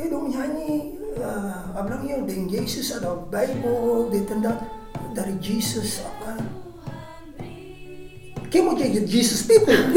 hé 0.00 0.08
dong 0.08 0.32
nyanyi, 0.32 0.96
uh, 1.20 1.76
abang 1.76 2.08
Jezus 2.48 2.96
ada 2.96 3.12
Bijbel, 3.28 4.08
dit 4.10 4.30
en 4.30 4.40
dat. 4.40 4.60
Dari 5.14 5.36
Jesus 5.40 6.00
apa. 6.00 6.40
Moet 8.50 8.78
je 8.78 9.06
Jesus 9.06 9.46
people. 9.46 9.74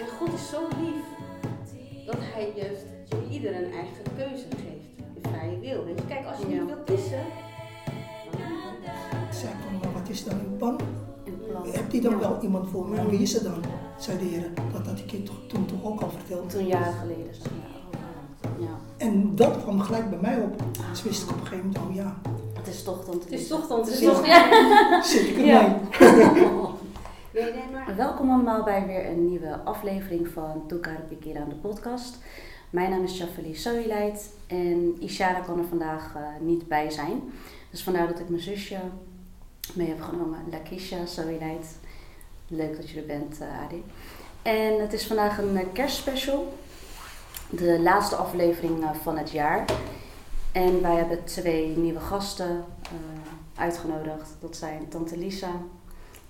En 0.00 0.08
God 0.18 0.34
is 0.34 0.48
zo 0.48 0.60
lief 0.80 1.06
dat 2.06 2.20
hij 2.20 2.52
juist 2.56 2.86
ieder 3.30 3.54
een 3.54 3.72
eigen 3.72 4.04
keuze 4.16 4.46
geeft. 4.62 4.90
De 5.14 5.28
vrije 5.28 5.58
wil. 5.58 5.84
Weet 5.84 5.98
je, 5.98 6.06
kijk, 6.06 6.26
als 6.26 6.38
je 6.38 6.46
niet 6.46 6.66
wilt 6.66 6.84
kiezen, 6.84 7.24
Ik 9.28 9.36
zei 9.36 9.52
van, 9.62 9.78
maar 9.80 9.92
wat 10.00 10.08
is 10.08 10.24
dan 10.24 10.40
uw 10.50 10.56
plan? 10.56 10.80
Een 11.24 11.40
plan. 11.48 11.72
Hebt 11.72 11.92
hij 11.92 12.00
dan 12.00 12.18
wel 12.18 12.38
iemand 12.42 12.70
voor 12.70 12.88
me? 12.88 12.96
En 12.96 13.08
wie 13.08 13.20
is 13.20 13.32
het 13.32 13.44
dan? 13.44 13.64
Zei 13.98 14.18
de 14.18 14.24
Heer. 14.24 14.50
Dat 14.72 14.86
had 14.86 14.98
ik 14.98 15.10
je 15.10 15.22
toch, 15.22 15.40
toen 15.46 15.66
toch 15.66 15.84
ook 15.84 16.00
al 16.00 16.10
verteld. 16.10 16.50
Toen 16.50 16.66
jaren 16.66 16.94
geleden. 16.94 17.79
Dat 19.40 19.62
kwam 19.62 19.80
gelijk 19.80 20.10
bij 20.10 20.18
mij 20.18 20.36
op. 20.42 20.62
Dus 20.90 21.02
wist 21.02 21.22
ik 21.22 21.30
op 21.30 21.40
een 21.40 21.46
gegeven 21.46 21.66
moment, 21.72 21.88
oh 21.88 21.94
ja, 21.94 22.20
Het 22.54 22.66
is 22.66 22.82
toch 22.82 23.04
dan 23.04 23.18
te 23.18 23.24
het 23.24 23.40
is 23.40 23.48
toch 23.48 23.66
dan 23.66 23.84
te 23.84 23.90
Ja. 23.90 23.96
zeggen. 23.96 24.26
Ja. 24.26 25.02
zit 25.02 25.26
ik 25.26 25.36
Ja. 25.36 25.78
Welkom 27.96 28.30
allemaal 28.30 28.62
bij 28.62 28.86
weer 28.86 29.06
een 29.06 29.28
nieuwe 29.28 29.60
aflevering 29.64 30.28
van 30.28 30.64
Toekar 30.66 31.00
Pikira 31.08 31.44
de 31.48 31.54
podcast. 31.54 32.18
Mijn 32.70 32.90
naam 32.90 33.02
is 33.04 33.16
Shafali 33.16 33.54
Soileit 33.54 34.30
en 34.46 34.96
Ishara 34.98 35.40
kan 35.40 35.58
er 35.58 35.64
vandaag 35.68 36.14
eh, 36.16 36.22
niet 36.40 36.68
bij 36.68 36.90
zijn. 36.90 37.32
Dus 37.70 37.82
vandaar 37.82 38.06
dat 38.06 38.18
ik 38.18 38.28
mijn 38.28 38.42
zusje 38.42 38.76
mee 39.74 39.88
heb 39.88 40.00
genomen, 40.00 40.38
Lakisha 40.50 41.06
Soileit. 41.06 41.76
Leuk 42.48 42.76
dat 42.76 42.90
je 42.90 43.00
er 43.00 43.06
bent, 43.06 43.38
eh, 43.40 43.64
Adi. 43.64 43.84
En 44.42 44.80
het 44.80 44.92
is 44.92 45.06
vandaag 45.06 45.38
een 45.38 45.56
eh, 45.56 45.64
kerstspecial. 45.72 46.52
De 47.50 47.80
laatste 47.80 48.16
aflevering 48.16 48.82
eh, 48.82 48.90
van 48.94 49.18
het 49.18 49.30
jaar. 49.30 49.64
En 50.52 50.82
wij 50.82 50.94
hebben 50.94 51.24
twee 51.24 51.76
nieuwe 51.76 52.00
gasten 52.00 52.64
eh, 52.82 52.90
uitgenodigd. 53.54 54.36
Dat 54.40 54.56
zijn 54.56 54.88
Tante 54.88 55.18
Lisa 55.18 55.50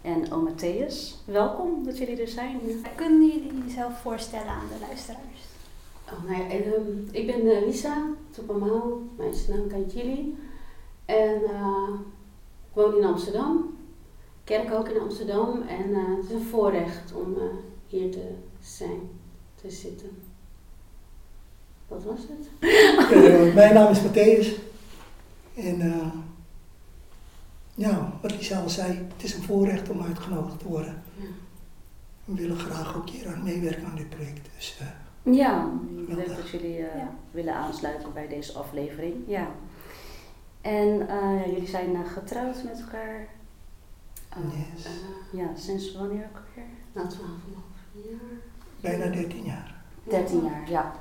en 0.03 0.33
oom 0.33 0.49
Matthäus. 0.49 1.25
Welkom 1.25 1.85
dat 1.85 1.99
jullie 1.99 2.21
er 2.21 2.29
zijn. 2.29 2.61
Kunnen 2.95 3.27
jullie 3.27 3.65
jezelf 3.65 4.01
voorstellen 4.01 4.53
aan 4.53 4.69
de 4.69 4.87
luisteraars? 4.87 5.49
Oh, 6.13 6.25
nou 6.31 6.43
ja, 6.43 6.49
en, 6.49 6.65
ehm, 6.65 6.99
ik 7.11 7.27
ben 7.27 7.57
eh, 7.57 7.67
Lisa 7.67 8.07
Toepamau, 8.31 9.09
meisjesnaam 9.17 9.69
Kantjili. 9.69 10.37
En 11.05 11.43
eh, 11.45 11.89
ik 12.69 12.75
woon 12.77 12.97
in 12.97 13.05
Amsterdam. 13.05 13.79
Kerk 14.45 14.73
ook 14.73 14.89
in 14.89 15.01
Amsterdam. 15.01 15.63
En 15.63 15.95
eh, 15.95 16.17
het 16.17 16.25
is 16.25 16.31
een 16.31 16.43
voorrecht 16.43 17.15
om 17.15 17.35
eh, 17.35 17.43
hier 17.87 18.11
te 18.11 18.29
zijn, 18.61 19.01
te 19.55 19.71
zitten. 19.71 20.20
Wat 21.91 22.05
was 22.05 22.19
het? 22.29 22.49
Eh, 23.13 23.55
mijn 23.55 23.75
naam 23.75 23.91
is 23.91 23.99
Matthäus. 24.01 24.47
En 25.57 25.81
eh, 25.81 26.07
ja, 27.75 28.13
wat 28.23 28.31
Lisa 28.37 28.61
al 28.61 28.69
zei, 28.69 28.93
het 28.93 29.23
is 29.25 29.35
een 29.35 29.43
voorrecht 29.43 29.89
om 29.91 30.03
uitgenodigd 30.03 30.59
te 30.59 30.69
worden. 30.69 31.03
Ja. 31.17 31.25
We 32.25 32.35
willen 32.35 32.59
graag 32.59 32.97
ook 32.97 33.09
hier 33.09 33.29
aan 33.29 33.43
meewerken 33.43 33.85
aan 33.85 33.97
dit 33.97 34.09
project. 34.09 34.49
Dus 34.57 34.77
eh, 34.81 34.87
Ja, 35.35 35.71
leuk 35.95 36.09
Geweldig. 36.09 36.37
dat 36.37 36.49
jullie 36.51 36.77
eh, 36.87 36.99
Ja. 36.99 37.11
willen 37.31 37.55
aansluiten 37.55 38.13
bij 38.13 38.29
deze 38.29 38.53
aflevering. 38.53 39.15
Ja. 39.27 39.49
En 40.61 41.09
eh, 41.09 41.47
jullie 41.47 41.69
zijn 41.69 42.07
getrouwd 42.07 42.65
met 42.65 42.81
elkaar. 42.81 43.27
Eh, 44.29 44.39
yes, 44.75 44.87
Ja, 45.33 45.47
sinds 45.57 45.93
wanneer 45.95 46.29
ook 46.33 46.43
alweer? 46.49 46.71
na 46.93 47.03
12,5 47.11 48.01
jaar. 48.11 48.19
bijna 48.81 49.07
13 49.15 49.45
jaar. 49.45 49.75
13 50.05 50.45
jaar, 50.45 50.71
ja. 50.71 50.93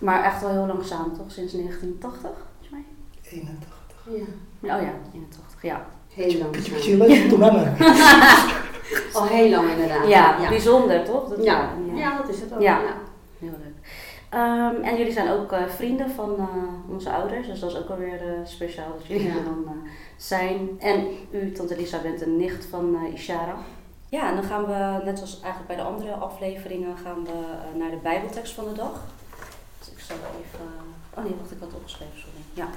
Maar 0.00 0.24
echt 0.24 0.40
wel 0.40 0.50
heel 0.50 0.66
lang 0.66 0.84
samen, 0.84 1.16
toch? 1.16 1.30
Sinds 1.32 1.52
1980, 1.52 2.30
volgens 2.30 2.70
mij? 2.70 2.84
81. 3.22 3.68
Ja, 4.04 4.24
Ja, 4.68 4.76
Oh 4.76 4.82
ja, 4.82 4.92
81, 5.14 5.62
ja. 5.62 5.86
heel 6.08 6.38
lang. 6.38 6.50
Beetje 6.50 7.28
toen 7.28 7.38
langer. 7.38 7.66
Al 9.14 9.26
heel 9.26 9.50
lang 9.50 9.70
inderdaad. 9.70 10.08
Ja, 10.08 10.38
ja. 10.40 10.48
bijzonder, 10.48 11.04
toch? 11.04 11.28
Dat, 11.28 11.44
Ja, 11.44 11.70
ja, 11.94 12.16
dat 12.16 12.28
is 12.28 12.40
het 12.40 12.52
ook. 12.52 12.60
Ja. 12.60 12.80
Ja. 12.80 12.94
Heel 13.38 13.50
leuk. 13.50 13.74
Ehm, 14.28 14.82
en 14.82 14.96
jullie 14.96 15.12
zijn 15.12 15.30
ook 15.30 15.52
eh, 15.52 15.66
vrienden 15.66 16.10
van 16.10 16.34
eh, 16.38 16.92
onze 16.92 17.10
ouders, 17.12 17.46
dus 17.46 17.60
dat 17.60 17.70
is 17.70 17.76
ook 17.78 17.88
alweer 17.90 18.20
eh, 18.20 18.32
speciaal 18.44 18.92
dat 18.98 19.06
jullie 19.06 19.26
Ja. 19.26 19.34
er 19.34 19.44
dan 19.44 19.66
zijn. 20.16 20.68
En 20.78 21.06
u, 21.30 21.52
Tante 21.52 21.76
Lisa, 21.76 21.98
bent 22.02 22.22
een 22.22 22.36
nicht 22.36 22.66
van 22.66 22.96
eh, 22.96 23.12
Ishara. 23.12 23.54
Ja, 24.08 24.28
en 24.28 24.34
dan 24.34 24.44
gaan 24.44 24.66
we, 24.66 25.04
net 25.04 25.18
zoals 25.18 25.40
eigenlijk 25.40 25.66
bij 25.66 25.76
de 25.76 25.82
andere 25.92 26.12
afleveringen, 26.12 26.96
gaan 26.96 27.24
we 27.24 27.30
naar 27.78 27.90
de 27.90 27.96
Bijbeltekst 28.02 28.54
van 28.54 28.64
de 28.64 28.72
dag. 28.72 29.02
Even. 30.14 30.66
oh 31.14 31.24
nee, 31.24 31.34
wacht, 31.40 31.50
ik 31.50 31.60
had 31.60 31.74
opgeschreven, 31.74 32.18
sorry. 32.18 32.34
Ja. 32.54 32.68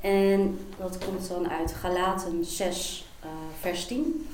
En 0.00 0.58
dat 0.78 0.98
komt 1.04 1.28
dan 1.28 1.48
uit 1.50 1.72
Galaten 1.72 2.44
6, 2.44 3.06
eh, 3.20 3.28
vers 3.60 3.86
10. 3.86 4.28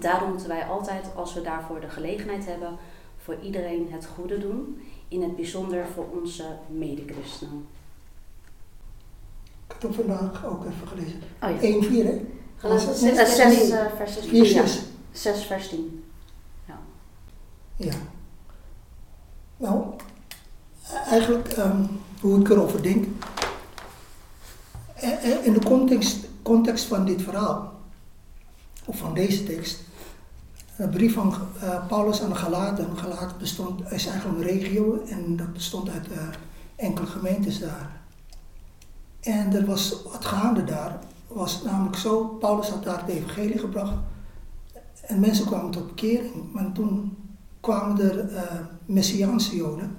Daarom 0.00 0.28
moeten 0.30 0.48
wij 0.48 0.64
altijd, 0.64 1.06
als 1.14 1.34
we 1.34 1.40
daarvoor 1.40 1.80
de 1.80 1.88
gelegenheid 1.88 2.46
hebben, 2.46 2.76
voor 3.18 3.36
iedereen 3.42 3.88
het 3.90 4.06
goede 4.14 4.38
doen, 4.38 4.82
in 5.08 5.22
het 5.22 5.36
bijzonder 5.36 5.86
voor 5.94 6.06
onze 6.20 6.44
medechristenen. 6.68 7.66
Ik 9.66 9.72
heb 9.72 9.82
hem 9.82 9.92
vandaag 9.92 10.46
ook 10.46 10.64
even 10.64 10.88
gelezen. 10.88 11.20
Oh 11.42 11.50
ja. 11.50 11.58
1, 11.60 11.82
4 11.84 12.04
hè? 12.04 12.20
Galaten 12.56 12.88
Eh, 12.88 12.94
6, 12.94 13.08
Eh, 13.10 13.14
vers 13.16 13.36
6 13.36 13.58
10. 13.58 13.72
eh, 13.78 13.86
vers 13.96 14.12
6. 14.14 14.26
4, 14.26 14.44
Ja, 14.44 14.66
6. 14.66 14.82
6 15.12 15.44
vers 15.44 15.68
10. 15.68 16.04
Ja. 17.76 17.94
Nou, 19.56 19.84
eigenlijk 21.06 21.48
ehm, 21.48 21.84
hoe 22.20 22.40
ik 22.40 22.48
erover 22.48 22.82
denk. 22.82 23.06
Eh, 24.94 25.32
eh, 25.32 25.46
In 25.46 25.52
de 25.52 25.64
context, 25.64 26.26
context 26.42 26.84
van 26.84 27.04
dit 27.04 27.22
verhaal, 27.22 27.72
of 28.84 28.96
van 28.96 29.14
deze 29.14 29.44
tekst, 29.44 29.80
een 30.76 30.90
brief 30.90 31.14
van 31.14 31.34
eh, 31.60 31.86
Paulus 31.86 32.22
aan 32.22 32.28
de 32.28 32.34
Galaten. 32.34 32.98
Galaten 32.98 33.38
bestond, 33.38 33.92
is 33.92 34.06
eigenlijk 34.06 34.38
een 34.38 34.58
regio 34.58 35.02
en 35.08 35.36
dat 35.36 35.52
bestond 35.52 35.90
uit 35.90 36.06
enkele 36.76 37.06
gemeentes 37.06 37.58
daar. 37.58 38.02
En 39.20 39.54
er 39.54 39.64
was 39.64 40.02
wat 40.12 40.24
gaande 40.24 40.64
daar, 40.64 40.98
was 41.26 41.62
namelijk 41.62 41.96
zo, 41.96 42.24
Paulus 42.24 42.68
had 42.68 42.84
daar 42.84 43.00
het 43.00 43.08
evangelie 43.08 43.58
gebracht 43.58 43.94
en 45.06 45.20
mensen 45.20 45.46
kwamen 45.46 45.70
tot 45.70 45.86
bekering, 45.86 46.52
maar 46.52 46.72
toen 46.72 47.16
kwamen 47.60 48.00
er 48.00 48.34
eh, 48.34 48.42
Messiaanse 48.84 49.56
Joden. 49.56 49.96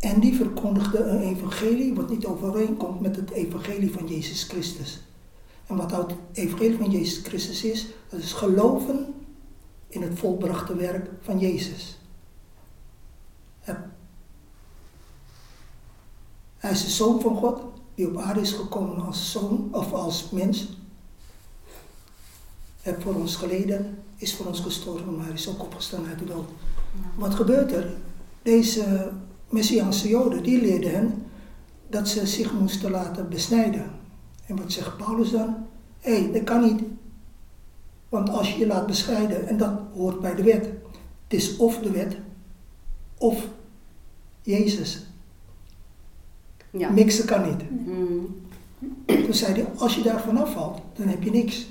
En 0.00 0.20
die 0.20 0.36
verkondigden 0.36 1.14
een 1.14 1.22
evangelie 1.22 1.94
wat 1.94 2.10
niet 2.10 2.26
overeenkomt 2.26 3.00
met 3.00 3.16
het 3.16 3.30
evangelie 3.30 3.92
van 3.92 4.06
Jezus 4.06 4.42
Christus. 4.42 5.00
En 5.66 5.76
wat 5.76 5.90
nou 5.90 6.06
het 6.06 6.16
evangelie 6.32 6.76
van 6.76 6.90
Jezus 6.90 7.24
Christus 7.24 7.64
is, 7.64 7.86
dat 8.08 8.20
is 8.20 8.32
geloven 8.32 9.14
in 9.88 10.02
het 10.02 10.18
volbrachte 10.18 10.76
werk 10.76 11.10
van 11.22 11.38
Jezus. 11.38 11.98
Hij- 13.60 13.88
is 16.70 16.84
de 16.84 16.90
Zoon 16.90 17.20
van 17.20 17.36
God, 17.36 17.62
die 17.94 18.08
op 18.08 18.16
aarde 18.16 18.40
is 18.40 18.52
gekomen 18.52 19.06
als 19.06 19.32
zoon 19.32 19.68
of 19.72 19.92
als 19.92 20.30
mens. 20.30 20.58
Hij 22.80 22.92
heeft 22.92 23.02
voor 23.02 23.14
ons 23.14 23.36
geleden, 23.36 23.98
is 24.16 24.34
voor 24.34 24.46
ons 24.46 24.60
gestorven, 24.60 25.16
maar 25.16 25.24
hij 25.24 25.34
is 25.34 25.48
ook 25.48 25.62
opgestaan 25.62 26.06
uit 26.06 26.18
de 26.18 26.24
dood. 26.24 26.48
Wat 27.14 27.34
gebeurt 27.34 27.72
er? 27.72 27.94
Deze 28.42 29.10
Messiaanse 29.50 30.08
Joden, 30.08 30.42
die 30.42 30.60
leerden 30.60 30.90
hen 30.90 31.26
dat 31.88 32.08
ze 32.08 32.26
zich 32.26 32.52
moesten 32.52 32.90
laten 32.90 33.28
besnijden. 33.28 33.90
En 34.46 34.56
wat 34.56 34.72
zegt 34.72 34.96
Paulus 34.96 35.30
dan? 35.30 35.56
Hé, 36.00 36.20
hey, 36.20 36.32
dat 36.32 36.44
kan 36.44 36.62
niet. 36.62 36.82
Want 38.08 38.28
als 38.28 38.52
je 38.52 38.58
je 38.58 38.66
laat 38.66 38.86
bescheiden, 38.86 39.48
en 39.48 39.56
dat 39.56 39.80
hoort 39.94 40.20
bij 40.20 40.34
de 40.34 40.42
wet, 40.42 40.64
het 41.24 41.38
is 41.38 41.56
of 41.56 41.78
de 41.78 41.90
wet, 41.90 42.16
of 43.18 43.48
Jezus. 44.42 45.06
Ja. 46.70 46.90
Mixen 46.90 47.26
kan 47.26 47.42
niet. 47.48 47.86
Mm. 47.86 48.36
Toen 49.06 49.34
zei 49.34 49.52
hij, 49.52 49.66
als 49.76 49.94
je 49.94 50.02
daar 50.02 50.20
vanaf 50.20 50.52
valt, 50.52 50.80
dan 50.92 51.08
heb 51.08 51.22
je 51.22 51.30
niks. 51.30 51.68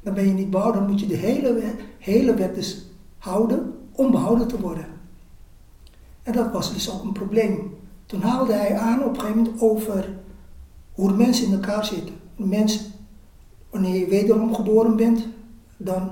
Dan 0.00 0.14
ben 0.14 0.26
je 0.26 0.32
niet 0.32 0.50
behouden, 0.50 0.80
dan 0.80 0.90
moet 0.90 1.00
je 1.00 1.06
de 1.06 1.16
hele 1.16 1.74
hele 1.98 2.34
wet 2.34 2.54
dus 2.54 2.86
houden 3.18 3.74
om 3.92 4.10
behouden 4.10 4.48
te 4.48 4.60
worden. 4.60 4.86
En 6.26 6.32
dat 6.32 6.52
was 6.52 6.72
dus 6.72 6.90
ook 6.90 7.02
een 7.02 7.12
probleem. 7.12 7.76
Toen 8.06 8.20
haalde 8.20 8.52
hij 8.52 8.78
aan 8.78 9.04
op 9.04 9.14
een 9.14 9.20
gegeven 9.20 9.42
moment 9.42 9.60
over 9.60 10.18
hoe 10.92 11.08
de 11.08 11.14
mensen 11.14 11.46
in 11.46 11.52
elkaar 11.52 11.84
zitten. 11.84 12.14
De 12.36 12.44
mens, 12.44 12.80
wanneer 13.70 13.94
je 13.94 14.06
wederom 14.06 14.54
geboren 14.54 14.96
bent, 14.96 15.26
dan 15.76 16.10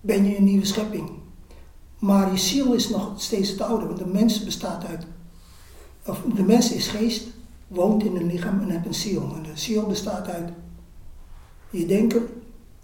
ben 0.00 0.24
je 0.24 0.36
een 0.36 0.44
nieuwe 0.44 0.64
schepping. 0.64 1.10
Maar 1.98 2.30
je 2.30 2.38
ziel 2.38 2.74
is 2.74 2.88
nog 2.88 3.12
steeds 3.16 3.50
het 3.50 3.60
oude, 3.60 3.86
want 3.86 3.98
de 3.98 4.06
mens 4.06 4.44
bestaat 4.44 4.84
uit, 4.84 5.06
of 6.06 6.22
de 6.34 6.42
mens 6.42 6.72
is 6.72 6.88
geest, 6.88 7.26
woont 7.68 8.04
in 8.04 8.16
een 8.16 8.26
lichaam 8.26 8.60
en 8.60 8.70
heeft 8.70 8.86
een 8.86 8.94
ziel. 8.94 9.34
En 9.34 9.42
de 9.42 9.56
ziel 9.56 9.86
bestaat 9.86 10.28
uit 10.28 10.52
je 11.70 11.86
denken, 11.86 12.28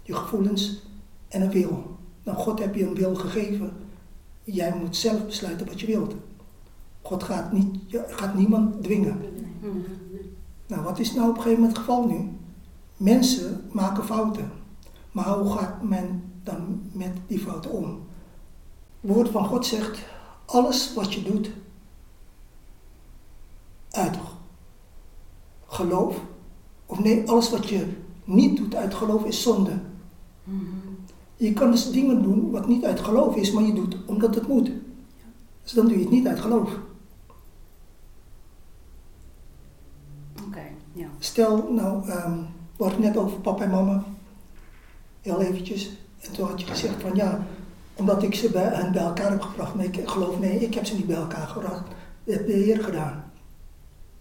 je 0.03 0.13
gevoelens 0.13 0.81
en 1.27 1.41
een 1.41 1.51
wil. 1.51 1.97
Nou, 2.23 2.37
God 2.37 2.59
heb 2.59 2.75
je 2.75 2.87
een 2.87 2.95
wil 2.95 3.15
gegeven 3.15 3.84
Jij 4.45 4.75
moet 4.75 4.95
zelf 4.95 5.25
besluiten 5.25 5.67
wat 5.67 5.79
je 5.79 5.87
wilt. 5.87 6.15
God 7.01 7.23
gaat, 7.23 7.51
niet, 7.51 7.79
gaat 8.07 8.35
niemand 8.35 8.83
dwingen. 8.83 9.19
Nou, 10.67 10.83
wat 10.83 10.99
is 10.99 11.13
nou 11.13 11.29
op 11.29 11.35
een 11.35 11.41
gegeven 11.41 11.61
moment 11.61 11.77
het 11.77 11.85
geval 11.85 12.07
nu? 12.07 12.29
Mensen 12.97 13.61
maken 13.71 14.03
fouten. 14.03 14.51
Maar 15.11 15.27
hoe 15.39 15.51
gaat 15.51 15.83
men 15.83 16.23
dan 16.43 16.81
met 16.91 17.11
die 17.27 17.39
fouten 17.39 17.71
om? 17.71 17.83
Het 19.01 19.13
woord 19.13 19.29
van 19.29 19.45
God 19.45 19.65
zegt, 19.65 19.99
alles 20.45 20.93
wat 20.93 21.13
je 21.13 21.23
doet 21.23 21.51
uit 23.91 24.17
geloof, 25.67 26.21
of 26.85 26.99
nee, 26.99 27.29
alles 27.29 27.49
wat 27.49 27.69
je 27.69 27.87
niet 28.23 28.57
doet 28.57 28.75
uit 28.75 28.93
geloof 28.93 29.25
is 29.25 29.41
zonde. 29.41 29.79
Mhm. 30.43 30.84
Je 31.35 31.53
kan 31.53 31.71
dus 31.71 31.91
dingen 31.91 32.21
doen 32.21 32.51
wat 32.51 32.67
niet 32.67 32.85
uit 32.85 32.99
geloof 32.99 33.35
is, 33.35 33.51
maar 33.51 33.63
je 33.63 33.73
doet 33.73 33.97
omdat 34.05 34.35
het 34.35 34.47
moet. 34.47 34.71
Dus 35.63 35.71
dan 35.71 35.87
doe 35.87 35.97
je 35.97 36.03
het 36.03 36.11
niet 36.11 36.27
uit 36.27 36.39
geloof. 36.39 36.77
Oké, 40.45 40.63
ja. 40.93 41.07
Stel, 41.19 41.71
nou, 41.71 42.09
ehm 42.09 42.39
we 42.77 42.83
hadden 42.83 43.03
het 43.03 43.13
net 43.13 43.23
over 43.23 43.39
papa 43.39 43.63
en 43.63 43.69
mama. 43.69 44.03
Heel 45.21 45.41
eventjes. 45.41 45.97
En 46.19 46.31
toen 46.31 46.47
had 46.47 46.61
je 46.61 46.67
gezegd 46.67 47.01
van 47.01 47.15
ja, 47.15 47.45
omdat 47.93 48.23
ik 48.23 48.35
ze 48.35 48.49
bij, 48.51 48.63
hen 48.63 48.91
bij 48.91 49.01
elkaar 49.01 49.29
heb 49.29 49.41
gebracht. 49.41 49.75
Maar 49.75 49.85
ik 49.85 50.09
geloof, 50.09 50.39
nee, 50.39 50.59
ik 50.59 50.73
heb 50.73 50.85
ze 50.85 50.95
niet 50.95 51.07
bij 51.07 51.15
elkaar 51.15 51.47
gebracht. 51.47 51.83
Dat 52.23 52.35
heeft 52.35 52.47
de 52.47 52.53
Heer 52.53 52.83
gedaan. 52.83 53.24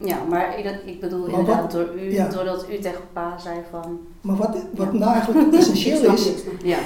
Ja, 0.04 0.24
maar 0.24 0.58
ik, 0.58 1.00
bedoel 1.00 1.20
Maar 1.20 1.38
inderdaad 1.38 1.60
wat- 1.62 1.70
door 1.86 1.94
u, 1.98 2.12
ja. 2.12 2.28
doordat 2.28 2.68
u 2.70 2.78
tegen 2.78 3.00
pa 3.12 3.38
zei 3.38 3.60
van... 3.70 3.98
Maar 4.20 4.36
wat, 4.36 4.56
wat 4.74 4.86
Ja. 4.92 4.98
nou 4.98 5.12
eigenlijk 5.12 5.52
essentieel 5.54 6.12
is. 6.12 6.28
Ja, 6.62 6.78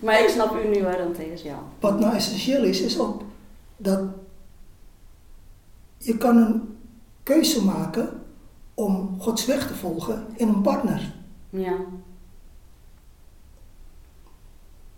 maar 0.00 0.20
ik 0.22 0.28
snap 0.28 0.56
u 0.64 0.68
nu 0.68 0.82
waarom 0.82 1.12
tegen 1.12 1.32
is, 1.32 1.42
ja. 1.42 1.58
wat 1.80 2.00
nou 2.00 2.14
essentieel 2.14 2.62
is, 2.64 2.80
is 2.80 2.98
ook 3.00 3.22
dat 3.76 4.00
je 5.98 6.16
kan 6.16 6.36
een 6.36 6.78
keuze 7.22 7.64
maken 7.64 8.08
om 8.74 9.16
Gods 9.18 9.46
weg 9.46 9.66
te 9.66 9.74
volgen 9.74 10.26
in 10.36 10.48
een 10.48 10.62
partner. 10.62 11.12
Ja, 11.50 11.76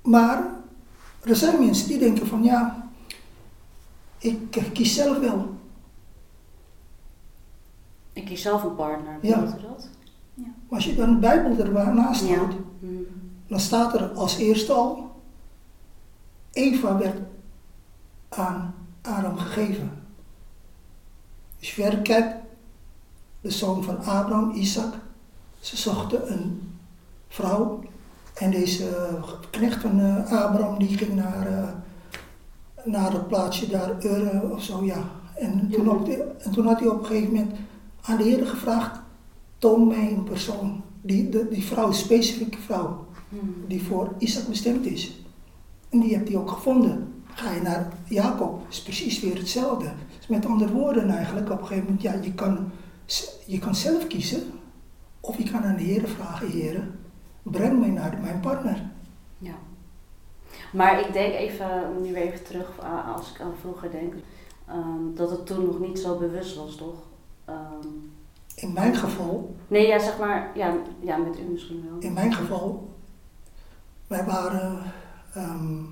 Maar 0.03 0.51
er 1.25 1.37
zijn 1.37 1.59
mensen 1.65 1.89
die 1.89 1.99
denken 1.99 2.27
van 2.27 2.43
ja, 2.43 2.91
ik 4.19 4.63
kies 4.73 4.95
zelf 4.95 5.19
wel. 5.19 5.49
Ik 8.13 8.25
kies 8.25 8.43
zelf 8.43 8.63
een 8.63 8.75
partner, 8.75 9.19
Ja. 9.23 9.41
dat? 9.41 9.89
Maar 10.35 10.51
als 10.69 10.85
je 10.85 10.95
dan 10.95 11.11
de 11.13 11.17
Bijbel 11.19 11.65
ernaast 11.77 12.27
Ja. 12.29 12.37
houdt, 12.37 12.55
Mhm. 12.81 12.93
dan 13.47 13.61
staat 13.61 13.95
er 13.95 14.09
als 14.11 14.37
eerste 14.37 14.73
al, 14.73 15.11
Eva 16.53 16.99
werd 16.99 17.19
aan 18.29 18.75
Adam 19.03 19.37
gegeven. 19.37 19.91
Als 21.59 21.75
je 21.75 21.83
verder 21.83 22.01
kijkt, 22.01 22.35
de 23.41 23.51
zoon 23.51 23.83
van 23.85 23.97
Abraham, 23.99 24.51
Isaac, 24.51 24.95
ze 25.61 25.77
zochten 25.77 26.33
een 26.33 26.73
vrouw 27.29 27.81
en 28.35 28.51
deze 28.51 28.89
eh, 28.97 29.23
knecht 29.51 29.81
van 29.81 30.01
eh, 30.01 30.33
Abraham 30.43 30.79
die 30.79 30.97
ging 30.97 31.15
naar, 31.15 31.47
eh, 31.47 31.69
naar 32.85 33.13
het 33.13 33.29
plaatsje 33.29 33.69
daar, 33.69 34.05
Ur 34.05 34.51
of 34.51 34.63
zo, 34.63 34.85
ja. 34.85 35.03
En 35.35 35.69
toen, 35.71 35.89
op 35.91 36.05
de- 36.05 36.33
en 36.39 36.51
toen 36.51 36.67
had 36.67 36.79
hij 36.81 36.89
op 36.89 36.99
een 36.99 37.05
gegeven 37.07 37.35
moment 37.35 37.57
aan 38.03 38.17
de 38.17 38.23
Heer 38.23 38.47
gevraagd, 38.47 39.01
toon 39.59 39.87
mij 39.87 40.13
een 40.13 40.25
persoon, 40.25 40.83
die, 41.01 41.29
de, 41.29 41.49
die 41.51 41.63
vrouw, 41.65 41.87
een 41.87 41.95
specifieke 41.95 42.59
vrouw 42.59 43.07
Mhm. 43.29 43.45
die 43.69 43.83
voor 43.83 44.15
Isaac 44.19 44.47
bestemd 44.49 44.87
is. 44.87 45.25
En 45.89 46.01
die 46.01 46.15
hebt 46.17 46.29
hij 46.29 46.37
ook 46.39 46.51
gevonden. 46.51 47.15
Ga 47.35 47.51
je 47.53 47.61
naar 47.61 47.93
Jacob, 48.09 48.61
is 48.69 48.83
precies 48.83 49.21
weer 49.21 49.37
hetzelfde. 49.37 49.93
Dus 50.19 50.27
met 50.27 50.47
andere 50.47 50.73
woorden 50.73 51.11
eigenlijk, 51.11 51.51
op 51.51 51.61
een 51.61 51.67
gegeven 51.67 51.85
moment, 51.85 52.03
ja, 52.03 52.13
je 52.23 52.33
kan, 52.35 52.71
je 53.47 53.59
kan 53.59 53.75
zelf 53.75 54.07
kiezen. 54.07 54.43
Of 55.21 55.39
je 55.39 55.51
kan 55.51 55.63
aan 55.63 55.77
de 55.77 55.83
Heer 55.83 56.09
vragen, 56.09 56.49
Heer, 56.51 56.89
breng 57.43 57.81
mij 57.81 57.89
naar 57.91 58.19
mijn 58.23 58.41
partner. 58.41 58.83
Ja. 59.39 59.55
Maar 60.73 61.01
ik 61.07 61.13
denk 61.13 61.35
even, 61.35 61.67
nu 62.03 62.13
weer 62.13 62.23
even 62.23 62.45
terug, 62.45 62.71
a- 62.85 63.13
als 63.17 63.33
ik 63.35 63.41
aan 63.41 63.55
vroeger 63.61 63.91
denk, 63.91 64.15
ehm, 64.69 65.15
dat 65.15 65.31
het 65.31 65.47
toen 65.47 65.65
nog 65.67 65.81
niet 65.81 65.99
zo 65.99 66.19
bewust 66.19 66.57
was, 66.57 66.77
toch? 66.77 66.95
Ehm, 67.53 67.89
In 68.55 68.73
mijn 68.73 68.95
geval, 68.95 69.55
nee, 69.69 69.87
ja, 69.87 69.99
zeg 69.99 70.19
maar, 70.19 70.51
ja, 70.55 70.75
ja, 71.01 71.17
met 71.17 71.39
u 71.39 71.43
misschien 71.43 71.85
wel. 71.91 71.99
in 71.99 72.13
mijn 72.13 72.33
geval, 72.35 72.95
wij 74.07 74.25
waren 74.25 74.79
ehm, 75.35 75.83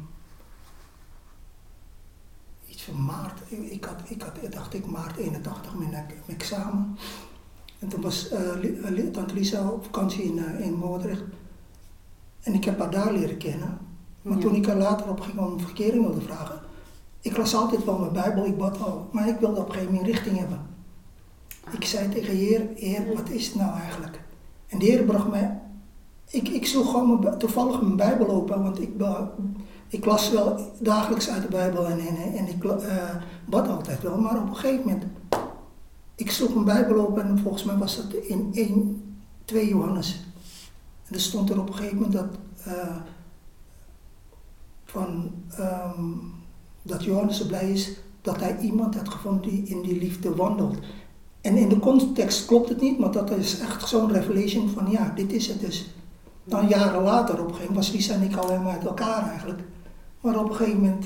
iets 2.67 2.83
van 2.85 3.05
maart, 3.05 3.41
ik, 3.49 3.59
ik 3.71 3.85
had, 3.85 4.01
ik 4.05 4.23
had, 4.23 4.53
dacht 4.53 4.75
ik, 4.75 4.87
maart 4.87 5.17
81 5.17 5.75
mijn, 5.75 5.91
mijn 5.91 6.09
examen. 6.27 6.97
En 7.79 7.89
toen 7.89 8.01
was 8.01 8.31
Li- 8.61 9.11
tante 9.11 9.35
Lisa 9.35 9.69
op 9.69 9.85
vakantie 9.85 10.23
in, 10.23 10.39
eh, 10.39 10.67
in 10.67 10.75
Moordrecht. 10.75 11.23
En 12.43 12.55
ik 12.55 12.65
heb 12.65 12.79
haar 12.79 12.91
daar 12.91 13.13
leren 13.13 13.37
kennen. 13.39 13.79
Maar 14.23 14.35
Ja. 14.37 14.41
toen 14.43 14.55
ik 14.55 14.67
er 14.67 14.77
later 14.77 15.09
op 15.09 15.21
ging 15.21 15.39
om 15.39 15.61
verkering 15.61 16.05
wilde 16.05 16.21
vragen, 16.21 16.61
ik 17.21 17.37
las 17.37 17.55
altijd 17.55 17.85
wel 17.85 17.99
mijn 17.99 18.13
Bijbel, 18.13 18.45
ik 18.47 18.59
bad 18.59 18.81
al, 18.83 19.09
maar 19.13 19.29
ik 19.29 19.39
wilde 19.39 19.61
op 19.61 19.67
een 19.67 19.73
gegeven 19.73 19.95
moment 19.95 20.11
richting 20.11 20.39
hebben. 20.39 20.67
Ik 21.73 21.85
zei 21.85 22.09
tegen 22.09 22.37
Heer, 22.37 22.69
Heer, 22.75 23.15
wat 23.15 23.29
is 23.29 23.47
het 23.47 23.55
nou 23.55 23.81
eigenlijk? 23.81 24.21
En 24.67 24.79
de 24.79 24.85
Heer 24.85 25.03
bracht 25.03 25.29
mij, 25.29 25.61
ik, 26.31 26.49
ik 26.49 26.67
sloeg 26.67 26.91
gewoon 26.91 27.39
toevallig 27.39 27.81
mijn 27.83 27.97
Bijbel 27.97 28.29
open, 28.29 28.63
want 28.63 28.81
ik, 28.81 28.91
ik 29.89 30.05
las 30.05 30.31
wel 30.31 30.73
dagelijks 30.79 31.29
uit 31.29 31.43
de 31.43 31.49
Bijbel 31.49 31.87
en, 31.87 31.99
en, 31.99 32.17
en 32.17 32.49
ik 32.49 32.65
eh, 32.65 33.15
bad 33.47 33.69
altijd 33.69 34.03
wel, 34.03 34.19
maar 34.19 34.43
op 34.43 34.49
een 34.49 34.57
gegeven 34.57 34.87
moment, 34.87 35.05
ik 36.15 36.31
sloeg 36.31 36.55
mijn 36.55 36.65
Bijbel 36.65 37.07
open 37.07 37.23
en 37.23 37.39
volgens 37.39 37.65
mij 37.65 37.77
was 37.77 37.97
dat 37.97 38.13
in 38.13 38.51
1, 38.53 39.19
2 39.45 39.69
Johannes. 39.69 40.25
En 41.07 41.15
er 41.15 41.21
stond 41.21 41.51
er 41.51 41.61
op 41.61 41.69
een 41.69 41.75
gegeven 41.75 41.97
moment 41.97 42.13
dat, 42.13 42.39
eh, 42.65 42.97
van, 44.85 45.33
ehm, 45.51 46.15
dat 46.83 47.05
Johannes 47.05 47.37
zo 47.37 47.47
blij 47.47 47.71
is 47.71 47.97
dat 48.21 48.41
hij 48.41 48.59
iemand 48.59 48.95
had 48.95 49.09
gevonden 49.09 49.51
die 49.51 49.63
in 49.63 49.83
die 49.83 49.99
liefde 49.99 50.35
wandelt. 50.35 50.79
En 51.41 51.57
in 51.57 51.69
de 51.69 51.79
context 51.79 52.47
klopt 52.47 52.69
het 52.69 52.81
niet, 52.81 52.99
maar 52.99 53.11
dat 53.13 53.31
is 53.31 53.61
echt 53.61 53.89
zo'n 53.89 54.13
revelation 54.13 54.69
van 54.69 54.91
ja, 54.91 55.13
dit 55.15 55.33
is 55.33 55.47
het 55.47 55.61
dus. 55.61 55.91
Dan 56.45 56.69
jaren 56.69 57.03
later 57.03 57.35
op 57.35 57.41
een 57.49 57.55
gegeven 57.55 57.67
moment 57.75 57.87
was 57.87 57.93
Lisa 57.97 58.15
en 58.15 58.23
ik 58.23 58.37
al 58.37 58.49
helemaal 58.49 58.73
uit 58.73 58.85
elkaar 58.85 59.29
eigenlijk. 59.29 59.61
Maar 60.21 60.39
op 60.39 60.49
een 60.49 60.55
gegeven 60.57 60.81
moment, 60.81 61.05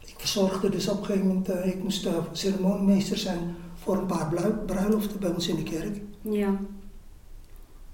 ik 0.00 0.14
verzorgde 0.16 0.68
dus 0.70 0.88
op 0.88 0.98
een 0.98 1.04
gegeven 1.04 1.26
moment, 1.26 1.48
eh, 1.48 1.66
ik 1.66 1.82
moest 1.82 2.06
eh, 2.06 2.12
ceremoniemeester 2.32 3.18
zijn 3.18 3.54
voor 3.74 3.96
een 3.96 4.06
paar 4.06 4.28
brui- 4.28 4.58
bruiloften 4.66 5.20
bij 5.20 5.30
ons 5.30 5.48
in 5.48 5.56
de 5.56 5.62
kerk. 5.62 6.00
Ja. 6.22 6.54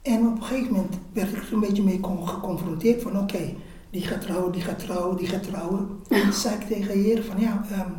En 0.02 0.26
op 0.26 0.36
een 0.36 0.42
gegeven 0.42 0.72
moment 0.72 0.94
werd 1.12 1.28
ik 1.30 1.36
er 1.36 1.52
een 1.52 1.60
beetje 1.60 1.82
mee 1.82 2.00
con- 2.00 2.28
geconfronteerd 2.28 3.02
van 3.02 3.18
oké, 3.18 3.54
die 3.90 4.02
gaat 4.02 4.20
trouwen, 4.20 4.52
die 4.52 4.62
gaat 4.62 4.78
trouwen, 4.78 5.16
die 5.16 5.26
gaat 5.26 5.42
trouwen. 5.42 5.88
En 6.08 6.22
toen 6.22 6.32
zei 6.32 6.54
ik 6.54 6.66
tegen 6.66 6.86
de 6.92 6.98
heer 6.98 7.24
van 7.24 7.40
ja, 7.40 7.64
ehm, 7.70 7.90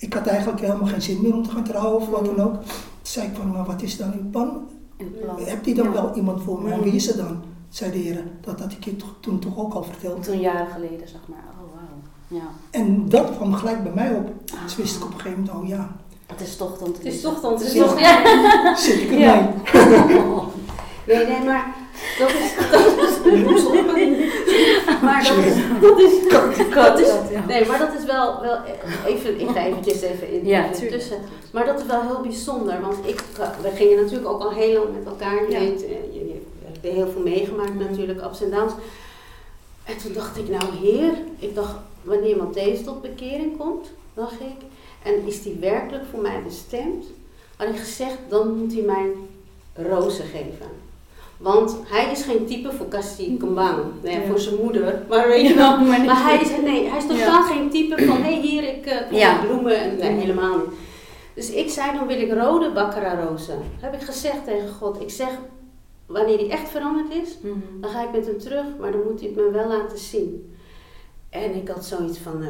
ik 0.00 0.12
had 0.14 0.26
eigenlijk 0.26 0.60
helemaal 0.60 0.86
geen 0.88 1.02
zin 1.02 1.20
meer 1.22 1.34
om 1.34 1.42
te 1.42 1.50
gaan 1.50 1.64
trouwen 1.64 1.96
of 2.00 2.08
wat 2.08 2.24
dan 2.24 2.40
ook. 2.40 2.54
Toen 2.54 2.62
zei 3.02 3.26
ik 3.26 3.34
van 3.36 3.50
maar 3.50 3.64
wat 3.64 3.82
is 3.82 3.96
dan 3.96 4.12
uw 4.12 4.30
plan? 4.30 4.68
Hebt 5.44 5.66
u 5.66 5.72
dan 5.74 5.84
Ja. 5.86 5.92
wel 5.92 6.14
iemand 6.14 6.42
voor 6.42 6.62
me? 6.62 6.70
En 6.72 6.82
wie 6.82 6.92
is 6.92 7.06
het 7.06 7.16
dan? 7.16 7.42
Zei 7.68 7.90
de 7.92 7.98
heer, 7.98 8.22
dat 8.40 8.60
had 8.60 8.72
ik 8.72 8.84
je 8.84 8.96
toch- 8.96 9.14
toen 9.20 9.38
toch 9.38 9.58
ook 9.58 9.74
al 9.74 9.82
verteld. 9.82 10.22
Toen 10.24 10.40
jaren 10.40 10.66
geleden, 10.66 11.08
zeg 11.08 11.20
maar. 11.26 11.44
Oh, 11.60 11.74
wauw. 11.74 12.40
Ja. 12.40 12.48
En 12.70 13.08
dat 13.08 13.36
kwam 13.36 13.52
gelijk 13.54 13.82
bij 13.82 13.92
mij 13.92 14.14
op. 14.14 14.28
Dus 14.64 14.76
wist 14.76 14.96
ik 14.96 15.04
op 15.04 15.12
een 15.14 15.20
gegeven 15.20 15.38
moment, 15.44 15.62
oh 15.62 15.68
ja, 15.68 15.96
Het 16.26 16.40
is 16.40 16.56
toch 16.56 16.78
dan 16.78 16.92
te 16.92 16.98
Het 17.02 17.12
is 17.14 17.20
toch 17.20 17.40
dan 17.40 17.56
te 17.56 17.64
Het 17.64 17.72
is 17.72 17.80
toch, 17.80 18.00
ja. 18.00 18.76
zit 18.86 19.00
ik 19.00 19.10
Ja. 19.10 19.52
ermee. 19.72 20.18
Nee, 21.06 21.26
nee, 21.26 21.44
maar 21.44 21.74
dat 22.18 22.30
is. 22.30 22.52
maar 25.10 25.24
dat 25.24 25.44
is. 25.44 25.54
Dat 25.80 26.00
is, 26.00 26.74
dat 26.74 26.98
is 26.98 27.30
ja. 27.30 27.44
nee, 27.46 27.66
maar 27.66 27.78
dat 27.78 27.94
is 27.98 28.04
wel, 28.04 28.40
wel 28.40 28.58
even, 29.06 29.40
ik 29.40 29.48
ga 29.48 29.64
eventjes 29.64 30.00
even 30.00 30.32
in, 30.32 30.46
Ja, 30.46 30.68
tussen. 30.70 31.18
Maar 31.52 31.66
dat 31.66 31.80
is 31.80 31.86
wel 31.86 32.02
heel 32.02 32.20
bijzonder, 32.20 32.80
want 32.80 32.96
ik, 33.06 33.22
we 33.62 33.70
gingen 33.74 34.02
natuurlijk 34.02 34.28
ook 34.28 34.42
al 34.42 34.50
heel 34.50 34.72
lang 34.72 34.94
met 34.98 35.06
elkaar. 35.06 35.42
Je 35.44 35.50
Ja. 35.50 35.58
weet, 35.58 35.84
eh, 35.84 35.90
je, 35.90 36.26
je 36.26 36.40
hebt 36.64 36.94
heel 36.96 37.08
veel 37.08 37.22
meegemaakt 37.22 37.78
natuurlijk, 37.78 38.24
ups 38.24 38.42
en 38.42 38.50
downs. 38.50 38.72
En 39.84 39.96
toen 39.96 40.12
dacht 40.12 40.36
ik, 40.36 40.48
nou 40.48 40.64
heer, 40.82 41.12
ik 41.38 41.54
dacht, 41.54 41.74
wanneer 42.02 42.36
Matthäus 42.36 42.84
tot 42.84 43.02
bekering 43.02 43.56
komt, 43.58 43.90
dacht 44.14 44.40
ik, 44.40 44.66
en 45.02 45.26
is 45.26 45.42
die 45.42 45.56
werkelijk 45.60 46.04
voor 46.10 46.20
mij 46.20 46.42
bestemd, 46.44 47.04
had 47.56 47.68
ik 47.68 47.78
gezegd, 47.78 48.16
dan 48.28 48.56
moet 48.56 48.72
hij 48.72 48.82
mij 48.82 49.10
rozen 49.74 50.24
geven. 50.24 50.88
Want 51.40 51.76
hij 51.84 52.10
is 52.10 52.22
geen 52.22 52.46
type 52.46 52.72
voor 52.72 52.88
Cassie 52.88 53.36
Kambang, 53.36 53.78
nee, 54.02 54.20
Ja. 54.20 54.26
voor 54.26 54.38
zijn 54.38 54.54
moeder, 54.62 55.02
maar 55.08 55.28
weet 55.28 55.48
je 55.48 55.54
wel. 55.54 55.80
maar 55.80 56.22
hij 56.24 56.40
is, 56.40 56.48
nee, 56.62 56.88
hij 56.88 56.98
is 56.98 57.06
totaal 57.06 57.42
geen 57.42 57.70
type 57.70 58.04
van, 58.06 58.16
hé 58.22 58.40
hier, 58.40 58.62
ik 58.62 58.84
met 59.10 59.40
bloemen. 59.46 59.80
En, 59.80 59.96
nee, 59.96 60.10
helemaal 60.20 60.56
niet. 60.58 60.66
Dus 61.34 61.50
ik 61.50 61.70
zei, 61.70 61.98
dan 61.98 62.06
wil 62.06 62.20
ik 62.20 62.32
rode 62.32 62.72
baccarat 62.72 63.28
rozen. 63.28 63.58
Heb 63.80 63.94
ik 63.94 64.00
gezegd 64.02 64.44
tegen 64.44 64.68
God. 64.68 65.00
Ik 65.00 65.10
zeg, 65.10 65.28
wanneer 66.06 66.38
die 66.38 66.48
echt 66.50 66.68
veranderd 66.68 67.10
is, 67.22 67.38
Mhm. 67.42 67.58
dan 67.80 67.90
ga 67.90 68.02
ik 68.02 68.12
met 68.12 68.26
hem 68.26 68.38
terug, 68.38 68.64
maar 68.80 68.92
dan 68.92 69.02
moet 69.10 69.20
hij 69.20 69.28
het 69.28 69.36
me 69.38 69.50
wel 69.50 69.68
laten 69.68 69.98
zien. 69.98 70.54
En 71.30 71.54
ik 71.54 71.68
had 71.68 71.84
zoiets 71.84 72.18
van, 72.18 72.42
eh, 72.42 72.48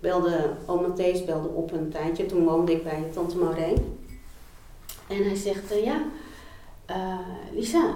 belde, 0.00 0.50
oma 0.66 0.90
Thees 0.90 1.24
belde 1.24 1.48
op 1.48 1.72
een 1.72 1.90
tijdje. 1.90 2.26
Toen 2.26 2.44
woonde 2.44 2.72
ik 2.72 2.84
bij 2.84 3.04
tante 3.14 3.36
Maureen. 3.36 3.98
En 5.06 5.24
hij 5.24 5.34
zegt, 5.36 5.70
eh, 5.72 5.84
ja, 5.84 6.00
Lisa, 7.54 7.94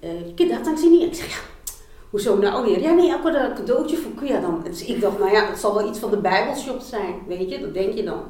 eh 0.00 0.10
eh, 0.50 0.76
sini. 0.76 1.04
Ik 1.04 1.14
zeg, 1.14 1.28
ja, 1.28 1.40
hoezo 2.10 2.36
nou 2.36 2.64
weer? 2.64 2.80
Ja, 2.80 2.92
nee, 2.92 3.06
ik 3.06 3.20
had 3.22 3.34
een 3.34 3.54
cadeautje 3.54 3.96
voor 3.96 4.12
Kuya 4.12 4.40
dan. 4.40 4.60
Dus 4.64 4.84
ik 4.84 5.00
dacht, 5.00 5.18
nou 5.18 5.30
ja, 5.30 5.46
het 5.46 5.58
zal 5.58 5.74
wel 5.74 5.88
iets 5.88 5.98
van 5.98 6.10
de 6.10 6.16
Bijbelshop 6.16 6.80
zijn, 6.80 7.14
weet 7.26 7.50
je, 7.50 7.60
dat 7.60 7.74
denk 7.74 7.94
je 7.94 8.04
dan. 8.04 8.22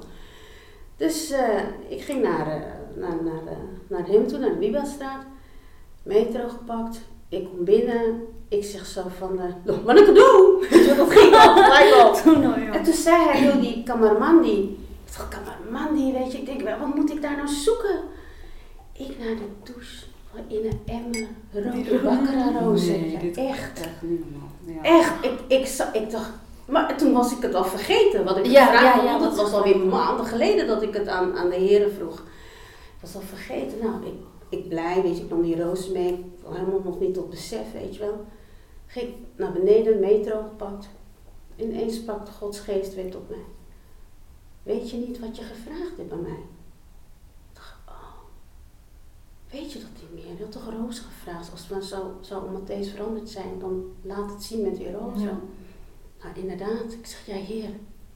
Dus 0.97 1.31
eh, 1.31 1.63
ik 1.89 2.01
ging 2.01 2.23
naar, 2.23 2.47
naar, 2.95 3.17
naar, 3.25 3.43
naar 3.87 4.07
hem 4.07 4.27
toe, 4.27 4.39
naar 4.39 4.51
de 4.51 4.57
Bibelstraat. 4.57 5.25
Metro 6.03 6.49
gepakt. 6.49 7.01
Ik 7.29 7.45
kom 7.45 7.65
binnen. 7.65 8.23
Ik 8.49 8.65
zeg 8.65 8.87
zo 8.87 9.03
van, 9.19 9.41
"Oh, 9.67 9.85
wat 9.85 9.99
een 9.99 10.05
cadeau! 10.05 10.67
Dat 10.97 11.11
ging 11.11 11.35
al 11.35 11.55
gelijk 11.55 11.95
al. 11.95 12.15
Toen 12.23 12.55
En 12.73 12.83
toen 12.83 12.95
zei 12.95 13.23
hij, 13.23 13.45
joh, 13.45 13.61
die 13.61 13.83
kamermandi. 13.83 14.79
Ik 15.07 15.17
dacht, 15.17 15.29
kamermandi, 15.29 16.13
weet 16.13 16.33
je. 16.33 16.39
Ik 16.39 16.47
denk, 16.47 16.79
wat 16.79 16.95
moet 16.95 17.11
ik 17.11 17.23
daar 17.23 17.37
nou 17.37 17.49
zoeken? 17.49 18.01
Ik 18.93 19.19
naar 19.19 19.37
de 19.37 19.49
douche. 19.63 20.08
In 20.47 20.65
een 20.67 20.81
emmer 20.87 21.27
rode 21.53 22.01
baccarat 22.03 22.63
rozen. 22.63 23.01
Nee, 23.01 23.11
Ja, 23.11 23.21
dit 23.21 23.37
echt. 23.37 23.81
Echt 23.81 24.03
niet 24.03 24.21
normaal. 24.31 24.49
Ja. 24.83 24.99
Echt. 24.99 25.25
Ik, 25.25 25.41
ik, 25.49 26.03
ik 26.03 26.11
dacht... 26.11 26.31
Maar 26.67 26.97
toen 26.97 27.13
was 27.13 27.33
ik 27.37 27.43
het 27.43 27.55
al 27.55 27.65
vergeten 27.65 28.25
wat 28.25 28.37
ik 28.37 28.47
Ja, 28.47 28.65
gevraagd 28.67 28.85
ja, 28.85 28.93
had. 28.93 29.03
ja, 29.05 29.11
want 29.11 29.25
het 29.25 29.35
dat 29.37 29.51
was 29.51 29.53
alweer 29.61 29.79
maanden 29.79 30.27
geleden 30.27 30.67
dat 30.67 30.83
ik 30.83 30.95
het 30.95 31.09
aan, 31.09 31.37
aan 31.37 31.49
de 31.51 31.57
heren 31.57 31.93
vroeg. 31.93 32.19
Ik 32.19 33.01
was 33.01 33.15
al 33.15 33.21
vergeten. 33.21 33.79
Nou, 33.83 34.07
ik, 34.07 34.13
ik 34.49 34.69
blij, 34.69 35.03
weet 35.03 35.17
je, 35.17 35.23
ik 35.25 35.31
nam 35.31 35.43
die 35.43 35.63
rozen 35.63 35.93
mee. 35.93 36.13
Ik 36.13 36.45
had 36.45 36.55
helemaal 36.57 36.81
nog 36.85 37.01
niet 37.01 37.15
tot 37.15 37.31
besef, 37.31 37.73
weet 37.73 37.95
je 37.95 38.01
wel. 38.01 38.25
Ging 38.87 39.09
ik 39.09 39.15
naar 39.37 39.53
beneden, 39.53 40.01
metro 40.01 40.41
gepakt. 40.43 40.89
Ineens 41.57 41.95
sprak 41.95 42.29
Gods 42.39 42.61
geest 42.61 42.95
weer 42.95 43.11
tot 43.11 43.29
mij. 43.29 43.45
Weet 44.63 44.91
je 44.91 44.97
niet 44.97 45.19
wat 45.21 45.37
je 45.37 45.43
gevraagd 45.43 45.97
hebt 45.97 46.13
aan 46.13 46.23
mij? 46.23 46.39
Weet 49.51 49.73
je 49.73 49.79
dat 49.79 49.89
niet 50.01 50.15
meer? 50.25 50.37
Je 50.37 50.43
had 50.43 50.53
toch 50.53 50.75
roos 50.81 50.99
gevraagd? 50.99 51.51
Als 51.51 51.61
het 51.61 51.71
maar 51.71 51.83
zou 52.21 52.43
Matthäus 52.53 52.91
veranderd 52.95 53.29
zijn, 53.31 53.59
dan 53.59 53.85
laat 54.03 54.31
het 54.31 54.43
zien 54.43 54.63
met 54.63 54.77
die 54.77 54.93
rozen. 54.93 55.21
Ja. 55.23 55.39
Nou, 56.23 56.35
inderdaad. 56.35 56.93
Ik 56.93 57.07
zeg, 57.07 57.27
ja 57.27 57.35
heer, 57.35 57.71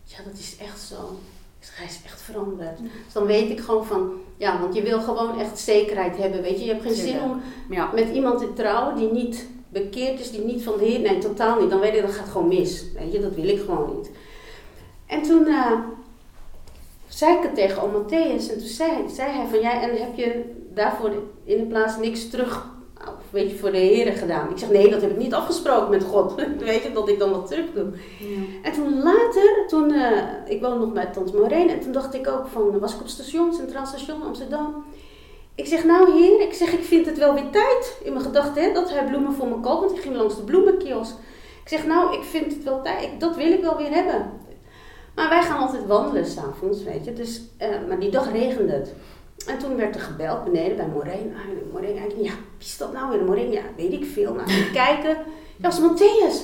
ja 0.05 0.19
dat 0.25 0.39
is 0.39 0.57
echt 0.61 0.81
zo. 0.81 0.97
Ik 1.59 1.67
zeg, 1.67 1.77
hij 1.77 1.87
is 1.87 2.01
echt 2.05 2.21
veranderd. 2.21 2.79
Dus 2.79 3.12
dan 3.12 3.27
weet 3.27 3.51
ik 3.51 3.61
gewoon 3.61 3.85
van, 3.87 4.12
ja, 4.37 4.61
want 4.61 4.75
je 4.75 4.83
wil 4.83 5.01
gewoon 5.01 5.39
echt 5.39 5.59
zekerheid 5.59 6.17
hebben, 6.17 6.43
weet 6.43 6.59
je. 6.59 6.65
Je 6.65 6.73
hebt 6.73 6.83
geen 6.83 6.95
zin 6.95 7.21
om 7.21 7.41
Ja. 7.71 7.91
met 7.93 8.09
iemand 8.11 8.39
te 8.39 8.53
trouwen 8.53 8.97
die 8.97 9.12
niet 9.12 9.47
bekeerd 9.69 10.21
is, 10.21 10.31
die 10.31 10.45
niet 10.45 10.62
van 10.62 10.79
de 10.79 10.85
Heer, 10.85 11.01
nee, 11.01 11.19
totaal 11.19 11.61
niet. 11.61 11.71
Dan 11.71 11.81
weet 11.81 11.95
ik, 11.95 12.03
dat 12.03 12.15
gaat 12.15 12.29
gewoon 12.29 12.49
mis. 12.49 12.85
Weet 12.95 13.12
je, 13.12 13.21
dat 13.21 13.35
wil 13.35 13.49
ik 13.49 13.61
gewoon 13.61 13.97
niet. 13.97 14.11
En 15.07 15.23
toen 15.23 15.47
eh, 15.47 15.73
zei 17.09 17.37
ik 17.37 17.43
het 17.43 17.55
tegen 17.55 17.91
Matthäus 17.91 18.51
en 18.51 18.59
toen 18.59 18.67
zei, 18.69 19.09
zei 19.09 19.31
hij 19.33 19.47
van, 19.47 19.61
ja, 19.61 19.83
en 19.83 19.97
heb 19.97 20.17
je 20.17 20.61
daarvoor 20.75 21.11
in 21.45 21.59
de 21.59 21.67
plaats 21.67 21.99
niks 21.99 22.31
terug, 22.31 22.67
of 22.99 23.31
weet 23.31 23.50
je, 23.50 23.57
voor 23.57 23.71
de 23.71 23.79
Heer 23.79 24.12
gedaan? 24.12 24.50
Ik 24.50 24.59
zeg, 24.59 24.71
nee, 24.71 24.91
dat 24.91 25.00
heb 25.00 25.11
ik 25.11 25.17
niet 25.17 25.35
afgesproken 25.35 25.91
met 25.91 26.05
God. 26.05 26.35
weet 26.59 26.83
je, 26.83 26.93
dat 26.93 27.09
ik 27.09 27.19
dan 27.19 27.31
wat 27.31 27.47
terug 27.47 27.67
doe. 27.75 27.87
En 28.62 28.73
toen 28.73 29.02
later, 29.02 29.64
toen, 29.67 29.93
eh, 29.93 30.23
ik 30.47 30.61
woonde 30.61 30.79
nog 30.79 30.93
bij 30.93 31.07
Tante 31.07 31.37
Maureen 31.37 31.71
en 31.71 31.81
toen 31.81 31.93
dacht 31.93 32.14
ik 32.14 32.29
ook 32.29 32.47
van, 32.47 32.79
was 32.79 32.95
ik 32.95 33.00
op 33.00 33.09
station, 33.09 33.55
Centraal 33.55 33.87
Station 33.87 34.23
Amsterdam. 34.23 34.85
Ik 35.55 35.67
zeg, 35.67 35.85
nou 35.85 36.12
heer, 36.12 36.41
ik 36.41 36.52
zeg, 36.52 36.73
ik 36.73 36.85
vind 36.85 37.07
het 37.07 37.19
wel 37.19 37.35
weer 37.35 37.50
tijd 37.50 37.97
in 38.05 38.12
mijn 38.12 38.25
gedachten 38.25 38.75
dat 38.75 38.91
hij 38.91 39.05
bloemen 39.05 39.33
voor 39.33 39.47
me 39.47 39.61
koopt, 39.61 39.81
want 39.81 39.97
ik 39.97 40.02
ging 40.02 40.17
langs 40.17 40.37
de 40.37 40.43
bloemenkiosk. 40.43 41.14
Ik 41.62 41.69
zeg, 41.69 41.87
nou, 41.87 42.14
ik 42.14 42.23
vind 42.23 42.55
het 42.55 42.64
wel 42.64 42.83
tijd, 42.83 43.09
dat 43.19 43.37
wil 43.37 43.52
ik 43.52 43.61
wel 43.61 43.76
weer 43.76 43.91
hebben. 43.91 44.31
Maar 45.14 45.29
wij 45.29 45.43
gaan 45.43 45.59
altijd 45.59 45.87
wandelen 45.87 46.26
s'avonds, 46.26 46.83
weet 46.83 47.05
je, 47.05 47.12
dus, 47.12 47.43
eh, 47.57 47.69
maar 47.88 48.00
die 48.00 48.11
dag 48.11 48.33
regende 48.33 48.73
het. 48.73 48.95
En 49.46 49.58
toen 49.58 49.76
werd 49.76 49.94
er 49.94 50.00
gebeld 50.00 50.44
beneden 50.44 50.76
bij 50.76 50.87
Maureen. 50.87 51.34
Ah, 51.37 51.84
eigenlijk, 51.84 52.16
ja, 52.16 52.32
wie 52.58 52.66
is 52.66 52.76
dat 52.76 52.92
nou 52.92 53.11
weer? 53.11 53.25
Maureen, 53.25 53.50
ja, 53.50 53.62
weet 53.76 53.92
ik 53.92 54.04
veel. 54.12 54.34
Nou, 54.34 54.50
ik 54.50 54.70
kijken. 54.72 55.11
Ja, 55.56 55.68
dat 55.68 55.72
is 55.72 55.78
Matthäus. 55.78 56.37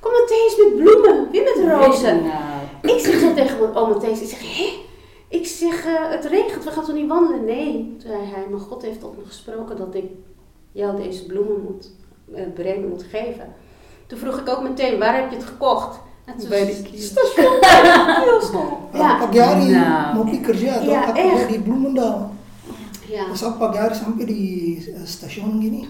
Kom 0.00 0.12
Matthäus 0.12 0.64
met 0.64 0.76
bloemen, 0.76 1.28
weer 1.30 1.42
met 1.42 1.72
rozen. 1.72 2.22
Nou, 2.22 2.94
Ik 2.96 3.04
zeg 3.04 3.20
zo 3.20 3.34
tegen 3.34 3.60
mijn 3.60 3.74
oom 3.74 3.92
Matthäus, 3.94 4.20
ik 4.22 4.28
zeg, 4.28 4.56
hé? 4.56 4.72
Ik 5.28 5.46
zeg, 5.46 5.84
eh, 5.86 5.92
het 6.10 6.24
regent, 6.24 6.64
we 6.64 6.70
gaan 6.70 6.84
toch 6.84 6.94
niet 6.94 7.08
wandelen? 7.08 7.44
Nee, 7.44 7.72
toen 7.98 8.10
zei 8.10 8.18
hij, 8.24 8.44
maar 8.50 8.60
God 8.60 8.82
heeft 8.82 9.00
tot 9.00 9.16
me 9.16 9.22
gesproken 9.26 9.76
dat 9.76 9.94
ik 9.94 10.04
jou 10.72 10.96
deze 11.02 11.26
bloemen 11.26 11.62
moet 11.62 11.90
eh, 12.34 12.42
brengen, 12.54 12.88
moet 12.88 13.02
geven. 13.10 13.54
Toen 14.06 14.18
vroeg 14.18 14.38
ik 14.38 14.48
ook 14.48 14.62
meteen, 14.62 14.98
waar 14.98 15.14
heb 15.20 15.30
je 15.30 15.36
het 15.36 15.44
gekocht? 15.44 15.98
En 16.24 16.36
toen 16.38 16.48
Bij 16.48 16.66
de 16.66 16.98
station 16.98 17.60
bij 17.60 17.82
de 17.82 18.22
kiosk. 18.24 18.52
Ja. 18.52 18.98
Ja, 18.98 19.26
Pagari, 19.26 19.70
Nou. 19.70 20.14
mau 20.24 20.40
kerja, 20.40 20.80
Ja, 20.80 21.00
atau 21.04 21.18
aku 21.28 21.36
echt. 21.36 21.48
di 21.48 21.60
Bloemendaal. 21.60 22.34
Ja. 23.16 23.24
Pas 23.32 23.42
aku 23.42 23.56
pagari 23.58 23.96
sampai 23.96 24.24
di 24.28 24.40
eh, 24.76 25.06
stasiun 25.08 25.56
gini, 25.56 25.88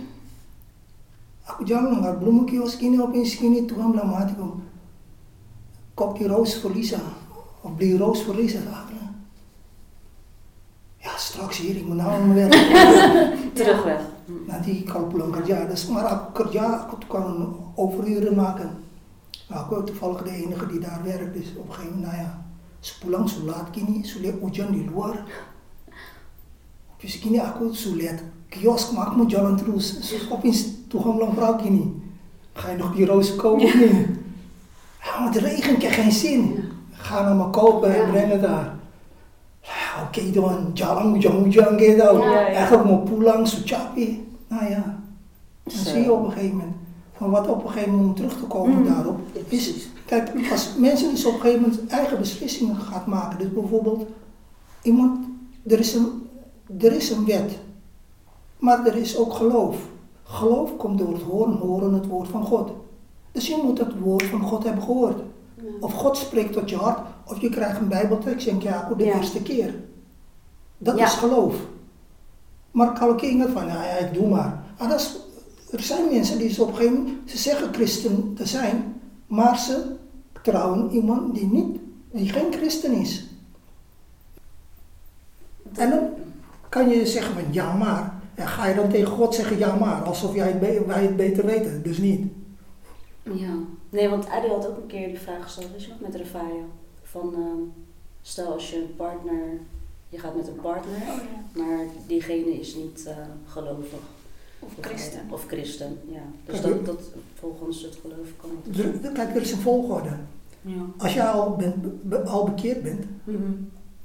aku 1.50 1.66
jalan 1.66 1.98
naar 1.98 2.18
bloemenkiosk 2.22 2.78
gini, 2.78 3.02
opeens 3.02 3.34
gini, 3.34 3.66
Tuhan 3.66 3.90
bilang 3.90 4.14
sama 4.14 4.22
hatiku, 4.22 4.46
koop 5.98 6.14
die 6.18 6.30
roos 6.30 6.54
voor 6.62 6.70
Lisa, 6.70 7.02
beli 7.66 7.98
roos 7.98 8.22
voor 8.22 8.38
Lisa. 8.38 8.62
Aku 8.62 8.94
bilang, 8.94 9.10
ja 11.02 11.12
straks 11.18 11.58
hier, 11.58 11.76
ik 11.76 11.86
moet 11.86 11.98
aan 11.98 12.30
mijn 12.30 12.46
werk. 12.46 12.54
terugweg. 13.56 14.00
Nanti 14.46 14.82
kalau 14.82 15.06
pulang 15.06 15.32
kerja, 15.32 15.66
dus 15.66 15.86
maar 15.86 16.06
aku 16.06 16.42
kerja, 16.42 16.86
aku 16.86 16.98
tukang 16.98 17.56
overuren 17.74 18.34
maken. 18.34 18.70
Nou, 19.48 19.62
aku 19.62 19.84
toevallig 19.86 20.22
de 20.22 20.30
enige 20.30 20.66
die 20.66 20.80
daar 20.82 21.00
werkt, 21.02 21.34
dus 21.34 21.54
op 21.56 21.68
een 21.68 21.74
gegeven 21.74 21.94
moment, 21.94 22.12
nou 22.12 22.26
ja, 22.26 22.30
sepulang 22.80 23.28
sulat 23.28 23.68
gini, 23.72 24.02
sulit 24.02 24.34
hujan 24.42 24.72
di 24.72 24.84
luar. 24.84 25.22
Terus 26.96 27.18
gini 27.20 27.38
aku 27.38 27.72
sulit 27.74 28.22
kiosk, 28.48 28.92
maar 28.92 29.06
aku 29.06 29.16
mau 29.16 29.26
jalan 29.28 29.56
terus. 29.56 29.96
Dus 29.96 30.30
opeens 30.30 30.64
Tuhan 30.88 31.12
bilang 31.16 31.34
vrouw 31.34 31.58
gini, 31.58 31.92
ga 32.52 32.70
je 32.70 32.76
nog 32.76 32.94
die 32.94 33.06
rozen 33.06 33.36
kopen 33.36 33.78
niet? 33.78 34.06
Ja, 35.02 35.24
het 35.30 35.36
regent, 35.36 35.76
ik 35.76 35.82
heb 35.82 35.92
geen 35.92 36.12
zin. 36.12 36.64
Ga 36.92 37.22
nou 37.22 37.36
maar 37.36 37.50
kopen 37.50 37.94
en 37.94 38.00
Ja. 38.06 38.10
breng 38.10 38.30
het 38.32 38.40
daar. 38.40 38.74
Ja, 39.62 40.02
Oké 40.06 40.30
dan, 40.30 40.70
jalan 40.74 41.12
hujan-hujan 41.14 41.78
gitu. 41.78 42.02
Ja, 42.18 42.30
ja. 42.30 42.46
Eigenlijk 42.46 42.84
mau 42.88 42.98
pulang, 43.08 43.48
zo 43.48 43.56
capek. 43.64 44.10
Nou 44.48 44.70
ja, 44.70 44.98
dan 45.62 45.74
Zo. 45.76 45.90
zie 45.90 46.02
je 46.02 46.12
op 46.12 46.24
een 46.24 46.30
gegeven 46.32 46.56
moment. 46.56 46.74
Van 47.16 47.30
wat 47.30 47.48
op 47.48 47.64
een 47.64 47.70
gegeven 47.70 47.90
moment 47.92 48.08
om 48.08 48.14
terug 48.14 48.38
te 48.40 48.44
komen 48.46 48.78
Mm. 48.78 48.84
daarop. 48.84 49.18
Is, 49.48 49.88
kijk, 50.06 50.30
als 50.50 50.74
mensen 50.78 51.10
dus 51.10 51.24
op 51.24 51.34
een 51.34 51.40
gegeven 51.40 51.62
moment 51.62 51.86
eigen 51.86 52.18
beslissingen 52.18 52.76
gaat 52.76 53.06
maken. 53.06 53.38
Dus 53.38 53.52
bijvoorbeeld, 53.52 54.06
iemand, 54.82 55.18
er 55.66 55.78
is 55.78 55.94
een, 55.94 56.25
er 56.78 56.92
is 56.92 57.10
een 57.10 57.24
wet. 57.24 57.58
Maar 58.58 58.86
er 58.86 58.96
is 58.96 59.16
ook 59.16 59.32
geloof. 59.32 59.76
Geloof 60.22 60.76
komt 60.76 60.98
door 60.98 61.12
het 61.12 61.22
horen, 61.22 61.56
horen 61.56 61.92
het 61.92 62.06
woord 62.06 62.28
van 62.28 62.44
God. 62.44 62.70
Dus 63.32 63.46
je 63.46 63.60
moet 63.64 63.78
het 63.78 63.98
woord 63.98 64.24
van 64.24 64.40
God 64.40 64.64
hebben 64.64 64.82
gehoord. 64.82 65.18
Ja. 65.54 65.62
Of 65.80 65.92
God 65.92 66.16
spreekt 66.16 66.52
tot 66.52 66.70
je 66.70 66.76
hart, 66.76 66.98
of 67.26 67.40
je 67.40 67.48
krijgt 67.48 67.80
een 67.80 67.88
bijbeltekst 67.88 68.46
en 68.46 68.60
ja, 68.60 68.92
de 68.96 69.04
Ja. 69.04 69.14
eerste 69.16 69.42
keer. 69.42 69.74
Dat 70.78 70.98
Ja. 70.98 71.04
is 71.04 71.12
geloof. 71.12 71.54
Maar 72.70 73.22
inget 73.22 73.50
van, 73.50 73.66
ja, 73.66 73.84
ja, 73.84 73.96
ik 73.96 74.14
doe 74.14 74.28
maar. 74.28 74.64
Ah, 74.76 74.88
dat 74.88 75.00
is, 75.00 75.16
er 75.70 75.80
zijn 75.82 76.12
mensen 76.12 76.38
die 76.38 76.50
ze 76.50 76.62
op 76.62 76.68
een 76.68 76.74
gegeven 76.74 76.96
moment, 76.98 77.30
ze 77.30 77.38
zeggen 77.38 77.74
christen 77.74 78.34
te 78.34 78.46
zijn, 78.46 79.00
maar 79.26 79.58
ze 79.58 79.96
trouwen 80.42 80.90
iemand 80.90 81.34
die, 81.34 81.46
niet, 81.46 81.78
die 82.12 82.28
geen 82.28 82.52
christen 82.52 82.92
is. 82.92 83.24
En 85.74 85.90
dan 85.90 86.08
kan 86.76 86.88
je 86.88 87.06
zeggen 87.06 87.34
van 87.34 87.52
ja 87.52 87.74
maar. 87.76 88.14
En 88.34 88.46
ga 88.48 88.66
je 88.66 88.74
dan 88.74 88.88
tegen 88.88 89.06
God 89.06 89.34
zeggen 89.34 89.58
ja 89.58 89.74
maar, 89.76 90.02
alsof 90.02 90.34
jij 90.34 90.50
het 90.50 90.86
wij 90.86 91.02
het 91.02 91.16
beter 91.16 91.46
weten. 91.46 91.82
Dus 91.82 91.98
niet. 91.98 92.32
Ja. 93.22 93.54
Nee, 93.90 94.08
want 94.08 94.28
Adi 94.28 94.48
had 94.48 94.66
ook 94.68 94.76
een 94.76 94.86
keer 94.86 95.08
die 95.08 95.18
vraag 95.18 95.42
gesteld, 95.42 95.70
weet 95.72 95.82
je 95.84 95.88
nog, 95.88 96.00
met 96.00 96.14
Refaia. 96.14 96.62
Van, 97.02 97.34
ehm, 97.34 97.62
stel 98.22 98.52
als 98.52 98.70
je 98.70 98.76
een 98.76 98.96
partner, 98.96 99.42
je 100.08 100.18
gaat 100.18 100.36
met 100.36 100.48
een 100.48 100.60
partner, 100.60 100.94
Oh 100.96 101.06
ja. 101.54 101.62
maar 101.64 101.78
diegene 102.06 102.60
is 102.60 102.74
niet 102.74 103.04
eh, 103.06 103.16
gelovig. 103.46 103.98
Of 104.58 104.68
Of, 104.78 104.84
christen. 104.84 105.20
Of 105.30 105.44
christen, 105.46 105.98
ja. 106.08 106.22
Dus 106.44 106.60
Kijk, 106.60 106.74
dat, 106.74 106.86
dat 106.86 107.00
volgens 107.38 107.82
het 107.82 107.98
geloof 108.00 108.28
kan 108.40 108.50
het. 108.64 108.78
Er- 108.78 109.04
er- 109.04 109.12
Kijk, 109.12 109.34
er 109.34 109.40
is 109.42 109.52
een 109.52 109.58
volgorde. 109.58 110.10
Ja. 110.62 110.82
Als 110.96 111.14
je 111.14 111.24
al, 111.28 111.56
bent, 111.56 112.08
be- 112.08 112.22
al 112.24 112.44
bekeerd 112.44 112.82
bent, 112.82 113.04
Mhm. 113.24 113.42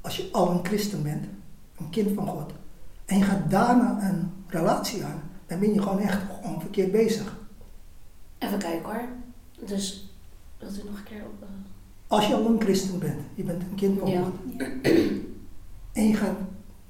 als 0.01 0.17
je 0.17 0.29
al 0.31 0.49
een 0.51 0.65
christen 0.65 1.03
bent, 1.03 1.25
een 1.79 1.89
kind 1.89 2.11
van 2.15 2.27
God, 2.27 2.51
en 3.11 3.17
je 3.17 3.23
gaat 3.23 3.49
daarna 3.49 3.97
een 4.09 4.31
relatie 4.47 5.03
aan, 5.05 5.21
dan 5.47 5.59
ben 5.59 5.73
je 5.73 5.81
gewoon 5.81 5.99
echt 5.99 6.19
gewoon 6.41 6.59
verkeerd 6.61 6.91
bezig. 6.91 7.37
Even 8.37 8.57
kijken 8.57 8.83
hoor. 8.83 9.01
Dus, 9.65 10.13
wilt 10.59 10.77
u 10.77 10.81
nog 10.89 10.97
een 10.97 11.03
keer 11.03 11.21
op... 11.21 11.41
eh, 11.41 11.47
Als 12.07 12.27
je 12.27 12.33
al 12.35 12.45
een 12.45 12.61
christen 12.61 12.99
bent, 12.99 13.19
je 13.35 13.43
bent 13.43 13.61
een 13.61 13.75
kind 13.75 13.99
van 13.99 14.09
Ja. 14.09 14.21
En 15.93 16.07
je 16.07 16.15
gaat, 16.15 16.35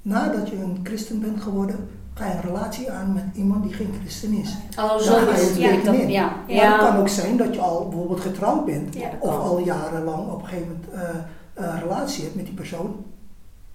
nadat 0.02 0.48
je 0.48 0.56
een 0.56 0.80
christen 0.82 1.20
bent 1.20 1.40
geworden, 1.42 1.88
ga 2.14 2.26
je 2.26 2.34
een 2.34 2.40
relatie 2.40 2.90
aan 2.90 3.12
met 3.12 3.24
iemand 3.34 3.62
die 3.62 3.72
geen 3.72 3.92
christen 4.00 4.32
is. 4.32 4.54
Oh, 4.78 4.88
Dan 4.88 5.00
zo 5.00 5.12
ga 5.14 5.36
je 5.36 5.66
het 5.66 5.84
Dat, 5.84 5.94
in. 5.94 6.10
ja. 6.10 6.36
Ja. 6.46 6.56
Maar 6.56 6.72
het 6.72 6.80
kan 6.86 6.94
Ja. 6.94 7.00
ook 7.00 7.08
zijn 7.08 7.36
dat 7.36 7.54
je 7.54 7.60
al 7.60 7.88
bijvoorbeeld 7.88 8.20
getrouwd 8.20 8.64
bent, 8.64 8.94
Ja. 8.94 9.10
of 9.20 9.30
al 9.38 9.58
jarenlang 9.58 10.30
op 10.32 10.42
een 10.42 10.48
gegeven 10.48 10.68
moment 10.68 10.90
eh, 11.04 11.14
een 11.54 11.80
relatie 11.80 12.22
hebt 12.24 12.34
met 12.36 12.44
die 12.44 12.54
persoon, 12.54 13.04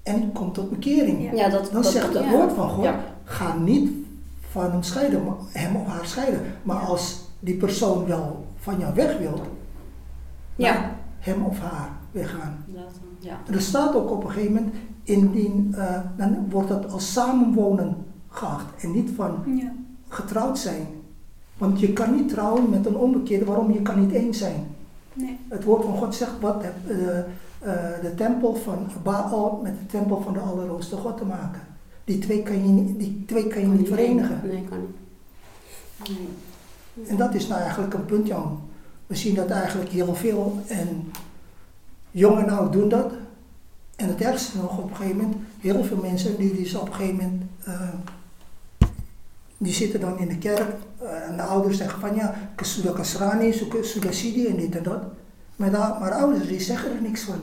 en 0.08 0.32
komt 0.32 0.54
tot 0.54 0.70
bekering. 0.70 1.32
Ja. 1.38 1.50
Dat, 1.50 1.70
Dan 1.72 1.82
dat, 1.82 1.92
zegt 1.92 2.14
het 2.14 2.24
ja. 2.24 2.32
woord 2.32 2.54
van 2.54 2.70
God, 2.70 2.84
Ja. 2.84 3.00
ga 3.24 3.56
niet 3.58 3.90
van 4.52 4.72
hem 4.72 4.84
scheiden, 4.84 5.22
hem 5.52 5.76
of 5.76 5.88
haar 5.88 6.06
scheiden. 6.06 6.42
Maar 6.64 6.78
als 6.80 7.22
die 7.40 7.56
persoon 7.56 8.06
wel 8.06 8.46
van 8.58 8.80
jou 8.80 8.94
weg 8.96 9.18
wil, 9.18 9.42
Ja. 10.56 10.92
hem 11.20 11.44
of 11.46 11.60
haar 11.60 11.90
weggaan. 12.12 12.66
Ja. 13.20 13.38
Er 13.52 13.62
staat 13.62 13.96
ook 13.96 14.12
op 14.12 14.24
een 14.24 14.32
gegeven 14.32 14.54
moment, 14.54 14.74
indien, 15.04 15.74
eh, 15.78 16.00
dan 16.18 16.46
wordt 16.50 16.68
dat 16.70 16.92
als 16.92 17.14
samenwonen 17.14 17.96
geacht 18.30 18.66
en 18.84 18.92
niet 18.92 19.10
van 19.16 19.36
getrouwd 20.08 20.60
zijn. 20.60 20.88
Want 21.58 21.80
je 21.80 21.94
kan 21.94 22.16
niet 22.16 22.30
trouwen 22.30 22.70
met 22.70 22.86
een 22.86 22.96
onbekeerde, 22.96 23.46
waarom? 23.46 23.72
Je 23.72 23.82
kan 23.82 24.00
niet 24.00 24.14
één 24.14 24.34
zijn. 24.34 24.68
Nee. 25.14 25.38
Het 25.48 25.64
woord 25.64 25.84
van 25.84 25.98
God 25.98 26.16
zegt, 26.16 26.32
wat 26.42 26.64
heb 26.64 26.76
eh, 26.90 27.20
de 28.02 28.14
tempel 28.16 28.56
van 28.56 28.88
Baal 29.04 29.60
met 29.64 29.74
de 29.80 29.86
tempel 29.86 30.22
van 30.22 30.34
de 30.34 30.40
Allerhoogste 30.40 30.96
God 30.96 31.18
te 31.18 31.26
maken? 31.26 31.62
Die 32.04 32.20
twee 32.20 32.44
kan 32.44 32.54
je, 32.62 32.68
niet- 32.68 33.00
die 33.00 33.24
twee 33.28 33.48
kan 33.48 33.62
je 33.62 33.68
niet 33.68 33.88
verenigen. 33.88 34.42
Nee, 34.44 34.64
kan 34.70 34.80
niet. 34.80 34.96
Nee. 36.94 37.08
En 37.08 37.18
dat 37.18 37.34
is 37.34 37.48
nou 37.48 37.62
eigenlijk 37.62 37.94
een 37.94 38.06
punt, 38.06 38.28
Jan. 38.28 38.60
We 39.08 39.16
zien 39.16 39.36
dat 39.36 39.50
eigenlijk 39.50 39.90
heel 39.90 40.16
veel 40.16 40.60
en 40.68 41.12
jong 42.12 42.38
en 42.40 42.50
oud 42.50 42.74
doen 42.74 42.90
dat. 42.90 43.12
En 43.96 44.08
het 44.08 44.22
ergste 44.22 44.58
nog, 44.58 44.78
op 44.78 44.90
een 44.90 44.96
gegeven 44.96 45.18
moment, 45.18 45.36
heel 45.60 45.84
veel 45.84 45.98
mensen 45.98 46.38
die 46.38 46.56
dus 46.56 46.76
op 46.76 46.88
een 46.88 46.94
gegeven 46.94 47.16
moment, 47.16 47.44
eh, 47.64 47.90
die 49.58 49.74
zitten 49.74 50.00
dan 50.00 50.20
in 50.20 50.28
de 50.28 50.38
kerk 50.38 50.76
eh, 50.98 51.28
en 51.30 51.36
de 51.36 51.42
ouders 51.44 51.78
zeggen 51.78 52.00
van 52.00 52.16
ja, 52.16 52.36
Kasuda 52.56 52.92
Kasrani, 52.92 53.54
Suda 53.82 54.12
Sidi 54.12 54.46
en 54.48 54.56
dit 54.56 54.76
en 54.76 54.84
dat. 54.84 55.04
Maar, 55.58 55.72
de, 55.72 55.78
maar 55.78 56.12
ouders 56.12 56.48
die 56.48 56.60
zeggen 56.60 56.92
er 56.96 57.02
niks 57.02 57.22
van. 57.22 57.40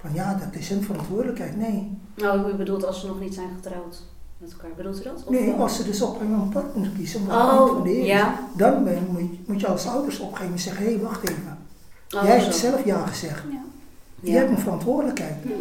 Van 0.00 0.10
ja, 0.14 0.34
dat 0.34 0.60
is 0.60 0.68
hun 0.68 0.82
verantwoordelijkheid. 0.82 1.56
Nee. 1.56 1.98
Nou, 2.16 2.50
u 2.52 2.54
bedoelt 2.54 2.84
als 2.86 3.00
ze 3.00 3.06
nog 3.06 3.20
niet 3.20 3.34
zijn 3.34 3.48
getrouwd 3.54 4.02
met 4.38 4.52
elkaar. 4.52 4.70
Bedoelt 4.76 5.00
u 5.00 5.02
dat? 5.02 5.22
Of 5.24 5.30
Nee, 5.30 5.46
wel? 5.46 5.60
als 5.62 5.76
ze 5.76 5.84
dus 5.84 6.02
op 6.02 6.20
een 6.20 6.30
moment 6.30 6.52
partner 6.52 6.90
kiezen, 6.96 7.26
wat 7.26 7.36
Oh, 7.36 7.62
niet 7.64 7.72
van 7.72 7.82
de 7.82 7.88
Heer 7.90 8.06
ja. 8.06 8.38
dan 8.56 8.84
ben, 8.84 9.06
moet, 9.10 9.20
je, 9.20 9.38
moet 9.46 9.60
je 9.60 9.66
als 9.66 9.86
ouders 9.86 10.18
op 10.20 10.30
een 10.30 10.36
gegeven 10.36 10.44
moment 10.44 10.60
zeggen, 10.62 10.84
hé, 10.84 10.92
hey, 10.92 11.00
wacht 11.02 11.28
even. 11.28 11.58
Oh, 12.16 12.22
Jij 12.22 12.38
zo. 12.38 12.44
hebt 12.44 12.56
zelf 12.56 12.84
ja 12.84 13.06
gezegd. 13.06 13.42
Ja. 13.52 13.58
Je 14.20 14.30
Ja. 14.30 14.38
hebt 14.38 14.50
een 14.50 14.58
verantwoordelijkheid. 14.58 15.44
Mm. 15.44 15.52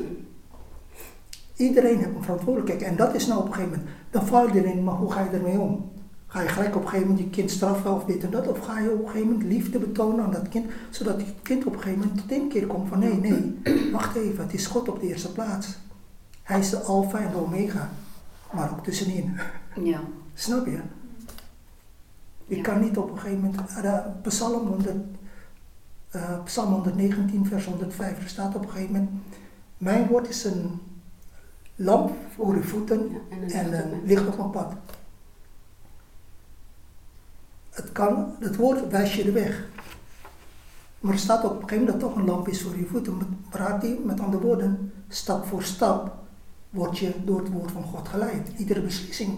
Iedereen 1.55 1.97
heeft 1.97 2.15
een 2.15 2.23
verantwoordelijkheid. 2.23 2.81
En 2.81 2.95
dat 2.95 3.13
is 3.15 3.27
nou 3.27 3.39
op 3.39 3.47
een 3.47 3.53
gegeven 3.53 3.77
moment. 3.77 3.95
Dan 4.11 4.25
val 4.25 4.47
je 4.53 4.63
erin, 4.65 4.83
maar 4.83 4.93
hoe 4.95 5.11
ga 5.11 5.21
je 5.21 5.29
ermee 5.29 5.59
om? 5.59 5.91
Ga 6.27 6.41
je 6.41 6.47
gelijk 6.47 6.75
op 6.75 6.81
een 6.81 6.87
gegeven 6.87 7.09
moment 7.09 7.25
je 7.27 7.31
kind 7.35 7.51
straffen 7.51 7.93
of 7.93 8.03
dit 8.05 8.23
en 8.23 8.31
dat? 8.31 8.47
Of 8.47 8.59
ga 8.59 8.79
je 8.79 8.91
op 8.91 8.99
een 8.99 9.05
gegeven 9.07 9.27
moment 9.31 9.47
liefde 9.47 9.79
betonen 9.79 10.25
aan 10.25 10.31
dat 10.31 10.49
kind, 10.49 10.65
zodat 10.89 11.17
het 11.21 11.33
kind 11.41 11.65
op 11.65 11.73
een 11.73 11.79
gegeven 11.81 11.99
moment 11.99 12.17
tot 12.21 12.31
één 12.31 12.49
keer 12.49 12.67
komt 12.67 12.89
van 12.89 12.99
nee, 12.99 13.13
nee, 13.13 13.59
wacht 13.91 14.15
even, 14.15 14.43
het 14.43 14.53
is 14.53 14.67
God 14.67 14.89
op 14.89 14.99
de 14.99 15.07
eerste 15.07 15.31
plaats. 15.31 15.77
Hij 16.43 16.59
is 16.59 16.69
de 16.69 16.79
alfa 16.81 17.19
en 17.19 17.31
de 17.31 17.37
omega, 17.37 17.89
maar 18.53 18.71
ook 18.71 18.83
tussenin. 18.83 19.37
Ja. 19.83 19.99
Snap 20.33 20.65
je? 20.65 20.79
Je 22.45 22.55
Ja. 22.55 22.61
kan 22.61 22.79
niet 22.81 22.97
op 22.97 23.11
een 23.11 23.19
gegeven 23.19 23.41
moment, 23.41 23.61
uh, 23.83 23.99
Psalm, 24.21 24.67
100, 24.67 24.95
eh, 26.09 26.43
Psalm 26.43 26.73
119, 26.73 27.45
vers 27.45 27.65
105, 27.65 28.23
er 28.23 28.29
staat 28.29 28.55
op 28.55 28.63
een 28.63 28.69
gegeven 28.69 28.93
moment, 28.93 29.09
mijn 29.77 30.07
woord 30.07 30.29
is 30.29 30.43
een 30.43 30.79
lamp 31.75 32.11
voor 32.35 32.53
uw 32.53 32.61
voeten 32.63 33.09
Ja, 33.47 33.59
en 33.59 33.65
een 33.67 33.73
en 33.73 34.01
licht 34.05 34.27
op 34.27 34.37
mijn 34.37 34.49
pad. 34.49 34.73
Het, 37.77 37.91
kan, 37.91 38.35
het 38.39 38.55
woord 38.55 38.89
wijst 38.89 39.13
je 39.13 39.23
de 39.23 39.31
weg. 39.31 39.65
Maar 40.99 41.13
er 41.13 41.19
staat 41.19 41.43
ook 41.43 41.51
op 41.51 41.61
een 41.61 41.69
gegeven 41.69 41.83
moment 41.85 42.01
dat 42.01 42.09
toch 42.09 42.19
een 42.19 42.25
lamp 42.25 42.47
is 42.47 42.61
voor 42.61 42.77
je 42.77 42.85
voeten. 42.85 43.39
Praat 43.49 43.81
die, 43.81 43.99
met 44.05 44.19
andere 44.19 44.43
woorden, 44.43 44.91
stap 45.07 45.45
voor 45.45 45.63
stap 45.63 46.15
word 46.69 46.97
je 46.97 47.11
door 47.25 47.39
het 47.39 47.51
woord 47.51 47.71
van 47.71 47.83
God 47.83 48.07
geleid. 48.07 48.49
Iedere 48.57 48.81
beslissing. 48.81 49.37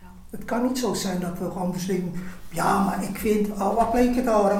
Ja. 0.00 0.06
Het 0.30 0.44
kan 0.44 0.66
niet 0.66 0.78
zo 0.78 0.94
zijn 0.94 1.20
dat 1.20 1.38
we 1.38 1.50
gewoon 1.50 1.72
beslissen, 1.72 2.12
ja, 2.50 2.84
maar 2.84 3.02
ik 3.02 3.18
vind, 3.18 3.48
oh, 3.50 3.74
wat 3.74 3.90
bleek 3.90 4.14
het 4.14 4.26
al? 4.26 4.50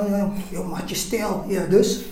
Joh, 0.51 0.71
maar 0.71 0.83
je 0.87 0.95
stil, 0.95 1.45
ja, 1.49 1.65
dus. 1.65 2.05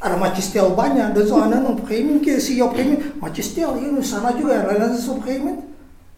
En 0.00 0.10
dan 0.10 0.18
maak 0.18 0.34
je 0.34 0.42
stil 0.42 0.74
banya, 0.74 1.10
dus 1.10 1.30
en 1.30 1.50
dan 1.50 1.66
op 1.66 1.80
een 1.80 1.86
gegeven 1.86 2.14
moment 2.14 2.42
zie 2.42 2.56
je 2.56 2.64
op 2.64 2.70
een 2.70 2.76
gegeven 2.76 2.98
moment, 2.98 3.20
maar 3.20 3.36
je 3.36 3.42
stil, 3.42 3.74
je 3.74 3.80
dan 4.22 4.36
je 4.36 4.52
en 4.52 4.80
dan 4.80 4.96
is 4.96 5.08
op 5.08 5.16
een 5.16 5.22
gegeven 5.22 5.44
moment, 5.44 5.64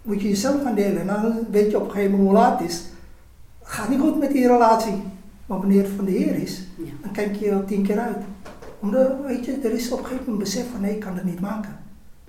moet 0.03 0.21
je 0.21 0.29
jezelf 0.29 0.63
gaan 0.63 0.75
delen. 0.75 1.01
En 1.01 1.07
dan 1.07 1.39
weet 1.51 1.71
je 1.71 1.77
op 1.77 1.85
een 1.85 1.91
gegeven 1.91 2.11
moment 2.11 2.29
hoe 2.29 2.39
laat 2.39 2.59
het 2.59 2.69
is. 2.69 2.83
Gaat 3.71 3.89
niet 3.89 4.01
goed 4.01 4.19
met 4.19 4.31
die 4.33 4.47
relatie. 4.47 5.03
Maar 5.47 5.59
wanneer 5.59 5.83
het 5.83 5.93
van 5.97 6.05
de 6.05 6.11
Heer 6.11 6.35
is, 6.35 6.63
Ja. 6.77 6.91
dan 7.03 7.13
kijk 7.13 7.37
je 7.37 7.51
er 7.51 7.65
tien 7.65 7.83
keer 7.87 7.99
uit. 7.99 8.17
Omdat, 8.81 9.13
weet 9.27 9.45
je, 9.45 9.59
er 9.63 9.73
is 9.73 9.93
op 9.93 9.99
een 9.99 10.05
gegeven 10.05 10.25
moment 10.31 10.47
een 10.49 10.53
besef 10.61 10.71
van 10.71 10.81
nee, 10.81 10.95
ik 10.95 11.01
kan 11.01 11.15
het 11.15 11.25
niet 11.25 11.41
maken. 11.41 11.79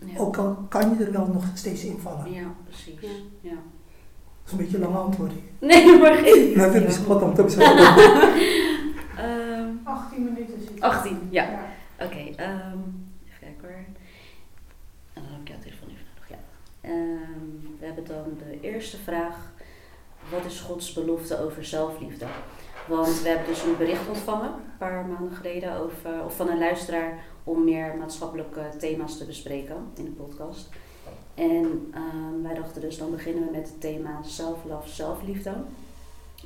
Ja. 0.06 0.18
Ook 0.18 0.38
al 0.38 0.66
kan 0.70 0.96
je 0.98 1.06
er 1.06 1.12
wel 1.12 1.28
nog 1.28 1.44
steeds 1.54 1.84
invallen. 1.84 2.32
Ja, 2.32 2.44
precies. 2.66 3.00
Ja. 3.02 3.08
Ja. 3.42 3.50
Dat 3.50 4.46
is 4.46 4.52
een 4.52 4.58
beetje 4.58 4.76
een 4.78 4.84
lang 4.84 4.96
antwoord. 4.96 5.32
Nee, 5.60 5.98
maar 6.00 6.14
geen. 6.14 6.54
Dat 6.58 6.74
is 6.76 6.94
spot 6.96 7.22
om 7.22 7.34
te. 7.34 7.42
Ehm, 9.18 9.68
18 9.84 10.24
minuten 10.24 10.60
zitten. 10.60 10.80
18, 10.80 11.18
ja. 11.30 11.44
Oké, 12.00 12.18
ehm, 12.36 12.78
even 13.26 13.40
kijken 13.40 13.62
hoor. 13.62 13.86
En 15.14 15.22
dan 15.22 15.24
heb 15.32 15.42
ik 15.42 15.48
jouw 15.48 15.58
telefoon 15.60 15.90
even 15.90 16.06
nodig, 16.14 16.30
ja. 16.30 16.40
Ehm, 16.82 17.80
we 17.80 17.86
hebben 17.86 18.06
dan 18.06 18.24
de 18.38 18.60
eerste 18.62 18.98
vraag. 18.98 19.51
Wat 20.32 20.46
is 20.46 20.60
Gods 20.60 20.94
belofte 20.94 21.40
over 21.40 21.66
zelfliefde? 21.66 22.26
Want 22.88 23.22
we 23.22 23.28
hebben 23.28 23.48
dus 23.48 23.64
een 23.64 23.78
bericht 23.78 24.08
ontvangen, 24.08 24.50
een 24.50 24.78
paar 24.78 25.06
maanden 25.06 25.38
geleden, 25.38 25.76
over, 25.76 26.24
of 26.26 26.36
van 26.36 26.50
een 26.50 26.60
luisteraar 26.60 27.24
om 27.44 27.64
meer 27.64 27.96
maatschappelijke 28.00 28.62
thema's 28.80 29.18
te 29.18 29.26
bespreken 29.26 29.76
in 29.96 30.04
de 30.04 30.12
podcast. 30.12 30.70
En 31.34 31.92
ehm, 31.94 32.42
wij 32.42 32.54
dachten 32.54 32.82
dus, 32.82 32.98
dan 32.98 33.12
beginnen 33.12 33.46
we 33.46 33.52
met 33.52 33.68
het 33.68 33.82
thema 33.82 34.20
self-love, 34.24 34.90
zelfliefde. 34.90 35.54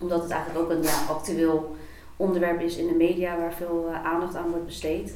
Omdat 0.02 0.22
het 0.22 0.32
eigenlijk 0.32 0.66
ook 0.66 0.72
een 0.72 0.84
ja, 0.84 1.06
actueel 1.10 1.76
onderwerp 2.16 2.62
is 2.62 2.78
in 2.78 2.88
de 2.88 2.94
media 2.94 3.38
waar 3.38 3.54
veel 3.54 3.88
eh, 3.88 4.06
aandacht 4.06 4.36
aan 4.36 4.50
wordt 4.50 4.66
besteed. 4.66 5.16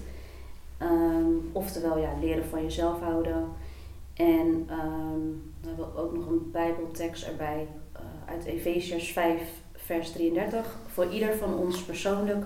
Ehm, 0.78 1.32
oftewel 1.52 1.98
ja, 1.98 2.10
leren 2.22 2.46
van 2.46 2.64
jezelf 2.64 3.00
houden. 3.00 3.48
En 4.14 4.66
ehm, 4.70 5.26
we 5.62 5.68
hebben 5.68 5.96
ook 5.96 6.14
nog 6.14 6.28
een 6.28 6.50
bijbeltekst 6.52 7.24
erbij 7.24 7.68
uit 8.30 8.46
Efeziërs 8.46 9.12
5 9.12 9.42
vers 9.76 10.12
33. 10.12 10.78
Voor 10.88 11.06
ieder 11.12 11.36
van 11.36 11.54
ons 11.54 11.84
persoonlijk 11.84 12.46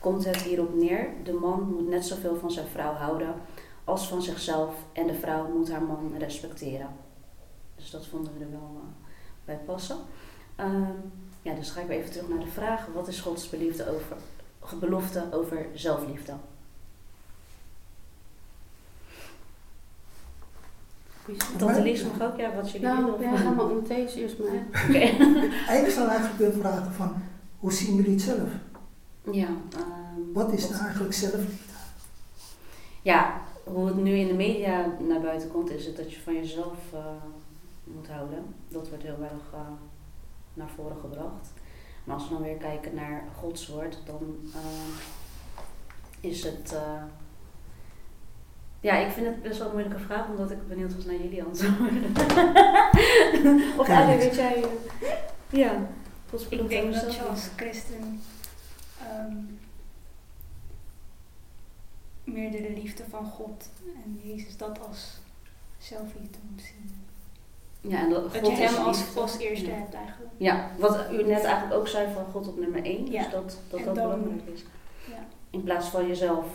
komt 0.00 0.24
het 0.24 0.42
hierop 0.42 0.74
neer. 0.74 1.08
De 1.24 1.32
man 1.32 1.72
moet 1.72 1.88
net 1.88 2.06
zoveel 2.06 2.36
van 2.36 2.50
zijn 2.50 2.66
vrouw 2.66 2.92
houden 2.92 3.34
als 3.84 4.08
van 4.08 4.22
zichzelf. 4.22 4.74
En 4.92 5.06
de 5.06 5.14
vrouw 5.14 5.48
moet 5.48 5.70
haar 5.70 5.82
man 5.82 6.14
respecteren. 6.18 6.88
Dus 7.76 7.90
dat 7.90 8.06
vonden 8.06 8.32
we 8.38 8.44
er 8.44 8.50
wel 8.50 8.80
eh, 8.82 9.08
bij 9.44 9.58
passen. 9.64 9.96
Ehm, 10.56 10.92
ja, 11.42 11.54
dus 11.54 11.70
ga 11.70 11.80
ik 11.80 11.86
weer 11.86 11.98
even 11.98 12.10
terug 12.10 12.28
naar 12.28 12.40
de 12.40 12.46
vraag. 12.46 12.86
Wat 12.94 13.08
is 13.08 13.20
Gods 13.20 13.48
beliefde 13.48 13.90
over, 13.90 14.16
belofte 14.80 15.24
over 15.32 15.66
zelfliefde? 15.74 16.32
Tante 21.58 21.82
Lies 21.82 22.02
nog 22.02 22.22
ook? 22.22 22.36
Ja, 22.36 22.54
wat 22.54 22.70
jullie 22.70 22.86
willen? 22.88 23.02
Nou, 23.02 23.12
of- 23.14 23.20
ja, 23.22 23.36
ga 23.36 23.50
maar 23.50 23.64
ondertussen 23.68 24.20
eerst 24.22 24.38
maar. 24.38 24.48
Oké. 24.88 24.98
Eigenlijk 25.66 25.90
zou 25.90 26.08
eigenlijk 26.08 26.38
willen 26.38 26.60
vragen 26.60 26.92
van, 26.92 27.12
hoe 27.58 27.72
zien 27.72 27.94
jullie 27.96 28.10
het 28.12 28.22
zelf? 28.22 28.48
Ja, 29.30 29.46
ehm, 29.76 30.32
Wat 30.32 30.52
is 30.52 30.68
nou 30.68 30.82
eigenlijk 30.82 31.14
zelf? 31.14 31.40
Ja, 33.02 33.40
hoe 33.64 33.86
het 33.86 33.96
nu 33.96 34.10
in 34.16 34.26
de 34.26 34.34
media 34.34 34.86
naar 35.08 35.20
buiten 35.20 35.50
komt, 35.50 35.70
is 35.70 35.86
het 35.86 35.96
dat 35.96 36.12
je 36.12 36.20
van 36.20 36.34
jezelf 36.34 36.78
eh, 36.92 36.98
moet 37.84 38.08
houden. 38.08 38.44
Dat 38.68 38.88
wordt 38.88 39.04
heel 39.04 39.18
erg 39.22 39.52
eh, 39.52 39.58
naar 40.54 40.68
voren 40.76 40.96
gebracht. 41.00 41.52
Maar 42.04 42.14
als 42.14 42.28
we 42.28 42.34
dan 42.34 42.42
weer 42.42 42.56
kijken 42.56 42.94
naar 42.94 43.24
Gods 43.38 43.66
woord, 43.68 43.98
dan 44.06 44.36
eh, 44.54 44.60
is 46.30 46.42
het. 46.44 46.74
Ja, 48.80 48.96
ik 48.96 49.12
vind 49.12 49.26
het 49.26 49.42
best 49.42 49.58
wel 49.58 49.66
een 49.68 49.72
moeilijke 49.72 49.98
vraag, 50.04 50.28
omdat 50.28 50.50
ik 50.50 50.68
benieuwd 50.68 50.94
was 50.94 51.04
naar 51.04 51.14
jullie 51.16 51.42
antwoorden. 51.42 52.04
of 53.78 53.88
Ali, 53.88 54.12
niet. 54.12 54.22
weet 54.22 54.34
jij. 54.34 54.62
eh, 54.62 54.68
ja, 55.50 55.72
Ik 56.48 56.68
denk 56.68 56.94
dat 56.94 57.14
je 57.14 57.22
als 57.22 57.48
christen 57.56 58.20
ehm 59.00 59.36
meer 62.24 62.50
de 62.50 62.72
liefde 62.74 63.02
van 63.10 63.24
God 63.26 63.68
en 64.04 64.20
Jezus 64.22 64.56
dat 64.56 64.86
als 64.88 65.18
zelfliefde 65.78 66.38
moet 66.50 66.62
zien. 66.62 66.94
Ja, 67.90 67.98
en 68.00 68.10
dat, 68.10 68.32
Dat 68.32 68.42
God 68.42 68.56
je 68.56 68.62
hem 68.62 68.74
als, 68.84 69.16
als 69.16 69.38
eerste 69.38 69.66
Ja. 69.66 69.74
hebt 69.74 69.94
eigenlijk. 69.94 70.32
Ja, 70.36 70.70
wat 70.78 71.06
u 71.12 71.16
net 71.22 71.44
eigenlijk 71.44 71.74
ook 71.80 71.88
zei 71.88 72.12
van 72.14 72.24
God 72.32 72.48
op 72.48 72.58
nummer 72.58 72.84
1. 72.84 73.10
Ja. 73.10 73.22
Dus 73.22 73.30
dat 73.32 73.58
dat, 73.70 73.80
En 73.80 73.86
dat 73.86 73.94
dan- 73.94 74.04
belangrijk 74.10 74.46
is. 74.54 74.64
Ja. 75.08 75.18
In 75.50 75.62
plaats 75.62 75.88
van 75.88 76.06
jezelf. 76.06 76.46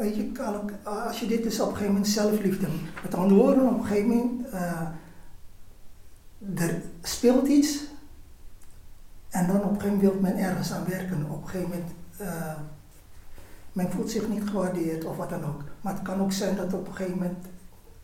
Weet 0.00 0.16
je, 0.16 0.32
ook, 0.54 0.70
als 0.84 1.20
je 1.20 1.26
dit 1.26 1.42
dus 1.42 1.60
op 1.60 1.66
een 1.66 1.72
gegeven 1.72 1.92
moment 1.92 2.10
zelfliefde, 2.10 2.66
met 3.02 3.14
andere 3.14 3.40
woorden, 3.40 3.68
op 3.68 3.78
een 3.78 3.84
gegeven 3.84 4.08
moment, 4.08 4.48
eh, 4.48 4.88
er 6.54 6.82
speelt 7.02 7.48
iets 7.48 7.78
en 9.28 9.46
dan 9.46 9.56
op 9.56 9.62
een 9.62 9.80
gegeven 9.80 9.94
moment 9.94 10.12
wil 10.12 10.20
men 10.20 10.36
ergens 10.36 10.72
aan 10.72 10.84
werken. 10.88 11.26
Op 11.30 11.42
een 11.42 11.48
gegeven 11.48 11.68
moment, 11.70 11.90
uh, 12.20 12.54
men 13.72 13.90
voelt 13.90 14.10
zich 14.10 14.28
niet 14.28 14.48
gewaardeerd 14.48 15.04
of 15.04 15.16
wat 15.16 15.30
dan 15.30 15.44
ook. 15.44 15.62
Maar 15.80 15.92
het 15.92 16.02
kan 16.02 16.20
ook 16.20 16.32
zijn 16.32 16.56
dat 16.56 16.72
op 16.72 16.86
een 16.86 16.94
gegeven 16.94 17.18
moment 17.18 17.46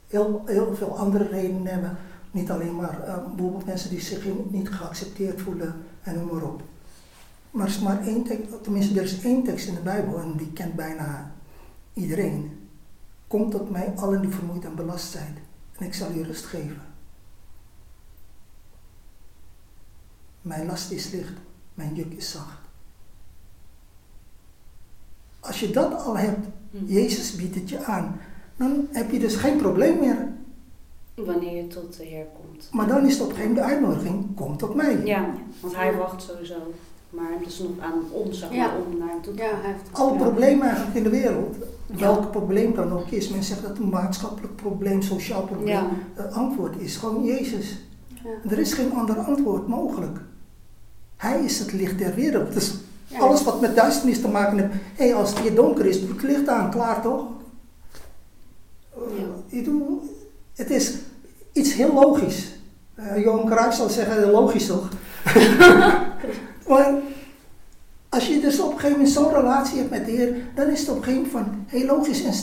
heel, 0.06 0.42
heel 0.46 0.74
veel 0.74 0.98
andere 0.98 1.28
redenen 1.28 1.66
hebben. 1.66 1.96
Niet 2.30 2.50
alleen 2.50 2.76
maar 2.76 2.98
bijvoorbeeld 3.34 3.66
mensen 3.66 3.90
die 3.90 4.00
zich 4.00 4.26
niet 4.48 4.70
geaccepteerd 4.70 5.40
voelen 5.40 5.74
en 6.02 6.14
noem 6.14 6.34
maar 6.34 6.42
op. 6.42 6.62
Maar 7.50 7.66
er 7.66 7.72
is 7.72 7.80
maar 7.80 8.06
één 8.06 8.24
tekst, 8.24 8.62
tenminste 8.62 8.98
er 8.98 9.04
is 9.04 9.22
één 9.22 9.44
tekst 9.44 9.66
in 9.66 9.74
de 9.74 9.80
Bijbel 9.80 10.20
en 10.20 10.32
die 10.36 10.52
kent 10.52 10.74
bijna 10.74 11.34
iedereen. 11.96 12.68
Kom 13.26 13.50
tot 13.50 13.70
mij 13.70 13.92
allen 13.96 14.20
die 14.20 14.30
vermoeid 14.30 14.64
en 14.64 14.74
belast 14.74 15.10
zijn 15.10 15.38
en 15.78 15.86
ik 15.86 15.94
zal 15.94 16.10
u 16.10 16.22
rust 16.22 16.44
geven. 16.44 16.82
Mijn 20.42 20.66
last 20.66 20.90
is 20.90 21.10
licht, 21.10 21.32
mijn 21.74 21.94
juk 21.94 22.12
is 22.12 22.30
zacht. 22.30 22.58
Als 25.40 25.60
je 25.60 25.70
dat 25.70 26.04
al 26.04 26.18
hebt, 26.18 26.46
Hm. 26.70 26.84
Jezus 26.84 27.36
biedt 27.36 27.54
het 27.54 27.68
je 27.68 27.84
aan, 27.84 28.20
dan 28.56 28.88
heb 28.92 29.10
je 29.10 29.18
dus 29.18 29.34
geen 29.36 29.56
probleem 29.56 29.98
meer. 29.98 30.28
Wanneer 31.14 31.56
je 31.56 31.66
tot 31.66 31.96
de 31.96 32.04
Heer 32.04 32.26
komt. 32.40 32.68
Maar 32.72 32.86
dan 32.86 33.06
is 33.06 33.12
het 33.12 33.22
op 33.22 33.28
een 33.28 33.34
gegeven 33.34 33.54
moment 33.54 33.68
de 33.68 33.74
uitnodiging, 33.74 34.34
kom 34.34 34.56
tot 34.56 34.74
mij. 34.74 35.04
Ja, 35.04 35.34
want 35.60 35.76
hij 35.76 35.94
wacht 35.94 36.22
sowieso. 36.22 36.74
Maar 37.16 37.30
het 37.38 37.46
is 37.48 37.58
nog 37.58 37.70
aan 37.80 38.02
ons 38.10 38.38
zeg 38.38 38.48
maar, 38.48 38.58
Ja. 38.58 38.70
om 38.90 38.98
naar 38.98 39.08
hem 39.08 39.22
toe 39.22 39.34
te 39.34 39.42
gaan. 39.42 40.08
Ja. 40.16 40.22
problemen 40.24 40.66
eigenlijk 40.66 40.96
in 40.96 41.02
de 41.02 41.08
wereld, 41.10 41.56
welk 41.86 42.30
probleem 42.30 42.74
dan 42.74 42.92
ook 42.92 43.08
is, 43.10 43.28
men 43.28 43.42
zegt 43.42 43.60
dat 43.60 43.70
het 43.70 43.78
een 43.78 43.88
maatschappelijk 43.88 44.56
probleem, 44.56 45.02
sociaal 45.02 45.42
probleem, 45.42 45.68
Ja. 45.68 45.86
het 46.14 46.32
antwoord 46.32 46.74
is 46.80 46.96
gewoon 46.96 47.24
Jezus. 47.24 47.78
Ja. 48.24 48.50
Er 48.50 48.58
is 48.58 48.72
geen 48.72 48.92
ander 48.94 49.16
antwoord 49.18 49.66
mogelijk. 49.68 50.18
Hij 51.16 51.44
is 51.44 51.58
het 51.58 51.72
licht 51.72 51.98
der 51.98 52.14
wereld. 52.14 52.52
Dus 52.52 52.74
Ja. 53.06 53.18
alles 53.18 53.42
wat 53.44 53.60
met 53.60 53.76
duisternis 53.76 54.20
te 54.20 54.28
maken 54.28 54.58
heeft, 54.58 54.72
hé, 54.94 55.14
als 55.14 55.30
het 55.30 55.38
hier 55.38 55.54
donker 55.54 55.86
is, 55.86 56.00
doe 56.00 56.08
het 56.08 56.22
licht 56.22 56.48
aan, 56.48 56.70
klaar 56.70 57.02
toch? 57.02 57.24
Het 60.54 60.70
is 60.70 60.94
iets 61.52 61.74
heel 61.74 61.92
logisch. 61.94 62.54
Eh, 62.94 63.22
Johan 63.22 63.46
Cruijff 63.46 63.76
zal 63.76 63.88
zeggen, 63.88 64.30
logisch 64.30 64.66
toch? 64.66 64.88
maar 66.68 66.94
als 68.08 68.26
je 68.26 68.40
dus 68.40 68.60
op 68.60 68.72
een 68.72 68.78
gegeven 68.78 68.98
moment 68.98 69.14
zo'n 69.14 69.32
relatie 69.32 69.78
hebt 69.78 69.90
met 69.90 70.04
de 70.04 70.10
Heer, 70.10 70.36
dan 70.54 70.68
is 70.68 70.80
het 70.80 70.88
op 70.88 70.96
een 70.96 71.02
gegeven 71.02 71.30
moment 71.32 71.48
van 71.50 71.64
heel 71.66 71.86
logisch. 71.86 72.24
En 72.24 72.34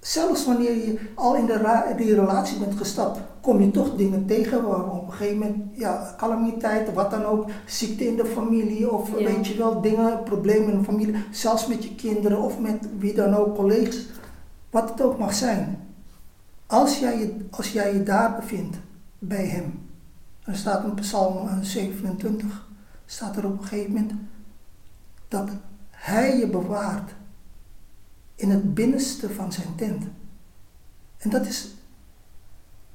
zelfs 0.00 0.46
wanneer 0.46 0.76
je 0.76 0.98
al 1.14 1.36
in 1.36 1.46
de 1.46 1.94
die 1.96 2.14
relatie 2.14 2.58
bent 2.58 2.76
gestapt, 2.76 3.20
kom 3.40 3.60
je 3.60 3.70
toch 3.70 3.96
dingen 3.96 4.26
tegen 4.26 4.62
waar 4.62 4.90
op 4.90 5.06
een 5.06 5.12
gegeven 5.12 5.38
moment, 5.38 5.56
ja, 5.72 6.14
calamiteiten, 6.16 6.94
wat 6.94 7.10
dan 7.10 7.24
ook, 7.24 7.50
ziekte 7.66 8.06
in 8.06 8.16
de 8.16 8.24
familie 8.24 8.90
of 8.90 9.18
Ja. 9.18 9.24
weet 9.24 9.46
je 9.46 9.56
wel, 9.56 9.80
dingen, 9.80 10.22
problemen 10.22 10.72
in 10.72 10.78
de 10.78 10.84
familie, 10.84 11.24
zelfs 11.30 11.66
met 11.66 11.84
je 11.84 11.94
kinderen 11.94 12.38
of 12.38 12.58
met 12.58 12.88
wie 12.98 13.14
dan 13.14 13.34
ook, 13.34 13.56
collega's, 13.56 14.06
wat 14.70 14.90
het 14.90 15.02
ook 15.02 15.18
mag 15.18 15.34
zijn. 15.34 15.88
Als 16.66 16.98
jij 16.98 17.18
je, 17.18 17.36
als 17.50 17.72
jij 17.72 17.92
je 17.92 18.02
daar 18.02 18.36
bevindt, 18.40 18.76
bij 19.18 19.46
Hem, 19.46 19.89
er 20.50 20.56
staat 20.56 20.84
in 20.84 20.94
Psalm 20.94 21.48
eh, 21.48 21.58
27, 21.60 22.68
staat 23.06 23.36
er 23.36 23.46
op 23.46 23.58
een 23.58 23.66
gegeven 23.66 23.92
moment 23.92 24.12
dat 25.28 25.48
Hij 25.90 26.38
je 26.38 26.48
bewaart 26.48 27.14
in 28.34 28.50
het 28.50 28.74
binnenste 28.74 29.30
van 29.30 29.52
zijn 29.52 29.74
tent. 29.76 30.04
En 31.18 31.30
dat 31.30 31.46
is, 31.46 31.74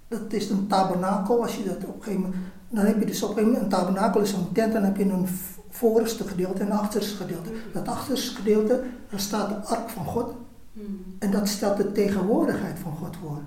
dat 0.07 0.33
is 0.33 0.49
een 0.49 0.67
tabernakel, 0.67 1.41
als 1.41 1.55
je 1.55 1.63
dat 1.63 1.83
op 1.85 1.95
een 1.95 2.03
gegeven 2.03 2.21
moment, 2.21 2.41
dan 2.69 2.85
heb 2.85 2.99
je 2.99 3.05
dus 3.05 3.23
op 3.23 3.29
een 3.29 3.35
gegeven 3.35 3.53
moment, 3.53 3.73
een 3.73 3.79
tabernakel 3.79 4.21
is 4.21 4.31
een 4.31 4.51
tent, 4.51 4.73
dan 4.73 4.83
heb 4.83 4.97
je 4.97 5.03
een 5.03 5.27
voorste 5.69 6.23
gedeelte 6.23 6.59
en 6.59 6.71
een 6.71 6.77
achterste 6.77 7.15
gedeelte. 7.15 7.51
Dat 7.73 7.87
achterste 7.87 8.35
gedeelte, 8.35 8.83
daar 9.09 9.19
staat 9.19 9.49
de 9.49 9.55
ark 9.55 9.89
van 9.89 10.05
God 10.05 10.33
Hm. 10.75 10.81
en 11.19 11.31
dat 11.31 11.47
stelt 11.47 11.77
de 11.77 11.91
tegenwoordigheid 11.91 12.79
van 12.79 12.95
God 12.95 13.15
voor. 13.17 13.41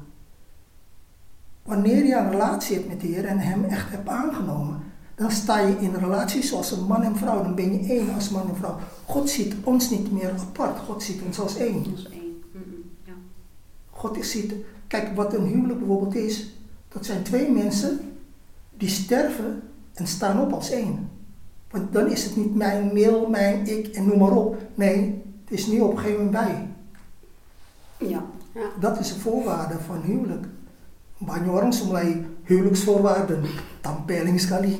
Wanneer 1.68 2.04
je 2.04 2.14
een 2.14 2.30
relatie 2.30 2.76
hebt 2.76 2.88
met 2.88 3.00
de 3.00 3.06
Heer 3.06 3.24
en 3.24 3.38
Hem 3.38 3.64
echt 3.64 3.90
hebt 3.90 4.08
aangenomen, 4.08 4.80
dan 5.14 5.30
sta 5.30 5.58
je 5.58 5.76
in 5.78 5.94
een 5.94 6.00
relatie 6.00 6.42
zoals 6.42 6.70
een 6.70 6.84
man 6.84 7.02
en 7.02 7.16
vrouw. 7.16 7.42
Dan 7.42 7.54
ben 7.54 7.72
je 7.72 7.88
één 7.88 8.14
als 8.14 8.28
man 8.28 8.48
en 8.48 8.56
vrouw. 8.56 8.76
God 9.04 9.30
ziet 9.30 9.54
ons 9.64 9.90
niet 9.90 10.12
meer 10.12 10.32
apart. 10.38 10.78
God 10.78 11.02
ziet 11.02 11.20
ons 11.26 11.40
als 11.40 11.56
één. 11.56 11.84
Één. 12.10 12.42
Ja. 13.04 13.12
God 13.90 14.18
ziet, 14.20 14.54
kijk 14.86 15.16
wat 15.16 15.34
een 15.34 15.44
huwelijk 15.44 15.78
bijvoorbeeld 15.78 16.14
is. 16.14 16.54
Dat 16.88 17.06
zijn 17.06 17.22
twee 17.22 17.50
mensen 17.50 18.00
die 18.76 18.88
sterven 18.88 19.62
en 19.94 20.06
staan 20.06 20.40
op 20.40 20.52
als 20.52 20.70
één. 20.70 21.10
Want 21.70 21.92
dan 21.92 22.10
is 22.10 22.24
het 22.24 22.36
niet 22.36 22.54
mijn 22.54 22.86
mail, 22.92 23.28
mijn 23.28 23.66
ik 23.66 23.86
en 23.86 24.06
noem 24.06 24.18
maar 24.18 24.36
op. 24.36 24.56
Nee, 24.74 25.22
het 25.44 25.58
is 25.58 25.66
nu 25.66 25.80
op 25.80 25.90
een 25.90 25.98
gegeven 25.98 26.24
moment 26.24 26.44
wij. 26.44 26.68
ja. 28.08 28.24
Ja. 28.54 28.68
Dat 28.80 28.98
is 29.00 29.10
een 29.10 29.20
voorwaarde 29.20 29.78
van 29.78 30.00
huwelijk. 30.00 30.46
Banyak 31.18 31.54
orang 31.54 31.74
mulai 31.84 32.26
huwelijksvoorwaarden, 32.44 33.42
tampeling 33.80 34.40
sekali. 34.40 34.78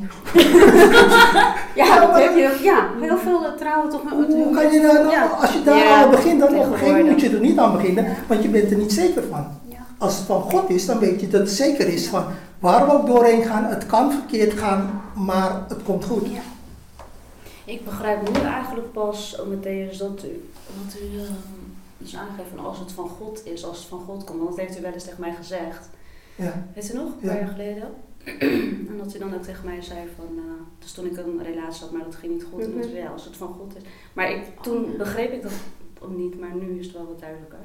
Ja, 1.75 2.01
dat 2.01 2.15
heb 2.15 2.35
je. 2.37 2.59
Ja, 2.63 2.89
heel 3.01 3.19
veel 3.19 3.55
trouwen 3.59 3.91
toch 3.91 4.05
met 4.05 4.13
Hoe 4.13 4.55
kan 4.55 4.73
je 4.73 4.81
nou, 4.81 5.11
Ja. 5.11 5.25
als 5.27 5.53
je 5.53 5.63
daar 5.63 5.77
Ja, 5.77 6.03
al 6.05 6.11
begint, 6.11 6.41
dan 6.41 6.49
op 6.49 6.55
een 6.55 6.73
gegeven 6.73 6.97
moment 6.97 7.05
tegenwoordig. 7.05 7.13
moet 7.13 7.21
je 7.21 7.37
er 7.37 7.41
niet 7.41 7.59
aan 7.59 7.73
beginnen, 7.73 8.17
want 8.27 8.43
je 8.43 8.49
bent 8.49 8.71
er 8.71 8.77
niet 8.77 8.93
zeker 8.93 9.23
van. 9.31 9.47
Ja. 9.69 9.77
Als 9.99 10.17
het 10.17 10.25
van 10.27 10.41
God 10.43 10.71
is, 10.71 10.87
dan 10.87 10.99
weet 10.99 11.21
je 11.21 11.29
dat 11.29 11.41
het 11.41 11.51
zeker 11.51 11.89
is 11.89 12.07
van 12.09 12.25
waar 12.59 12.87
we 12.87 12.93
ook 12.93 13.07
doorheen 13.07 13.43
gaan, 13.43 13.65
het 13.65 13.87
kan 13.87 14.13
verkeerd 14.13 14.53
gaan, 14.59 15.03
maar 15.15 15.63
het 15.69 15.83
komt 15.83 16.05
goed. 16.05 16.27
Ja. 16.31 16.41
Ik 17.65 17.85
begrijp 17.85 18.33
nu 18.33 18.41
eigenlijk 18.41 18.93
pas, 18.93 19.37
Matthäus, 19.41 19.99
dat 19.99 20.25
u, 20.25 20.49
wat 20.83 20.95
u 21.03 21.21
dus 21.99 22.17
aangeeft 22.17 22.49
van 22.57 22.65
als 22.67 22.79
het 22.79 22.93
van 22.93 23.09
God 23.19 23.41
is, 23.45 23.65
als 23.65 23.79
het 23.79 23.87
van 23.87 24.01
God 24.07 24.25
komt. 24.25 24.39
Want 24.39 24.57
dat 24.57 24.67
heeft 24.67 24.79
u 24.79 24.83
wel 24.83 24.93
eens 24.93 25.05
tegen 25.05 25.21
mij 25.21 25.35
gezegd. 25.39 25.89
Ja. 26.39 26.67
Weet 26.75 26.93
u 26.93 26.97
nog, 26.97 27.07
een 27.07 27.29
paar 27.29 27.39
jaar 27.39 27.49
geleden? 27.49 27.89
en 28.89 28.97
dat 28.99 29.15
u 29.15 29.19
dan 29.19 29.35
ook 29.35 29.43
tegen 29.43 29.65
mij 29.65 29.83
zei 29.83 30.01
van, 30.17 30.27
eh, 30.37 30.43
dus 30.79 30.93
toen 30.93 31.07
ik 31.07 31.17
een 31.17 31.43
relatie 31.43 31.81
had, 31.83 31.93
maar 31.93 32.05
dat 32.05 32.15
ging 32.15 32.33
niet 32.33 32.47
goed. 32.53 32.63
Zei, 32.63 32.97
ja, 32.97 33.09
als 33.11 33.25
het 33.25 33.37
van 33.37 33.49
God 33.53 33.77
is. 33.77 33.83
Maar 34.13 34.31
ik, 34.31 34.43
toen 34.63 34.97
begreep 34.99 35.33
ik 35.33 35.43
dat 35.43 35.53
ook 36.01 36.17
niet, 36.17 36.41
maar 36.41 36.55
nu 36.55 36.79
is 36.79 36.87
het 36.87 36.95
wel 36.95 37.07
wat 37.07 37.21
duidelijker. 37.21 37.59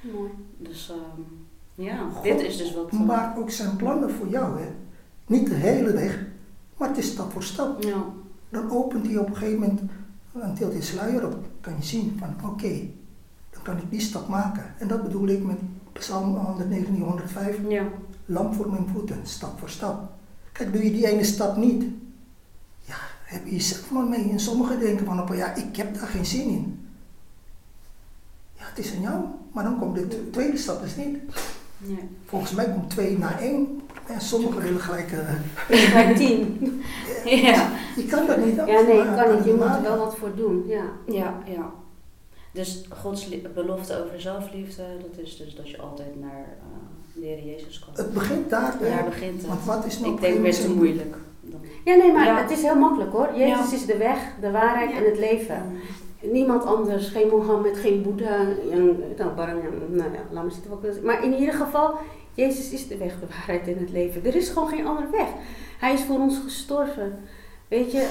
Mooi. 0.00 0.30
Dus 0.58 0.90
ehm, 0.90 1.20
ja, 1.84 2.08
God 2.10 2.22
dit 2.22 2.40
is 2.40 2.56
dus 2.56 2.74
wat... 2.74 2.90
eh, 2.90 3.00
Maak 3.00 3.38
ook 3.38 3.50
zijn 3.50 3.76
plannen 3.76 4.10
voor 4.10 4.28
jou. 4.28 4.60
Hè. 4.60 4.66
Niet 5.26 5.46
de 5.48 5.54
hele 5.54 5.92
weg, 5.92 6.24
maar 6.76 6.88
het 6.88 6.98
is 6.98 7.10
stap 7.10 7.32
voor 7.32 7.42
stap. 7.42 7.82
ja, 7.82 8.04
Dan 8.48 8.70
opent 8.70 9.06
hij 9.06 9.16
op 9.18 9.28
een 9.28 9.36
gegeven 9.36 9.60
moment, 9.60 9.80
dan 10.32 10.54
tilt 10.54 10.72
hij 10.72 10.82
sluier 10.82 11.26
op, 11.26 11.36
kan 11.60 11.74
je 11.76 11.82
zien 11.84 12.16
van 12.18 12.50
oké, 12.50 12.80
dan 13.50 13.62
kan 13.62 13.76
ik 13.76 13.90
die 13.90 14.00
stap 14.00 14.28
maken. 14.28 14.74
En 14.78 14.88
dat 14.88 15.02
bedoel 15.02 15.26
ik 15.28 15.44
met 15.44 15.58
Psalm 15.92 16.36
119, 16.36 17.00
105, 17.02 17.58
ja, 17.68 17.84
lamp 18.30 18.54
voor 18.54 18.70
mijn 18.70 18.86
voeten, 18.92 19.20
stap 19.22 19.58
voor 19.58 19.70
stap. 19.70 20.10
Kijk, 20.52 20.72
doe 20.72 20.84
je 20.84 20.90
die 20.90 21.06
ene 21.06 21.24
stap 21.24 21.56
niet, 21.56 21.84
ja, 22.84 22.94
heb 23.24 23.44
je 23.44 23.50
jezelf 23.52 23.90
maar 23.90 24.04
mee. 24.04 24.30
En 24.30 24.40
sommigen 24.40 24.78
denken 24.80 25.06
van, 25.06 25.30
oh 25.30 25.36
ja, 25.36 25.54
ik 25.54 25.76
heb 25.76 25.94
daar 25.94 26.06
geen 26.08 26.26
zin 26.26 26.48
in. 26.48 26.88
Ja, 28.56 28.64
het 28.66 28.78
is 28.78 28.94
aan 28.94 29.00
jou, 29.00 29.24
maar 29.52 29.64
dan 29.64 29.78
komt 29.78 29.94
de 29.94 30.30
tweede 30.30 30.56
stap 30.56 30.82
dus 30.82 30.96
niet. 30.96 31.18
nee. 31.78 32.08
Volgens 32.26 32.52
mij 32.52 32.72
komt 32.72 32.90
twee 32.90 33.18
naar 33.18 33.40
één. 33.40 33.80
En 34.06 34.20
sommigen 34.20 34.62
willen 34.62 34.80
gelijk, 34.80 35.12
eh, 35.12 35.92
Bij 35.92 36.14
tien. 36.18 36.82
Ja. 37.24 37.68
je 37.96 38.04
kan 38.10 38.26
dat 38.26 38.44
niet. 38.44 38.54
Ja, 38.54 38.64
nee, 38.64 39.04
maar- 39.04 39.24
kan 39.24 39.34
niet. 39.34 39.44
Je 39.44 39.52
moet 39.54 39.64
er 39.64 39.82
wel 39.82 39.98
wat 39.98 40.16
voor 40.16 40.34
doen. 40.36 40.64
Ja. 40.66 40.84
Ja, 41.06 41.38
ja. 41.46 41.70
Dus 42.52 42.84
Gods 42.88 43.28
belofte 43.54 44.04
over 44.04 44.20
zelfliefde, 44.20 44.82
dat 45.10 45.24
is 45.24 45.36
dus 45.36 45.56
dat 45.56 45.70
je 45.70 45.78
altijd 45.80 46.20
naar 46.20 46.38
eh, 46.40 46.89
de 47.14 47.26
Heer 47.26 47.44
Jezus. 47.44 47.84
Het 47.92 48.12
begint 48.14 48.50
daar. 48.50 48.76
hè. 48.80 48.88
Daar 48.88 49.04
begint 49.04 49.42
Want 49.46 49.58
het. 49.58 49.66
wat 49.68 49.84
is 49.86 49.98
nou 49.98 50.14
Ik 50.14 50.20
denk 50.20 50.42
best 50.42 50.60
te 50.60 50.70
moeilijk. 50.74 51.16
Ja, 51.84 51.94
nee, 51.94 52.12
maar 52.12 52.24
Ja. 52.26 52.42
het 52.42 52.50
is 52.50 52.62
heel 52.62 52.74
makkelijk 52.78 53.12
hoor. 53.12 53.28
Jezus 53.36 53.70
Ja. 53.70 53.76
is 53.76 53.86
de 53.86 53.96
weg, 53.96 54.18
de 54.40 54.50
waarheid 54.50 54.90
Ja. 54.90 54.96
en 54.96 55.04
het 55.04 55.18
leven. 55.18 55.62
Niemand 56.20 56.64
anders, 56.64 57.08
geen 57.08 57.28
Mohammed, 57.28 57.76
geen 57.76 58.02
Boeddha. 58.02 58.38
En, 58.70 59.02
nou, 59.18 59.30
Barang, 59.34 59.62
nou 59.90 60.12
ja, 60.12 60.18
laat 60.30 60.42
maar 60.42 60.52
zitten 60.52 60.70
wat 60.70 60.78
ik 60.78 60.84
wil 60.84 60.92
zeggen. 60.92 61.10
Maar 61.12 61.24
in 61.24 61.34
ieder 61.38 61.54
geval, 61.54 61.94
Jezus 62.34 62.70
is 62.70 62.88
de 62.88 62.96
weg, 62.96 63.12
de 63.20 63.26
waarheid 63.26 63.66
en 63.68 63.78
het 63.78 63.90
leven. 63.90 64.24
Er 64.24 64.34
is 64.36 64.48
gewoon 64.48 64.68
geen 64.68 64.86
andere 64.86 65.10
weg. 65.10 65.28
Hij 65.78 65.92
is 65.92 66.02
voor 66.02 66.18
ons 66.18 66.38
gestorven. 66.44 67.18
Weet 67.68 67.92
je, 67.92 68.08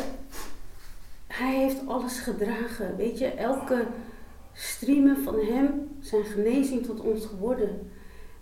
hij 1.28 1.56
heeft 1.56 1.88
alles 1.88 2.20
gedragen. 2.20 2.96
Weet 2.98 3.20
je, 3.20 3.26
elke 3.28 3.86
streamen 4.54 5.18
van 5.24 5.36
hem 5.40 5.88
zijn 6.00 6.24
genezing 6.24 6.86
tot 6.86 7.00
ons 7.00 7.26
geworden. 7.26 7.92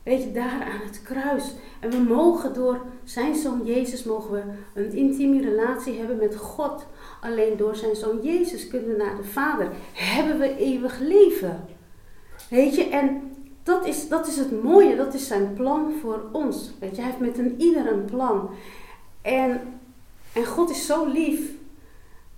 Weet 0.08 0.24
je, 0.24 0.32
daar 0.32 0.64
aan 0.64 0.88
het 0.88 1.02
kruis. 1.02 1.54
En 1.80 1.90
we 1.90 1.98
mogen 1.98 2.54
door 2.54 2.82
zijn 3.04 3.36
zoon 3.36 3.62
Jezus 3.66 4.04
mogen 4.04 4.32
we 4.32 4.42
een 4.82 4.92
intieme 4.92 5.42
relatie 5.42 5.98
hebben 5.98 6.18
met 6.18 6.36
God. 6.36 6.86
Alleen 7.22 7.58
door 7.58 7.76
zijn 7.76 7.96
zoon 7.96 8.20
Jezus 8.22 8.68
kunnen 8.68 8.90
we 8.90 9.04
naar 9.04 9.16
de 9.16 9.24
Vader. 9.24 9.72
Hebben 9.94 10.40
we 10.40 10.58
eeuwig 10.58 11.00
leven. 11.00 11.66
Weet 12.50 12.76
je, 12.76 12.84
en 12.90 13.36
dat 13.64 13.86
is, 13.86 14.08
dat 14.08 14.28
is 14.28 14.38
het 14.38 14.64
mooie, 14.64 14.96
dat 14.96 15.14
is 15.14 15.28
zijn 15.28 15.54
plan 15.54 15.94
voor 16.02 16.22
ons. 16.32 16.72
Weet 16.80 16.96
je, 16.96 17.02
hij 17.02 17.12
heeft 17.12 17.22
met 17.22 17.38
een 17.38 17.56
ieder 17.62 17.92
een 17.92 18.06
plan. 18.06 18.50
En, 19.22 19.62
en 20.34 20.46
God 20.46 20.70
is 20.70 20.86
zo 20.86 21.06
lief 21.06 21.52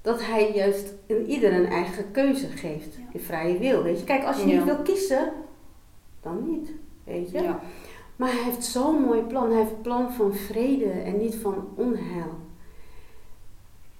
dat 0.02 0.22
hij 0.22 0.52
juist 0.54 0.94
een 1.08 1.26
ieder 1.26 1.54
een 1.54 1.68
eigen 1.68 2.12
keuze 2.12 2.48
geeft. 2.48 2.96
Je 3.14 3.20
vrije 3.20 3.58
wil. 3.58 3.84
Weet 3.84 4.00
je, 4.00 4.06
kijk, 4.06 4.24
als 4.24 4.38
je 4.38 4.46
niet 4.46 4.64
wil 4.64 4.82
kiezen, 4.82 5.32
dan 6.22 6.50
niet. 6.50 6.72
Weet 7.10 7.32
je. 7.32 7.41
Ja. 7.41 7.60
Maar 8.15 8.32
hij 8.32 8.43
heeft 8.43 8.63
zo'n 8.63 9.02
mooi 9.02 9.22
plan. 9.22 9.50
Hij 9.50 9.60
heeft 9.60 9.72
een 9.72 9.82
plan 9.82 10.12
van 10.12 10.34
vrede 10.34 10.89
en 10.89 11.17
niet 11.17 11.36
van 11.36 11.67
onheil. 11.76 12.38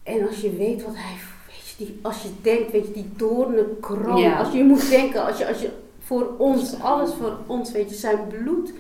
En 0.04 0.28
als 0.28 0.41
je 0.41 0.56
weet 0.56 0.84
wat 0.84 0.95
hij, 0.95 1.15
weet 1.48 1.67
je, 1.67 1.86
die, 1.86 2.00
als 2.02 2.22
je 2.22 2.30
denkt, 2.41 2.72
weet 2.72 2.88
je, 2.88 2.93
die 2.93 3.10
doornenkroon. 3.15 4.22
Ja. 4.22 4.39
Als 4.39 4.52
je 4.52 4.63
moet 4.63 4.89
denken, 4.89 5.26
als 5.26 5.38
je, 5.38 5.48
als 5.48 5.62
je 5.62 5.72
voor 6.00 6.34
ons, 6.38 6.82
alles 6.82 7.13
voor 7.13 7.38
ons, 7.48 7.72
weet 7.72 7.89
je, 7.89 7.95
zijn 7.95 8.28
bloed, 8.28 8.74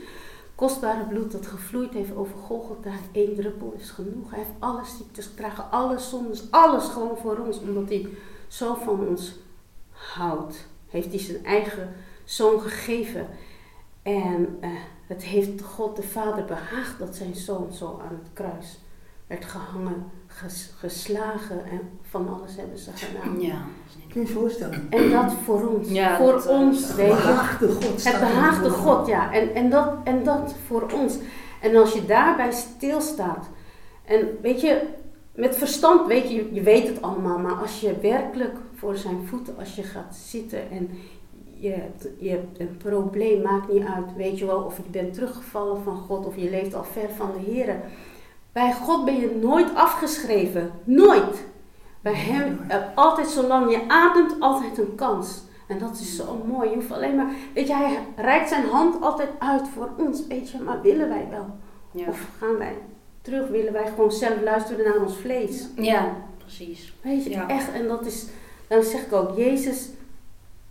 kostbare 0.55 1.03
bloed 1.03 1.31
dat 1.31 1.47
gevloeid 1.47 1.93
heeft 1.93 2.15
over 2.15 2.35
Golgotha, 2.37 2.91
één 3.11 3.35
druppel 3.35 3.73
is 3.79 3.89
genoeg. 3.89 4.29
Hij 4.29 4.39
heeft 4.39 4.51
alle 4.59 4.85
ziektes 4.97 5.25
gedragen, 5.25 5.71
alle 5.71 5.99
zondes, 5.99 6.43
alles 6.51 6.87
gewoon 6.87 7.17
voor 7.17 7.37
ons, 7.37 7.59
omdat 7.59 7.89
hij 7.89 8.07
zo 8.47 8.73
van 8.73 9.07
ons 9.07 9.35
houdt. 9.89 10.67
Heeft 10.89 11.09
hij 11.09 11.19
zijn 11.19 11.45
eigen 11.45 11.93
zoon 12.23 12.59
gegeven. 12.61 13.27
En 14.15 14.57
eh, 14.61 14.69
het 15.07 15.23
heeft 15.23 15.61
God 15.61 15.95
de 15.95 16.03
Vader 16.03 16.45
behaagd 16.45 16.99
dat 16.99 17.15
zijn 17.15 17.35
zoon 17.35 17.67
zo 17.73 18.01
aan 18.03 18.17
het 18.21 18.29
kruis 18.33 18.79
werd 19.27 19.45
gehangen, 19.45 20.05
ges- 20.27 20.71
geslagen 20.77 21.65
en 21.65 21.79
van 22.01 22.33
alles 22.39 22.55
hebben 22.55 22.77
ze 22.77 22.91
gedaan. 22.93 23.41
Ja. 23.41 23.61
Kun 24.09 24.21
je 24.21 24.27
je 24.27 24.33
voorstellen? 24.33 24.87
En 24.89 25.09
dat 25.11 25.33
voor 25.43 25.67
ons, 25.67 25.89
Ja, 25.89 26.17
voor 26.17 26.31
dat, 26.31 26.47
ons, 26.47 26.87
Het 26.87 26.95
weet 26.95 27.07
behaagde 27.09 27.67
God. 27.67 28.03
Het 28.03 28.19
behaagde. 28.19 28.69
God, 28.69 29.07
ja. 29.07 29.33
En, 29.33 29.55
en, 29.55 29.69
dat, 29.69 29.93
en 30.03 30.23
dat 30.23 30.55
voor 30.67 30.91
ons. 30.93 31.17
En 31.61 31.75
als 31.75 31.93
je 31.93 32.05
daarbij 32.05 32.51
stilstaat. 32.51 33.49
En 34.05 34.27
weet 34.41 34.61
je, 34.61 34.81
met 35.35 35.55
verstand 35.55 36.07
weet 36.07 36.29
je, 36.29 36.53
je 36.53 36.61
weet 36.61 36.87
het 36.87 37.01
allemaal. 37.01 37.39
Maar 37.39 37.53
als 37.55 37.79
je 37.81 37.99
werkelijk 38.01 38.55
voor 38.75 38.95
zijn 38.97 39.27
voeten, 39.27 39.57
als 39.57 39.75
je 39.75 39.83
gaat 39.83 40.15
zitten 40.15 40.69
en 40.71 40.89
je 41.59 41.69
hebt, 41.69 42.07
je 42.17 42.29
hebt 42.29 42.59
een 42.59 42.77
probleem, 42.77 43.41
maakt 43.41 43.71
niet 43.73 43.83
uit. 43.95 44.15
Weet 44.15 44.39
je 44.39 44.45
wel, 44.45 44.59
of 44.61 44.77
je 44.77 44.83
bent 44.91 45.13
teruggevallen 45.13 45.81
van 45.83 45.97
God 45.97 46.25
of 46.25 46.35
je 46.35 46.49
leeft 46.49 46.73
al 46.73 46.83
ver 46.83 47.09
van 47.17 47.31
de 47.37 47.51
Heer. 47.51 47.75
Bij 48.51 48.73
God 48.73 49.05
ben 49.05 49.19
je 49.19 49.35
nooit 49.41 49.75
afgeschreven. 49.75 50.71
Nooit. 50.83 51.45
Bij 52.01 52.13
Hem, 52.15 52.59
eh, 52.67 52.77
altijd 52.95 53.27
zolang 53.27 53.71
je 53.71 53.81
ademt, 53.87 54.35
altijd 54.39 54.77
een 54.77 54.95
kans. 54.95 55.41
En 55.67 55.79
dat 55.79 55.99
is 55.99 56.15
zo 56.15 56.43
mooi. 56.47 56.69
Je 56.69 56.75
hoeft 56.75 56.91
alleen 56.91 57.15
maar, 57.15 57.31
weet 57.53 57.67
je, 57.67 57.73
Hij 57.73 57.97
reikt 58.15 58.49
zijn 58.49 58.65
hand 58.65 59.01
altijd 59.01 59.29
uit 59.39 59.67
voor 59.67 59.89
ons. 59.97 60.27
Weet 60.27 60.49
je, 60.49 60.59
maar 60.59 60.81
willen 60.81 61.09
wij 61.09 61.27
wel? 61.29 61.45
Ja. 61.91 62.07
Of 62.07 62.27
gaan 62.39 62.57
wij 62.57 62.75
terug? 63.21 63.47
Willen 63.47 63.73
wij 63.73 63.87
gewoon 63.87 64.11
zelf 64.11 64.41
luisteren 64.43 64.85
naar 64.85 65.05
ons 65.05 65.15
vlees? 65.17 65.67
ja, 65.75 66.15
precies. 66.37 66.93
Weet 67.01 67.23
je, 67.23 67.29
Ja. 67.29 67.47
echt. 67.47 67.71
En 67.71 67.87
dat 67.87 68.05
is, 68.05 68.25
dan 68.67 68.83
zeg 68.83 69.05
ik 69.05 69.13
ook, 69.13 69.37
Jezus 69.37 69.89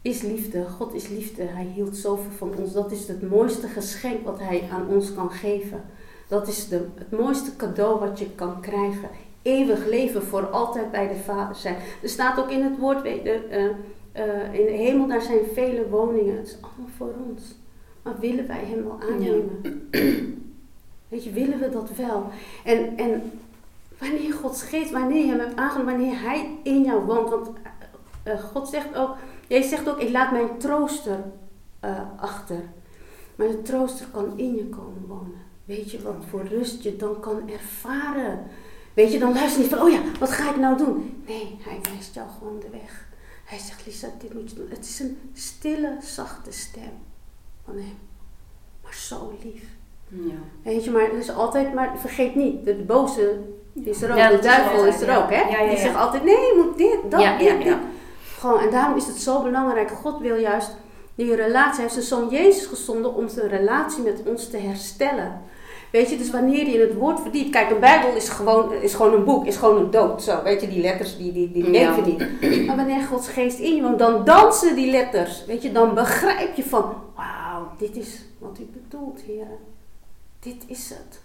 is 0.08 0.22
liefde. 0.22 0.66
God 0.68 0.94
is 0.94 1.08
liefde. 1.08 1.42
Hij 1.42 1.64
hield 1.74 1.96
zoveel 1.96 2.30
van 2.36 2.52
ons. 2.56 2.72
Dat 2.72 2.92
is 2.92 3.08
het 3.08 3.30
mooiste 3.30 3.66
geschenk 3.66 4.24
wat 4.24 4.38
Hij 4.38 4.68
aan 4.72 4.88
ons 4.88 5.14
kan 5.14 5.30
geven. 5.30 5.82
Dat 6.28 6.48
is 6.48 6.68
de, 6.68 6.86
het 6.94 7.10
mooiste 7.10 7.56
cadeau 7.56 8.00
wat 8.00 8.18
je 8.18 8.30
kan 8.34 8.60
krijgen. 8.60 9.08
Eeuwig 9.42 9.86
leven, 9.86 10.22
voor 10.22 10.46
altijd 10.46 10.90
bij 10.90 11.08
de 11.08 11.14
Vader 11.14 11.56
zijn. 11.56 11.76
Er 12.02 12.08
staat 12.08 12.38
ook 12.38 12.50
in 12.50 12.62
het 12.62 12.78
woord, 12.78 13.02
weet 13.02 13.22
je, 13.22 13.30
eh, 13.32 13.64
eh, 14.12 14.54
in 14.54 14.66
de 14.66 14.72
hemel 14.72 15.06
daar 15.06 15.22
zijn 15.22 15.44
vele 15.54 15.88
woningen. 15.88 16.36
Het 16.36 16.46
is 16.46 16.56
allemaal 16.60 16.90
voor 16.96 17.12
ons. 17.28 17.42
Maar 18.02 18.18
willen 18.20 18.46
wij 18.46 18.64
Hem 18.64 18.84
wel 18.84 18.98
aannemen? 19.10 19.60
Weet 21.08 21.24
je, 21.24 21.30
willen 21.30 21.58
we 21.58 21.70
dat 21.70 21.90
wel? 21.96 22.30
En, 22.64 22.96
en 22.96 23.30
wanneer 23.98 24.32
Gods 24.32 24.62
geest, 24.62 24.90
wanneer 24.90 25.24
je 25.24 25.30
hem 25.30 25.38
hebt 25.38 25.56
aangenomen, 25.56 25.94
wanneer 25.94 26.20
hij 26.20 26.58
in 26.62 26.82
jou 26.82 27.04
woont. 27.04 27.30
Want 27.30 27.48
eh, 28.22 28.40
God 28.40 28.68
zegt 28.68 28.96
ook, 28.96 29.16
jij 29.48 29.62
zegt 29.62 29.88
ook, 29.88 30.00
ik 30.00 30.10
laat 30.10 30.32
mijn 30.32 30.58
trooster 30.58 31.24
eh, 31.80 32.00
achter. 32.16 32.60
Maar 33.36 33.48
de 33.48 33.62
trooster 33.62 34.06
kan 34.06 34.32
in 34.36 34.54
je 34.54 34.68
komen 34.68 35.06
wonen. 35.06 35.46
Weet 35.64 35.90
je 35.90 36.02
wat 36.02 36.24
voor 36.30 36.44
rust 36.44 36.82
je 36.82 36.96
dan 36.96 37.20
kan 37.20 37.50
ervaren? 37.50 38.46
Weet 38.94 39.12
je, 39.12 39.18
dan 39.18 39.32
luister 39.32 39.62
je 39.62 39.68
niet 39.68 39.74
van, 39.74 39.86
oh 39.86 39.90
ja, 39.90 40.00
wat 40.18 40.30
ga 40.30 40.50
ik 40.50 40.56
nou 40.56 40.76
doen? 40.76 41.22
Nee, 41.26 41.56
hij 41.60 41.78
wijst 41.92 42.14
jou 42.14 42.28
gewoon 42.38 42.60
de 42.60 42.70
weg. 42.70 43.08
Hij 43.44 43.58
zegt, 43.58 43.86
Lisa, 43.86 44.08
dit 44.18 44.34
moet 44.34 44.50
je 44.50 44.56
doen. 44.56 44.68
Het 44.70 44.84
is 44.84 45.00
een 45.00 45.18
stille, 45.32 45.96
zachte 46.00 46.52
stem 46.52 46.92
van 47.64 47.74
hem. 47.74 47.98
Maar 48.82 48.94
zo 48.94 49.32
lief. 49.42 49.62
Ja. 50.08 50.34
Weet 50.62 50.84
je, 50.84 50.90
maar 50.90 51.02
het 51.02 51.12
is 51.12 51.30
altijd, 51.30 51.74
maar 51.74 51.98
vergeet 51.98 52.34
niet, 52.34 52.64
de 52.64 52.74
boze 52.74 53.40
is 53.72 54.02
er 54.02 54.10
ook, 54.10 54.16
Ja, 54.16 54.30
de 54.30 54.38
duivel 54.38 54.86
is 54.86 55.00
er 55.00 55.08
ja. 55.08 55.22
ook, 55.22 55.30
hè? 55.30 55.40
Ja, 55.40 55.48
ja, 55.48 55.62
Die 55.62 55.76
ja. 55.76 55.82
zegt 55.82 55.96
altijd, 55.96 56.24
nee, 56.24 56.34
je 56.34 56.62
moet 56.64 56.78
dit, 56.78 57.10
dat, 57.10 57.20
Ja, 57.20 57.38
dit, 57.38 57.48
ja, 57.48 57.56
dit. 57.58 57.76
Gewoon, 58.38 58.60
en 58.60 58.70
daarom 58.70 58.96
is 58.96 59.06
het 59.06 59.16
zo 59.16 59.42
belangrijk, 59.42 59.90
God 59.90 60.20
wil 60.20 60.36
juist 60.36 60.70
die 61.14 61.34
relatie, 61.34 61.72
hij 61.72 61.82
heeft 61.82 61.92
zijn 61.92 62.04
zoon 62.04 62.28
Jezus 62.28 62.66
gezonden 62.66 63.14
om 63.14 63.28
zijn 63.28 63.48
relatie 63.48 64.02
met 64.02 64.22
ons 64.26 64.50
te 64.50 64.56
herstellen. 64.56 65.40
Weet 65.92 66.10
je, 66.10 66.16
dus 66.16 66.30
wanneer 66.30 66.66
je 66.66 66.74
in 66.74 66.80
het 66.80 66.94
woord 66.94 67.20
verdiept, 67.20 67.50
kijk, 67.50 67.70
een 67.70 67.80
Bijbel 67.80 68.14
is 68.14 68.28
gewoon, 68.28 68.72
is 68.72 68.94
gewoon 68.94 69.12
een 69.14 69.24
boek, 69.24 69.46
is 69.46 69.56
gewoon 69.56 69.76
een 69.84 69.90
dood, 69.90 70.22
zo, 70.22 70.42
weet 70.42 70.60
je, 70.60 70.68
die 70.68 70.80
letters, 70.80 71.16
die, 71.16 71.32
die, 71.32 71.52
die 71.52 71.70
Ja. 71.70 71.70
leven 71.96 72.04
niet. 72.40 72.66
Maar 72.66 72.76
wanneer 72.76 73.00
Gods 73.02 73.28
geest 73.28 73.58
in 73.58 73.74
je 73.76 73.82
woont, 73.82 73.98
dan 73.98 74.24
dansen 74.24 74.74
die 74.74 74.90
letters, 74.90 75.44
weet 75.44 75.62
je, 75.62 75.72
dan 75.72 75.94
begrijp 75.94 76.56
je 76.56 76.64
van, 76.64 76.92
wauw, 77.16 77.68
dit 77.78 77.96
is 77.96 78.20
wat 78.38 78.58
u 78.60 78.68
bedoelt, 78.72 79.20
heren. 79.20 79.58
Dit 80.40 80.64
is 80.66 80.88
het. 80.88 81.20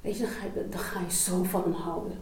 Weet 0.00 0.16
je, 0.18 0.22
dan 0.22 0.32
ga 0.32 0.44
je, 0.54 0.68
dan 0.68 0.80
ga 0.80 1.00
je 1.08 1.14
zo 1.14 1.42
van 1.42 1.62
hem 1.62 1.72
houden. 1.72 2.18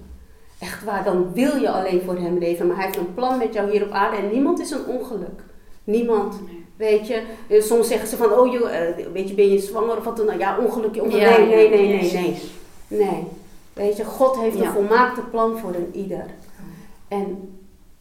Echt 0.58 0.84
waar, 0.84 1.04
dan 1.04 1.32
wil 1.32 1.56
je 1.56 1.70
alleen 1.70 2.02
voor 2.04 2.16
hem 2.16 2.38
leven. 2.38 2.66
Maar 2.66 2.76
hij 2.76 2.84
heeft 2.84 2.98
een 2.98 3.14
plan 3.14 3.38
met 3.38 3.54
jou 3.54 3.70
hier 3.70 3.82
op 3.84 3.90
aarde 3.90 4.16
en 4.16 4.30
niemand 4.32 4.60
is 4.60 4.70
een 4.70 4.86
ongeluk. 4.86 5.42
Niemand. 5.84 6.40
Nee. 6.46 6.64
Weet 6.76 7.06
je, 7.06 7.22
Eh, 7.48 7.62
soms 7.62 7.88
zeggen 7.88 8.08
ze 8.08 8.16
van, 8.16 8.32
oh 8.32 8.52
joh, 8.52 8.76
eh, 8.76 8.94
weet 9.12 9.28
je, 9.28 9.34
ben 9.34 9.50
je 9.50 9.58
zwanger 9.58 9.96
of 9.96 10.04
wat 10.04 10.16
dan? 10.16 10.38
Ja, 10.38 10.58
ongelukje, 10.58 11.02
ongeluk. 11.02 11.22
Ja, 11.22 11.36
nee, 11.38 11.46
nee, 11.46 11.68
nee, 11.68 11.86
nee, 11.88 12.12
nee. 12.12 12.36
Nee. 13.08 13.24
Weet 13.72 13.96
je, 13.96 14.04
God 14.04 14.36
heeft 14.36 14.58
Ja. 14.58 14.64
een 14.66 14.72
volmaakte 14.72 15.20
plan 15.20 15.58
voor 15.58 15.74
een 15.74 15.90
ieder. 15.92 16.24
En, 17.08 17.58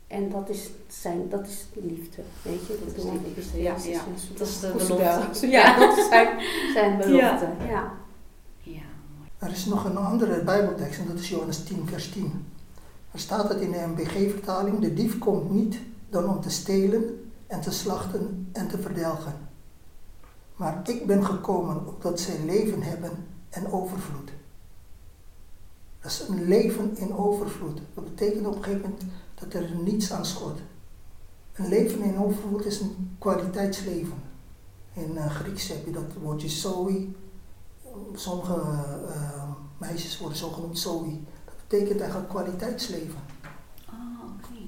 en 0.08 0.30
dat 0.30 0.50
is 0.50 0.70
zijn, 0.88 1.22
dat 1.30 1.48
is 1.48 1.66
de 1.74 1.80
liefde. 1.84 2.22
Weet 2.42 2.68
je, 2.68 2.78
Dat 2.86 2.96
is 2.98 3.04
dat 3.04 3.12
de 3.12 3.30
is 3.36 3.36
liefde, 3.36 3.62
ja, 3.62 3.74
ja. 3.92 4.00
Dat 4.38 4.48
is 4.48 4.60
de 4.60 4.68
belofte. 4.78 5.48
Ja, 5.48 5.80
dat 5.80 5.98
is 5.98 6.08
zijn, 6.08 6.28
zijn 6.74 6.98
belofte. 6.98 7.48
Ja. 7.60 7.70
Ja. 7.70 7.92
Er 9.44 9.52
is 9.52 9.66
nog 9.66 9.86
een 9.86 9.98
andere 9.98 10.44
Bijbeltekst 10.44 11.00
en 11.00 11.08
dat 11.08 11.20
is 11.20 11.30
Johannes 11.30 11.64
10, 11.64 11.88
vers 11.88 12.12
10. 12.12 12.46
Er 13.12 13.20
staat 13.20 13.50
het 13.50 13.62
in 13.62 13.72
de 13.72 13.86
MBG-vertaling: 13.88 14.80
De 14.80 14.94
dief 14.94 15.18
komt 15.18 15.52
niet 15.52 15.80
dan 16.10 16.30
om 16.30 16.42
te 16.42 16.50
stelen 16.50 17.32
en 17.48 17.62
te 17.62 17.72
slachten 17.72 18.50
en 18.52 18.68
te 18.68 18.78
verdelgen. 18.78 19.34
Maar 20.56 20.90
ik 20.90 21.08
ben 21.08 21.26
gekomen 21.26 21.88
opdat 21.88 22.20
zij 22.20 22.40
leven 22.46 22.82
hebben 22.82 23.12
en 23.50 23.72
overvloed. 23.72 24.32
Dat 26.02 26.12
is 26.12 26.26
een 26.28 26.48
leven 26.48 26.98
in 26.98 27.16
overvloed. 27.16 27.82
Dat 27.94 28.04
betekent 28.04 28.48
op 28.48 28.56
een 28.56 28.64
gegeven 28.64 28.82
moment 28.82 29.04
dat 29.36 29.54
er 29.54 29.70
niets 29.84 30.12
aan 30.12 30.26
schort. 30.26 30.60
Een 31.54 31.68
leven 31.68 32.02
in 32.02 32.18
overvloed 32.18 32.66
is 32.66 32.80
een 32.80 33.16
kwaliteitsleven. 33.20 34.22
In 34.94 35.18
eh, 35.18 35.36
Grieks 35.36 35.68
heb 35.68 35.86
je 35.86 35.92
dat 35.92 36.14
woordje 36.22 36.50
zoe. 36.50 37.08
Sommige 38.14 38.54
eh, 39.08 39.52
meisjes 39.78 40.20
worden 40.20 40.38
zo 40.38 40.50
genoemd 40.50 40.80
zoe. 40.80 41.20
Dat 41.46 41.56
betekent 41.68 42.00
eigenlijk 42.00 42.30
kwaliteitsleven. 42.30 43.20
Oh, 43.90 44.34
oké. 44.36 44.60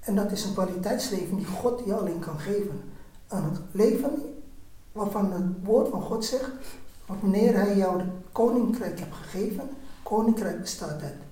En 0.00 0.14
dat 0.14 0.32
is 0.32 0.44
een 0.44 0.52
kwaliteitsleven 0.52 1.36
die 1.36 1.46
God 1.46 1.82
je 1.84 1.94
alleen 1.94 2.18
kan 2.18 2.38
geven. 2.38 2.80
Een 3.28 3.56
leven 3.72 4.40
waarvan 4.92 5.32
het 5.32 5.44
woord 5.62 5.88
van 5.88 6.02
God 6.02 6.24
zegt, 6.24 6.50
wanneer 7.06 7.54
hij 7.54 7.76
jou 7.76 7.98
het 7.98 8.10
koninkrijk 8.32 8.98
hebt 8.98 9.14
gegeven, 9.14 9.70
koninkrijk 10.02 10.60
bestaat 10.60 11.02
uit 11.02 11.26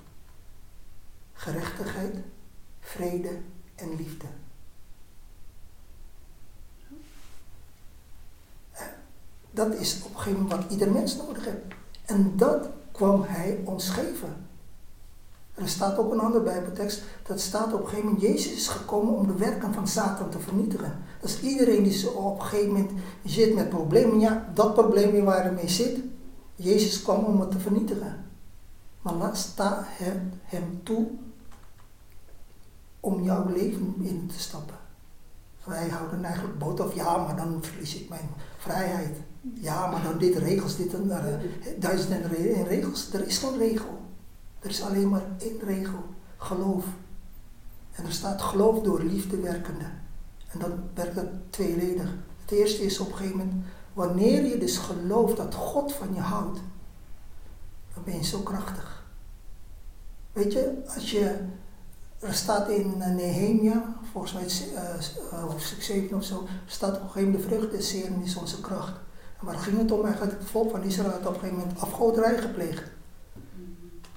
gerechtigheid, 1.36 2.16
vrede 2.80 3.38
en 3.74 3.96
liefde. 3.96 4.26
Dat 9.56 9.74
is 9.74 10.00
op 10.04 10.10
een 10.10 10.20
gegeven 10.20 10.42
moment 10.42 10.60
wat 10.60 10.70
ieder 10.72 10.90
mens 10.90 11.16
nodig 11.16 11.44
heeft. 11.44 11.56
En 12.04 12.32
dat 12.36 12.68
kwam 12.92 13.22
hij 13.22 13.60
ons 13.64 13.88
geven. 13.88 14.36
Er 15.54 15.68
staat 15.68 15.98
ook 15.98 16.12
een 16.12 16.20
andere 16.20 16.44
Bijbeltekst, 16.44 17.02
dat 17.26 17.40
staat 17.40 17.72
op 17.72 17.80
een 17.80 17.88
gegeven 17.88 18.04
moment, 18.04 18.22
Jezus 18.22 18.52
is 18.52 18.68
gekomen 18.68 19.14
om 19.14 19.26
de 19.26 19.34
werken 19.34 19.74
van 19.74 19.88
Satan 19.88 20.30
te 20.30 20.38
vernietigen. 20.38 20.98
Dus 21.20 21.40
iedereen 21.40 21.82
die 21.82 22.10
op 22.10 22.38
een 22.40 22.46
gegeven 22.46 22.72
moment 22.72 22.90
zit 23.24 23.54
met 23.54 23.68
problemen, 23.68 24.20
ja, 24.20 24.50
dat 24.54 24.74
probleem 24.74 25.24
waar 25.24 25.42
hij 25.42 25.52
mee 25.52 25.68
zit, 25.68 25.98
Jezus 26.54 27.02
kwam 27.02 27.24
om 27.24 27.40
het 27.40 27.50
te 27.50 27.58
vernietigen. 27.58 28.24
Maar 29.02 29.14
laat 29.14 29.36
sta 29.36 29.84
hem, 29.86 30.32
hem 30.42 30.80
toe 30.82 31.06
om 33.00 33.22
jouw 33.22 33.46
leven 33.48 33.94
in 33.98 34.30
te 34.34 34.40
stappen. 34.40 34.76
Wij 35.64 35.88
houden 35.88 36.24
eigenlijk 36.24 36.58
boot 36.58 36.80
of 36.80 36.94
ja, 36.94 37.16
maar 37.16 37.36
dan 37.36 37.58
verlies 37.60 37.94
ik 37.94 38.08
mijn 38.08 38.28
vrijheid. 38.58 39.16
Ja, 39.54 39.86
maar 39.86 40.02
dan 40.02 40.18
dit 40.18 40.36
regels, 40.36 40.76
dit 40.76 40.94
en 40.94 41.06
uh, 41.06 41.24
duizend 41.78 42.10
en 42.10 42.64
regels. 42.64 43.12
Er 43.12 43.26
is 43.26 43.38
geen 43.38 43.58
regel. 43.58 44.00
Er 44.58 44.70
is 44.70 44.82
alleen 44.82 45.08
maar 45.08 45.24
één 45.38 45.60
regel. 45.60 46.04
Geloof. 46.36 46.84
En 47.92 48.04
er 48.04 48.12
staat 48.12 48.42
geloof 48.42 48.82
door 48.82 49.02
liefde 49.02 49.40
werkende. 49.40 49.84
En 50.48 50.58
dan 50.58 50.72
werkt 50.94 51.14
dat 51.14 51.26
tweeledig. 51.50 52.14
Het 52.40 52.50
eerste 52.50 52.82
is 52.82 52.98
op 52.98 53.10
een 53.10 53.16
gegeven 53.16 53.38
moment, 53.38 53.64
wanneer 53.92 54.44
je 54.44 54.58
dus 54.58 54.78
gelooft 54.78 55.36
dat 55.36 55.54
God 55.54 55.92
van 55.92 56.14
je 56.14 56.20
houdt, 56.20 56.60
dan 57.94 58.02
ben 58.04 58.14
je 58.14 58.24
zo 58.24 58.38
krachtig. 58.38 59.04
Weet 60.32 60.52
je, 60.52 60.82
als 60.94 61.10
je, 61.10 61.38
er 62.18 62.34
staat 62.34 62.68
in 62.68 62.98
Nehemia, 62.98 63.96
volgens 64.12 64.32
mij 64.32 64.48
hoofdstuk 65.40 65.82
7 65.82 66.16
of 66.16 66.24
zo, 66.24 66.46
staat 66.66 66.96
op 66.96 67.02
een 67.02 67.08
gegeven 67.10 67.30
moment 67.30 67.50
de 67.50 67.56
vrucht 67.56 67.70
des 67.70 67.92
Heren 67.92 68.22
is 68.22 68.36
onze 68.36 68.60
kracht. 68.60 69.04
En 69.40 69.46
waar 69.46 69.58
ging 69.58 69.78
het 69.78 69.92
om 69.92 70.04
eigenlijk? 70.04 70.38
Het 70.38 70.50
volk 70.50 70.70
van 70.70 70.82
Israël 70.82 71.10
had 71.10 71.26
op 71.26 71.26
een 71.26 71.40
gegeven 71.40 71.58
moment 71.58 71.80
afgoderij 71.80 72.38
gepleegd. 72.38 72.82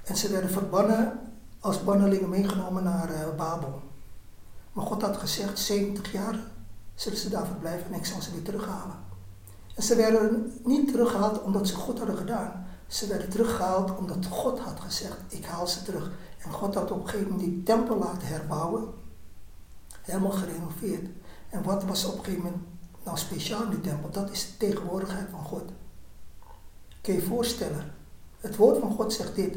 En 0.04 0.18
ze 0.18 0.32
werden 0.32 0.50
verbannen, 0.50 1.20
als 1.60 1.84
bannelingen 1.84 2.30
meegenomen 2.30 2.84
naar 2.84 3.10
uh, 3.10 3.36
Babel. 3.38 3.82
Maar 4.74 4.86
God 4.86 5.02
had 5.02 5.18
gezegd, 5.18 5.60
70 5.60 6.12
jaar 6.12 6.40
zullen 6.96 7.18
ze 7.18 7.30
daar 7.30 7.46
verblijven 7.46 7.94
en 7.94 8.00
ik 8.00 8.06
zal 8.06 8.22
ze 8.22 8.32
weer 8.32 8.44
terughalen. 8.44 8.96
En 9.76 9.84
ze 9.84 9.96
werden 9.96 10.54
niet 10.64 10.92
teruggehaald 10.92 11.42
omdat 11.42 11.68
ze 11.68 11.76
goed 11.76 11.98
hadden 11.98 12.18
gedaan. 12.18 12.66
Ze 12.88 13.08
werden 13.08 13.30
teruggehaald 13.30 13.98
omdat 13.98 14.26
God 14.26 14.60
had 14.60 14.80
gezegd, 14.80 15.18
ik 15.28 15.46
haal 15.46 15.68
ze 15.68 15.84
terug. 15.84 16.12
En 16.38 16.52
God 16.52 16.76
had 16.76 16.92
op 16.92 17.02
een 17.02 17.10
gegeven 17.10 17.32
moment 17.32 17.50
die 17.50 17.64
tempel 17.64 17.98
laten 17.98 18.28
herbouwen. 18.28 18.88
Helemaal 20.02 20.32
gerenoveerd. 20.32 21.08
En 21.50 21.64
wat 21.64 21.84
was 21.84 22.06
op 22.06 22.18
een 22.18 22.24
gegeven 22.24 22.44
moment 22.44 22.64
nou 23.04 23.18
speciaal 23.18 23.70
die 23.70 23.82
tempel? 23.82 24.10
Dat 24.10 24.32
is 24.32 24.46
de 24.46 24.58
tegenwoordigheid 24.58 25.30
van 25.30 25.44
God. 25.44 25.64
Kun 27.02 27.14
je 27.14 27.20
je 27.20 27.26
voorstellen? 27.26 27.94
Het 28.40 28.56
woord 28.56 28.80
van 28.80 28.92
God 28.92 29.14
zegt 29.14 29.36
dit. 29.36 29.56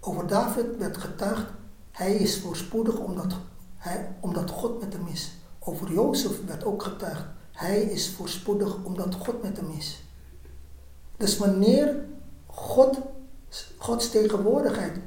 Over 0.00 0.26
David 0.26 0.76
werd 0.78 0.96
getuigd, 0.96 1.46
hij 1.90 2.14
is 2.14 2.40
voorspoedig 2.40 2.98
omdat, 2.98 3.34
hij, 3.76 4.16
omdat 4.20 4.50
God 4.50 4.80
met 4.80 4.92
hem 4.92 5.06
is. 5.06 5.32
Over 5.58 5.92
Jozef 5.92 6.46
werd 6.46 6.64
ook 6.64 6.82
getuigd, 6.82 7.24
hij 7.52 7.82
is 7.82 8.10
voorspoedig 8.10 8.84
omdat 8.84 9.14
God 9.14 9.42
met 9.42 9.56
hem 9.56 9.70
is. 9.70 10.02
Dus 11.16 11.38
wanneer 11.38 12.04
God, 12.46 12.98
Gods 13.78 14.10
tegenwoordigheid 14.10 14.98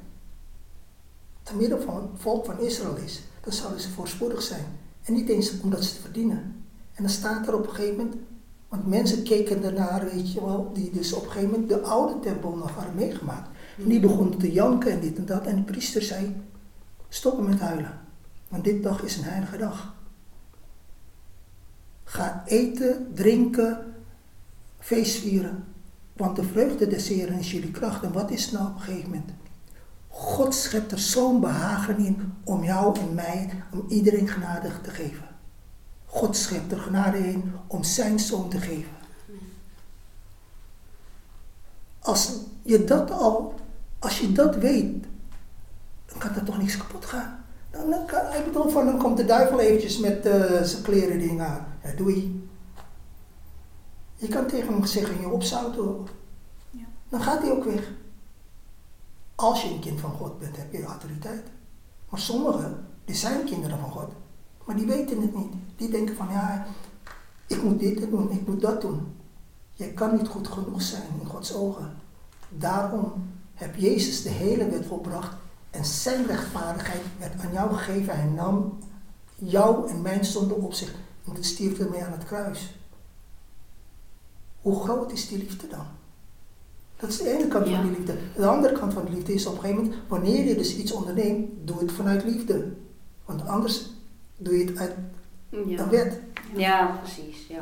te 1.44 1.56
midden 1.56 1.82
van 1.82 1.96
het 1.96 2.22
volk 2.22 2.46
van 2.46 2.60
Israël 2.60 2.96
is, 2.96 3.22
dan 3.42 3.54
zouden 3.54 3.82
ze 3.82 3.90
voorspoedig 3.90 4.42
zijn. 4.42 4.66
En 5.04 5.14
niet 5.14 5.30
eens 5.30 5.62
omdat 5.62 5.84
ze 5.84 5.92
het 5.92 6.02
verdienen. 6.02 6.57
En 6.98 7.04
dan 7.04 7.12
staat 7.12 7.48
er 7.48 7.56
op 7.56 7.68
een 7.68 7.74
gegeven 7.74 7.96
moment, 7.96 8.16
want 8.68 8.88
mensen 8.88 9.24
keken 9.24 9.64
ernaar, 9.64 10.06
weet 10.06 10.34
je 10.34 10.46
wel, 10.46 10.72
die 10.74 10.92
dus 10.92 11.14
op 11.14 11.24
een 11.24 11.32
gegeven 11.32 11.52
moment 11.52 11.70
de 11.70 11.82
oude 11.82 12.20
tempel 12.20 12.56
nog 12.56 12.72
hadden 12.72 12.96
meegemaakt. 12.96 13.50
En 13.78 13.90
die 13.90 14.00
begonnen 14.00 14.38
te 14.38 14.52
janken 14.52 14.92
en 14.92 15.00
dit 15.00 15.18
en 15.18 15.26
dat. 15.26 15.46
En 15.46 15.56
de 15.56 15.62
priester 15.62 16.02
zei, 16.02 16.36
stoppen 17.10 17.46
met 17.46 17.60
huilen. 17.60 18.00
Want 18.48 18.64
dit 18.64 18.84
dag 18.84 19.04
is 19.04 19.18
een 19.18 19.24
heilige 19.24 19.58
dag. 19.58 19.96
Ga 22.04 22.44
eten, 22.46 23.12
drinken, 23.14 23.94
feest 24.80 25.16
vieren. 25.16 25.64
Want 26.14 26.36
de 26.36 26.44
vreugde 26.44 26.88
des 26.88 27.08
Heren 27.08 27.40
is 27.40 27.52
jullie 27.52 27.72
kracht. 27.72 28.04
En 28.04 28.12
wat 28.12 28.32
is 28.32 28.52
nou 28.52 28.68
op 28.68 28.76
een 28.76 28.82
gegeven 28.82 29.10
moment? 29.10 29.32
God 30.08 30.56
schept 30.56 30.92
er 30.92 31.00
zo'n 31.00 31.40
behagen 31.40 31.98
in 31.98 32.34
om 32.44 32.64
jou 32.64 33.00
en 33.00 33.14
mij, 33.14 33.50
om 33.72 33.86
iedereen 33.88 34.28
genade 34.28 34.70
te 34.82 34.90
geven. 34.90 35.27
God 36.08 36.36
schept 36.36 36.72
er 36.72 36.80
genade 36.80 37.18
in 37.18 37.54
om 37.68 37.84
zijn 37.84 38.20
zoon 38.20 38.50
te 38.50 38.60
geven. 38.60 38.96
Als 42.00 42.32
je 42.62 42.84
dat 42.84 43.12
al, 43.12 43.54
als 44.00 44.20
je 44.20 44.32
dat 44.32 44.56
weet, 44.56 45.06
dan 46.06 46.18
kan 46.18 46.36
er 46.36 46.44
toch 46.44 46.58
niks 46.58 46.78
kapot 46.78 47.06
gaan. 47.06 47.46
Dan, 47.72 47.90
dan 47.90 48.06
kan, 48.06 48.34
ik 48.34 48.46
bedoel, 48.46 48.70
van, 48.70 48.86
dan 48.86 48.98
komt 48.98 49.18
de 49.18 49.26
duivel 49.26 49.60
eventjes 49.60 49.98
met 49.98 50.26
uh, 50.26 50.62
zijn 50.62 50.84
kleren 50.84 51.20
dingen 51.20 51.48
aan. 51.48 51.66
Ja, 51.84 51.92
doei. 51.92 52.50
Je 54.16 54.28
kan 54.28 54.48
tegen 54.48 54.74
hem 54.74 54.86
zeggen, 54.86 55.22
je 55.22 55.30
opzouten. 55.30 56.08
Ja. 56.70 56.86
Dan 57.10 57.22
gaat 57.22 57.42
hij 57.42 57.52
ook 57.52 57.64
weg. 57.64 57.92
Als 59.36 59.62
je 59.62 59.70
een 59.70 59.80
kind 59.80 60.00
van 60.00 60.12
God 60.12 60.40
bent, 60.40 60.58
heb 60.58 60.72
je 60.72 60.84
autoriteit. 60.84 61.46
Maar 62.10 62.20
sommigen, 62.20 62.88
die 63.06 63.16
zijn 63.16 63.46
kinderen 63.46 63.80
van 63.80 63.92
God, 63.92 64.12
maar 64.68 64.76
die 64.76 64.86
weten 64.86 65.22
het 65.22 65.36
niet. 65.36 65.54
Die 65.76 65.90
denken 65.90 66.16
van 66.16 66.28
ja, 66.30 66.66
ik 67.48 67.64
moet 67.64 67.80
dit 67.80 68.10
doen, 68.10 68.32
ik 68.32 68.48
moet 68.48 68.62
dat 68.62 68.82
doen. 68.82 69.16
Je 69.74 69.94
kan 69.94 70.16
niet 70.16 70.28
goed 70.28 70.48
genoeg 70.48 70.82
zijn 70.82 71.10
in 71.20 71.26
Gods 71.26 71.54
ogen. 71.54 71.94
Daarom 72.50 73.14
heb 73.54 73.76
Jezus 73.76 74.22
de 74.22 74.30
hele 74.30 74.70
wet 74.70 74.86
volbracht 74.86 75.36
en 75.70 75.86
zijn 75.86 76.26
rechtvaardigheid 76.26 77.02
werd 77.20 77.42
aan 77.42 77.52
jou 77.52 77.74
gegeven. 77.74 78.16
Hij 78.16 78.30
nam 78.30 78.78
jou 79.36 79.90
en 79.90 80.02
mijn 80.02 80.26
zonde 80.26 80.54
op 80.54 80.74
zich 80.74 80.96
en 81.26 81.34
het 81.34 81.46
stierf 81.46 81.80
ermee 81.80 82.04
aan 82.04 82.12
het 82.12 82.26
kruis. 82.26 82.80
Hoe 84.62 84.84
groot 84.84 85.12
is 85.12 85.28
die 85.28 85.38
liefde 85.38 85.68
dan? 85.68 85.86
Dat 86.96 87.10
is 87.10 87.18
de 87.18 87.30
ene 87.30 87.48
kant 87.48 87.68
van 87.68 87.82
die 87.82 87.98
liefde. 87.98 88.18
De 88.36 88.48
andere 88.48 88.80
kant 88.80 88.94
van 88.94 89.06
de 89.06 89.12
liefde 89.12 89.34
is 89.34 89.46
op 89.46 89.54
een 89.54 89.60
gegeven 89.60 89.84
moment, 89.84 90.02
wanneer 90.08 90.46
je 90.46 90.56
dus 90.56 90.76
iets 90.76 90.92
onderneemt, 90.92 91.50
doe 91.64 91.80
het 91.80 91.92
vanuit 91.92 92.24
liefde. 92.24 92.72
Want 93.26 93.48
anders 93.48 93.90
doe 94.38 94.58
je 94.58 94.66
het 94.66 94.78
uit 94.78 94.96
ja. 95.50 95.80
een 95.80 95.90
wet. 95.90 96.20
Ja, 96.56 97.00
precies. 97.04 97.48
Ja. 97.48 97.62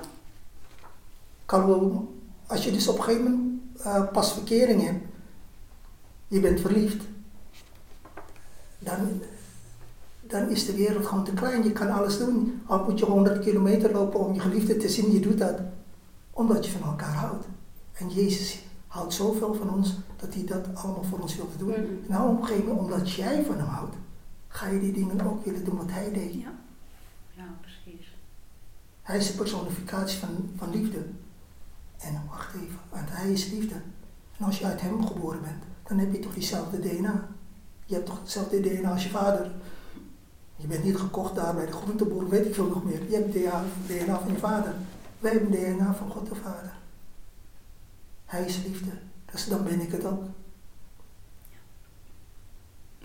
Kan 1.46 1.68
wel, 1.68 2.14
als 2.48 2.64
je 2.64 2.72
dus 2.72 2.88
op 2.88 2.98
een 2.98 3.04
gegeven 3.04 3.24
moment 3.24 3.62
uh, 3.86 4.12
pas 4.12 4.34
verkering 4.34 4.84
hebt, 4.84 5.06
je 6.28 6.40
bent 6.40 6.60
verliefd, 6.60 7.04
dan, 8.80 9.22
dan 10.22 10.50
is 10.50 10.66
de 10.66 10.76
wereld 10.76 11.06
gewoon 11.06 11.24
te 11.24 11.34
klein. 11.34 11.64
Je 11.64 11.72
kan 11.72 11.90
alles 11.90 12.18
doen. 12.18 12.62
Al 12.66 12.84
moet 12.84 13.00
je 13.00 13.06
100 13.06 13.40
kilometer 13.40 13.92
lopen 13.92 14.20
om 14.20 14.34
je 14.34 14.40
geliefde 14.40 14.78
te 14.78 14.90
zien, 14.90 15.12
je 15.12 15.20
doet 15.20 15.38
dat. 15.38 15.60
Omdat 16.32 16.66
je 16.66 16.72
van 16.72 16.90
elkaar 16.90 17.14
houdt. 17.14 17.46
En 17.94 18.10
Jezus 18.10 18.64
houdt 18.88 19.14
zoveel 19.14 19.54
van 19.54 19.74
ons 19.74 19.96
dat 20.18 20.34
hij 20.34 20.46
dat 20.46 20.66
allemaal 20.74 21.04
voor 21.04 21.20
ons 21.20 21.36
wil 21.36 21.50
doen. 21.58 21.70
Mm. 21.70 22.00
Nou, 22.08 22.32
op 22.32 22.42
een 22.42 22.48
gegeven 22.48 22.68
moment, 22.68 22.86
omdat 22.86 23.12
jij 23.12 23.44
van 23.44 23.58
hem 23.58 23.68
houdt, 23.68 23.96
ga 24.48 24.68
je 24.68 24.80
die 24.80 24.92
dingen 24.92 25.26
ook 25.26 25.46
willen 25.46 25.66
doen 25.66 25.78
wat 25.78 25.92
hij 25.92 26.12
deed. 26.12 26.34
Ja. 26.34 26.54
Hij 29.06 29.18
is 29.18 29.28
de 29.28 29.34
personificatie 29.34 30.20
van, 30.20 30.50
van 30.58 30.70
liefde. 30.70 31.06
En 31.98 32.22
wacht 32.30 32.56
even, 32.56 32.80
want 32.90 33.10
hij 33.10 33.32
is 33.32 33.52
liefde. 33.52 33.76
En 34.38 34.46
als 34.46 34.60
je 34.60 34.66
uit 34.66 34.82
hem 34.82 35.06
geboren 35.06 35.42
bent, 35.42 35.64
dan 35.88 35.98
heb 35.98 36.12
je 36.12 36.20
toch 36.20 36.34
diezelfde 36.34 36.80
DNA. 36.80 37.28
Je 37.86 37.94
hebt 37.94 38.06
toch 38.06 38.20
hetzelfde 38.20 38.60
DNA 38.60 38.92
als 38.92 39.04
je 39.04 39.10
vader. 39.10 39.52
Je 40.56 40.68
bent 40.68 40.84
niet 40.84 40.98
gekocht 40.98 41.36
daar 41.36 41.56
bij 41.56 41.66
de 41.66 41.72
groenteboer, 41.72 42.30
weet 42.30 42.46
ik 42.46 42.54
veel 42.54 42.68
nog 42.68 42.84
meer. 42.84 43.10
Je 43.10 43.16
hebt 43.16 43.34
DNA, 43.34 43.64
DNA 43.88 44.20
van 44.20 44.32
je 44.32 44.38
vader. 44.38 44.74
Wij 45.20 45.32
hebben 45.32 45.52
DNA 45.52 45.94
van 45.94 46.10
God 46.10 46.30
de 46.30 46.36
Vader. 46.36 46.74
Hij 48.26 48.46
is 48.46 48.64
liefde. 48.64 48.92
Dus 49.32 49.48
dan 49.48 49.64
ben 49.64 49.82
ik 49.82 49.92
het 49.92 50.06
ook. 50.06 50.24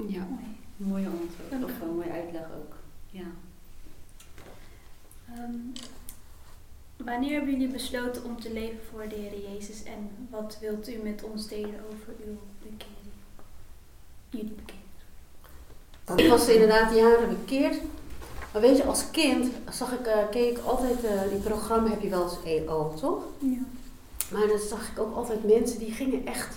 Ja, 0.08 0.26
mooie 0.76 1.06
antwoord. 1.06 1.64
Of 1.64 1.80
een 1.80 1.94
mooie 1.94 2.10
uitleg 2.10 2.44
ook. 2.56 2.74
Ja. 3.06 3.26
Um, 5.38 5.72
wanneer 6.96 7.32
hebben 7.32 7.52
jullie 7.52 7.68
besloten 7.68 8.24
om 8.24 8.40
te 8.40 8.52
leven 8.52 8.78
voor 8.90 9.08
de 9.08 9.14
Heer 9.14 9.52
Jezus 9.52 9.82
en 9.82 10.10
wat 10.30 10.58
wilt 10.60 10.88
u 10.88 10.96
met 10.96 11.22
ons 11.22 11.48
delen 11.48 11.80
over 11.92 12.12
uw 12.26 12.38
bekering? 12.58 13.14
Jullie 14.30 14.54
bekering. 14.54 14.80
Ik 16.16 16.28
was 16.28 16.48
inderdaad 16.48 16.94
jaren 16.94 17.28
bekeerd. 17.28 17.80
Maar 18.52 18.62
weet 18.62 18.76
je, 18.76 18.84
als 18.84 19.10
kind 19.10 19.46
zag 19.70 19.92
ik, 19.92 20.06
uh, 20.06 20.28
keek 20.30 20.58
ik 20.58 20.64
altijd, 20.64 21.04
uh, 21.04 21.22
die 21.30 21.38
programma 21.38 21.90
heb 21.90 22.02
je 22.02 22.08
wel 22.08 22.22
eens 22.22 22.38
EO, 22.44 22.94
toch? 23.00 23.24
Ja. 23.38 23.58
Maar 24.30 24.46
dan 24.46 24.58
zag 24.58 24.90
ik 24.90 24.98
ook 24.98 25.14
altijd 25.14 25.44
mensen 25.44 25.78
die 25.78 25.92
gingen 25.92 26.26
echt 26.26 26.56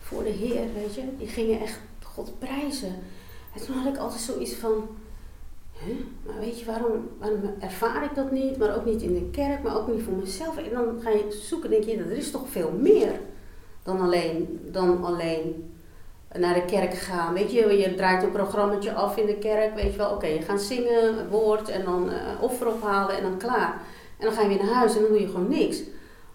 voor 0.00 0.24
de 0.24 0.30
Heer, 0.30 0.72
weet 0.74 0.94
je. 0.94 1.02
Die 1.18 1.28
gingen 1.28 1.60
echt 1.60 1.78
God 2.02 2.38
prijzen. 2.38 2.94
En 3.54 3.64
toen 3.64 3.76
had 3.76 3.94
ik 3.94 4.00
altijd 4.00 4.20
zoiets 4.20 4.54
van, 4.54 4.88
maar 6.26 6.38
weet 6.40 6.60
je, 6.60 6.64
waarom, 6.64 7.08
ervaar 7.60 8.04
ik 8.04 8.14
dat 8.14 8.30
niet? 8.30 8.58
Maar 8.58 8.76
ook 8.76 8.84
niet 8.84 9.02
in 9.02 9.14
de 9.14 9.30
kerk, 9.30 9.62
maar 9.62 9.76
ook 9.76 9.88
niet 9.88 10.02
voor 10.02 10.14
mezelf. 10.14 10.56
En 10.56 10.70
dan 10.70 11.00
ga 11.02 11.10
je 11.10 11.40
zoeken, 11.42 11.70
denk 11.70 11.84
je, 11.84 11.96
er 11.96 12.12
is 12.12 12.30
toch 12.30 12.48
veel 12.48 12.72
meer 12.80 13.12
dan 13.82 14.00
alleen, 14.00 14.60
dan 14.70 15.04
alleen 15.04 15.72
naar 16.38 16.54
de 16.54 16.64
kerk 16.64 16.94
gaan. 16.94 17.34
Weet 17.34 17.52
je, 17.52 17.78
je 17.78 17.94
draait 17.94 18.22
een 18.22 18.32
programmaatje 18.32 18.92
af 18.92 19.16
in 19.16 19.26
de 19.26 19.38
kerk, 19.38 19.74
weet 19.74 19.92
je 19.92 19.98
wel. 19.98 20.10
Oké, 20.10 20.26
je 20.26 20.42
gaat 20.42 20.60
zingen, 20.60 21.28
woord 21.28 21.68
en 21.68 21.84
dan 21.84 22.10
uh, 22.10 22.16
offer 22.40 22.66
ophalen 22.66 23.16
en 23.16 23.22
dan 23.22 23.38
klaar. 23.38 23.80
En 24.18 24.26
dan 24.26 24.32
ga 24.32 24.42
je 24.42 24.48
weer 24.48 24.64
naar 24.64 24.74
huis 24.74 24.94
en 24.94 25.02
dan 25.02 25.10
doe 25.10 25.20
je 25.20 25.26
gewoon 25.26 25.48
niks. 25.48 25.82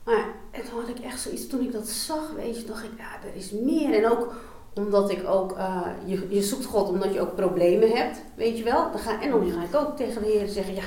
Maar 0.04 0.30
en 0.52 0.62
toen 0.64 0.80
had 0.80 0.90
ik 0.90 1.00
echt 1.00 1.20
zoiets, 1.20 1.48
toen 1.48 1.62
ik 1.62 1.72
dat 1.72 1.88
zag, 1.88 2.32
weet 2.36 2.60
je, 2.60 2.66
dacht 2.66 2.84
ik, 2.84 2.92
ja, 2.98 3.28
er 3.28 3.36
is 3.36 3.52
meer. 3.52 3.94
En 3.94 4.12
ook 4.12 4.34
omdat 4.78 5.12
ik 5.12 5.28
ook, 5.28 5.52
uh, 5.52 5.88
je, 6.06 6.28
je 6.30 6.42
zoekt 6.42 6.66
God 6.66 6.90
omdat 6.90 7.14
je 7.14 7.22
ook 7.22 7.36
problemen 7.36 7.92
hebt, 7.92 8.22
weet 8.36 8.58
je 8.58 8.64
wel. 8.64 8.92
Dan 8.92 9.00
ga, 9.00 9.22
en 9.22 9.30
dan 9.30 9.52
ga 9.52 9.64
ik 9.64 9.76
ook 9.76 9.96
tegen 9.96 10.22
de 10.22 10.28
Heer 10.28 10.48
zeggen, 10.48 10.74
ja, 10.76 10.84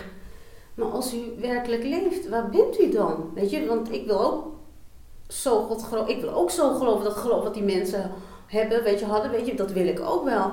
Maar 0.74 0.86
als 0.86 1.14
u 1.14 1.18
werkelijk 1.40 1.82
leeft, 1.82 2.28
waar 2.28 2.50
bent 2.50 2.80
u 2.80 2.90
dan? 2.90 3.30
Weet 3.34 3.50
je, 3.50 3.66
want 3.66 3.92
ik 3.92 4.06
wil 4.06 4.20
ook 4.20 4.44
zo 5.28 5.62
God 5.62 5.82
geloven. 5.82 6.14
Ik 6.14 6.20
wil 6.20 6.32
ook 6.32 6.50
zo 6.50 6.74
geloven 6.74 7.04
dat 7.04 7.16
geloof 7.16 7.42
wat 7.42 7.54
die 7.54 7.62
mensen 7.62 8.10
hebben, 8.46 8.82
weet 8.82 8.98
je, 8.98 9.04
hadden, 9.04 9.30
weet 9.30 9.46
je, 9.46 9.54
dat 9.54 9.72
wil 9.72 9.86
ik 9.86 10.00
ook 10.00 10.24
wel. 10.24 10.52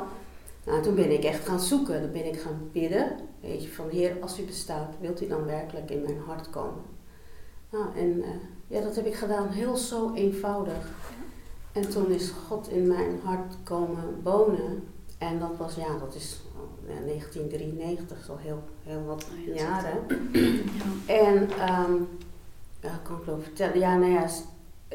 Nou, 0.66 0.82
toen 0.82 0.96
ben 0.96 1.12
ik 1.12 1.24
echt 1.24 1.48
gaan 1.48 1.60
zoeken. 1.60 2.02
Dan 2.02 2.12
ben 2.12 2.26
ik 2.26 2.40
gaan 2.40 2.70
bidden. 2.72 3.16
Weet 3.42 3.64
je, 3.64 3.70
van 3.70 3.90
Heer, 3.90 4.18
als 4.22 4.40
u 4.40 4.44
bestaat, 4.44 4.94
wilt 5.00 5.22
u 5.22 5.28
dan 5.28 5.46
werkelijk 5.46 5.92
in 5.92 6.02
mijn 6.02 6.20
hart 6.26 6.50
komen? 6.50 6.84
Nou, 7.70 7.86
en 7.96 8.18
uh, 8.18 8.26
ja, 8.68 8.82
dat 8.82 8.96
heb 8.96 9.06
ik 9.06 9.16
gedaan, 9.16 9.48
heel 9.48 9.76
zo 9.76 10.14
eenvoudig. 10.14 10.90
En 11.78 11.90
toen 11.90 12.12
is 12.12 12.32
God 12.48 12.70
in 12.70 12.88
mijn 12.88 13.20
hart 13.24 13.54
komen 13.64 14.20
wonen. 14.24 14.84
En 15.18 15.40
dat 15.40 15.52
was, 15.58 15.76
ja, 15.76 15.98
dat 16.00 16.16
is 16.16 16.42
ja, 16.88 17.06
1993, 17.06 18.24
zo 18.26 18.36
heel, 18.38 18.64
heel 18.84 19.04
wat 19.06 19.26
Oh, 19.50 19.56
jaren. 19.56 19.98
Ja. 21.08 21.14
En, 21.14 21.36
um, 21.42 22.08
ja, 22.82 23.00
kan 23.04 23.18
ik 23.18 23.24
wel 23.26 23.40
vertellen, 23.40 23.80
ja, 23.80 23.98
nou 23.98 24.12
ja, 24.12 24.28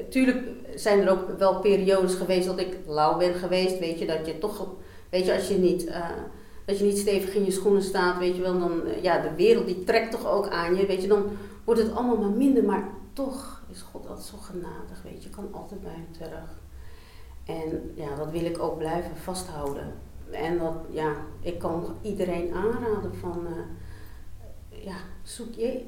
tuurlijk 0.08 0.48
zijn 0.74 1.00
er 1.00 1.10
ook 1.10 1.38
wel 1.38 1.60
periodes 1.60 2.14
geweest 2.14 2.46
dat 2.46 2.58
ik 2.58 2.78
lauw 2.86 3.18
ben 3.18 3.34
geweest, 3.34 3.78
weet 3.78 3.98
je, 3.98 4.06
dat 4.06 4.26
je 4.26 4.38
toch, 4.38 4.68
weet 5.10 5.26
je, 5.26 5.34
als 5.34 5.48
je 5.48 5.58
niet, 5.58 5.86
eh, 5.86 6.08
dat 6.64 6.78
je 6.78 6.84
niet 6.84 6.98
stevig 6.98 7.34
in 7.34 7.44
je 7.44 7.50
schoenen 7.50 7.82
staat, 7.82 8.18
weet 8.18 8.36
je 8.36 8.42
wel, 8.42 8.58
dan, 8.58 8.86
eh, 8.86 9.02
ja, 9.02 9.20
de 9.20 9.34
wereld 9.34 9.66
die 9.66 9.84
trekt 9.84 10.10
toch 10.10 10.26
ook 10.26 10.48
aan 10.48 10.76
je, 10.76 10.86
weet 10.86 11.02
je, 11.02 11.08
dan 11.08 11.24
wordt 11.64 11.80
het 11.80 11.94
allemaal 11.94 12.16
maar 12.16 12.36
minder, 12.36 12.64
maar 12.64 12.88
toch 13.12 13.62
is 13.70 13.80
God 13.80 14.08
altijd 14.08 14.26
zo 14.26 14.36
genadig, 14.36 15.02
weet 15.02 15.22
je, 15.22 15.28
je 15.28 15.34
kan 15.34 15.48
altijd 15.52 15.82
bij 15.82 15.92
hem 15.92 16.12
terug. 16.18 16.61
En 17.46 17.92
ja, 17.94 18.14
dat 18.16 18.30
wil 18.30 18.44
ik 18.44 18.58
ook 18.58 18.78
blijven 18.78 19.16
vasthouden. 19.16 19.92
En 20.30 20.58
dat, 20.58 20.74
ja, 20.90 21.12
ik 21.40 21.58
kan 21.58 21.96
iedereen 22.02 22.52
aanraden 22.54 23.14
van, 23.20 23.46
eh, 23.46 24.84
ja, 24.84 24.94
zoek 25.22 25.54
je, 25.54 25.80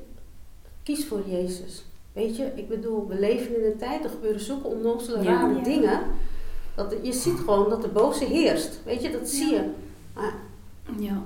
kies 0.83 1.07
voor 1.07 1.23
Jezus. 1.27 1.85
Weet 2.13 2.37
je, 2.37 2.53
ik 2.55 2.69
bedoel, 2.69 3.09
we 3.09 3.19
leven 3.19 3.59
in 3.59 3.65
een 3.71 3.79
tijd, 3.79 4.05
er 4.05 4.11
gebeuren 4.11 4.41
zulke 4.41 4.67
onnozele, 4.67 5.23
Ja. 5.23 5.31
rare 5.33 5.55
Ja. 5.55 5.63
dingen. 5.63 6.01
Dat, 6.75 6.95
je 7.03 7.13
ziet 7.13 7.39
gewoon 7.39 7.69
dat 7.71 7.83
de 7.83 7.89
boze 7.89 8.25
heerst. 8.25 8.79
Weet 8.85 9.03
je, 9.03 9.11
dat 9.11 9.29
zie 9.29 9.55
Ja. 9.55 9.61
je. 9.63 9.71
Maar 10.15 10.35
Ja. 10.99 11.23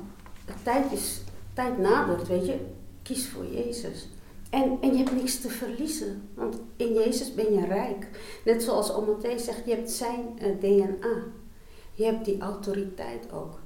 de 0.46 0.52
tijd 0.62 0.92
is, 0.92 1.20
de 1.24 1.30
tijd 1.52 1.78
nadert, 1.78 2.26
weet 2.28 2.46
je. 2.46 2.56
Kies 3.02 3.28
voor 3.28 3.44
Jezus. 3.46 4.08
En, 4.50 4.78
en 4.80 4.90
je 4.90 4.96
hebt 4.96 5.12
niks 5.12 5.40
te 5.40 5.48
verliezen, 5.48 6.28
want 6.34 6.60
in 6.76 6.92
Jezus 6.92 7.34
ben 7.34 7.52
je 7.52 7.66
rijk. 7.66 8.08
Net 8.44 8.62
zoals 8.62 8.90
Matthäus 8.90 9.44
zegt, 9.44 9.64
je 9.64 9.74
hebt 9.74 9.90
zijn 9.90 10.38
eh, 10.38 10.58
DNA. 10.60 11.22
Je 11.92 12.04
hebt 12.04 12.24
die 12.24 12.40
autoriteit 12.40 13.32
ook. 13.32 13.60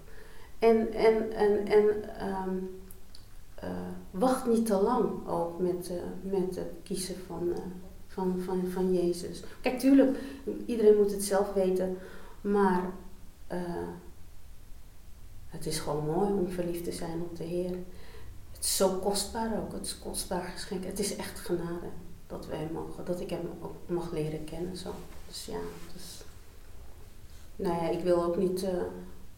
En, 0.59 0.93
en, 0.93 1.33
en, 1.33 1.67
en 1.67 2.17
ehm, 2.19 2.57
eh, 3.55 3.71
wacht 4.11 4.47
niet 4.47 4.67
te 4.67 4.83
lang 4.83 5.29
ook 5.29 5.59
met, 5.59 5.91
eh, 5.91 6.33
het 6.55 6.73
kiezen 6.83 7.17
van, 7.27 7.53
van, 8.07 8.41
van, 8.41 8.67
van 8.67 8.95
Jezus. 8.95 9.43
Kijk, 9.61 9.79
tuurlijk, 9.79 10.19
iedereen 10.67 10.97
moet 10.97 11.13
het 11.13 11.25
zelf 11.25 11.53
weten, 11.53 11.97
maar 12.41 12.93
het 15.49 15.67
is 15.67 15.79
gewoon 15.79 16.05
mooi 16.05 16.33
om 16.33 16.49
verliefd 16.49 16.85
te 16.85 16.93
zijn 16.93 17.21
op 17.21 17.37
de 17.37 17.45
Heer. 17.45 17.77
Het 18.63 18.71
is 18.71 18.77
zo 18.77 18.89
kostbaar 18.89 19.53
ook, 19.63 19.73
het 19.73 19.87
is 19.87 19.93
een 19.93 20.11
kostbaar 20.11 20.51
geschenk. 20.55 20.85
Het 20.85 20.99
is 20.99 21.17
echt 21.17 21.39
genade 21.39 21.87
dat 22.27 22.47
wij 22.47 22.69
mogen, 22.73 23.05
dat 23.05 23.21
ik 23.21 23.31
hem 23.31 23.51
ook 23.63 23.75
mag 23.87 24.13
leren 24.13 24.45
kennen. 24.45 24.77
Zo. 24.77 24.89
Dus 25.29 25.47
ja, 25.47 25.59
dus, 25.93 26.23
nou 27.57 27.75
ja, 27.83 27.89
ik 27.91 28.01
wil 28.01 28.25
ook 28.25 28.37
niet, 28.37 28.63
eh, 28.63 28.71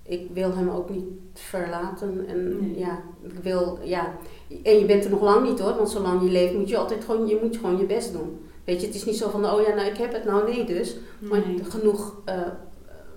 ik 0.03 0.31
wil 0.33 0.55
hem 0.57 0.69
ook 0.71 0.91
niet 0.91 1.05
verlaten. 1.35 2.27
En 2.29 2.61
Nee. 2.61 2.79
ja, 2.79 3.03
ik 3.23 3.33
wil, 3.43 3.79
ja, 3.83 4.15
en 4.63 4.79
je 4.79 4.85
bent 4.85 5.05
er 5.05 5.11
nog 5.11 5.23
lang 5.23 5.49
niet 5.49 5.59
hoor, 5.59 5.75
want 5.77 5.91
zolang 5.91 6.23
je 6.23 6.31
leeft 6.31 6.55
moet 6.55 6.69
je 6.69 6.77
altijd 6.77 7.05
gewoon, 7.05 7.27
je 7.27 7.39
moet 7.43 7.57
gewoon 7.57 7.77
je 7.79 7.87
best 7.87 8.13
doen. 8.13 8.47
Weet 8.65 8.81
je, 8.81 8.87
het 8.87 8.97
is 8.97 9.05
niet 9.05 9.17
zo 9.17 9.29
van, 9.31 9.51
oh 9.51 9.61
ja, 9.63 9.75
nou 9.75 9.89
ik 9.89 9.97
heb 9.97 10.13
het, 10.13 10.25
nou 10.25 10.51
nee 10.51 10.65
dus. 10.65 10.97
Maar 11.19 11.47
Nee. 11.47 11.65
genoeg 11.65 12.15
eh, 12.25 12.41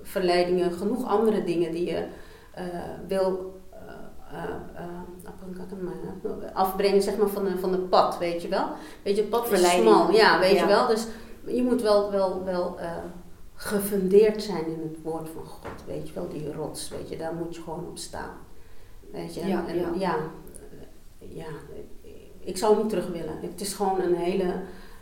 verleidingen, 0.01 0.71
genoeg 0.73 1.05
andere 1.07 1.43
dingen 1.43 1.71
die 1.71 1.85
je 1.85 2.05
eh, 2.51 2.65
wil 3.07 3.55
afbrengen 6.53 7.01
zeg 7.01 7.17
maar, 7.17 7.27
van, 7.29 7.43
de, 7.45 7.57
van 7.57 7.71
het 7.71 7.89
pad, 7.89 8.17
weet 8.17 8.41
je 8.41 8.47
wel. 8.47 8.67
Weet 9.03 9.15
je, 9.15 9.21
het 9.21 9.29
pad 9.29 9.51
is 9.51 9.71
smal, 9.71 10.11
ja, 10.11 10.39
weet 10.39 10.51
Ja. 10.55 10.61
je 10.61 10.67
wel. 10.67 10.87
Dus 10.87 11.05
je 11.45 11.63
moet 11.63 11.81
wel, 11.81 12.11
wel, 12.11 12.43
wel 12.43 12.79
eh, 12.79 12.91
gefundeerd 13.53 14.43
zijn 14.43 14.65
in 14.65 14.79
het 14.81 15.01
woord 15.03 15.29
van 15.29 15.45
God, 15.45 15.85
weet 15.85 16.07
je 16.07 16.13
wel. 16.13 16.27
Die 16.29 16.53
rots, 16.53 16.89
weet 16.89 17.09
je, 17.09 17.17
daar 17.17 17.33
moet 17.33 17.55
je 17.55 17.61
gewoon 17.61 17.85
op 17.87 17.97
staan. 17.97 18.37
Weet 19.11 19.33
je, 19.33 19.45
Ja, 19.47 19.67
en, 19.67 19.75
ja. 19.75 19.89
ja, 19.97 20.15
eh, 21.19 21.35
ja, 21.35 21.45
ik 22.39 22.57
zou 22.57 22.77
niet 22.77 22.89
terug 22.89 23.07
willen. 23.07 23.39
Het 23.41 23.61
is 23.61 23.73
gewoon 23.73 24.01
een 24.01 24.15
hele, 24.15 24.43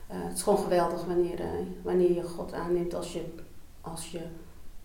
eh, 0.07 0.17
het 0.23 0.35
is 0.37 0.43
gewoon 0.43 0.59
geweldig 0.59 1.05
wanneer, 1.05 1.39
eh, 1.39 1.47
wanneer 1.81 2.13
je 2.13 2.23
God 2.23 2.53
aanneemt 2.53 2.93
als 2.93 3.13
je, 3.13 3.25
als 3.81 4.11
je 4.11 4.21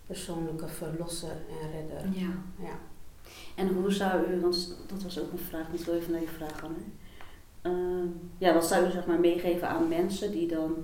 persoonlijke 0.05 0.67
verlosser 0.67 1.29
en 1.61 1.71
redder. 1.71 2.21
Ja. 2.21 2.73
En 3.61 3.67
hoe 3.67 3.91
zou 3.91 4.31
u, 4.31 4.39
want 4.39 4.75
dat 4.87 5.03
was 5.03 5.19
ook 5.19 5.31
een 5.31 5.37
vraag, 5.49 5.65
ik 5.71 5.85
wil 5.85 5.93
even 5.93 6.11
naar 6.11 6.21
je 6.21 6.27
vraag 6.27 6.59
gaan. 6.59 6.75
Hè? 6.75 6.83
Ehm, 7.69 8.07
ja, 8.37 8.53
wat 8.53 8.67
zou 8.67 8.87
u 8.87 8.91
zeg 8.91 9.05
maar 9.05 9.19
meegeven 9.19 9.67
aan 9.69 9.87
mensen 9.87 10.31
die 10.31 10.47
dan 10.47 10.75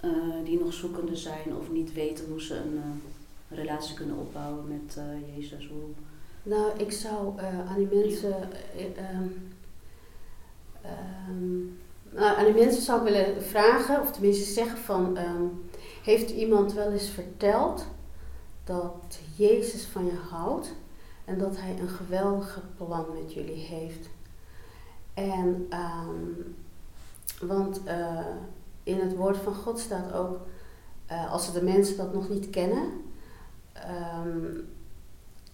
eh, 0.00 0.10
die 0.44 0.58
nog 0.58 0.72
zoekende 0.72 1.16
zijn 1.16 1.56
of 1.58 1.70
niet 1.70 1.92
weten 1.92 2.24
hoe 2.28 2.42
ze 2.42 2.54
een 2.54 2.76
eh, 2.76 3.58
relatie 3.58 3.94
kunnen 3.94 4.16
opbouwen 4.16 4.68
met 4.68 4.96
eh, 4.96 5.36
Jezus? 5.36 5.68
Hoe, 5.68 5.88
Nou, 6.42 6.78
ik 6.78 6.92
zou 6.92 7.40
aan 7.40 7.78
die 7.78 7.88
mensen. 8.02 8.52
eh, 8.76 8.84
ehm, 8.84 9.28
ehm, 10.82 11.58
nou, 12.10 12.36
aan 12.38 12.44
die 12.44 12.64
mensen 12.64 12.82
zou 12.82 12.98
ik 13.06 13.12
willen 13.12 13.42
vragen, 13.42 14.00
of 14.00 14.12
tenminste 14.12 14.52
zeggen 14.52 14.78
van. 14.78 15.18
heeft 16.02 16.30
iemand 16.30 16.72
wel 16.72 16.92
eens 16.92 17.08
verteld 17.08 17.86
dat 18.64 19.18
Jezus 19.36 19.84
van 19.84 20.04
je 20.04 20.16
houdt 20.30 20.74
en 21.26 21.38
dat 21.38 21.56
Hij 21.56 21.78
een 21.80 21.88
geweldige 21.88 22.60
plan 22.76 23.06
met 23.22 23.32
jullie 23.32 23.64
heeft? 23.64 24.08
En, 25.14 25.66
ehm, 25.70 26.30
want 27.40 27.80
eh, 27.84 28.26
in 28.82 29.00
het 29.00 29.16
woord 29.16 29.36
van 29.36 29.54
God 29.54 29.78
staat 29.78 30.12
ook, 30.12 30.38
eh, 31.06 31.32
als 31.32 31.52
de 31.52 31.62
mensen 31.62 31.96
dat 31.96 32.14
nog 32.14 32.28
niet 32.28 32.50
kennen, 32.50 32.90
ehm, 33.72 34.38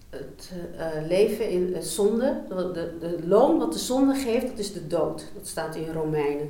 het 0.09 0.51
eh, 0.77 1.07
leven 1.07 1.49
in 1.49 1.83
zonde, 1.83 2.41
de, 2.49 2.71
de, 2.71 2.97
de 2.99 3.27
loon 3.27 3.57
wat 3.57 3.73
de 3.73 3.79
zonde 3.79 4.15
geeft, 4.15 4.47
dat 4.47 4.59
is 4.59 4.73
de 4.73 4.87
dood. 4.87 5.31
Dat 5.35 5.47
staat 5.47 5.75
in 5.75 5.91
Romeinen. 5.91 6.49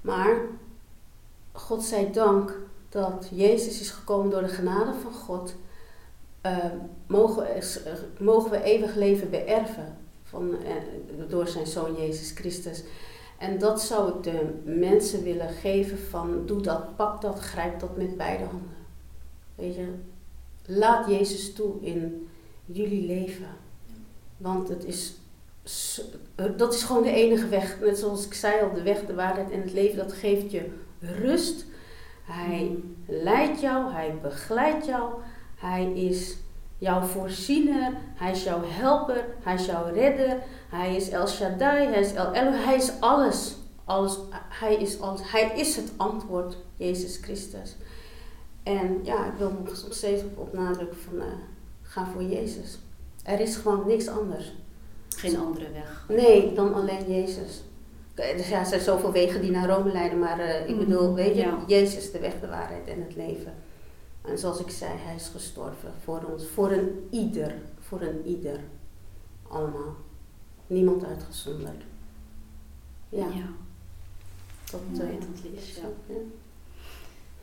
Maar 0.00 0.40
God 1.52 1.84
zij 1.84 2.12
dank 2.12 2.56
dat 2.88 3.28
Jezus 3.30 3.80
is 3.80 3.90
gekomen 3.90 4.30
door 4.30 4.42
de 4.42 4.48
genade 4.48 4.92
van 5.02 5.12
God. 5.12 5.54
Eh, 6.48 6.70
mogen, 7.06 7.46
mogen 8.18 8.50
we 8.50 8.62
eeuwig 8.62 8.94
leven 8.94 9.30
beërven 9.30 9.96
van, 10.22 10.54
eh, 10.64 10.72
door 11.28 11.48
zijn 11.48 11.66
zoon 11.66 11.94
Jezus 11.94 12.30
Christus. 12.30 12.82
En 13.38 13.58
dat 13.58 13.82
zou 13.82 14.14
ik 14.14 14.22
de 14.22 14.60
mensen 14.64 15.22
willen 15.22 15.48
geven 15.48 15.98
van 15.98 16.46
doe 16.46 16.60
dat, 16.60 16.96
pak 16.96 17.20
dat, 17.20 17.38
grijp 17.38 17.80
dat 17.80 17.96
met 17.96 18.16
beide 18.16 18.44
handen. 18.44 18.76
Weet 19.54 19.74
je, 19.74 19.94
laat 20.66 21.08
Jezus 21.08 21.52
toe 21.52 21.74
in 21.80 22.28
jullie 22.64 23.06
leven. 23.06 23.56
Want 24.36 24.68
het 24.68 24.84
is, 24.84 25.14
dat 26.56 26.74
is 26.74 26.82
gewoon 26.82 27.02
de 27.02 27.12
enige 27.12 27.48
weg. 27.48 27.80
Net 27.80 27.98
zoals 27.98 28.26
ik 28.26 28.34
zei 28.34 28.62
al, 28.62 28.72
de 28.74 28.82
weg, 28.82 29.06
de 29.06 29.14
waarheid 29.14 29.50
en 29.50 29.60
het 29.60 29.72
leven, 29.72 29.96
dat 29.96 30.12
geeft 30.12 30.50
je 30.50 30.70
rust. 31.00 31.64
Hij 32.24 32.76
leidt 33.06 33.60
jou, 33.60 33.92
hij 33.92 34.14
begeleidt 34.22 34.86
jou, 34.86 35.12
hij 35.58 35.92
is 35.92 36.36
jouw 36.78 37.00
voorziener, 37.00 37.92
hij 38.14 38.30
is 38.30 38.42
jouw 38.44 38.62
helper, 38.66 39.24
hij 39.42 39.54
is 39.54 39.66
jouw 39.66 39.92
redder, 39.92 40.36
hij 40.68 40.96
is 40.96 41.08
El 41.08 41.26
Shaddai, 41.26 41.86
hij 41.86 42.00
is 42.00 42.12
El 42.12 42.32
Elo, 42.32 42.50
hij 42.52 42.76
is 42.76 42.92
alles. 43.00 43.56
alles 43.84 44.18
hij, 44.48 44.74
is 44.74 45.00
alles. 45.00 45.20
hij 45.30 45.52
is 45.56 45.76
het 45.76 45.90
antwoord, 45.96 46.56
Jezus 46.76 47.18
Christus. 47.22 47.76
En 48.62 49.00
ja, 49.02 49.26
ik 49.26 49.32
wil 49.38 49.52
nog 49.64 49.84
steeds 49.90 50.22
op, 50.22 50.38
op 50.38 50.52
nadrukken 50.52 50.98
van, 50.98 51.20
eh, 51.20 51.26
ga 51.82 52.06
voor 52.12 52.22
Jezus. 52.22 52.78
Er 53.22 53.40
is 53.40 53.56
gewoon 53.56 53.86
niks 53.86 54.08
anders. 54.08 54.52
geen 55.08 55.38
andere 55.38 55.66
weg. 55.72 56.04
Nee, 56.08 56.52
dan 56.52 56.74
alleen 56.74 57.12
Jezus. 57.12 57.62
Eh, 58.14 58.36
Dus 58.36 58.48
ja, 58.48 58.58
er 58.58 58.66
zijn 58.66 58.80
zoveel 58.80 59.12
wegen 59.12 59.40
die 59.40 59.50
naar 59.50 59.68
Rome 59.68 59.92
leiden, 59.92 60.18
maar 60.18 60.38
eh, 60.38 60.68
ik 60.68 60.76
Mhm, 60.76 60.84
bedoel, 60.84 61.14
weet 61.14 61.34
je, 61.34 61.40
ja. 61.40 61.58
Jezus 61.66 62.12
de 62.12 62.18
weg, 62.18 62.40
de 62.40 62.46
waarheid 62.48 62.86
en 62.88 63.02
het 63.02 63.16
leven. 63.16 63.54
En 64.30 64.38
zoals 64.38 64.60
ik 64.60 64.70
zei, 64.70 64.98
hij 64.98 65.14
is 65.14 65.28
gestorven 65.28 65.92
voor 66.02 66.22
ons, 66.22 66.46
voor 66.46 66.70
een 66.72 67.08
ieder, 67.10 67.54
voor 67.80 68.00
een 68.00 68.26
ieder. 68.26 68.60
Allemaal. 69.48 69.96
Niemand 70.66 71.04
uitgezonderd. 71.04 71.82
Ja, 73.08 73.26
ja. 73.26 73.46
dat 74.70 74.80
Mooi, 74.92 75.10
eh, 75.10 75.20
dat 75.20 75.52
is, 75.52 75.76
ja. 75.76 75.82
ja. 76.06 76.18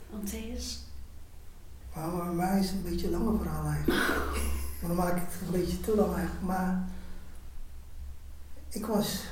Matthäus? 0.10 0.86
Maar 1.96 2.12
bij 2.12 2.34
mij 2.34 2.60
is 2.60 2.70
het 2.70 2.76
een 2.76 2.90
beetje 2.90 3.08
een 3.08 3.24
langer 3.24 3.40
verhaal 3.40 3.66
eigenlijk. 3.66 4.08
Maar 4.80 4.90
dan 4.90 4.96
maak 4.96 5.16
ik 5.16 5.24
het 5.26 5.42
een 5.42 5.62
beetje 5.62 5.80
te 5.80 5.96
lang 5.96 6.14
eigenlijk. 6.14 6.46
Maar 6.46 6.88
ik 8.70 8.86
was 8.86 9.24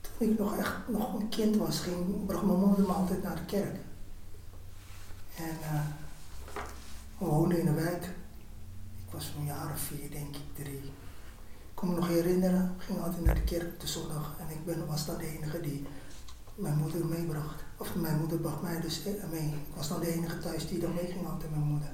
toen 0.00 0.28
ik 0.28 0.38
nog 0.38 0.56
echt 0.56 0.74
nog 0.88 1.14
een 1.14 1.28
kind 1.28 1.56
was, 1.56 1.80
ging, 1.80 2.26
bracht 2.26 2.44
mijn 2.44 2.58
moeder 2.58 2.86
me 2.86 2.92
altijd 2.92 3.22
naar 3.22 3.36
de 3.36 3.44
kerk. 3.44 3.76
En 5.36 5.56
uh, 5.62 5.80
we 7.24 7.60
in 7.60 7.66
een 7.66 7.74
wijk. 7.74 8.04
Ik 9.06 9.12
was 9.12 9.34
jaar 9.44 9.72
of 9.72 9.80
vier, 9.80 10.10
denk 10.10 10.36
ik, 10.36 10.42
drie. 10.54 10.82
Ik 10.82 11.74
kon 11.74 11.88
me 11.88 11.94
nog 11.94 12.08
herinneren, 12.08 12.74
ging 12.78 13.02
altijd 13.02 13.24
naar 13.24 13.34
de 13.34 13.44
kerk 13.44 13.72
op 13.72 13.80
de 13.80 13.86
zondag. 13.86 14.36
En 14.38 14.50
ik 14.50 14.64
ben, 14.64 14.86
was 14.86 15.06
dan 15.06 15.18
de 15.18 15.26
enige 15.26 15.60
die 15.60 15.86
mijn 16.54 16.76
moeder 16.76 17.06
meebracht. 17.06 17.62
Of 17.76 17.94
mijn 17.94 18.18
moeder 18.18 18.38
bracht 18.38 18.62
mij 18.62 18.80
dus 18.80 19.02
mee. 19.30 19.48
Ik 19.48 19.74
was 19.76 19.88
dan 19.88 20.00
de 20.00 20.12
enige 20.12 20.38
thuis 20.38 20.68
die 20.68 20.78
dan 20.78 20.94
meeging 20.94 21.26
altijd 21.26 21.50
met 21.50 21.58
mijn 21.58 21.70
moeder. 21.70 21.92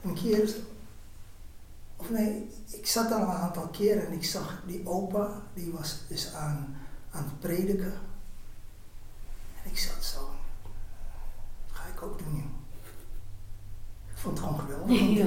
En 0.00 0.08
een 0.08 0.14
keer, 0.14 0.54
of 1.96 2.10
nee, 2.10 2.50
ik 2.66 2.86
zat 2.86 3.08
daar 3.08 3.20
een 3.20 3.28
aantal 3.28 3.68
keren 3.68 4.06
en 4.06 4.12
ik 4.12 4.24
zag 4.24 4.62
die 4.66 4.88
opa, 4.88 5.42
die 5.54 5.72
was 5.72 5.98
dus 6.08 6.32
aan, 6.32 6.76
aan 7.10 7.24
het 7.24 7.40
prediken. 7.40 7.92
En 9.62 9.70
ik 9.70 9.78
zat 9.78 10.04
zo, 10.04 10.30
dat 11.66 11.76
ga 11.76 11.86
ik 11.86 12.02
ook 12.02 12.18
doen 12.18 12.62
vond 14.24 14.38
het 14.38 14.46
gewoon 14.46 14.60
geweldig. 14.60 15.00
Ja. 15.18 15.26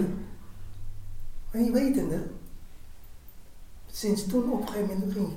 Maar 1.51 1.61
je 1.61 1.71
wetende, 1.71 2.23
sinds 3.91 4.25
toen 4.25 4.51
op 4.51 4.61
een 4.61 4.67
gegeven 4.67 4.87
moment 4.87 5.13
ging 5.13 5.33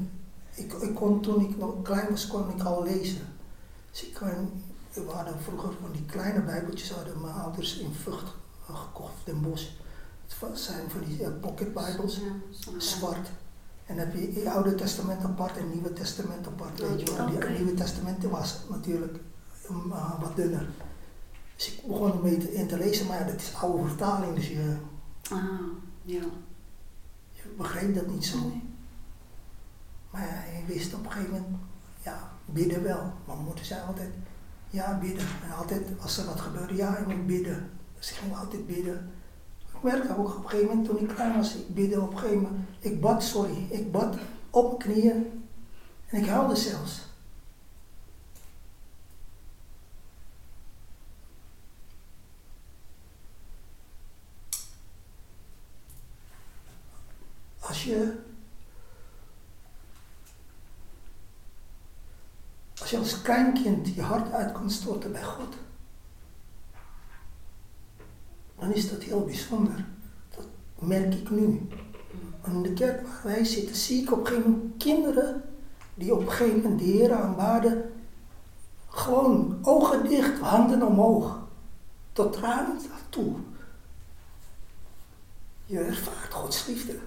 ik, 0.54 0.72
ik 0.72 0.94
kon 0.94 1.20
toen 1.20 1.40
ik 1.40 1.56
nog 1.56 1.82
klein 1.82 2.10
was, 2.10 2.26
kon 2.26 2.50
ik 2.50 2.62
al 2.62 2.82
lezen. 2.82 3.26
Dus 3.90 4.06
ik 4.06 4.14
kon, 4.14 4.62
we 4.92 5.10
hadden 5.10 5.40
vroeger 5.40 5.72
van 5.80 5.92
die 5.92 6.04
kleine 6.06 6.40
bijbeltjes, 6.40 6.90
hadden 6.90 7.20
mijn 7.20 7.34
ouders 7.34 7.78
in 7.78 7.92
Vught 7.92 8.32
gekocht, 8.72 9.14
Den 9.24 9.40
Bosch. 9.42 9.68
Het 10.38 10.58
zijn 10.58 10.90
van 10.90 11.00
die 11.04 11.20
uh, 11.20 11.28
pocket 11.40 11.74
bijbels, 11.74 12.20
zwart. 12.78 13.28
En 13.86 13.96
dan 13.96 14.06
heb 14.06 14.14
je 14.14 14.40
het 14.40 14.46
Oude 14.46 14.74
Testament 14.74 15.24
apart 15.24 15.56
en 15.56 15.62
het 15.62 15.72
Nieuwe 15.72 15.92
Testament 15.92 16.46
apart. 16.46 16.80
Weet 16.80 17.00
je 17.00 17.14
wel. 17.14 17.28
Het 17.28 17.56
Nieuwe 17.56 17.74
Testament 17.74 18.24
was 18.24 18.58
natuurlijk 18.68 19.18
uh, 19.70 20.20
wat 20.20 20.36
dunner. 20.36 20.66
Dus 21.60 21.72
ik 21.72 21.86
begon 21.86 22.12
ermee 22.12 22.36
te, 22.38 22.54
in 22.54 22.66
te 22.66 22.78
lezen, 22.78 23.06
maar 23.06 23.18
ja, 23.18 23.24
dat 23.24 23.40
is 23.40 23.54
oude 23.54 23.88
vertaling, 23.88 24.34
dus 24.34 24.48
je, 24.48 24.76
Ah, 25.30 25.42
ja. 26.02 26.22
je 27.32 27.42
begreep 27.56 27.94
dat 27.94 28.06
niet 28.06 28.24
zo. 28.24 28.38
Nee. 28.38 28.62
Maar 30.10 30.20
ja, 30.22 30.58
ik 30.58 30.66
wist 30.66 30.94
op 30.94 31.04
een 31.04 31.10
gegeven 31.10 31.32
moment, 31.32 31.56
ja, 32.02 32.32
bidden 32.44 32.82
wel. 32.82 33.12
Mijn 33.26 33.38
moeder 33.38 33.64
zei 33.64 33.80
altijd, 33.86 34.10
ja, 34.70 34.98
bidden. 34.98 35.26
En 35.44 35.56
altijd, 35.56 35.86
als 36.02 36.18
er 36.18 36.26
wat 36.26 36.40
gebeurde, 36.40 36.74
ja, 36.74 36.98
je 36.98 37.14
moet 37.14 37.26
bidden. 37.26 37.70
Dus 37.98 38.10
ik 38.10 38.16
ging 38.16 38.36
altijd 38.36 38.66
bidden. 38.66 39.10
Ik 39.74 39.82
merkte 39.82 40.16
ook 40.16 40.28
op 40.36 40.44
een 40.44 40.50
gegeven 40.50 40.68
moment, 40.68 40.86
toen 40.86 40.98
ik 40.98 41.08
klein 41.14 41.36
was, 41.36 41.56
ik 41.56 41.74
bidde 41.74 42.00
op 42.00 42.12
een 42.12 42.18
gegeven 42.18 42.42
moment. 42.42 42.68
Ik 42.78 43.00
bad, 43.00 43.22
sorry, 43.22 43.66
ik 43.70 43.92
bad 43.92 44.16
op 44.50 44.66
mijn 44.66 44.92
knieën. 44.92 45.44
En 46.06 46.20
ik 46.20 46.26
huilde 46.28 46.56
zelfs. 46.56 47.08
Als 57.80 57.88
je 57.88 58.14
Als 62.80 62.90
je 62.90 63.22
kleinkind 63.22 63.94
je 63.94 64.02
hart 64.02 64.32
uit 64.32 64.52
kan 64.52 64.70
storten 64.70 65.12
bij 65.12 65.22
God, 65.24 65.54
dan 68.58 68.72
is 68.72 68.90
dat 68.90 69.02
heel 69.02 69.24
bijzonder. 69.24 69.84
Dat 70.36 70.46
merk 70.78 71.14
ik 71.14 71.30
nu. 71.30 71.68
In 72.44 72.62
de 72.62 72.72
kerk 72.72 73.02
waar 73.02 73.20
wij 73.24 73.44
zitten, 73.44 73.76
zie 73.76 74.02
ik 74.02 74.12
op 74.12 74.18
een 74.18 74.26
gegeven 74.26 74.50
moment 74.50 74.76
kinderen 74.76 75.42
die 75.94 76.14
op 76.14 76.20
een 76.20 76.30
gegeven 76.30 76.60
moment 76.60 76.78
de 76.78 76.84
Heer 76.84 77.14
aanbaden, 77.14 77.92
gewoon 78.88 79.58
ogen 79.62 80.08
dicht, 80.08 80.38
handen 80.38 80.82
omhoog, 80.82 81.38
tot 82.12 82.32
tranen 82.32 82.78
toe. 83.08 83.36
Je 85.66 85.78
ervaart 85.78 86.32
Gods 86.32 86.66
liefde. 86.66 86.98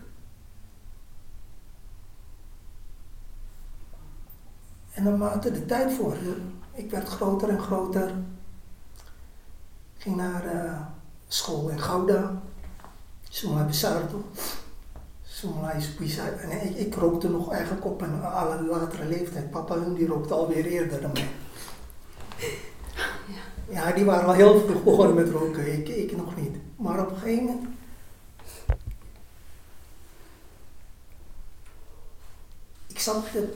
En 5.03 5.09
naarmate 5.09 5.51
de 5.51 5.65
tijd 5.65 5.93
vorderde, 5.93 6.35
ik 6.73 6.91
werd 6.91 7.07
groter 7.07 7.49
en 7.49 7.59
groter. 7.59 8.11
Ging 9.97 10.15
naar 10.15 10.45
eh, 10.45 10.81
school 11.27 11.69
in 11.69 11.79
Gouda. 11.79 12.41
Sungai 13.29 13.65
Besarto. 13.65 14.23
Sungai 15.23 15.81
Spisa. 15.81 16.27
En 16.27 16.51
ik, 16.51 16.77
ik 16.77 16.95
rookte 16.95 17.29
nog 17.29 17.51
eigenlijk 17.51 17.85
op 17.85 18.01
een 18.01 18.23
alle 18.23 18.63
latere 18.63 19.05
leeftijd. 19.05 19.51
Papa 19.51 19.75
hun 19.75 19.93
die 19.93 20.07
rookte 20.07 20.33
alweer 20.33 20.65
eerder 20.65 21.01
dan 21.01 21.11
mij. 21.13 21.29
Ja, 23.69 23.91
die 23.91 24.05
waren 24.05 24.27
al 24.27 24.33
heel 24.33 24.59
vroeg 24.59 24.83
begonnen 24.83 25.15
met 25.15 25.29
roken. 25.29 25.73
Ik, 25.73 25.87
ik 25.87 26.17
nog 26.17 26.35
niet. 26.35 26.55
Maar 26.75 26.99
op 26.99 27.09
een 27.09 27.17
gegeven 27.17 27.43
moment 27.43 27.67
ik 32.87 32.99
e- 33.35 33.47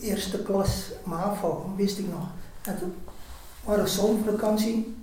eerste 0.00 0.42
klas 0.42 0.90
MAVO, 1.04 1.72
wist 1.76 1.98
ik 1.98 2.08
nog. 2.08 2.26
En 2.62 2.78
toen 2.78 2.94
waren 3.64 3.88
zomervakantie. 3.88 4.94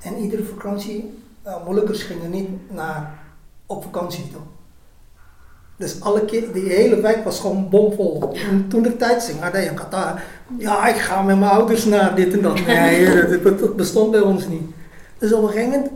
En 0.00 0.16
iedere 0.16 0.44
vakantie, 0.44 1.18
nou, 1.44 1.64
moeilijkers 1.64 2.02
gingen 2.02 2.30
niet 2.30 2.48
naar, 2.70 3.18
op 3.66 3.82
vakantie 3.82 4.30
toe. 4.30 4.40
Dus 5.76 6.00
alle 6.00 6.24
keer, 6.24 6.52
die 6.52 6.68
hele 6.68 7.00
wijk 7.00 7.24
was 7.24 7.40
gewoon 7.40 7.68
bomvol. 7.68 8.32
En 8.50 8.68
toen 8.68 8.82
de 8.82 8.96
tijd 8.96 9.22
ging, 9.22 9.40
had 9.40 9.52
hij 9.52 9.74
Qatar. 9.74 10.22
Ja, 10.58 10.86
ik 10.86 10.96
ga 10.96 11.22
met 11.22 11.38
mijn 11.38 11.50
ouders 11.50 11.84
naar 11.84 12.14
dit 12.14 12.32
en 12.32 12.42
dat. 12.42 12.66
Nee, 12.66 13.26
dat, 13.42 13.76
bestond 13.76 14.10
bij 14.10 14.20
ons 14.20 14.46
niet. 14.48 14.62
Dus 15.18 15.32
op 15.32 15.42
een 15.42 15.48
gegeven 15.48 15.70
moment, 15.70 15.90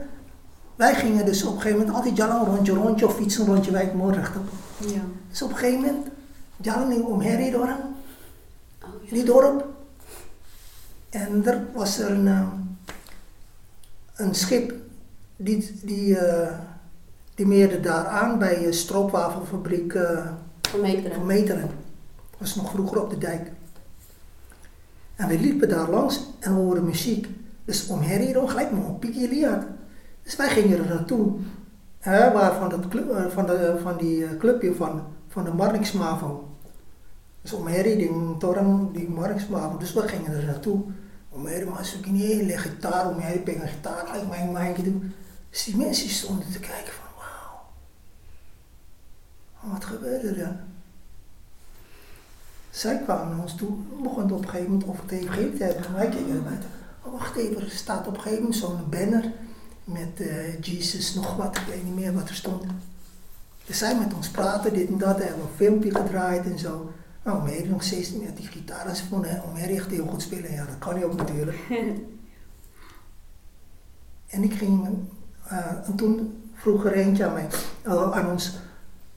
wij 0.77 0.95
gingen 0.95 1.27
dus 1.27 1.45
op 1.45 1.55
een 1.55 1.61
gegeven 1.61 1.79
moment 1.79 1.97
altijd 1.97 2.17
jalan 2.17 2.41
een 2.41 2.55
rondje, 2.55 2.73
rondje 2.73 3.07
of 3.07 3.17
fietsen 3.17 3.47
een 3.47 3.55
rondje 3.55 3.71
wijk 3.71 3.95
mooi 3.95 4.15
rechtop. 4.15 4.49
Ja. 4.79 5.01
Dus 5.31 5.43
op 5.43 5.51
een 5.51 5.57
gegeven 5.57 5.81
moment, 5.81 6.07
jalan 6.61 7.05
om 7.07 7.21
herrie 7.21 7.51
door 7.51 7.77
Oh, 8.85 9.11
die 9.11 9.25
dorp. 9.25 9.67
En 11.11 11.47
er 11.47 11.67
was 11.75 11.99
er 11.99 12.11
een, 12.11 12.27
eh, 12.27 12.49
een 14.17 14.35
schip 14.35 14.75
die, 15.37 15.79
die, 15.83 16.19
eh, 16.19 16.59
die 17.35 17.47
meerde 17.47 17.81
daar 17.81 18.07
aan 18.07 18.39
bij 18.39 18.67
een 18.67 18.75
stroopwafelfabriek 18.75 19.95
eh, 19.95 20.27
Van 20.63 20.81
Meteren. 20.81 21.15
van 21.15 21.27
Meteren. 21.27 21.61
Dat 22.31 22.39
was 22.39 22.55
nog 22.55 22.71
vroeger 22.71 23.03
op 23.03 23.11
de 23.11 23.19
dijk. 23.19 23.51
En 25.17 25.29
we 25.29 25.39
liepen 25.41 25.69
daar 25.69 25.91
langs 25.91 26.21
en 26.39 26.55
we 26.55 26.61
hoorden 26.61 26.85
muziek. 26.85 27.29
Dus 27.65 27.87
om 27.87 28.01
door 28.33 28.49
gelijk 28.49 28.71
maar 28.71 28.85
op 28.85 29.01
Piki 29.01 29.29
Liat. 29.29 29.65
Dus 30.23 30.37
wij 30.37 30.49
gingen 30.49 30.79
er 30.79 30.87
naartoe. 30.87 31.37
Hè, 31.99 32.33
waar 32.33 32.55
van, 32.55 32.69
dat 32.69 32.89
club, 32.89 33.31
van, 33.33 33.47
de, 33.47 33.79
van 33.83 33.97
die 33.97 34.37
clubje 34.37 34.75
van, 34.75 35.03
van 35.29 35.45
de 35.45 35.53
Marnixmavo. 35.53 36.48
Om 37.53 37.67
herrie, 37.67 37.97
die 37.97 38.37
torang, 38.39 38.93
die 38.93 39.09
Marnixmavo. 39.09 39.79
Dus 39.79 39.93
we 39.93 40.09
gingen 40.09 40.33
er 40.33 40.45
naartoe. 40.45 40.83
Om 41.29 41.47
herrie, 41.47 41.69
maar 41.69 41.85
zoek 41.85 42.05
je 42.05 42.11
niet, 42.11 42.43
leg 42.43 42.63
gitaar 42.63 43.09
om 43.11 43.19
herrie, 43.19 43.43
ben 43.43 43.63
een 43.63 43.69
gitaar, 43.69 44.07
gelijk 44.07 44.29
mijn 44.29 44.53
mijntje 44.53 44.83
doen. 44.83 45.13
Dus 45.51 45.65
die 45.65 45.77
mensen 45.77 46.09
stonden 46.09 46.53
te 46.53 46.59
kijken 46.59 46.93
van 46.93 47.13
wauw. 47.17 47.61
Wat 49.73 49.85
gebeurde 49.85 50.29
er? 50.29 50.57
Zij 52.71 53.03
kwamen 53.05 53.29
naar 53.37 53.43
ons 53.43 53.55
toe, 53.55 53.71
begonnen 54.03 54.37
op 54.37 54.43
een 54.43 54.49
gegeven 54.49 54.71
moment 54.71 54.89
over 54.89 55.03
het 55.07 55.57
te 55.57 55.65
hebben. 55.65 55.85
En 55.85 55.95
wij 55.95 56.09
keken 56.09 56.45
buiten. 56.45 56.71
Oh, 57.03 57.13
wacht 57.13 57.37
even, 57.37 57.61
er 57.61 57.71
staat 57.71 58.07
op 58.07 58.15
een 58.15 58.21
gegeven 58.21 58.43
moment 58.43 58.61
zo'n 58.61 58.89
banner 58.91 59.33
met 59.85 60.21
eh 60.21 60.61
Jesus 60.61 61.15
nog 61.15 61.37
wat, 61.37 61.57
ik 61.57 61.63
weet 61.67 61.85
niet 61.85 61.95
meer 61.95 62.15
wat 62.15 62.29
er 62.29 62.35
stond. 62.35 62.65
Dus 63.67 63.79
zij 63.79 63.99
met 63.99 64.15
ons 64.15 64.29
praten, 64.29 64.73
dit 64.73 64.89
en 64.89 64.99
dat, 64.99 65.17
en 65.17 65.27
hebben 65.27 65.43
we 65.45 65.49
een 65.51 65.57
filmpje 65.57 65.95
gedraaid 65.95 66.45
en 66.45 66.59
zo. 66.59 66.93
Nou, 67.29 67.43
Mary 67.43 67.69
nog 67.69 67.83
steeds 67.83 68.13
met 68.13 68.37
die 68.37 68.47
gitaar 68.47 68.87
en 68.87 69.53
Mary 69.53 69.77
echt 69.77 69.91
heel 69.91 70.07
goed 70.07 70.23
spelen. 70.23 70.53
Ja, 70.53 70.65
dat 70.65 70.79
kan 70.79 70.95
hij 70.95 71.05
ook 71.05 71.17
natuurlijk. 71.17 71.59
en 74.35 74.43
ik 74.43 74.53
ging, 74.53 74.89
eh, 75.49 75.87
en 75.87 75.97
toen 75.97 76.43
vroeg 76.55 76.85
er 76.85 76.93
eentje 76.93 77.27
aan 77.27 77.33
mij, 77.33 77.49
eh, 77.83 78.13
aan 78.13 78.31
ons, 78.31 78.59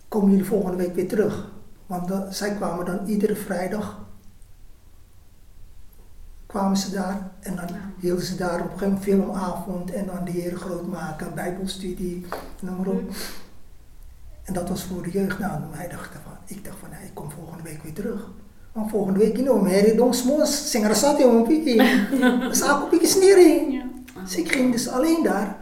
komen 0.08 0.30
jullie 0.30 0.46
volgende 0.46 0.78
week 0.78 0.96
weer 0.96 1.08
terug? 1.08 1.52
Want 1.86 2.36
zij 2.36 2.56
kwamen 2.56 2.86
dan 2.86 3.06
iedere 3.06 3.36
vrijdag, 3.36 4.00
kwamen 6.46 6.78
ze 6.78 6.92
daar 6.92 7.32
en 7.40 7.56
dan 7.56 7.70
hielden 8.00 8.26
ze 8.26 8.36
daar 8.36 8.62
op 8.62 8.82
een 8.82 9.02
filmavond 9.02 9.92
en 9.92 10.06
dan 10.06 10.26
de 10.26 10.32
Heer 10.32 10.58
groot 10.58 10.88
maken, 10.88 11.36
bijbelstudie, 11.36 12.26
noem 12.60 12.78
maar 12.78 12.88
op. 12.88 13.12
En 14.44 14.54
dat 14.54 14.70
was 14.70 14.84
voor 14.84 15.04
de 15.04 15.12
jeugd. 15.12 15.40
Nou, 15.40 15.62
wij 15.72 15.88
dachten 15.88 16.22
van, 16.22 16.31
ik 16.46 16.64
dacht 16.64 16.78
van, 16.80 16.90
nee, 16.90 17.06
ik 17.06 17.14
kom 17.14 17.32
volgende 17.32 17.64
week 17.64 17.84
weer 17.84 17.94
terug. 17.94 18.30
Maar 18.74 18.90
volgende 18.90 19.20
week, 19.20 19.38
you 19.38 19.48
know, 19.48 19.62
Mary 19.62 19.96
Dong 19.96 20.16
om 21.26 21.36
een 21.36 21.44
piki. 21.44 21.78
Dat 22.40 22.56
is 22.56 22.70
ook 22.70 22.92
een 22.92 23.08
snering. 23.08 23.84
Dus 24.24 24.36
ik 24.36 24.52
ging 24.52 24.72
dus 24.72 24.88
alleen 24.88 25.24
daar. 25.24 25.62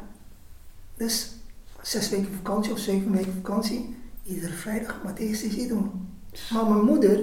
Dus 0.97 1.31
zes 1.81 2.09
weken 2.09 2.33
vakantie 2.35 2.71
of 2.71 2.79
zeven 2.79 3.11
weken 3.11 3.33
vakantie. 3.33 3.95
Iedere 4.23 4.53
vrijdag 4.53 4.97
Matthäus 5.07 5.43
is 5.43 5.55
hier 5.55 5.67
doen. 5.67 5.91
Maar 6.53 6.65
mijn 6.65 6.85
moeder, 6.85 7.19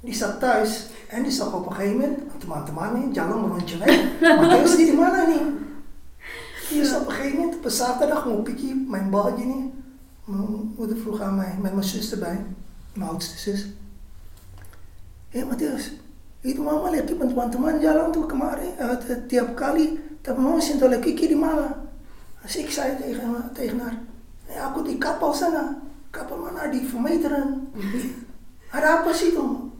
Die 0.00 0.14
zat 0.14 0.40
thuis 0.40 0.86
en 1.08 1.22
die 1.22 1.32
zag 1.32 1.54
op 1.54 1.66
een 1.66 1.72
gegeven 1.72 1.96
moment, 1.96 2.22
jalan 3.14 3.44
een 3.44 3.50
rondje 3.50 3.78
weg. 3.78 4.20
Maar 4.20 4.48
toen 4.64 4.76
die 4.76 4.92
man 4.92 5.28
niet. 5.28 5.42
Die 6.68 6.80
is 6.80 6.94
op 6.94 7.06
een 7.06 7.12
gegeven 7.12 7.38
moment, 7.38 7.56
op 7.56 7.64
een 7.64 7.70
zaterdag, 7.70 8.26
mijn 8.26 8.42
pikkie, 8.42 8.86
mijn 8.88 9.10
balje 9.10 9.44
niet. 9.44 9.72
Mijn 10.30 10.72
moeder 10.76 10.96
vroeg 10.96 11.20
aan 11.20 11.36
mij, 11.36 11.58
met 11.60 11.72
mijn 11.72 11.84
zus 11.84 12.12
erbij, 12.12 12.44
mijn 12.94 13.10
oudste 13.10 13.38
zus. 13.38 13.66
Hé 15.28 15.38
hey, 15.38 15.48
Matthäus, 15.48 15.90
itu 16.40 16.62
mama 16.62 16.90
lagi 16.90 17.18
teman-teman 17.18 17.82
jalan 17.82 18.14
tuh 18.14 18.26
kemarin, 18.26 18.78
tiap 19.26 19.58
kali, 19.58 19.98
tapi 20.22 20.38
mama 20.38 20.62
sih 20.62 20.78
lagi 20.78 21.14
kiri 21.14 21.34
mana. 21.34 21.82
Dus 22.42 22.56
ik 22.56 22.70
zei 22.70 22.96
tegen, 22.96 23.50
tegen 23.54 23.80
haar, 23.80 23.98
ja, 24.46 24.70
aku 24.70 24.82
di 24.82 24.98
kapal 24.98 25.34
sana, 25.34 25.82
kapal 26.10 26.38
mana 26.38 26.70
di 26.70 26.78
vermeteren. 26.86 27.74
Ada 28.70 29.02
apa 29.02 29.10
tuh? 29.10 29.74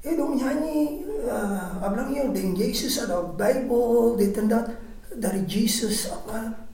Eh 0.00 0.16
dong 0.16 0.36
nyanyi, 0.36 1.04
uh, 1.28 1.76
ya, 2.08 2.24
dengan 2.32 2.56
Yesus 2.56 3.04
ada 3.04 3.20
Bijbel, 3.36 4.16
dit 4.16 4.36
en 4.36 4.48
dat, 4.48 4.72
dari 5.12 5.44
Jesus, 5.44 6.08
apa. 6.08 6.69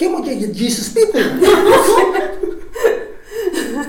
Kayak 0.00 0.12
mau 0.16 0.24
jadi 0.24 0.48
Jesus 0.56 0.88
people. 0.96 1.20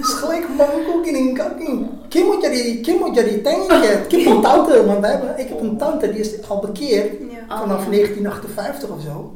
is 0.01 0.11
gelijk 0.19 0.43
manko 0.59 0.99
in 1.07 1.31
kaki. 1.31 1.87
Kim 2.11 2.25
moet 2.27 2.43
jadi, 2.43 2.83
Kim 2.83 2.99
moet 2.99 3.15
jadi 3.15 3.39
tank. 3.39 3.71
Kim 4.11 4.27
een 4.27 4.41
tante, 4.43 4.83
want 4.85 4.99
wij 4.99 5.11
hebben, 5.11 5.39
ik 5.39 5.47
heb 5.47 5.59
een 5.63 5.77
tante 5.77 6.11
die 6.11 6.19
is 6.19 6.47
al 6.47 6.59
bekeerd 6.59 7.15
Ja. 7.31 7.47
vanaf 7.47 7.87
1958 7.87 8.89
of 8.89 9.01
zo. 9.01 9.35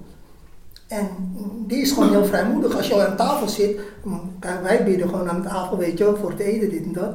En 0.87 1.07
die 1.67 1.81
is 1.81 1.91
gewoon 1.91 2.09
heel 2.09 2.25
vrijmoedig. 2.25 2.75
Als 2.77 2.87
je 2.87 2.93
al 2.93 3.01
aan 3.01 3.15
tafel 3.15 3.47
zit, 3.47 3.79
kijk, 4.39 4.61
wij 4.61 4.83
bidden 4.83 5.09
gewoon 5.09 5.29
aan 5.29 5.43
tafel, 5.43 5.77
weet 5.77 5.97
je 5.97 6.03
wel, 6.03 6.15
voor 6.15 6.29
het 6.29 6.39
eten, 6.39 6.69
dit 6.69 6.83
en 6.83 6.93
dat. 6.93 7.13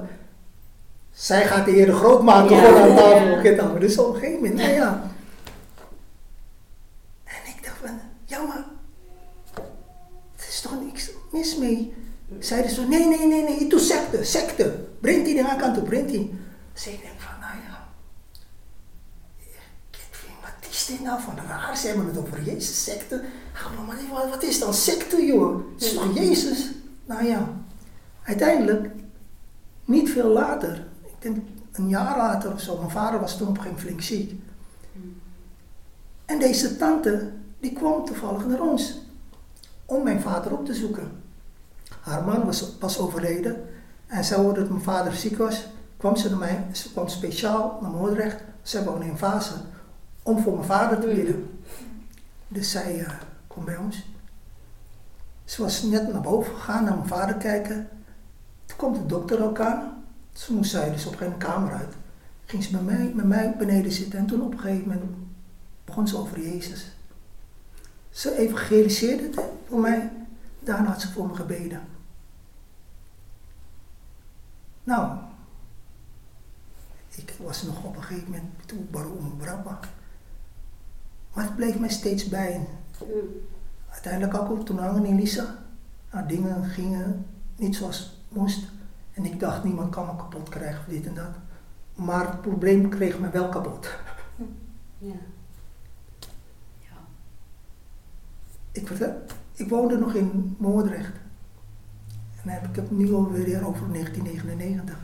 Zij 1.12 1.46
gaat 1.46 1.64
de 1.64 1.70
Heer 1.70 1.92
groot 1.92 2.22
maken 2.22 2.56
Ja. 2.56 2.64
gewoon 2.64 2.80
aan 2.82 2.96
tafel. 2.96 3.26
Ja. 3.42 3.50
Ja. 3.50 3.78
Dus 3.78 3.98
op 3.98 4.14
een 4.14 4.20
gegeven 4.20 4.40
moment, 4.40 4.54
nou 4.60 4.72
ja. 4.72 5.02
En 7.24 7.42
ik 7.44 7.58
dacht 7.64 7.76
van, 7.84 7.98
ja 8.24 8.38
maar, 8.42 8.64
mis 11.32 11.56
mee. 11.56 11.94
Zeiden 12.38 12.70
ze, 12.70 12.80
nee, 12.86 13.06
nee, 13.08 13.26
nee, 13.26 13.42
nee, 13.42 13.56
itu 13.58 13.78
secte, 13.78 14.24
secte. 14.24 14.86
Brengt 15.00 15.24
die 15.24 15.44
aan 15.44 15.58
kant 15.58 15.78
op, 15.78 15.84
brengt 15.84 16.08
die. 16.10 16.34
Zij 16.72 16.98
denkt 17.02 17.22
van, 17.22 17.40
nou 17.40 17.52
ja, 17.68 17.88
wat 20.42 20.70
is 20.70 20.86
dit 20.86 21.00
nou 21.02 21.20
van 21.20 21.36
raar? 21.48 21.76
Ze 21.76 21.86
hebben 21.86 22.06
het 22.06 22.18
over 22.18 22.42
Jezus, 22.42 22.84
secte. 22.84 23.24
Maar 23.86 23.96
wat- 24.10 24.28
wat 24.30 24.42
is 24.42 24.58
dan 24.58 24.74
secte, 24.74 25.24
joh? 25.24 25.62
Het 25.74 25.82
is 25.84 25.92
toch 25.94 26.14
Jezus? 26.16 26.70
Nou 27.04 27.24
ja, 27.24 27.48
uiteindelijk, 28.22 28.90
niet 29.84 30.10
veel 30.10 30.28
later, 30.28 30.86
ik 31.02 31.12
denk 31.18 31.36
een 31.72 31.88
jaar 31.88 32.16
later 32.16 32.52
of 32.52 32.60
zo, 32.60 32.76
mijn 32.76 32.90
vader 32.90 33.20
was 33.20 33.36
toen 33.36 33.48
op 33.48 33.58
geen 33.58 33.78
flink 33.78 34.00
ziek. 34.00 34.32
En 36.24 36.38
deze 36.38 36.76
tante, 36.76 37.32
die 37.60 37.72
kwam 37.72 38.04
toevallig 38.04 38.46
naar 38.46 38.60
ons 38.60 38.98
om 39.84 40.02
mijn 40.02 40.20
vader 40.20 40.52
op 40.52 40.64
te 40.66 40.74
zoeken. 40.74 41.19
Haar 42.00 42.24
man 42.24 42.44
was, 42.44 42.76
was 42.80 42.98
overleden 42.98 43.68
en 44.06 44.24
zij 44.24 44.36
hoorde 44.36 44.60
dat 44.60 44.70
mijn 44.70 44.82
vader 44.82 45.12
ziek 45.12 45.38
was. 45.38 45.66
Kwam 45.96 46.16
ze 46.16 46.28
naar 46.28 46.38
mij, 46.38 46.66
ze 46.72 46.92
kwam 46.92 47.08
speciaal 47.08 47.78
naar 47.80 47.90
Moordrecht, 47.90 48.42
ze 48.62 48.84
woonde 48.84 49.04
in 49.06 49.16
Vaassen, 49.16 49.60
om 50.22 50.42
voor 50.42 50.54
mijn 50.54 50.66
vader 50.66 51.00
te 51.00 51.06
bidden. 51.06 51.60
Dus 52.48 52.70
zij 52.70 53.04
eh, 53.04 53.12
kwam 53.46 53.64
bij 53.64 53.76
ons. 53.76 54.04
Ze 55.44 55.62
was 55.62 55.82
net 55.82 56.12
naar 56.12 56.20
boven 56.20 56.54
gegaan, 56.54 56.84
naar 56.84 56.94
mijn 56.94 57.08
vader 57.08 57.34
kijken. 57.34 57.88
Toen 58.66 58.76
komt 58.76 58.96
de 58.96 59.06
dokter 59.06 59.44
ook 59.44 59.60
aan. 59.60 60.04
Toen 60.32 60.56
moest 60.56 60.70
zij 60.70 60.90
dus 60.90 61.06
op 61.06 61.16
geen 61.16 61.36
kamer 61.36 61.72
uit. 61.72 61.94
Ging 62.44 62.64
ze 62.64 62.70
bij 62.70 62.96
mij, 62.96 63.12
met 63.14 63.26
mij 63.26 63.54
beneden 63.58 63.92
zitten 63.92 64.18
en 64.18 64.26
toen 64.26 64.42
op 64.42 64.52
een 64.52 64.58
gegeven 64.58 64.88
moment 64.88 65.10
begon 65.84 66.08
ze 66.08 66.16
over 66.16 66.40
Jezus. 66.40 66.86
Ze 68.10 68.38
evangeliseerde 68.38 69.22
het 69.22 69.40
voor 69.68 69.80
mij. 69.80 70.10
Daarna 70.58 70.88
had 70.88 71.00
ze 71.00 71.12
voor 71.12 71.26
me 71.26 71.34
gebeden. 71.34 71.80
Nou, 74.84 75.18
ik 77.08 77.34
was 77.42 77.62
nog 77.62 77.84
op 77.84 77.96
een 77.96 78.02
gegeven 78.02 78.30
moment 78.30 78.50
toen 78.66 78.88
baron 78.90 79.36
Brabba. 79.36 79.78
Maar 81.32 81.44
het 81.44 81.56
bleef 81.56 81.78
mij 81.78 81.88
steeds 81.88 82.28
bij. 82.28 82.68
Uiteindelijk 83.90 84.34
ook 84.34 84.66
toen 84.66 84.78
hangen 84.78 85.04
in 85.04 85.16
Lisa. 85.16 85.58
Nou, 86.12 86.28
dingen 86.28 86.64
gingen 86.64 87.26
niet 87.56 87.76
zoals 87.76 87.98
het 87.98 88.38
moest. 88.38 88.68
En 89.12 89.24
ik 89.24 89.40
dacht, 89.40 89.64
niemand 89.64 89.90
kan 89.90 90.06
me 90.06 90.16
kapot 90.16 90.48
krijgen 90.48 90.84
dit 90.88 91.06
en 91.06 91.14
dat. 91.14 91.34
Maar 91.94 92.30
het 92.30 92.40
probleem 92.40 92.88
kreeg 92.88 93.18
me 93.18 93.30
wel 93.30 93.48
kapot. 93.48 93.88
Ja. 95.02 95.14
Ik, 98.72 98.86
vertel, 98.86 99.22
ik 99.52 99.68
woonde 99.68 99.98
nog 99.98 100.14
in 100.14 100.56
Moordrecht. 100.58 101.19
En 102.42 102.50
dan 102.50 102.52
heb 102.54 102.68
ik 102.68 102.76
het 102.76 102.90
nu 102.90 103.12
alweer 103.14 103.66
over 103.66 103.92
1999. 103.92 104.96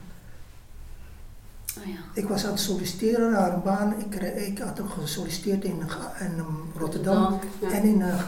Oh 1.79 1.85
ja. 1.87 1.99
Ik 2.15 2.29
was 2.29 2.45
aan 2.45 2.51
het 2.51 2.61
solliciteren 2.61 3.31
naar 3.33 3.53
een 3.55 3.63
baan. 3.63 3.95
Ik, 3.99 4.15
ik 4.23 4.59
had 4.59 4.81
gesolliciteerd 4.89 5.65
in, 5.65 5.91
Ga- 5.91 6.13
in 6.21 6.39
um, 6.39 6.71
Rotterdam 6.79 7.39
Ja. 7.61 7.71
en 7.71 7.83
in, 7.83 8.03
eh, 8.03 8.23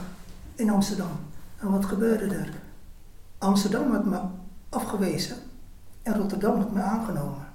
in 0.55 0.71
Amsterdam. 0.71 1.11
En 1.59 1.71
wat 1.71 1.85
gebeurde 1.85 2.35
er? 2.35 2.51
Amsterdam 3.39 3.93
had 3.93 4.05
me 4.05 4.19
afgewezen 4.69 5.37
en 6.03 6.15
Rotterdam 6.17 6.57
had 6.57 6.73
me 6.73 6.81
aangenomen. 6.81 7.47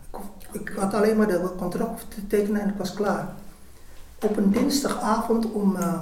Ik, 0.51 0.59
ik 0.61 0.69
had 0.69 0.93
alleen 0.93 1.17
maar 1.17 1.27
de 1.27 1.51
contract 1.57 2.05
te 2.15 2.27
tekenen 2.27 2.61
en 2.61 2.69
ik 2.69 2.77
was 2.77 2.93
klaar. 2.93 3.33
Op 4.21 4.37
een 4.37 4.51
dinsdagavond 4.51 5.51
om 5.51 5.75
eh, 5.75 6.01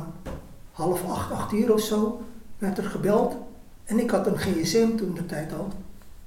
half 0.72 1.04
acht, 1.10 1.32
acht 1.32 1.52
uur 1.54 1.74
of 1.74 1.82
zo 1.82 2.22
werd 2.58 2.78
er 2.78 2.84
gebeld. 2.84 3.36
En 3.86 4.00
ik 4.00 4.10
had 4.10 4.28
een 4.28 4.38
gsm 4.38 4.96
toen 4.96 5.14
de 5.14 5.26
tijd 5.26 5.54
al. 5.54 5.68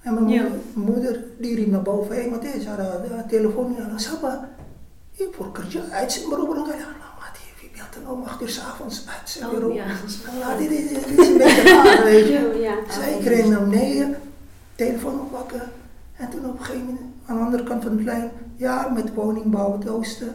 En 0.00 0.14
mijn 0.14 0.28
Ja. 0.28 0.46
moeder, 0.72 1.24
die 1.38 1.54
riep 1.54 1.70
naar 1.70 1.82
boven, 1.82 2.14
hé 2.14 2.20
hey, 2.20 2.30
Matthijs, 2.30 2.66
ada 2.66 2.82
ada 2.82 3.24
telefoon 3.28 3.76
aan 3.90 4.00
siapa? 4.00 4.48
Ik 5.12 5.28
voor 5.32 5.52
kerja, 5.52 5.80
uit 5.90 6.12
zijn 6.12 6.28
beroep, 6.28 6.54
nou 6.54 6.66
wie 7.60 7.70
belt 7.74 8.04
dan 8.04 8.12
om 8.12 8.22
acht 8.22 8.42
uur 8.42 8.48
s'avonds 8.48 9.04
uit 9.08 9.30
zijn 9.30 9.44
Oh, 9.44 9.50
bureau? 9.50 9.74
ja, 9.74 9.84
is 10.06 10.18
wel 10.24 10.40
Laat 10.40 10.58
dit, 10.58 10.68
dit, 10.68 10.88
dit 10.88 11.18
is 11.18 11.28
een 11.28 11.38
beetje 11.38 11.62
raar, 11.62 12.04
weet 12.12 12.26
je. 12.26 12.58
Ja. 12.60 12.92
Zij 12.92 13.18
kreeg 13.20 13.46
naar 13.48 13.68
beneden, 13.68 14.16
telefoon 14.74 15.20
oppakken. 15.20 15.62
En 16.16 16.30
toen 16.30 16.46
op 16.46 16.58
een 16.58 16.64
gegeven 16.64 16.86
moment, 16.86 17.04
aan 17.26 17.36
de 17.36 17.42
andere 17.44 17.62
kant 17.62 17.82
van 17.82 17.96
de 17.96 18.02
lijn, 18.02 18.30
ja, 18.56 18.88
met 18.88 19.14
woningbouw 19.14 19.78
het 19.78 19.88
oosten. 19.88 20.34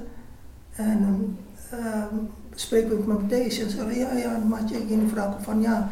En 0.75 0.97
um, 1.01 1.37
um, 1.79 2.29
spreken 2.55 2.89
we 3.05 3.13
met 3.13 3.29
deze 3.29 3.63
en 3.63 3.69
zei, 3.69 3.99
ja, 3.99 4.13
ja, 4.13 4.37
Matje, 4.37 4.77
ik 4.77 4.89
in 4.89 4.99
de 4.99 5.07
vrouw 5.07 5.35
van, 5.41 5.61
ja, 5.61 5.87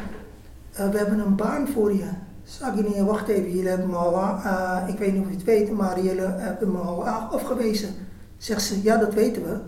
eh, 0.78 0.90
we 0.90 0.98
hebben 0.98 1.18
een 1.18 1.36
baan 1.36 1.68
voor 1.68 1.94
je. 1.94 2.08
Zag 2.42 2.76
je 2.76 2.82
niet, 2.82 2.98
wacht 2.98 3.28
even, 3.28 3.50
jullie 3.50 3.68
hebben 3.68 3.94
al, 3.94 4.14
uh, 4.14 4.84
ik 4.86 4.98
weet 4.98 5.12
niet 5.12 5.22
of 5.22 5.28
je 5.28 5.34
het 5.34 5.44
weet, 5.44 5.72
maar 5.72 6.00
jullie 6.02 6.20
hebben 6.20 6.72
me 6.72 6.78
al 6.78 7.08
afgewezen. 7.08 7.94
Zegt 8.36 8.62
ze, 8.62 8.82
ja, 8.82 8.96
dat 8.96 9.14
weten 9.14 9.42
we, 9.42 9.60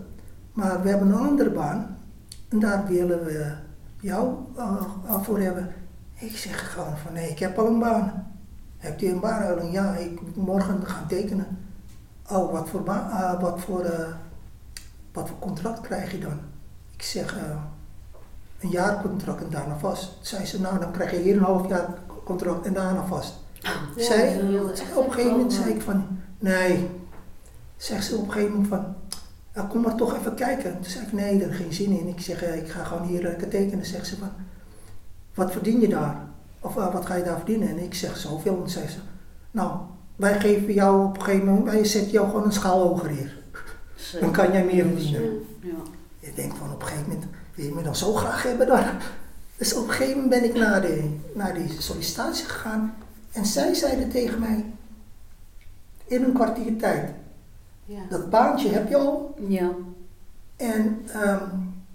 maar 0.53 0.81
we 0.81 0.89
hebben 0.89 1.07
een 1.07 1.27
andere 1.27 1.49
baan. 1.49 1.97
En 2.49 2.59
daar 2.59 2.87
willen 2.87 3.23
we 3.23 3.53
jou 3.99 4.35
uh, 4.57 5.21
voor 5.21 5.39
hebben. 5.39 5.73
Ik 6.13 6.37
zeg 6.37 6.73
gewoon 6.73 6.97
van, 6.97 7.13
nee, 7.13 7.29
ik 7.29 7.39
heb 7.39 7.57
al 7.57 7.67
een 7.67 7.79
baan. 7.79 8.27
Hebt 8.77 9.01
u 9.01 9.07
een 9.07 9.19
baan? 9.19 9.71
Ja, 9.71 9.95
ik 9.95 10.21
moet 10.21 10.35
morgen 10.35 10.85
gaan 10.85 11.07
tekenen. 11.07 11.47
Oh, 12.29 12.51
wat 12.51 12.69
voor, 12.69 12.83
baan, 12.83 13.39
wat 13.39 13.59
voor, 13.59 13.85
wat 15.13 15.27
voor 15.27 15.39
contract 15.39 15.81
krijg 15.81 16.11
je 16.11 16.19
dan? 16.19 16.39
Ik 16.95 17.01
zeg, 17.01 17.37
een 18.61 18.69
jaar 18.69 19.01
contract 19.01 19.43
en 19.43 19.49
daarna 19.49 19.77
vast. 19.77 20.17
Zei 20.21 20.45
ze, 20.45 20.61
nou 20.61 20.79
dan 20.79 20.91
krijg 20.91 21.11
je 21.11 21.17
hier 21.17 21.35
een 21.35 21.43
half 21.43 21.67
jaar 21.67 21.87
contract 22.23 22.65
en 22.65 22.73
daarna 22.73 23.05
vast. 23.05 23.33
Ja, 23.53 23.71
Zij, 23.97 24.41
op 24.95 25.05
een 25.05 25.11
gegeven 25.11 25.31
moment 25.31 25.53
zei 25.53 25.69
ik 25.69 25.81
van, 25.81 26.07
nee. 26.39 26.89
Zegt 27.77 28.05
ze 28.05 28.15
op 28.15 28.25
een 28.25 28.31
gegeven 28.31 28.51
moment 28.51 28.69
van, 28.69 28.95
ja, 29.55 29.61
kom 29.61 29.81
maar 29.81 29.95
toch 29.95 30.17
even 30.17 30.33
kijken. 30.33 30.73
Toen 30.73 30.91
zei 30.91 31.05
ik, 31.05 31.13
nee, 31.13 31.39
daar 31.39 31.53
geen 31.53 31.73
zin 31.73 31.99
in. 31.99 32.07
Ik 32.07 32.21
zeg, 32.21 32.43
eh, 32.43 32.55
ik 32.55 32.69
ga 32.69 32.83
gewoon 32.83 33.07
hier 33.07 33.21
lekker 33.21 33.47
tekenen. 33.47 33.85
Zegt 33.85 34.07
ze 34.07 34.17
van, 34.17 34.29
wat 35.33 35.51
verdien 35.51 35.79
je 35.79 35.87
daar? 35.87 36.17
Of 36.59 36.75
uh, 36.75 36.93
wat 36.93 37.05
ga 37.05 37.15
je 37.15 37.23
daar 37.23 37.37
verdienen? 37.37 37.69
En 37.69 37.83
ik 37.83 37.93
zeg 37.93 38.17
zoveel. 38.17 38.61
En 38.63 38.69
zei 38.69 38.87
ze, 38.87 38.97
nou, 39.51 39.71
wij 40.15 40.39
geven 40.39 40.73
jou 40.73 41.05
op 41.05 41.17
een 41.17 41.23
gegeven 41.23 41.45
moment, 41.45 41.65
wij 41.65 41.85
zetten 41.85 42.11
jou 42.11 42.27
gewoon 42.27 42.43
een 42.43 42.51
schaal 42.51 42.87
hoger 42.87 43.09
hier. 43.09 43.39
Dan 44.19 44.31
kan 44.31 44.51
jij 44.51 44.65
meer 44.65 44.85
verdienen. 44.85 45.21
Ja. 45.61 45.69
Je 46.19 46.31
denkt 46.35 46.57
van 46.57 46.71
op 46.73 46.81
een 46.81 46.87
gegeven 46.87 47.09
moment, 47.09 47.27
wil 47.55 47.65
je 47.65 47.71
me 47.73 47.81
dan 47.83 47.95
zo 47.95 48.13
graag 48.13 48.43
hebben 48.43 48.67
dan? 48.67 48.83
Dus 49.57 49.73
op 49.73 49.83
een 49.87 49.93
gegeven 49.93 50.21
moment 50.21 50.41
ben 50.41 50.49
ik 50.49 50.55
naar, 50.55 50.81
de, 50.81 51.17
naar 51.33 51.53
die 51.53 51.81
sollicitatie 51.81 52.45
gegaan. 52.45 52.93
En 53.31 53.45
zij 53.45 53.73
zeiden 53.73 54.09
tegen 54.09 54.39
mij, 54.39 54.65
in 56.05 56.23
een 56.23 56.33
kwartier 56.33 56.77
tijd, 56.77 57.09
Ja. 57.85 57.99
dat 58.09 58.29
baantje 58.29 58.69
heb 58.69 58.89
je 58.89 58.97
al. 58.97 59.35
Ja. 59.47 59.71
En 60.55 61.01
ehm, 61.13 61.45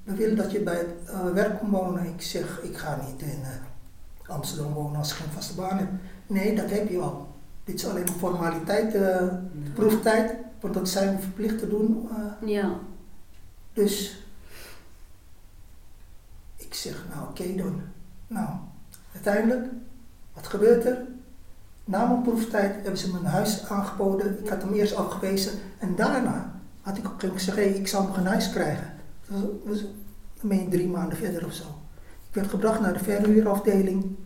we 0.04 0.14
willen 0.14 0.36
dat 0.36 0.50
je 0.52 0.60
bij 0.60 0.76
het 0.76 0.88
uh, 1.10 1.32
werk 1.32 1.58
komt 1.58 1.70
wonen. 1.72 2.04
Ik 2.06 2.22
zeg, 2.22 2.60
ik 2.62 2.76
ga 2.76 2.98
niet 3.06 3.22
in 3.22 3.38
uh, 3.40 4.30
Amsterdam 4.34 4.72
wonen 4.72 4.96
als 4.98 5.10
ik 5.10 5.16
geen 5.16 5.32
vaste 5.32 5.54
baan 5.54 5.78
heb. 5.78 5.88
Nee, 6.26 6.54
dat 6.56 6.70
heb 6.70 6.88
je 6.88 6.98
al. 6.98 7.26
Dit 7.64 7.74
is 7.74 7.86
alleen 7.86 8.06
een 8.06 8.12
formaliteit, 8.18 8.94
eh, 8.94 9.26
proeftijd, 9.74 10.34
want 10.60 10.74
dat 10.74 10.88
zijn 10.88 11.16
we 11.16 11.22
verplicht 11.22 11.58
te 11.58 11.68
doen. 11.68 12.08
eh, 12.10 12.48
Ja. 12.48 12.70
dus 13.72 14.25
ik 16.66 16.74
zeg, 16.74 17.04
nou 17.14 17.28
oké 17.28 17.54
dan. 17.56 17.80
Nou, 18.26 18.48
uiteindelijk, 19.12 19.66
wat 20.32 20.46
gebeurt 20.46 20.84
er? 20.84 21.04
Na 21.84 22.06
mijn 22.06 22.22
proeftijd 22.22 22.74
hebben 22.74 22.98
ze 22.98 23.12
mijn 23.12 23.24
huis 23.24 23.68
aangeboden. 23.68 24.38
Ik 24.44 24.48
had 24.48 24.62
hem 24.62 24.72
eerst 24.72 24.94
afgewezen. 24.94 25.52
En 25.78 25.96
daarna 25.96 26.60
had 26.80 26.96
ik 26.96 27.04
op 27.04 27.12
een 27.12 27.20
gegeven 27.20 27.28
moment 27.28 27.44
gezegd, 27.44 27.56
hey, 27.56 27.68
ik 27.68 27.88
zou 27.88 28.06
nog 28.06 28.16
een 28.16 28.26
huis 28.26 28.50
krijgen. 28.50 28.94
Dat 29.28 29.40
Dan 30.40 30.48
ben 30.48 30.62
je 30.62 30.68
drie 30.68 30.88
maanden 30.88 31.18
verder 31.18 31.46
of 31.46 31.52
zo. 31.52 31.64
Ik 32.28 32.34
werd 32.34 32.48
gebracht 32.48 32.80
naar 32.80 32.92
de 32.92 33.04
verhuurafdeling. 33.04 34.16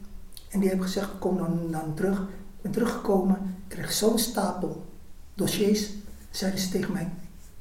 En 0.48 0.60
die 0.60 0.68
hebben 0.68 0.86
gezegd, 0.86 1.18
kom 1.18 1.36
dan, 1.36 1.70
dan 1.70 1.94
terug. 1.94 2.20
Ik 2.20 2.60
ben 2.60 2.72
teruggekomen, 2.72 3.56
kreeg 3.68 3.92
zo'n 3.92 4.18
stapel 4.18 4.84
dossiers. 5.34 5.90
Zeiden 6.30 6.60
ze 6.60 6.68
tegen 6.68 6.92
mij, 6.92 7.12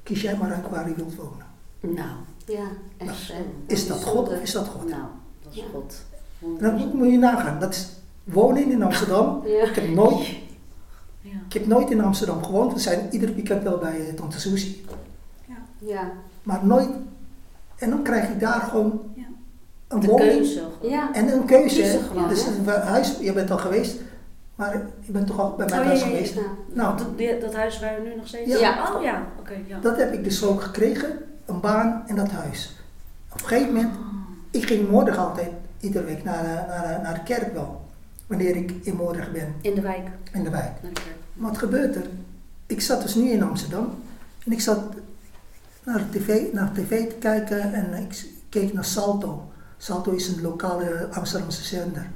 kies 0.04 0.22
jij 0.22 0.38
maar 0.38 0.54
uit 0.54 0.70
waar 0.70 0.90
je 0.90 0.96
wilt 0.96 1.16
wonen. 1.16 1.46
Nou, 1.80 2.18
Ja, 2.50 2.68
echt. 2.98 3.28
hè. 3.28 3.46
Is 3.66 3.88
dat 3.88 4.04
God 4.04 4.30
of 4.30 4.42
is 4.42 4.52
dat 4.52 4.68
God? 4.68 4.90
nou, 4.90 5.02
dat 5.44 5.54
is 5.54 5.58
Ja. 5.60 5.64
God. 5.74 5.96
Dan 6.60 6.92
moet, 6.96 7.12
je 7.12 7.18
nagaan, 7.18 7.60
dat 7.60 7.74
is 7.74 7.90
wonen 8.24 8.72
in 8.72 8.84
Amsterdam. 8.84 9.42
Ja. 9.46 9.64
Ik 9.64 9.76
heb 9.76 9.90
nooit, 9.90 10.28
Ja. 11.22 11.32
ik 11.48 11.54
heb 11.54 11.66
nooit 11.68 11.92
in 11.92 12.02
Amsterdam 12.02 12.44
gewoond. 12.44 12.74
We 12.74 12.80
zijn 12.80 13.08
ieder 13.12 13.34
weekend 13.36 13.64
wel 13.64 13.78
bij 13.78 14.08
eh, 14.08 14.14
Tante 14.14 14.40
Susie. 14.40 14.86
Ja. 15.80 16.12
Maar 16.44 16.66
nooit, 16.66 16.90
en 17.78 17.90
dan 17.90 18.02
krijg 18.04 18.30
ik 18.30 18.40
daar 18.40 18.62
gewoon 18.62 19.02
Ja. 19.16 19.24
een 19.88 20.00
De 20.00 20.08
woning 20.08 20.30
keuze. 20.32 20.64
Ja. 20.82 21.14
en 21.14 21.34
een 21.34 21.46
keuze. 21.46 21.76
Kiezen 21.82 22.02
gewoon, 22.02 22.28
dus 22.30 22.46
een 22.46 22.66
huis, 22.68 23.18
je 23.20 23.34
bent 23.34 23.52
al 23.52 23.58
geweest, 23.58 23.98
maar 24.56 24.82
je 25.00 25.12
bent 25.12 25.28
toch 25.28 25.40
al 25.40 25.56
bij 25.56 25.66
mij 25.70 25.80
Oh, 25.80 25.86
thuis 25.86 26.00
ja, 26.00 26.06
ja, 26.06 26.12
ja. 26.12 26.18
geweest. 26.18 26.34
Ja. 26.36 26.42
Nou, 26.74 26.98
Dat, 26.98 27.42
dat 27.42 27.56
huis 27.56 27.80
waar 27.80 28.02
we 28.02 28.10
nu 28.10 28.16
nog 28.16 28.28
steeds 28.28 28.52
Ja. 28.52 28.60
Ja. 28.60 28.94
Oh 28.96 29.02
ja, 29.04 29.26
oké. 29.40 29.54
ja. 29.68 29.80
dat 29.80 29.98
heb 29.98 30.14
ik 30.14 30.24
dus 30.24 30.44
ook 30.44 30.62
gekregen, 30.62 31.18
een 31.50 31.60
baan 31.60 32.04
en 32.08 32.16
dat 32.16 32.32
huis. 32.32 32.76
Op 33.34 33.42
een 33.42 33.48
gegeven 33.48 33.74
moment. 33.74 33.94
Ik 34.52 34.66
ging 34.66 34.90
morgen 34.90 35.18
altijd, 35.18 35.50
iedere 35.80 36.06
week, 36.06 36.24
naar, 36.24 36.44
de- 36.44 36.64
naar, 36.68 36.82
de- 36.98 37.02
naar 37.04 37.14
de 37.14 37.24
kerk 37.24 37.54
wel. 37.54 37.88
Wanneer 38.28 38.56
ik 38.56 38.72
in 38.82 38.96
morgen 38.96 39.32
ben, 39.34 39.54
In 39.62 39.76
de 39.76 39.82
wijk. 39.82 40.08
in 40.34 40.44
de 40.44 40.50
wijk. 40.50 40.72
Maar 41.34 41.50
wat 41.50 41.58
gebeurt 41.60 41.96
er? 41.96 42.08
Ik 42.66 42.82
zat 42.82 43.02
dus 43.02 43.16
nu 43.16 43.30
in 43.30 43.44
Amsterdam. 43.44 43.90
En 44.46 44.52
ik 44.52 44.62
zat 44.62 44.80
naar 45.84 45.98
de 46.12 46.20
tv, 46.20 46.54
naar 46.54 46.72
tv 46.74 47.10
te 47.10 47.16
kijken 47.16 47.74
en 47.74 47.94
ik 47.94 48.26
keek 48.50 48.74
naar 48.74 48.86
Salto. 48.86 49.52
Salto 49.78 50.12
is 50.12 50.28
een 50.28 50.42
lokale 50.42 51.08
Amsterdamse 51.12 51.64
zender. 51.64 52.08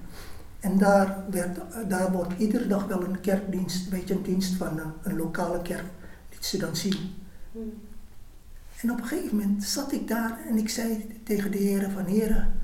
En 0.59 0.77
daar, 0.77 1.17
werd, 1.29 1.57
daar 1.87 2.11
wordt 2.11 2.33
iedere 2.37 2.67
dag 2.67 2.85
wel 2.85 3.03
een 3.03 3.21
kerkdienst, 3.21 3.83
een 3.83 3.89
beetje 3.99 4.13
een 4.13 4.23
dienst 4.23 4.53
van 4.55 4.67
een, 4.79 4.91
een 5.03 5.17
lokale 5.17 5.61
kerk, 5.61 5.83
die 6.29 6.37
ze 6.41 6.57
dan 6.57 6.75
zien. 6.75 6.95
En 8.83 8.91
op 8.91 8.97
een 8.97 9.07
gegeven 9.07 9.37
moment 9.37 9.63
zat 9.63 9.91
ik 9.91 10.07
daar 10.07 10.39
en 10.47 10.57
ik 10.57 10.69
zei 10.69 11.07
tegen 11.23 11.51
de 11.51 11.57
heren 11.57 11.91
van 11.91 12.05
heren, 12.05 12.61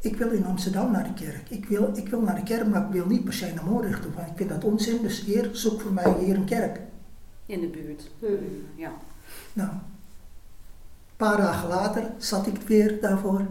ik 0.00 0.16
wil 0.16 0.30
in 0.30 0.44
Amsterdam 0.44 0.90
naar 0.90 1.04
de 1.04 1.24
kerk. 1.24 1.50
Ik 1.50 1.66
wil, 1.66 1.92
ik 1.94 2.08
wil 2.08 2.20
naar 2.20 2.34
de 2.34 2.42
kerk, 2.42 2.66
maar 2.66 2.86
ik 2.86 2.92
wil 2.92 3.06
niet 3.06 3.24
per 3.24 3.32
se 3.32 3.52
naar 3.54 3.64
Moordrecht 3.64 4.02
toe. 4.02 4.12
Want 4.12 4.28
ik 4.28 4.36
vind 4.36 4.48
dat 4.48 4.64
onzin, 4.64 5.02
dus 5.02 5.24
heer, 5.24 5.48
zoek 5.52 5.80
voor 5.80 5.92
mij 5.92 6.14
hier 6.18 6.36
een 6.36 6.44
kerk. 6.44 6.80
In 7.46 7.60
de 7.60 7.66
buurt. 7.66 8.10
Hm. 8.18 8.26
Ja. 8.74 8.92
Nou, 9.52 9.70
een 9.70 9.80
paar 11.16 11.36
dagen 11.36 11.68
later 11.68 12.10
zat 12.18 12.46
ik 12.46 12.56
weer 12.56 13.00
daarvoor. 13.00 13.46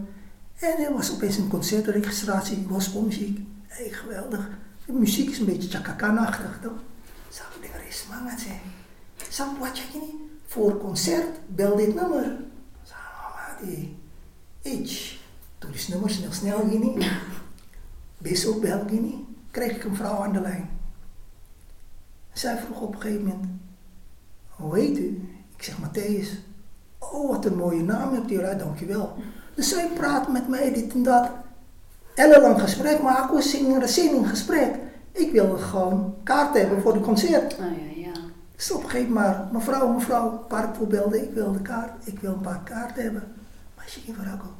En 0.54 0.84
er 0.84 0.92
was 0.92 1.12
opeens 1.12 1.36
een 1.36 1.48
concertregistratie, 1.48 2.66
gospelmuziek. 2.68 3.40
Hey, 3.66 3.88
geweldig. 3.88 4.48
De 4.86 4.92
muziek 4.92 5.30
is 5.30 5.38
een 5.38 5.44
beetje 5.44 5.70
chakakanachtig, 5.70 6.58
toch? 6.62 6.82
Zou 7.28 7.48
ik 7.60 7.74
er 7.74 7.80
eens 7.86 8.06
mangen 8.08 8.38
zeg. 8.38 8.60
Zou 9.30 9.58
wat 9.58 9.78
je 9.78 9.84
niet? 9.92 10.25
Voor 10.46 10.78
concert, 10.78 11.38
bel 11.46 11.76
dit 11.76 11.94
nummer. 11.94 12.36
Zou 12.82 13.66
die. 13.66 13.96
Iets. 14.62 15.24
Toen 15.58 15.72
is 15.72 15.88
nummer 15.88 16.10
snel 16.10 16.32
snel 16.32 16.58
ging 16.68 17.06
Bissel 18.18 18.58
bel 18.58 18.84
gini. 18.88 19.26
Kreeg 19.50 19.76
ik 19.76 19.84
een 19.84 19.96
vrouw 19.96 20.22
aan 20.22 20.32
de 20.32 20.40
lijn. 20.40 20.68
Zij 22.32 22.56
vroeg 22.56 22.80
op 22.80 22.94
een 22.94 23.00
gegeven 23.00 23.24
moment, 23.24 23.44
hoe 24.48 24.78
heet 24.78 24.98
u? 24.98 25.28
Ik 25.56 25.62
zeg 25.62 25.76
Matthäus. 25.76 26.28
Oh, 26.98 27.30
wat 27.30 27.44
een 27.44 27.56
mooie 27.56 27.82
naam 27.82 28.14
hebt 28.14 28.30
u, 28.30 28.40
ja, 28.40 28.54
dankjewel. 28.54 29.16
Dus 29.54 29.68
zij 29.68 29.88
praat 29.94 30.32
met 30.32 30.48
mij, 30.48 30.72
dit 30.72 30.92
en 30.92 31.02
dat. 31.02 31.30
Ellenlang 32.14 32.60
gesprek, 32.60 33.02
maar 33.02 33.24
ik 33.24 33.30
was 33.30 33.54
in 33.54 34.26
gesprek. 34.26 34.74
Ik 35.12 35.32
wilde 35.32 35.58
gewoon 35.58 36.14
kaart 36.22 36.56
hebben 36.56 36.80
voor 36.80 36.92
de 36.92 37.00
concert. 37.00 37.56
Dus 38.56 38.70
op 38.70 38.82
een 38.82 38.90
gegeven 38.90 39.12
moment, 39.12 39.52
mevrouw, 39.52 39.92
mevrouw, 39.92 40.46
ik 40.48 40.74
voor 40.76 40.86
belde, 40.86 41.22
ik 41.22 41.34
wil 41.34 41.52
de 41.52 41.62
kaart, 41.62 42.06
ik 42.06 42.18
wil 42.18 42.32
een 42.32 42.40
paar 42.40 42.60
kaarten 42.64 43.02
hebben. 43.02 43.22
Maar 43.76 43.84
je 44.06 44.12
wat 44.16 44.26
ook 44.34 44.54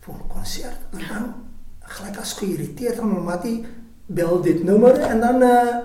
voor 0.00 0.14
een 0.14 0.26
concert. 0.26 0.76
En 0.90 0.98
dan 1.08 1.34
gelijk 1.78 2.16
als 2.16 2.32
geïrriteerd, 2.32 2.96
dan 2.96 3.16
omdat 3.16 3.42
hij 3.42 3.64
bel 4.06 4.40
dit 4.40 4.64
nummer 4.64 5.00
en 5.00 5.20
dan 5.20 5.42
eh, 5.42 5.76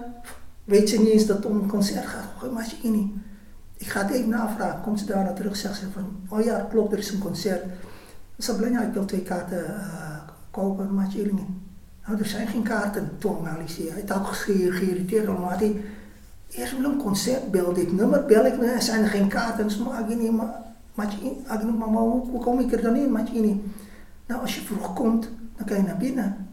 weet 0.63 0.89
ze 0.89 0.97
niet 0.97 1.07
eens 1.07 1.25
dat 1.25 1.37
het 1.37 1.45
om 1.45 1.55
een 1.55 1.67
concert 1.67 2.05
gaat. 2.05 2.51
Maar 2.53 2.75
je 2.81 2.89
niet. 2.89 3.11
Ik 3.77 3.87
ga 3.87 4.01
het 4.01 4.11
even 4.11 4.29
navragen. 4.29 4.81
Komt 4.81 4.99
ze 4.99 5.05
daarna 5.05 5.33
terug, 5.33 5.55
zegt 5.55 5.75
ze 5.75 5.91
van, 5.91 6.19
oh 6.29 6.43
ja, 6.43 6.67
klopt, 6.69 6.91
er 6.91 6.97
is 6.97 7.11
een 7.11 7.19
concert. 7.19 7.63
Ik 8.35 8.57
"Blanja, 8.57 8.81
ik 8.81 8.93
wil 8.93 9.05
twee 9.05 9.21
kaarten 9.21 9.65
eh, 9.65 10.17
kopen, 10.51 10.93
maar 10.93 11.07
jullie 11.07 11.33
niet. 11.33 11.49
Nou, 12.05 12.19
er 12.19 12.25
zijn 12.25 12.47
geen 12.47 12.63
kaarten, 12.63 13.09
toen. 13.17 13.45
Hij 13.45 14.03
had 14.07 14.25
geïrriteerd, 14.27 15.27
omdat 15.27 15.59
hij 15.59 15.81
eerst 16.49 16.77
wil 16.77 16.89
een 16.89 16.97
concert, 16.97 17.51
bel 17.51 17.73
dit 17.73 17.93
nummer, 17.93 18.25
bel 18.25 18.45
ik, 18.45 18.61
er 18.61 18.81
zijn 18.81 19.03
er 19.03 19.09
geen 19.09 19.27
kaarten, 19.27 19.67
dus 19.67 19.77
mag 19.77 19.99
ik 19.99 20.19
niet, 20.19 20.31
maar, 20.31 20.63
hoe, 20.95 22.39
kom 22.41 22.59
ik 22.59 22.71
er 22.71 22.81
dan 22.81 22.95
in, 22.95 23.11
maar 23.11 23.33
je 23.33 23.39
niet? 23.39 23.61
Nou, 24.25 24.41
als 24.41 24.55
je 24.55 24.61
vroeg 24.61 24.93
komt, 24.93 25.29
dan 25.55 25.65
kan 25.65 25.77
je 25.77 25.83
naar 25.83 25.97
binnen. 25.97 26.47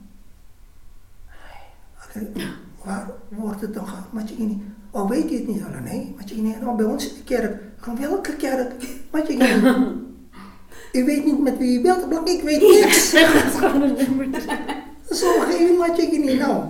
Waar 2.85 3.11
wordt 3.29 3.61
het 3.61 3.75
dan? 3.75 3.87
Maar 4.11 4.23
je 4.37 4.43
niet. 4.43 4.63
Oh, 4.91 5.09
weet 5.09 5.31
je 5.31 5.37
het 5.37 5.47
niet? 5.47 5.63
Oh, 5.63 5.81
nee, 5.85 6.15
maar 6.17 6.25
je 6.27 6.35
niet. 6.35 6.57
Oh, 6.63 6.77
bij 6.77 6.87
ons 6.87 7.09
in 7.09 7.15
de 7.15 7.25
kerk. 7.25 7.63
Van 7.77 8.01
welke 8.01 8.37
kerk? 8.37 8.73
Maar 9.11 9.33
je 9.33 9.37
niet. 9.37 9.83
U 11.03 11.05
weet 11.05 11.25
niet 11.25 11.41
met 11.41 11.59
wie 11.59 11.73
je 11.73 11.81
belt, 11.81 12.11
maar 12.11 12.29
ik 12.29 12.43
weet 12.43 12.61
niks. 12.61 13.11
Gewoon 13.59 13.83
een 13.83 13.95
nummer. 13.95 14.41
Zo 15.11 15.41
gegeven 15.41 15.77
had 15.79 15.97
je 15.97 16.19
niet. 16.19 16.39
Nou, 16.39 16.65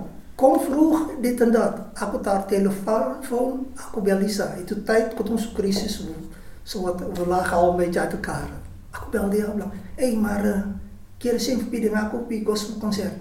kom 0.45 0.61
vroeg, 0.61 1.09
dit 1.21 1.41
en 1.41 1.53
dat. 1.53 1.81
Aku 1.95 2.21
daar 2.21 2.45
telefoon, 2.47 3.67
aku 3.77 4.01
bel 4.05 4.19
Lisa. 4.21 4.53
Itu 4.61 4.83
tijd 4.83 5.15
komt 5.15 5.31
onze 5.31 5.53
crisis. 5.53 6.05
Wat, 6.73 7.01
we 7.01 7.27
lagen 7.29 7.57
al 7.57 7.71
een 7.71 7.77
beetje 7.77 8.01
uit 8.01 8.13
elkaar. 8.13 8.49
Aku 8.91 9.11
bel 9.11 9.29
dia, 9.31 9.51
bilang, 9.51 9.73
hé, 9.95 10.07
hey, 10.07 10.17
maar 10.17 10.45
uh, 10.45 10.61
kira 11.19 11.39
sing 11.39 11.61
verbieden 11.61 11.95
aku 11.95 12.17
op 12.17 12.33
gospelconcert. 12.45 13.17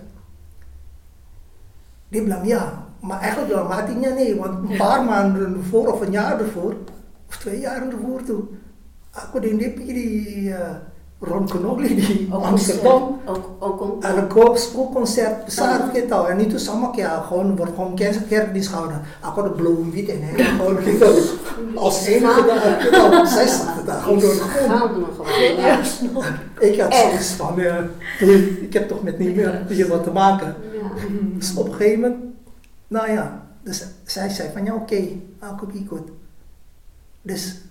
Dia 2.08 2.22
bilang 2.22 2.48
ja, 2.48 2.88
maar 3.00 3.20
eigenlijk 3.20 3.52
dalam 3.52 3.72
hatinya 3.72 4.10
nee, 4.14 4.36
want 4.36 4.70
een 4.70 4.78
paar 4.78 5.04
maanden 5.04 5.56
ervoor 5.56 5.94
of 5.94 6.02
een 6.02 6.12
jaar 6.12 6.40
ervoor, 6.40 6.76
of 7.28 7.38
twee 7.38 7.60
jaar 7.60 7.88
ervoor 7.88 8.24
toe, 8.24 8.44
aku 9.12 9.40
di 9.40 10.50
uh, 10.50 10.76
Ron 11.24 11.48
Kenogli 11.48 11.96
di 11.96 12.28
Ook 12.32 12.44
Amsterdam. 12.44 13.02
concert. 13.02 13.38
Ook, 13.38 13.50
ook 13.60 13.78
concert. 13.78 14.14
En 14.14 14.24
een 14.24 14.32
gospelconcert 14.32 15.46
bestaan 15.46 15.92
kita 15.92 16.28
en 16.28 16.38
niet 16.38 16.54
sama 16.56 16.88
kayak 16.88 17.26
gewoon 17.26 17.56
wordt 17.56 17.72
gewoon 17.76 17.96
kerk 17.96 18.28
kerkdienst 18.28 18.70
gehouden. 18.70 19.02
Aku 19.20 19.40
ada 19.42 19.50
belum 19.50 19.92
wit 19.92 20.10
en 20.10 20.22
gewoon 20.58 20.78
gitu. 20.78 21.06
Als 21.76 22.06
enige 22.06 22.46
daar 22.46 22.78
kita 22.78 23.26
zij 23.26 23.48
zaten 23.48 23.86
daar 23.86 24.02
gewoon 24.02 24.20
door 24.20 24.34
de 24.34 24.40
grond. 24.40 26.26
Ik 26.60 26.80
had 26.80 26.96
zoiets 26.96 27.32
van, 27.32 27.60
eh, 27.60 28.62
ik 28.62 28.74
heb 28.74 28.88
toch 28.88 29.04
met 29.04 29.20
niet 29.20 29.36
meer 29.36 29.66
hier 29.68 29.88
wat 29.88 30.04
te 30.04 30.12
maken. 30.12 30.56
Dus 31.38 31.56
op 31.56 31.66
een 31.68 31.74
gegeven 31.74 32.00
moment, 32.00 32.18
nou 32.88 33.12
ja, 33.12 33.42
dus 33.64 33.86
zij 34.04 34.30
zei 34.30 34.50
van 34.54 34.66
ja 34.66 34.76
oké, 34.76 35.08
aku 35.40 35.66
ikut. 35.74 36.08
Dus 37.22 37.62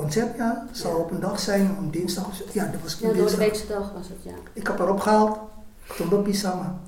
concertja 0.00 0.66
zou 0.72 1.00
op 1.00 1.10
een 1.10 1.20
dag 1.20 1.40
zijn, 1.40 1.76
om 1.78 1.90
dinsdag 1.90 2.26
of 2.26 2.34
zo. 2.34 2.44
Ja, 2.52 2.64
dat 2.66 2.80
was 2.82 2.98
Ja, 2.98 3.12
dinsdag. 3.12 3.38
weekse 3.38 3.66
dag 3.66 3.92
was 3.92 4.08
het, 4.08 4.22
ja. 4.22 4.34
Ik 4.52 4.66
heb 4.66 4.78
haar 4.78 4.88
opgehaald, 4.90 5.38
toen 5.96 6.08
je 6.26 6.32
samen. 6.32 6.80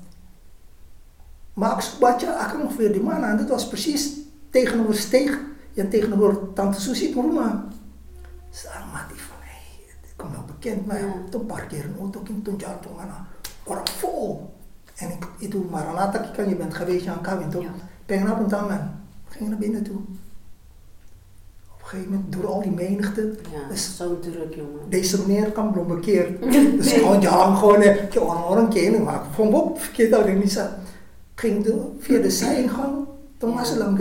Maar 1.53 1.77
ik 1.77 1.99
baca, 1.99 2.53
ik 2.53 2.61
ongeveer 2.61 2.91
die 2.91 3.01
man 3.01 3.23
aan. 3.23 3.37
Dat 3.37 3.49
was 3.49 3.67
precies 3.67 4.11
tegenover 4.49 4.95
steeg 4.95 5.39
en 5.75 5.89
tegenover 5.89 6.53
Tante 6.53 6.81
Susie 6.81 7.13
rumah. 7.13 7.53
Saya 8.49 8.85
mati 8.93 9.15
van, 9.19 9.37
hé, 9.39 9.59
ik 10.07 10.13
kom 10.15 10.31
wel 10.31 10.43
bekend, 10.45 10.85
maar 10.85 10.99
Ja. 10.99 11.13
toen 11.29 11.45
parkeer 11.45 11.85
een 11.85 11.95
auto 11.99 12.21
in 12.27 12.41
toen 12.41 12.55
jaar 12.57 12.79
toen 12.79 12.99
vol. 13.89 14.53
En 14.95 15.09
ik, 15.09 15.27
itu 15.37 15.67
Maranatha 15.71 16.17
kan 16.17 16.49
je 16.49 16.55
bent 16.55 16.73
geweest 16.73 17.07
aan 17.07 17.21
kawin 17.21 17.49
toch? 17.49 17.63
Ja. 17.63 17.69
Pengen 18.05 18.31
op 18.31 18.39
een 18.39 18.49
gingen 19.27 19.49
naar 19.49 19.59
binnen 19.59 19.83
toe. 19.83 19.99
Op 21.93 21.99
een 21.99 22.05
gegeven 22.05 22.23
moment, 22.25 22.41
door 22.41 22.53
al 22.53 22.61
die 22.61 22.71
menigte, 22.89 23.21
Ja, 23.51 23.67
Dus- 23.69 23.97
zo 23.97 24.19
druk, 24.19 24.53
jongen. 24.55 24.89
deze 24.89 25.21
meneer 25.27 25.51
kan 25.51 25.71
belum 25.71 25.87
bekeerd. 25.87 26.41
Dus 26.77 26.91
gewoon 26.93 27.21
jalan 27.21 27.57
gewoon, 27.57 27.81
eh, 27.81 27.95
kayak 27.95 28.19
orang-orang 28.29 28.73
kennen, 28.73 29.03
maar 29.03 29.21
van 29.31 29.51
wat 29.51 29.71
verkeerd 29.75 30.11
dat 30.11 30.27
niet 30.33 30.51
ging 31.35 31.63
de, 31.63 31.81
via 31.99 32.19
de 32.21 32.29
zijingang, 32.31 33.05
toen 33.37 33.53
was 33.55 33.69
het 33.69 33.77
lang. 33.79 33.97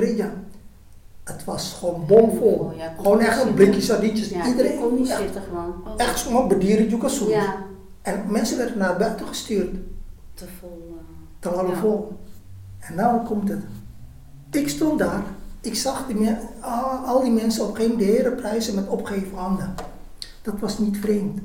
Het 1.24 1.44
was 1.44 1.72
gewoon 1.78 2.06
bomvol. 2.06 2.52
Oh, 2.52 2.76
ja, 2.76 2.92
gewoon 2.96 3.20
echt 3.20 3.42
een 3.42 3.54
blikje 3.54 3.80
sardientjes. 3.80 4.30
Iedereen 4.46 4.72
ik 4.72 4.78
kon 4.80 4.94
niet 4.94 5.08
echt, 5.08 5.18
zitten 5.20 5.42
gewoon. 5.42 5.98
echt 5.98 6.18
zomaar 6.18 6.46
bedieren 6.46 6.88
juga 6.88 7.08
zo. 7.08 7.28
Ja, 7.28 7.56
En 8.02 8.22
mensen 8.28 8.56
werden 8.56 8.78
naar 8.78 8.96
buiten 8.96 9.26
gestuurd. 9.26 9.74
Te 10.34 10.44
vol. 10.60 10.94
eh, 10.98 11.04
Te 11.38 11.48
half 11.48 11.78
vol. 11.78 12.12
En 12.78 12.94
nou 12.94 13.26
komt 13.26 13.48
het. 13.48 13.60
Ik 14.50 14.68
stond 14.68 14.98
daar. 14.98 15.22
Ik 15.62 15.74
zag 15.74 16.06
die 16.06 16.30
al, 17.06 17.22
die 17.22 17.32
mensen 17.32 17.62
op 17.62 17.68
een 17.68 17.76
gegeven 17.76 17.96
moment 17.98 18.10
de 18.10 18.16
heren 18.16 18.36
prijzen 18.36 18.74
met 18.74 18.88
opgeheven 18.88 19.38
handen. 19.38 19.74
Dat 20.42 20.58
was 20.58 20.78
niet 20.78 20.98
vreemd. 20.98 21.40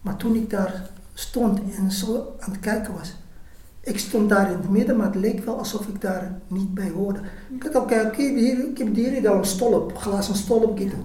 Maar 0.00 0.16
toen 0.16 0.34
ik 0.34 0.50
daar 0.50 0.90
stond 1.14 1.60
en 1.76 1.90
zo 1.90 2.34
aan 2.38 2.50
het 2.50 2.60
kijken 2.60 2.94
was. 2.94 3.14
Ik 3.80 3.98
stond 3.98 4.28
daar 4.28 4.50
in 4.50 4.56
het 4.56 4.70
midden, 4.70 4.96
maar 4.96 5.06
het 5.06 5.14
leek 5.14 5.44
wel 5.44 5.58
alsof 5.58 5.86
ik 5.86 6.00
daar 6.00 6.40
niet 6.46 6.74
bij 6.74 6.90
hoorde. 6.90 7.20
Kijk, 7.58 7.74
oké, 7.74 7.94
heb 7.94 8.14
hier, 8.14 8.68
ik 8.68 8.78
heb 8.78 8.94
hier 8.94 9.22
daar 9.22 9.34
een 9.34 9.44
stolp, 9.44 9.96
glazen 9.96 10.34
stolp 10.34 10.78
gitu. 10.78 10.96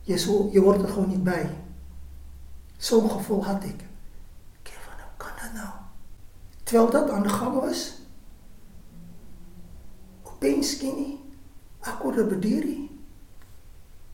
Je, 0.00 0.16
zo, 0.16 0.48
je 0.52 0.60
hoort 0.60 0.82
er 0.82 0.88
gewoon 0.88 1.08
niet 1.08 1.24
bij. 1.24 1.50
Zo'n 2.76 3.10
gevoel 3.10 3.44
had 3.44 3.64
ik. 3.64 3.80
Ik 4.62 4.72
dacht 4.72 4.84
van, 4.84 4.92
hoe 4.92 5.16
kan 5.16 5.28
dat 5.42 5.62
nou? 5.62 5.74
Terwijl 6.62 6.90
dat 6.90 7.10
aan 7.10 7.22
de 7.22 7.28
gang 7.28 7.60
was, 7.60 7.92
opeens 10.22 10.76
kini, 10.76 11.18
aku 11.86 12.02
hoorde 12.02 12.24
berdiri. 12.24 12.90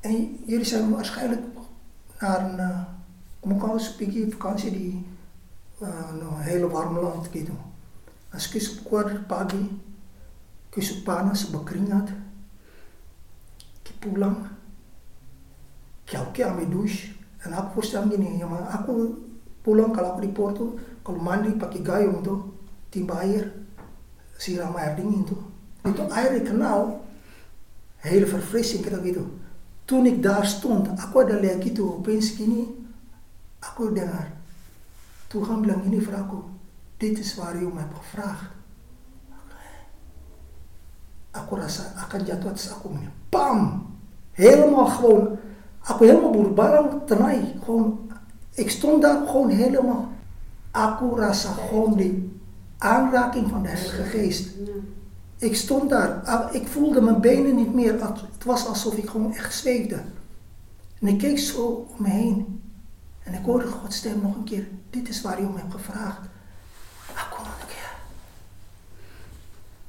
En 0.00 0.38
jullie 0.46 0.64
zijn 0.64 0.90
waarschijnlijk 0.90 1.42
naar 2.20 2.50
een, 2.50 2.58
uh, 3.50 3.72
eens 3.72 3.94
pergi 3.94 4.30
vakantie 4.30 4.70
die 4.70 5.06
uh, 5.82 5.88
een 5.88 6.40
hele 6.40 6.68
warme 6.68 7.00
land 7.00 7.28
gitu. 7.32 7.52
Als 8.32 8.52
ik 8.52 8.82
keluar 8.88 9.24
pagi, 9.26 9.80
ik 10.74 11.04
panas, 11.04 11.50
berkeringat, 11.50 12.08
pulang, 14.02 14.50
oke 16.10 16.42
ambil 16.42 16.68
douche, 16.68 17.14
en 17.46 17.54
aku 17.54 17.78
voorstel 17.78 18.10
gini, 18.10 18.38
ya 18.38 18.46
maar 18.50 18.66
aku 18.74 19.14
pulang 19.62 19.94
kalau 19.94 20.18
aku 20.18 20.20
di 20.26 20.30
Porto, 20.34 20.64
kalau 21.06 21.22
mandi 21.22 21.54
pakai 21.54 21.82
gayung 21.82 22.22
tuh, 22.26 22.50
timba 22.90 23.22
air, 23.22 23.46
siram 24.34 24.74
air 24.74 24.98
dingin 24.98 25.22
tuh. 25.22 25.38
Itu 25.86 26.02
air 26.10 26.34
di 26.34 26.42
kanaal, 26.42 27.01
hele 28.02 28.26
verfrissing 28.26 28.82
kata 28.82 28.98
gitu. 29.02 29.26
Toen 29.86 30.06
ik 30.06 30.22
daar 30.22 30.46
stond, 30.46 30.90
aku 30.98 31.22
ada 31.22 31.38
lihat 31.38 31.62
gitu, 31.62 31.98
opeens 31.98 32.34
gini, 32.34 32.66
aku 33.58 33.92
dengar, 33.94 34.30
Tuhan 35.30 35.62
bilang 35.62 35.82
gini 35.82 36.02
voor 36.02 36.14
aku, 36.14 36.38
dit 36.98 37.18
is 37.18 37.34
waar 37.34 37.58
je 37.58 37.66
om 37.66 37.76
hebt 37.78 37.94
gevraagd. 37.94 38.50
Aku 41.32 41.56
rasa 41.56 41.96
akan 41.96 42.28
jatuh 42.28 42.52
atas 42.52 42.68
aku. 42.68 42.92
Bam! 43.32 43.88
Helemaal 44.36 44.86
gewoon, 44.86 45.40
aku 45.80 46.04
helemaal 46.04 46.30
berbarang 46.44 47.08
tenai. 47.08 47.56
Gewoon, 47.64 48.12
ik 48.52 48.68
stond 48.68 49.02
daar 49.02 49.24
gewoon 49.24 49.48
helemaal. 49.48 50.12
Aku 50.70 51.16
rasa 51.16 51.52
gewoon 51.52 51.96
die 51.96 52.40
aanraking 52.78 53.48
van 53.48 53.62
de 53.62 53.68
Heilige 53.68 54.04
Geest. 54.04 54.60
Ik 55.42 55.56
stond 55.56 55.90
daar, 55.90 56.20
ah, 56.24 56.54
ik 56.54 56.66
voelde 56.66 57.00
mijn 57.00 57.20
benen 57.20 57.54
niet 57.54 57.74
meer. 57.74 57.92
Het 57.92 58.44
was 58.44 58.66
alsof 58.66 58.94
ik 58.94 59.08
gewoon 59.08 59.34
echt 59.34 59.54
zweefde. 59.54 60.00
En 61.00 61.08
ik 61.08 61.18
keek 61.18 61.38
zo 61.38 61.86
om 61.96 62.02
me 62.02 62.08
heen. 62.08 62.62
En 63.22 63.34
ik 63.34 63.44
hoorde 63.44 63.66
Gods 63.66 63.96
stem 63.96 64.20
nog 64.22 64.34
een 64.34 64.44
keer. 64.44 64.66
Dit 64.90 65.08
is 65.08 65.22
waar 65.22 65.40
je 65.40 65.46
om 65.46 65.56
hebt 65.56 65.72
gevraagd. 65.72 66.20
Ah, 67.14 67.32
kom 67.32 67.44
een 67.44 67.66
keer. 67.66 67.92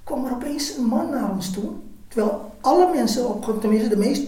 Kom 0.03 0.25
er 0.25 0.31
opeens 0.31 0.77
een 0.77 0.85
man 0.85 1.09
naar 1.09 1.31
ons 1.31 1.51
toe. 1.51 1.69
Terwijl 2.07 2.51
alle 2.61 2.91
mensen, 2.93 3.27
op, 3.27 3.61
tenminste 3.61 3.89
de 3.89 3.97
meeste 3.97 4.27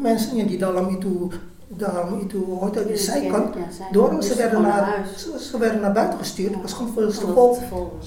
mensen 0.00 0.46
die 0.46 0.58
dalam 0.58 0.88
itu, 0.88 1.28
dalam 1.68 2.20
itu 2.20 2.44
hotel, 2.60 2.82
de 2.82 2.88
Ja, 2.88 2.96
zijkant, 2.96 3.54
door 3.92 4.10
Dus 4.10 4.26
ze 4.26 4.34
werden, 4.34 4.56
gewoon 4.56 4.72
naar 4.74 5.08
ze, 5.16 5.38
ze 5.50 5.58
werden 5.58 5.80
naar 5.80 5.92
buiten 5.92 6.18
gestuurd. 6.18 6.52
Het 6.52 6.62
was 6.62 6.72
gewoon 6.72 6.92
veel 6.92 7.10
te 7.10 7.26
vol. 7.68 7.98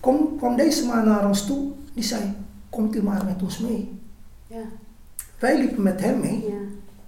Kom, 0.00 0.36
kwam 0.38 0.56
deze 0.56 0.86
man 0.86 1.04
naar 1.04 1.26
ons 1.26 1.46
toe. 1.46 1.78
Die 1.92 2.04
zei, 2.04 2.32
komt 2.70 2.94
u 2.94 3.02
maar 3.02 3.24
met 3.24 3.42
ons 3.42 3.58
mee. 3.58 3.98
Ja, 4.46 4.62
Wij 5.38 5.58
liepen 5.58 5.82
met 5.82 6.00
hem 6.00 6.20
mee. 6.20 6.40
ja. 6.48 6.56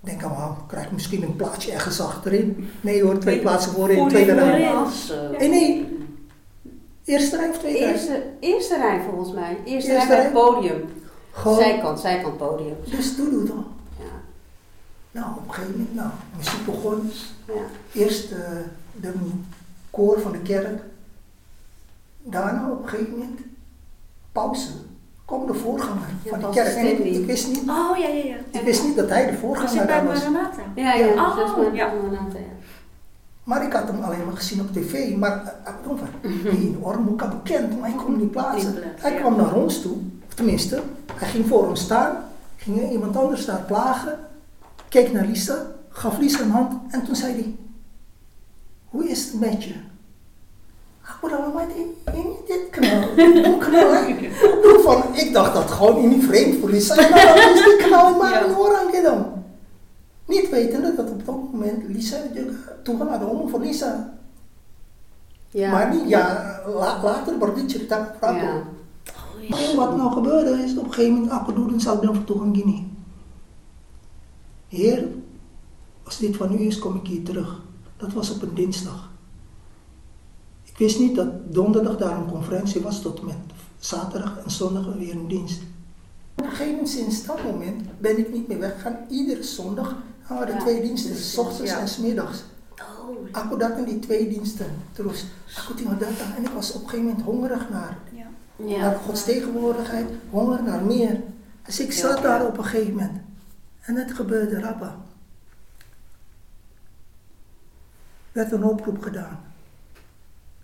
Ik 0.04 0.08
denk, 0.08 0.22
oh, 0.22 0.58
krijg 0.68 0.84
ik 0.86 0.92
misschien 0.92 1.22
een 1.22 1.36
plaatsje 1.36 1.72
ergens 1.72 2.00
achterin. 2.00 2.68
Nee 2.80 3.02
hoor, 3.02 3.18
twee 3.18 3.40
plaatsen 3.40 3.72
voorin, 3.72 3.96
Voorin, 3.96 4.12
tweede 4.14 4.34
rij. 4.34 4.68
Als, 4.68 5.10
eh, 5.10 5.38
Nee, 5.38 5.48
nee. 5.48 5.98
Eerste 7.04 7.36
rij 7.36 7.48
of 7.48 7.58
tweede 7.58 7.78
rij? 7.78 7.92
Eerste, 7.92 8.22
eerste 8.40 8.76
rij 8.76 9.00
volgens 9.10 9.32
mij. 9.32 9.56
Eerste, 9.64 9.70
Eerste 9.92 9.92
rij 9.92 10.06
bij 10.06 10.16
rij? 10.16 10.24
het 10.24 10.32
podium. 10.32 10.84
Gewoon, 11.32 11.56
Zijkant, 11.58 12.00
zijkant 12.00 12.36
podium. 12.36 12.74
dus 12.90 13.16
doe 13.16 13.30
doe 13.30 13.44
toch. 13.44 13.64
Ja, 13.98 14.04
Nou, 15.20 15.36
op 15.36 15.48
een 15.48 15.54
gegeven 15.54 15.72
moment, 15.78 15.94
nou, 15.94 16.10
muziek 16.36 16.64
begon. 16.66 17.10
ja. 17.46 18.00
Eerst 18.00 18.30
eh, 18.32 18.38
de 19.00 19.12
koor 19.90 20.20
van 20.20 20.32
de 20.32 20.40
kerk. 20.42 20.82
Daarna 22.22 22.70
op 22.70 22.82
een 22.82 22.88
gegeven 22.88 23.12
moment, 23.12 23.40
pauze. 24.32 24.68
Kwam 25.24 25.46
de 25.46 25.54
voorganger 25.54 26.08
Ja, 26.24 26.30
van 26.30 26.40
de 26.40 26.48
kerk. 26.50 26.76
En 26.76 26.86
ik, 26.86 27.14
ik 27.14 27.26
wist 27.26 27.48
niet, 27.48 27.58
Oh, 27.58 27.96
ja, 27.98 28.08
ja, 28.08 28.24
ja. 28.24 28.36
ik 28.50 28.60
wist 28.64 28.84
niet 28.84 28.96
dat 28.96 29.08
hij 29.08 29.24
de 29.26 29.30
Was 29.30 29.40
voorganger 29.40 29.86
daar 29.86 30.06
was. 30.06 30.18
Maranatha? 30.18 30.62
Ja, 30.74 30.92
ja, 30.94 31.06
Oh, 31.06 31.74
ja. 31.74 31.86
Maranatha, 31.86 32.38
ja. 32.38 32.52
Maar 33.44 33.64
ik 33.64 33.72
had 33.72 33.88
hem 33.88 34.02
alleen 34.02 34.24
maar 34.24 34.36
gezien 34.36 34.60
op 34.60 34.72
tv. 34.72 35.16
Maar 35.16 35.54
van, 35.86 35.98
die 36.50 36.76
Ormuka 36.80 37.28
bekend, 37.28 37.80
maar 37.80 37.88
hij 37.88 37.98
kon 37.98 38.10
hem 38.10 38.20
niet 38.20 38.30
plaatsen. 38.30 38.74
Hij 38.96 39.14
kwam 39.14 39.36
naar 39.36 39.54
ons 39.54 39.82
toe, 39.82 39.96
of 40.28 40.34
tenminste, 40.34 40.82
hij 41.14 41.28
ging 41.28 41.46
voor 41.46 41.68
ons 41.68 41.80
staan, 41.80 42.16
ging 42.56 42.90
iemand 42.90 43.16
anders 43.16 43.44
daar 43.44 43.60
plagen, 43.66 44.18
keek 44.88 45.12
naar 45.12 45.26
Lisa, 45.26 45.66
gaf 45.88 46.18
Lisa 46.18 46.40
een 46.40 46.50
hand 46.50 46.92
en 46.92 47.04
toen 47.04 47.16
zei 47.16 47.32
hij, 47.32 47.56
hoe 48.88 49.08
is 49.08 49.24
het 49.24 49.40
met 49.40 49.64
je? 49.64 49.74
Aku 51.03 51.28
dalam 51.28 51.57
hati, 51.57 51.82
ini 52.14 52.36
dit 52.46 52.70
kenal, 52.70 53.03
hoe 53.11 53.59
hè? 53.90 54.07
Ik 54.07 54.80
van, 54.82 55.03
ik 55.14 55.32
dacht 55.32 55.55
dat 55.55 55.70
gewoon 55.70 56.09
niet 56.09 56.24
vreemd 56.24 56.61
voor 56.61 56.70
Lisa. 56.70 56.94
Nou, 56.94 57.11
dan 57.11 57.55
is 57.55 57.64
die 57.64 58.16
maar 58.18 58.44
een 58.44 58.57
orang 58.57 58.90
gitu. 58.90 59.14
Niet 60.26 60.50
wetende 60.50 60.94
dat 60.94 61.11
op 61.11 61.26
dat 61.26 61.34
moment 61.53 61.88
Lisa 61.88 62.16
ada 63.11 63.24
omong 63.24 63.50
voor 63.50 63.61
Lisa. 63.61 64.14
Ja. 65.50 65.70
Maar 65.70 65.94
niet, 65.94 66.09
ja, 66.09 66.61
la- 66.66 67.03
later 67.03 67.38
wordt 67.38 67.57
dit 67.57 67.70
cerita 67.70 68.16
voor 68.18 68.28
aku. 68.28 68.44
Ja. 68.44 68.62
Maar 69.48 69.74
wat 69.76 69.96
nou 69.96 70.12
gebeurde 70.12 70.62
is, 70.62 70.76
op 70.76 70.84
een 70.84 70.92
gegeven 70.92 71.12
moment, 71.14 71.30
aku 71.32 71.55
doen 71.55 71.80
zou 71.80 71.96
ik 71.96 72.03
dan 72.03 72.14
voor 72.14 72.24
Tuhan 72.24 72.55
gini. 72.55 72.86
Heer, 74.68 75.09
als 76.05 76.18
dit 76.18 76.36
van 76.36 76.53
u 76.53 76.61
is, 76.61 76.78
kom 76.78 76.96
ik 76.96 77.07
hier 77.07 77.22
terug. 77.22 77.61
Dat 77.96 78.12
was 78.12 78.30
op 78.30 78.42
een 78.42 78.55
dinsdag. 78.55 79.11
Ik 80.72 80.78
wist 80.78 80.98
niet 80.98 81.14
dat 81.14 81.54
donderdag 81.54 81.96
daar 81.96 82.16
een 82.16 82.30
conferentie 82.30 82.80
was 82.80 83.02
tot 83.02 83.18
en 83.18 83.24
met 83.26 83.36
zaterdag 83.78 84.38
en 84.44 84.50
zondag 84.50 84.94
weer 84.94 85.14
een 85.14 85.28
dienst. 85.28 85.60
Op 86.34 86.44
een 86.44 86.50
gegeven 86.50 86.70
moment, 86.72 86.88
sinds 86.88 87.26
dat 87.26 87.42
moment, 87.42 88.00
ben 88.00 88.18
ik 88.18 88.32
niet 88.32 88.48
meer 88.48 88.58
weggegaan. 88.58 88.96
Iedere 89.08 89.42
zondag 89.42 89.96
hadden 90.22 90.46
we 90.46 90.52
Ja. 90.52 90.58
twee 90.60 90.82
diensten, 90.82 91.16
s 91.16 91.38
ochtends 91.38 91.70
Ja. 91.70 91.78
en 91.78 91.88
s 91.88 91.98
middags. 91.98 92.42
Oh, 92.72 93.16
Aku 93.32 93.58
datang 93.58 93.86
die 93.86 93.98
twee 93.98 94.28
diensten 94.28 94.66
terus. 94.92 95.24
Aku 95.58 95.74
tinggal 95.74 95.98
datang 95.98 96.34
en 96.36 96.42
ik 96.44 96.48
was 96.50 96.72
op 96.72 96.82
een 96.82 96.88
gegeven 96.88 97.06
moment 97.10 97.24
hongerig 97.24 97.70
naar, 97.70 97.98
Ja. 98.14 98.26
Ja. 98.66 98.78
naar 98.78 98.94
Gods 99.06 99.24
tegenwoordigheid, 99.24 100.06
honger 100.30 100.62
naar 100.62 100.82
meer. 100.84 101.20
Dus 101.64 101.80
ik 101.80 101.92
zat 101.92 102.16
Ja. 102.16 102.22
daar 102.22 102.46
op 102.46 102.58
een 102.58 102.64
gegeven 102.64 102.90
moment. 102.94 103.20
En 103.80 103.96
het 103.96 104.12
gebeurde, 104.12 104.60
Rappa. 104.60 104.96
Werd 108.32 108.52
een 108.52 108.64
oproep 108.64 109.02
gedaan. 109.02 109.38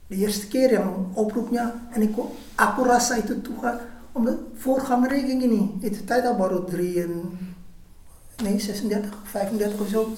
De 0.09 0.17
eerste 0.17 0.49
keer 0.49 0.73
yang 0.73 1.13
oproepnya, 1.15 1.89
en 1.93 2.03
ik, 2.03 2.17
aku 2.57 2.81
rasa 2.85 3.21
itu 3.21 3.41
Tuhan, 3.45 3.77
omdat 4.13 4.41
voorganger 4.57 5.13
ging 5.13 5.43
ini, 5.45 5.77
itu 5.85 6.05
tijd 6.05 6.25
al 6.25 6.37
baru 6.37 6.65
drie 6.65 7.05
en, 7.05 7.37
nee 8.43 8.57
36, 8.57 9.13
35 9.25 9.81
of 9.81 9.89
zo. 9.89 10.09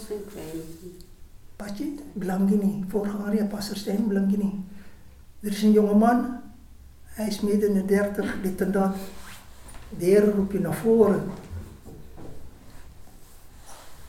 Patje 1.57 1.99
bilang 2.15 2.47
gini, 2.47 2.85
voorganger 2.89 3.35
ja, 3.35 3.45
Pastor 3.45 3.77
Steen. 3.77 4.07
Er 5.41 5.51
is 5.51 5.63
een 5.63 5.73
jonge 5.73 5.95
man, 5.95 6.41
hij 7.05 7.27
is 7.27 7.41
midden 7.41 7.69
in 7.69 7.75
de 7.75 7.85
dertig, 7.85 8.41
dit 8.43 8.61
en 8.61 8.73
dat. 8.73 8.95
De 9.99 10.05
Heer 10.05 10.31
roept 10.31 10.53
je 10.53 10.61
naar 10.61 10.75
voren. 10.75 11.23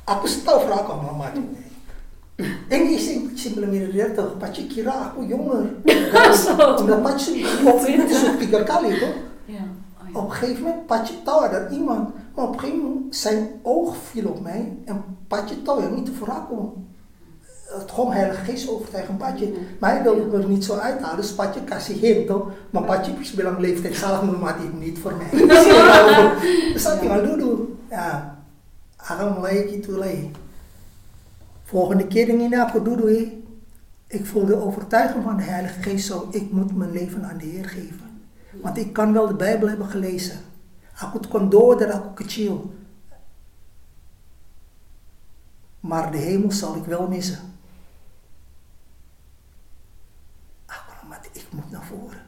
Aku 0.04 0.28
vraag 0.28 0.90
allemaal 0.90 1.16
maar. 1.16 1.34
En 2.68 2.88
die 2.88 2.96
is 3.36 3.54
midden 3.56 3.72
de 3.72 3.92
dertig, 3.92 4.38
Patje 4.38 4.68
kira 4.68 4.92
aku 4.92 5.26
jonger. 5.26 5.66
Omdat 6.80 7.02
tiga 8.40 8.64
kali 8.64 9.00
toch? 9.00 9.16
Oh. 9.50 10.22
Op 10.22 10.30
een 10.30 10.32
gegeven 10.32 10.64
moment, 10.64 10.86
Patje 10.86 11.14
ada 11.26 11.70
iemand. 11.70 12.10
Maar 12.36 12.46
op 12.46 12.54
een 12.54 12.60
gegeven 12.60 12.84
moment, 12.84 13.16
zijn 13.16 13.50
oog 13.62 13.96
viel 13.98 14.28
op 14.28 14.42
mij. 14.42 14.78
En 14.86 15.04
Patje 15.28 15.62
tahu 15.62 15.82
yang 15.82 15.98
itu 15.98 16.12
voor 16.14 16.30
aku. 16.32 16.56
het 17.80 17.92
gewoon 17.92 18.12
heilige 18.12 18.44
geest 18.44 18.70
overtuigen, 18.70 19.18
Patje. 19.18 19.54
Maar 19.80 19.92
hij 19.92 20.04
wilde 20.04 20.38
me 20.38 20.48
niet 20.48 20.66
zo 20.66 20.76
uithalen, 20.76 21.16
dus 21.16 21.34
Patje 21.34 21.64
kasih 21.64 22.02
hint 22.02 22.28
toch. 22.28 22.48
Maar 22.70 22.84
Patje 22.84 23.14
bilang 23.36 23.60
leeftijd 23.60 23.96
salah 23.96 24.40
mati 24.42 24.70
niet 24.80 25.00
voor 25.00 25.14
mij. 25.18 25.42
Dus 26.74 26.84
dat 26.84 27.00
tinggal 27.00 27.22
dulu. 27.22 27.78
Ja, 27.90 28.38
akan 28.98 29.34
mulai 29.42 29.68
gitu 29.68 29.98
lagi. 29.98 30.32
Volgende 31.72 32.08
keer 32.08 32.28
in 32.28 32.50
dulu 32.84 33.44
ik 34.08 34.26
voel 34.26 34.46
de 34.46 34.56
overtuiging 34.56 35.24
van 35.24 35.38
de 35.38 35.44
Heilige 35.44 35.82
Geest 35.82 36.06
zo, 36.06 36.28
ik 36.32 36.52
moet 36.52 36.76
mijn 36.76 36.92
leven 36.92 37.26
aan 37.26 37.38
de 37.38 37.46
Heer 37.46 37.70
geven. 37.70 38.22
Want 38.62 38.78
ik 38.78 38.94
kan 38.94 39.14
wel 39.14 39.28
de 39.28 39.34
Bijbel 39.34 39.68
hebben 39.68 39.88
gelezen. 39.88 40.40
Aku 41.00 41.20
kon 41.30 41.50
door 41.50 41.92
aku. 41.92 42.26
Maar 45.80 46.12
de 46.12 46.18
hemel 46.18 46.52
zal 46.52 46.76
ik 46.76 46.84
wel 46.86 47.08
missen. 47.08 47.40
ik 51.32 51.46
moet 51.50 51.72
naar 51.72 51.86
voren. 51.86 52.22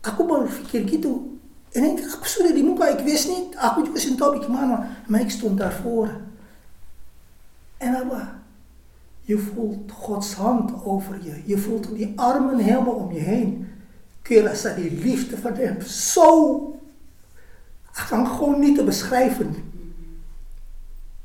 Aku 0.00 0.26
baru 0.26 0.48
pikir 0.48 0.88
gitu. 0.88 1.38
En 1.72 1.84
ik, 1.84 2.12
aku 2.14 2.26
sudah 2.28 2.54
di 2.54 2.62
ik 2.98 3.04
wist 3.04 3.28
niet. 3.28 3.56
Aku 3.56 3.84
juga 3.84 3.98
sintopi 3.98 4.40
gimana. 4.40 4.88
Maar 5.06 5.20
ik 5.20 5.30
stond 5.30 5.58
daar 5.58 5.72
voor. 5.72 6.10
En 7.78 7.94
apa? 7.94 8.42
Je 9.20 9.38
voelt 9.38 9.92
Gods 9.92 10.34
hand 10.34 10.84
over 10.84 11.18
je. 11.22 11.42
Je 11.44 11.58
voelt 11.58 11.96
die 11.96 12.12
armen 12.16 12.58
helemaal 12.58 12.94
om 12.94 13.12
je 13.12 13.20
heen. 13.20 13.68
Rasa 14.22 14.74
die 14.74 14.90
liefde 14.90 15.38
van 15.38 15.54
hem 15.54 15.80
zo. 15.80 16.80
kan 18.08 18.26
gewoon 18.26 18.60
niet 18.60 18.76
te 18.76 18.84
beschrijven. 18.84 19.54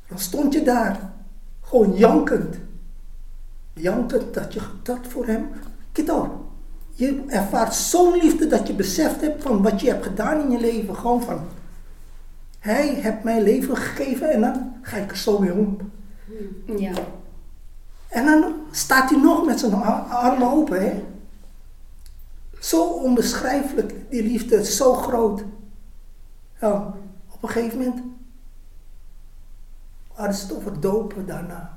Dan 0.08 0.18
stond 0.18 0.52
je 0.52 0.62
daar. 0.62 1.12
Gewoon 1.60 1.96
jankend. 1.96 2.56
Jankend 3.72 4.34
dat 4.34 4.52
je 4.52 4.60
dat 4.82 4.98
voor 5.08 5.26
hem. 5.26 5.48
Kijk 5.92 6.08
je 6.94 7.24
ervaart 7.26 7.74
zo'n 7.74 8.16
liefde 8.16 8.46
dat 8.46 8.66
je 8.66 8.74
beseft 8.74 9.20
hebt 9.20 9.42
van 9.42 9.62
wat 9.62 9.80
je 9.80 9.88
hebt 9.88 10.06
gedaan 10.06 10.40
in 10.40 10.50
je 10.50 10.60
leven. 10.60 10.96
Gewoon 10.96 11.22
van, 11.22 11.40
hij 12.58 12.88
heeft 12.88 13.22
mij 13.22 13.42
leven 13.42 13.76
gegeven 13.76 14.30
en 14.30 14.40
dan 14.40 14.72
ga 14.82 14.96
ik 14.96 15.10
er 15.10 15.16
zo 15.16 15.38
mee 15.38 15.52
om. 15.52 15.78
Ja. 16.64 16.92
En 18.08 18.24
dan 18.24 18.54
staat 18.70 19.10
hij 19.10 19.18
nog 19.18 19.46
met 19.46 19.60
zijn 19.60 19.74
armen 19.74 20.50
open. 20.52 20.82
Hè? 20.82 21.04
Zo 22.60 22.84
onbeschrijfelijk, 22.84 24.10
die 24.10 24.22
liefde, 24.22 24.64
zo 24.64 24.94
groot. 24.94 25.44
Ja, 26.60 26.94
op 27.30 27.42
een 27.42 27.48
gegeven 27.48 27.78
moment 27.78 28.02
hadden 30.12 30.36
ze 30.36 30.46
het 30.46 30.56
over 30.56 30.80
dopen 30.80 31.26
daarna. 31.26 31.76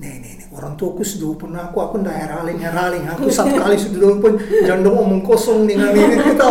Nee, 0.00 0.16
nee, 0.24 0.40
nee. 0.40 0.48
Orang 0.56 0.80
tua 0.80 0.96
aku 0.96 1.04
sudah 1.04 1.36
pernah 1.36 1.68
aku 1.68 1.78
aku 1.84 2.00
ndak 2.00 2.16
herhaling 2.16 2.58
herhaling. 2.64 3.04
Aku 3.12 3.28
satu 3.28 3.60
kali 3.60 3.76
sudah 3.76 4.16
pun 4.16 4.40
jangan 4.64 4.88
omong 4.88 5.20
kosong 5.20 5.68
dengan 5.68 5.92
ini 5.92 6.16
kita 6.32 6.44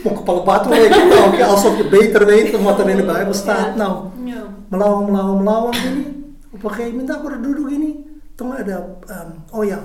mau 0.00 0.16
kepala 0.16 0.40
batu 0.48 0.72
lagi 0.72 0.88
kita 0.88 1.16
oke 1.28 1.40
alsof 1.44 1.76
je 1.76 1.84
beter 1.92 2.24
weet 2.24 2.56
wat 2.64 2.80
er 2.80 2.88
in 2.88 2.96
de 2.96 3.04
Bijbel 3.04 3.36
staat. 3.36 3.76
Nou, 3.76 4.08
melawang 4.72 5.12
melawang 5.12 5.38
melawang 5.44 5.76
gini. 5.76 6.02
Op 6.56 6.64
een 6.64 6.70
gegeven 6.72 6.96
moment 6.96 7.10
aku 7.12 7.24
udah 7.28 7.40
duduk 7.44 7.66
gini. 7.68 7.90
Tong 8.40 8.56
ada 8.56 8.76
um, 9.12 9.30
oh 9.52 9.60
ya, 9.60 9.76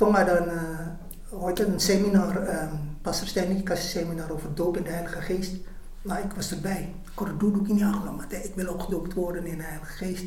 tong 0.00 0.16
ada 0.16 0.40
een, 0.40 0.48
uh, 0.48 1.44
ooit 1.44 1.60
een 1.60 1.76
seminar, 1.76 2.32
um, 2.48 2.96
Pastor 3.04 3.28
Stanley 3.28 3.60
kasih 3.60 4.00
seminar 4.00 4.32
over 4.32 4.48
doop 4.56 4.80
in 4.80 4.88
de 4.88 4.90
Heilige 4.96 5.20
Geest. 5.20 5.60
Nou, 6.08 6.18
ik 6.24 6.32
was 6.32 6.50
erbij. 6.50 6.96
Ik 7.04 7.18
hoorde 7.18 7.36
duduk 7.36 7.68
gini, 7.68 7.84
aku 7.84 8.04
lama 8.04 8.24
ik 8.30 8.52
wil 8.56 8.68
ook 8.72 8.82
gedoopt 8.82 9.14
worden 9.14 9.44
in 9.44 9.60
de 9.60 9.68
Heilige 9.68 9.92
Geest. 9.92 10.24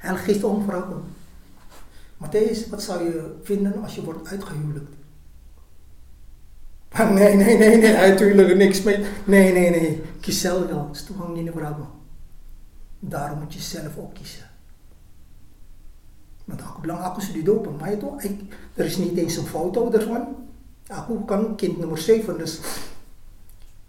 Heilige 0.00 0.24
Geest 0.24 0.44
omvrouwen. 0.44 1.02
Matthäus, 2.16 2.68
wat 2.70 2.82
zou 2.82 3.04
je 3.04 3.34
vinden 3.42 3.82
als 3.82 3.94
je 3.94 4.04
wordt 4.04 4.28
uitgehuwelijkt? 4.28 4.94
Nee, 7.14 7.34
nee, 7.34 7.56
nee, 7.58 7.76
nee, 7.76 7.96
uithuwelijken, 7.96 8.56
niks 8.56 8.82
mee. 8.82 9.04
Nee, 9.24 9.52
nee, 9.52 9.70
nee. 9.70 10.02
Kies 10.20 10.40
zelf 10.40 10.66
wel. 10.66 10.86
Het 10.86 10.96
is 10.96 11.04
toegang 11.04 11.36
in 11.36 11.44
de 11.44 11.52
vrouw. 11.52 11.90
Daarom 12.98 13.38
moet 13.38 13.54
je 13.54 13.60
zelf 13.60 13.96
ook 13.96 14.14
kiezen. 14.14 14.50
Want 16.44 16.62
aku 16.62 16.80
bilang 16.80 17.00
aku 17.00 17.20
sudah 17.20 17.44
dopen, 17.44 17.76
maar 17.76 17.92
ik, 17.92 18.40
er 18.74 18.84
is 18.84 18.96
niet 18.96 19.16
eens 19.16 19.36
een 19.36 19.46
foto 19.46 19.92
ervan. 19.92 20.36
Aku 20.86 21.24
kan 21.24 21.56
kind 21.56 21.78
nummer 21.78 21.98
7, 21.98 22.38
dus 22.38 22.60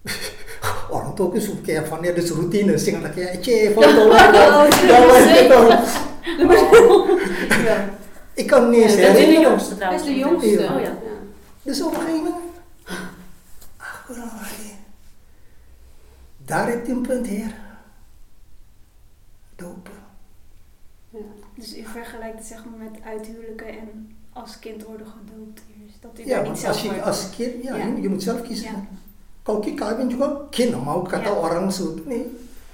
orang 0.90 1.16
tua 1.16 1.28
aku 1.28 1.40
suka 1.40 1.62
kayak 1.66 1.88
van 1.88 2.04
ja, 2.04 2.12
dus 2.14 2.30
routine, 2.30 2.78
sing 2.78 3.02
dat 3.02 3.14
kayak 3.14 3.42
cie 3.42 3.72
foto 3.74 4.08
lah. 4.08 4.32
Ja, 7.66 7.90
Ik 8.34 8.48
kan 8.48 8.70
niet 8.70 8.82
eens 8.82 8.96
Dat 8.96 9.18
is 9.18 9.26
de 9.26 9.40
jongste 9.40 9.76
trouwens. 9.76 10.04
Dat 10.04 10.12
is 10.12 10.16
de 10.16 10.20
jongste. 10.20 10.74
Oh 10.74 10.82
ja. 10.82 10.98
Dus 11.64 11.82
op 11.84 11.94
een 11.94 12.00
gegeven 12.00 12.24
moment, 12.24 12.52
daar 16.46 16.68
heeft 16.68 16.88
hij 16.88 16.96
een 16.96 17.02
punt, 17.02 17.28
Heer. 17.28 17.54
Dopen. 19.56 19.94
Ja. 21.10 21.20
Dus 21.56 21.78
u 21.78 21.84
vergelijkt 21.86 22.38
het 22.38 22.48
zeg 22.48 22.66
maar 22.66 22.90
met 22.90 23.02
uithuwelijken 23.04 23.68
en 23.68 24.16
als 24.34 24.60
kind 24.60 24.84
worden 24.84 25.08
gedoopt 25.08 25.62
eerst. 25.82 26.02
Dat 26.02 26.20
u 26.20 26.28
ja, 26.28 26.36
daar 26.36 26.50
niet 26.50 26.60
zelf 26.60 26.74
als 26.74 26.82
je, 26.82 27.02
als 27.02 27.30
kind, 27.30 27.64
ja, 27.64 27.76
Ja. 27.76 27.86
Je, 27.86 28.02
je 28.02 28.10
moet 28.10 28.24
zelf 28.24 28.42
kiezen. 28.42 28.72
Ja. 28.72 28.88
Kita 29.44 29.94
kan 29.98 30.10
juga 30.10 30.48
kind 30.50 30.72
mau 30.86 31.02
kata 31.02 31.30
Ja. 31.30 31.36
orang. 31.36 31.74
Nee, 32.06 32.26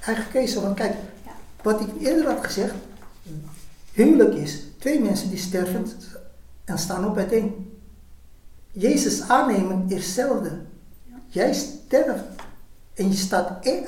eigen 0.05 0.25
keuze. 0.31 0.61
Want 0.61 0.75
kijk, 0.75 0.95
Ja. 1.25 1.31
wat 1.63 1.81
ik 1.81 1.87
eerder 1.99 2.25
had 2.33 2.45
gezegd, 2.45 2.73
huwelijk 3.91 4.33
is 4.35 4.63
twee 4.79 4.99
mensen 5.01 5.29
die 5.29 5.37
sterven 5.39 5.85
en 6.65 6.77
staan 6.77 7.05
op 7.05 7.17
uiteen. 7.17 7.71
Jezus 8.71 9.21
aannemen 9.29 9.83
is 9.87 10.05
hetzelfde. 10.05 10.49
Ja. 11.03 11.15
Jij 11.27 11.53
sterft 11.53 12.23
en 12.93 13.07
je 13.07 13.15
staat 13.15 13.65
één 13.65 13.83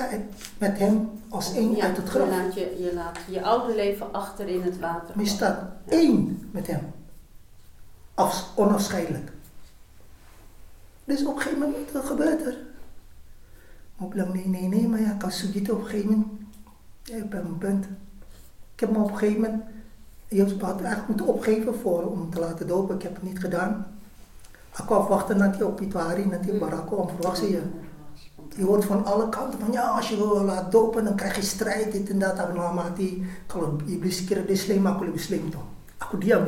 met 0.58 0.78
hem 0.78 1.10
als 1.28 1.54
één 1.54 1.76
Ja, 1.76 1.84
uit 1.84 1.96
het 1.96 2.06
je 2.06 2.10
graf. 2.12 2.28
laat 2.28 2.54
je, 2.54 2.76
je 2.78 2.90
laat 2.94 3.18
je 3.28 3.42
oude 3.42 3.74
leven 3.74 4.12
achter 4.12 4.48
in 4.48 4.62
het 4.62 4.78
water. 4.78 5.14
Maar 5.14 5.24
je 5.24 5.30
staat 5.30 5.58
één 5.88 6.48
met 6.52 6.66
hem. 6.66 6.92
Afs 8.14 8.44
onafscheidelijk. 8.56 9.32
Dus 11.04 11.24
op 11.24 11.34
een 11.36 11.40
gegeven 11.42 11.58
moment, 11.58 11.92
wat 11.92 12.04
gebeurt 12.04 12.46
er? 12.46 12.56
Maar 14.00 14.16
ik 14.16 14.32
nee, 14.32 14.48
nee, 14.48 14.68
nee, 14.68 14.88
maar 14.88 15.00
ja, 15.00 15.12
kan 15.18 15.32
zoiets 15.32 15.70
op 15.70 15.80
een 15.80 15.86
gegeven 15.86 16.38
ik 17.02 17.30
ben 17.30 17.44
een 17.44 17.58
punt. 17.58 17.84
Ik 18.74 18.80
heb 18.80 18.90
me 18.90 18.98
op 18.98 19.10
een 19.10 19.16
gegeven 19.16 19.40
moment, 19.40 19.62
Joost 20.28 20.60
had 20.60 20.80
eigenlijk 20.80 21.08
moeten 21.08 21.26
opgeven 21.26 21.74
voor, 21.74 22.02
om 22.02 22.30
te 22.30 22.40
laten 22.40 22.66
dopen. 22.66 22.94
Ik 22.94 23.02
heb 23.02 23.14
het 23.14 23.22
niet 23.22 23.38
gedaan. 23.38 23.86
Ik 24.78 24.84
wou 24.84 25.08
wachten 25.08 25.36
naar 25.36 25.52
die 25.52 25.66
op 25.66 25.80
Itwari, 25.80 26.26
naar 26.26 26.40
die 26.40 26.58
Barako, 26.58 26.96
om 26.96 27.08
verwacht 27.08 27.38
zie 27.38 27.50
je. 27.50 27.62
Je 28.56 28.64
hoort 28.64 28.84
van 28.84 29.04
alle 29.04 29.28
kanten 29.28 29.60
van 29.60 29.72
ja, 29.72 29.82
als 29.82 30.08
je 30.08 30.16
wil 30.16 30.44
laten 30.44 30.70
dopen, 30.70 31.04
dan 31.04 31.16
krijg 31.16 31.36
je 31.36 31.42
strijd, 31.42 31.92
dit 31.92 32.10
en 32.10 32.18
dat. 32.18 32.38
Aku 32.38 32.74
mati, 32.74 33.26
kalau 33.46 33.76
iblis 33.86 34.24
kira 34.24 34.40
dia 34.40 34.56
slim, 34.56 34.86
aku 34.86 35.04
lebih 35.04 35.20
slim 35.20 35.50
toh. 35.50 35.60
Aku 35.98 36.18
diam. 36.18 36.44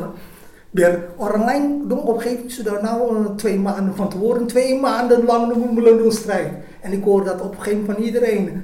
Biar 0.72 1.12
orang 1.20 1.44
lain 1.44 1.64
dong 1.88 2.00
op 2.00 2.16
een 2.16 2.20
gegeven 2.20 2.36
moment 2.36 2.52
sudah 2.52 2.82
nou 2.82 3.16
eh, 3.16 3.34
twee 3.36 3.58
maanden 3.58 3.96
van 3.96 4.08
tevoren, 4.08 4.46
twee 4.46 4.80
maanden 4.80 5.24
lang 5.24 5.72
melendung 5.74 6.12
strijd. 6.12 6.52
En 6.80 6.92
ik 6.92 7.04
hoor 7.04 7.24
dat 7.24 7.40
op 7.40 7.50
een 7.50 7.62
gegeven 7.62 7.78
moment 7.80 7.96
van 7.96 8.04
iedereen. 8.04 8.62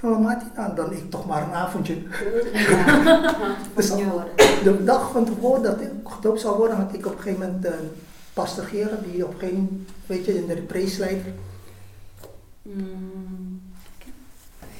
Mati, 0.00 0.44
nou 0.56 0.74
dan 0.74 0.92
ik 0.92 1.10
toch 1.10 1.26
maar 1.26 1.42
een 1.42 1.54
avondje. 1.54 1.96
Dus 3.74 3.90
de 4.62 4.84
dag 4.84 5.10
van 5.10 5.24
tevoren 5.24 5.62
dat 5.62 5.80
ik 5.80 5.90
gedoopt 6.04 6.40
zou 6.40 6.56
worden, 6.56 6.76
had 6.76 6.94
ik 6.94 7.06
op 7.06 7.12
een 7.12 7.22
gegeven 7.22 7.46
moment 7.46 7.64
uh, 7.64 7.72
pastor 8.32 8.64
Gerard, 8.64 9.04
die 9.12 9.24
op 9.24 9.32
een 9.32 9.38
gegeven 9.38 9.62
moment, 9.62 9.88
weet 10.06 10.24
je, 10.24 10.38
in 10.38 10.46
de 10.46 10.62
preesleider. 10.62 11.32
Mm. 12.62 13.60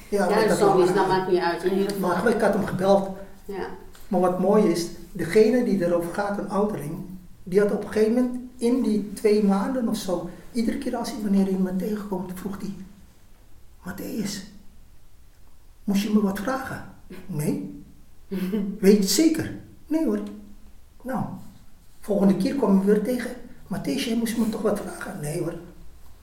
Ja, 0.09 0.29
Ja, 0.29 0.47
dat 0.93 1.07
maakt 1.07 1.31
niet 1.31 1.39
uit. 1.39 1.63
In 1.63 1.77
ieder 1.77 1.91
geval. 1.91 2.09
Maar 2.09 2.27
ik 2.27 2.41
had 2.41 2.53
hem 2.53 2.65
gebeld. 2.65 3.09
Ja. 3.45 3.67
Maar 4.07 4.19
wat 4.19 4.39
mooi 4.39 4.63
is, 4.63 4.89
degene 5.17 5.63
die 5.63 5.85
erover 5.85 6.13
gaat, 6.13 6.37
een 6.37 6.49
ouderling, 6.49 6.95
die 7.43 7.59
had 7.59 7.71
op 7.71 7.83
een 7.83 7.91
gegeven 7.91 8.13
moment 8.13 8.35
in 8.57 8.81
die 8.81 9.13
twee 9.13 9.43
maanden 9.43 9.87
of 9.87 9.97
zo, 9.97 10.29
iedere 10.51 10.77
keer 10.77 10.95
als 10.95 11.11
hij 11.11 11.21
wanneer 11.21 11.45
hij 11.45 11.57
me 11.57 11.75
tegenkomt, 11.75 12.31
vroeg 12.35 12.57
hij, 12.59 12.73
Matthäus, 13.87 14.31
moest 15.83 16.03
je 16.03 16.09
me 16.13 16.21
wat 16.21 16.39
vragen? 16.39 16.85
Nee. 17.25 17.83
Weet 18.79 18.93
je 18.93 18.99
het 18.99 19.09
zeker? 19.09 19.55
Nee 19.87 20.05
hoor. 20.05 20.19
Nou, 21.01 21.25
volgende 21.99 22.37
keer 22.37 22.55
kwam 22.55 22.77
hij 22.77 22.85
weer 22.85 23.03
tegen, 23.03 23.31
Matthäus, 23.73 24.05
jij 24.05 24.17
moest 24.17 24.37
me 24.37 24.49
toch 24.49 24.61
wat 24.61 24.79
vragen? 24.79 25.19
Nee 25.21 25.39
hoor. 25.39 25.55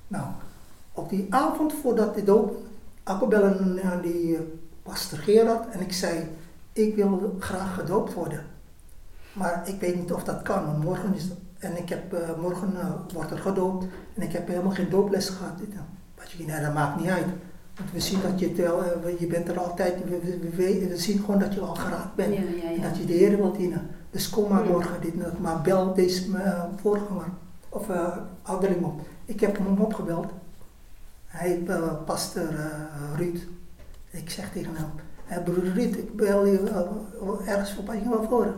Nou, 0.09 0.26
op 0.92 1.09
die 1.09 1.26
avond 1.30 1.72
voordat 1.72 2.14
hij 2.14 2.24
doop, 2.24 2.57
ik 3.05 3.28
belde 3.28 3.64
naar 3.64 4.03
die 4.03 4.36
eh, 4.36 4.42
pastor 4.82 5.18
Gerard 5.18 5.70
en 5.70 5.80
ik 5.80 5.92
zei, 5.92 6.28
ik 6.72 6.95
wil 6.95 7.36
graag 7.38 7.74
gedoopt 7.74 8.14
worden. 8.14 8.53
Maar 9.35 9.62
ik 9.64 9.80
weet 9.80 9.97
niet 9.97 10.12
of 10.12 10.24
dat 10.24 10.43
kan, 10.43 10.66
want 10.66 10.85
morgen 10.85 11.14
is 11.14 11.28
en 11.64 11.78
ik 11.78 11.89
heb, 11.89 12.12
eh, 12.12 12.28
morgen 12.41 12.80
eh, 12.80 12.91
wordt 13.12 13.30
er 13.30 13.39
gedoopt 13.39 13.87
en 14.14 14.22
ik 14.22 14.32
heb 14.32 14.49
helemaal 14.49 14.70
geen 14.72 14.91
dooples 14.91 15.28
gehad. 15.28 15.59
Dit, 15.59 15.68
Wat 16.16 16.30
je, 16.30 16.45
nee, 16.45 16.61
dat 16.61 16.74
maakt 16.74 17.01
niet 17.01 17.11
uit. 17.11 17.26
Want 17.76 17.93
we 17.93 18.01
zien 18.01 18.20
dat 18.22 18.41
je, 18.41 18.49
het 18.49 18.57
wel, 18.57 18.85
eh, 18.85 19.20
je 19.20 19.26
bent 19.26 19.49
er 19.49 19.59
altijd, 19.59 19.95
we, 20.05 20.51
we, 20.57 20.97
zien 20.97 21.18
gewoon 21.18 21.39
dat 21.39 21.55
je 21.55 21.61
al 21.61 21.74
geraakt 21.74 22.14
bent. 22.14 22.35
Ja, 22.35 22.41
ja, 22.41 22.74
En 22.74 22.82
dat 22.82 22.97
je 22.97 23.05
de 23.05 23.12
Heer 23.12 23.37
wilt 23.37 23.57
dienen. 23.57 23.91
Dus 24.11 24.30
kom 24.30 24.49
maar 24.49 24.64
morgen, 24.64 25.01
dit, 25.01 25.41
maar 25.41 25.61
bel 25.61 25.95
deze 25.95 26.24
voorganger 26.76 27.26
of 27.68 27.87
ouderling 28.43 28.85
op. 28.85 29.01
Ik 29.24 29.41
heb 29.41 29.59
hem 29.59 29.80
opgebeld. 29.80 30.26
Hij 31.26 31.62
pastor 32.05 32.49
Ruud. 33.16 33.39
Ik 34.11 34.30
zeg 34.30 34.53
tegen 34.53 34.76
hem, 34.76 34.91
hey, 35.24 35.43
broeder 35.43 35.72
Ruud, 35.72 35.97
ik 35.97 36.16
bel 36.16 36.47
je 36.47 36.59
ergens 37.47 37.72
voor 37.72 37.95
je 37.95 38.09
wel 38.09 38.26
voor. 38.28 38.55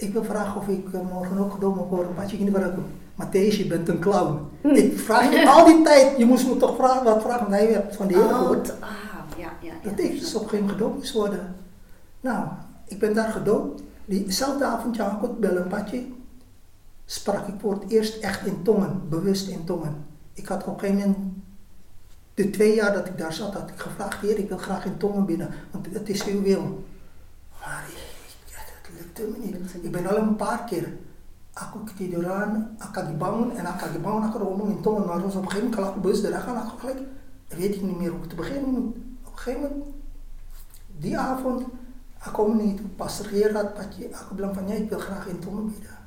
Ik 0.00 0.12
wil 0.12 0.24
vragen 0.24 0.60
of 0.60 0.68
ik 0.68 0.92
eh, 0.92 1.00
morgen 1.12 1.38
ook 1.38 1.52
gedoopt 1.52 1.88
word 1.90 2.08
een 2.08 2.14
padje 2.14 2.36
in 2.38 2.44
de 2.44 2.50
werken. 2.50 2.84
Matthäus, 3.22 3.56
je 3.56 3.66
bent 3.68 3.88
een 3.88 3.98
clown. 3.98 4.38
Ik 4.62 4.98
vraag 4.98 5.30
je 5.32 5.48
al 5.48 5.64
die 5.64 5.82
tijd, 5.82 6.18
je 6.18 6.24
moest 6.24 6.46
me 6.46 6.56
toch 6.56 6.76
vragen, 6.76 7.04
wat 7.04 7.22
vragen, 7.22 7.40
want 7.40 7.52
hij 7.54 7.66
heeft 7.66 7.96
van 7.96 8.06
de 8.06 8.14
Heer 8.14 8.24
Oh, 8.24 8.38
gehoord. 8.38 8.64
t- 8.64 8.74
ah, 8.80 8.88
ja, 9.38 9.52
ja. 9.62 9.72
ja. 9.82 9.90
Dat 9.90 9.98
ik 9.98 10.18
dus 10.20 10.34
op 10.34 10.42
een 10.42 10.48
gegeven 10.48 10.58
moment 10.66 10.78
gedoopt 10.78 10.96
moest 10.96 11.12
worden. 11.12 11.54
Nou, 12.20 12.46
ik 12.84 12.98
ben 12.98 13.14
daar 13.14 13.30
gedoopt. 13.32 13.82
Diezelfde 14.04 14.64
avond, 14.64 14.96
ja, 14.96 15.20
ik 15.22 15.38
bel 15.40 15.56
een 15.56 15.68
padje. 15.68 16.04
Sprak 17.04 17.46
ik 17.46 17.54
voor 17.60 17.72
het 17.72 17.90
eerst 17.90 18.22
echt 18.22 18.46
in 18.46 18.62
tongen, 18.62 19.02
bewust 19.08 19.48
in 19.48 19.64
tongen. 19.64 20.04
Ik 20.34 20.46
had 20.46 20.64
op 20.64 20.74
een 20.74 20.80
gegeven 20.80 21.00
moment, 21.10 21.18
de 22.34 22.50
twee 22.50 22.74
jaar 22.74 22.92
dat 22.92 23.06
ik 23.06 23.18
daar 23.18 23.32
zat, 23.32 23.52
had 23.54 23.68
ik 23.68 23.78
gevraagd, 23.80 24.20
Heer, 24.20 24.38
ik 24.38 24.48
wil 24.48 24.58
graag 24.58 24.84
in 24.84 24.96
tongen 24.96 25.24
binnen, 25.24 25.50
want 25.70 25.86
het 25.92 26.08
is 26.08 26.24
uw 26.24 26.42
wil. 26.42 26.84
Maar 27.60 27.84
ik- 27.88 27.99
dat 29.12 29.26
lukte 29.26 29.40
me 29.40 29.46
niet. 29.46 29.84
Ik 29.84 29.92
ben 29.92 30.06
al 30.06 30.16
een 30.16 30.36
paar 30.36 30.64
keer. 30.64 30.88
Aku 31.52 31.84
ketiduran, 31.84 32.68
aku 32.78 33.06
dibangun 33.06 33.56
en 33.56 33.66
aku 33.66 33.92
dibangun, 33.92 34.22
aku 34.22 34.38
ngomong 34.38 34.70
in 34.70 34.80
tongen, 34.82 35.06
maar 35.06 35.16
op 35.16 35.24
een 35.24 35.30
gegeven 35.30 35.58
moment 35.58 35.74
kalau 35.74 35.88
aku 35.88 36.00
bus 36.00 36.20
gaan, 36.20 36.56
aku 36.56 36.78
gelijk, 36.78 36.98
weet 37.48 37.74
ik 37.74 37.82
niet 37.82 37.98
meer 37.98 38.10
hoe 38.10 38.22
ik 38.22 38.28
te 38.28 38.34
beginnen 38.34 38.70
moet. 38.70 38.96
Op 39.24 39.32
een 39.32 39.38
gegeven 39.38 39.60
moment, 39.60 39.84
die 40.98 41.18
avond, 41.18 41.64
aku 42.18 42.30
kom 42.30 42.56
niet, 42.56 42.96
pastor 42.96 43.26
Gerard, 43.26 43.74
patje, 43.74 44.08
aku 44.14 44.34
bilang 44.34 44.54
van, 44.54 44.68
ja, 44.68 44.74
ik 44.74 44.88
wil 44.88 44.98
graag 44.98 45.26
in 45.26 45.38
tongen 45.38 45.66
bidden. 45.66 45.98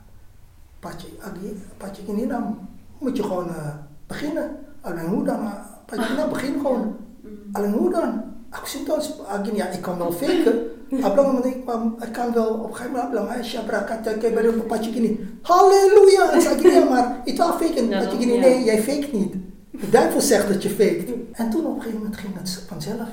Patje, 0.79 1.07
agi, 1.19 1.61
patje 1.77 2.03
ini 2.05 2.27
dan 2.27 2.67
moet 2.97 3.17
je 3.17 3.23
gewoon 3.23 3.49
eh, 3.49 3.75
beginnen. 4.07 4.55
Alleen 4.81 5.05
hoe 5.05 5.23
dan? 5.23 5.47
Patje, 5.85 6.15
nou 6.15 6.29
begin 6.29 6.53
gewoon. 6.53 6.95
Mm. 7.21 7.29
Alleen 7.51 7.71
hoe 7.71 7.89
dan? 7.89 8.21
Aku 8.49 8.85
dan, 8.85 9.01
agin, 9.27 9.55
ja, 9.55 9.67
ik 9.67 9.81
kan 9.81 9.97
wel 9.97 10.11
faken. 10.11 10.72
Ablang 11.01 11.43
ik, 11.43 11.55
ik 12.05 12.11
kan 12.11 12.33
wel 12.33 12.53
op 12.53 12.69
een 12.69 12.75
gegeven 12.75 12.91
moment 12.91 13.17
ablang, 13.17 13.29
ay, 13.29 13.43
shabrakata, 13.43 14.13
kay 14.13 14.33
balik 14.33 14.57
op 14.57 14.67
patje 14.67 14.91
gini. 14.91 15.19
Halleluja! 15.41 16.39
Zeg 16.39 16.51
ik, 16.51 16.71
ja, 16.71 16.89
maar 16.89 17.21
het 17.25 17.37
was 17.37 17.55
faken. 17.55 18.09
Gini, 18.09 18.33
ja. 18.33 18.39
nee, 18.39 18.63
jij 18.63 18.81
fake 18.81 19.07
niet. 19.11 19.33
De 19.71 19.89
duivel 19.89 20.21
zegt 20.21 20.47
dat 20.47 20.63
je 20.63 20.69
faked. 20.69 21.13
En 21.31 21.49
toen 21.49 21.65
op 21.65 21.75
een 21.75 21.81
gegeven 21.81 21.97
moment 21.97 22.17
ging 22.17 22.37
het 22.37 22.63
vanzelf. 22.67 23.07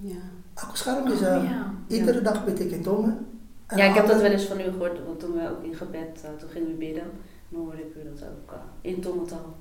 Ja. 0.00 0.14
Aku 0.54 0.76
schaam 0.76 1.04
dus, 1.04 1.20
Oh, 1.20 1.26
eh, 1.26 1.42
ja. 1.42 1.74
iedere 1.86 2.22
dag 2.22 2.44
bid 2.44 2.60
ik 2.60 2.70
in 2.70 2.82
tongen. 2.82 3.26
En 3.66 3.76
Ja, 3.76 3.84
ik 3.84 3.94
heb 3.94 4.06
dat 4.06 4.20
wel 4.20 4.30
eens 4.30 4.44
van 4.44 4.60
u 4.60 4.62
gehoord, 4.62 5.04
want 5.06 5.20
toen 5.20 5.32
we 5.32 5.50
ook 5.50 5.64
in 5.64 5.74
gebed, 5.74 6.20
eh, 6.22 6.30
toen 6.38 6.48
gingen 6.48 6.68
we 6.68 6.74
bidden, 6.74 7.04
dan 7.48 7.60
hoorde 7.60 7.82
ik 7.82 7.94
u 7.94 8.08
dat 8.08 8.28
ook 8.28 8.52
uh, 8.52 8.58
in 8.80 9.00
tongentaal. 9.00 9.56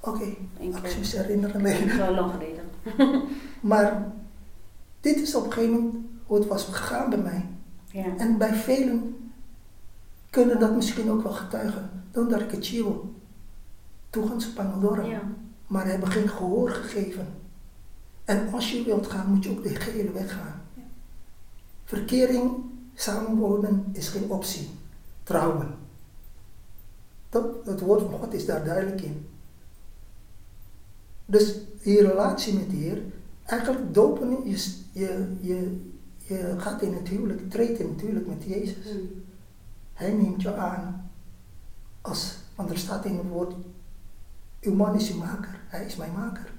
Oké, 0.00 0.24
ik 0.58 0.72
me 0.82 0.88
herinneren. 1.02 1.62
Dat 1.62 1.72
is 1.72 1.96
wel 1.96 2.14
lang 2.14 2.32
geleden. 2.32 2.64
Maar 3.70 4.12
dit 5.00 5.20
is 5.20 5.34
op 5.34 5.44
een 5.44 5.52
gegeven 5.52 5.74
moment 5.74 5.94
hoe 6.26 6.38
het 6.38 6.48
was 6.48 6.64
gegaan 6.64 7.10
bij 7.10 7.18
mij. 7.18 7.48
Ja. 7.86 8.16
En 8.16 8.38
bij 8.38 8.54
velen 8.54 9.16
kunnen 10.30 10.60
dat 10.60 10.74
misschien 10.74 11.10
ook 11.10 11.22
wel 11.22 11.32
getuigen. 11.32 11.90
Omdat 12.14 12.40
ik 12.40 12.50
het 12.50 12.66
chill. 12.66 12.94
Toegang 14.10 14.42
ze 14.42 14.52
Panodora. 14.52 15.02
ja. 15.02 15.22
Maar 15.66 15.86
hebben 15.86 16.10
geen 16.10 16.28
gehoor 16.28 16.70
gegeven. 16.70 17.26
En 18.24 18.52
als 18.52 18.72
je 18.72 18.84
wilt 18.84 19.06
gaan, 19.06 19.30
moet 19.30 19.44
je 19.44 19.50
ook 19.50 19.62
de 19.62 19.74
gehele 19.74 20.12
weg 20.12 20.32
gaan. 20.32 20.62
Verkering, 21.84 22.52
samenwonen 22.94 23.84
is 23.92 24.08
geen 24.08 24.30
optie. 24.30 24.70
Trouwen. 25.22 25.74
Dat, 27.28 27.44
het 27.64 27.80
woord 27.80 28.00
van 28.00 28.18
God 28.20 28.34
is 28.34 28.46
daar 28.46 28.64
duidelijk 28.64 29.00
in. 29.00 29.26
Dus 31.26 31.58
die 31.82 32.06
relatie 32.06 32.54
met 32.54 32.70
de 32.70 32.76
Heer, 32.76 33.02
eigenlijk 33.44 33.94
dopen, 33.94 34.48
je, 34.48 34.74
je, 34.92 35.36
je, 35.40 35.90
je 36.32 36.54
gaat 36.58 36.82
in 36.82 36.94
het 36.94 37.08
huwelijk, 37.08 37.50
treedt 37.50 37.78
in 37.78 37.88
het 37.88 38.00
huwelijk 38.00 38.26
met 38.26 38.44
Jezus. 38.44 38.92
Mm. 38.92 39.24
Hij 39.92 40.12
neemt 40.12 40.42
je 40.42 40.56
aan 40.56 41.10
als, 42.00 42.36
want 42.54 42.70
er 42.70 42.78
staat 42.78 43.04
in 43.04 43.16
het 43.16 43.28
woord, 43.28 43.54
uw 44.60 44.74
man 44.74 44.94
is 44.94 45.10
uw 45.10 45.18
maker, 45.18 45.60
hij 45.66 45.84
is 45.84 45.96
mijn 45.96 46.12
maker. 46.12 46.52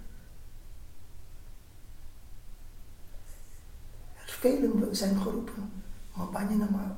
Er 4.13 4.38
velen 4.39 4.95
zijn 4.95 5.21
geroepen, 5.21 5.71
maar 6.13 6.30
banyak 6.30 6.57
nama. 6.57 6.97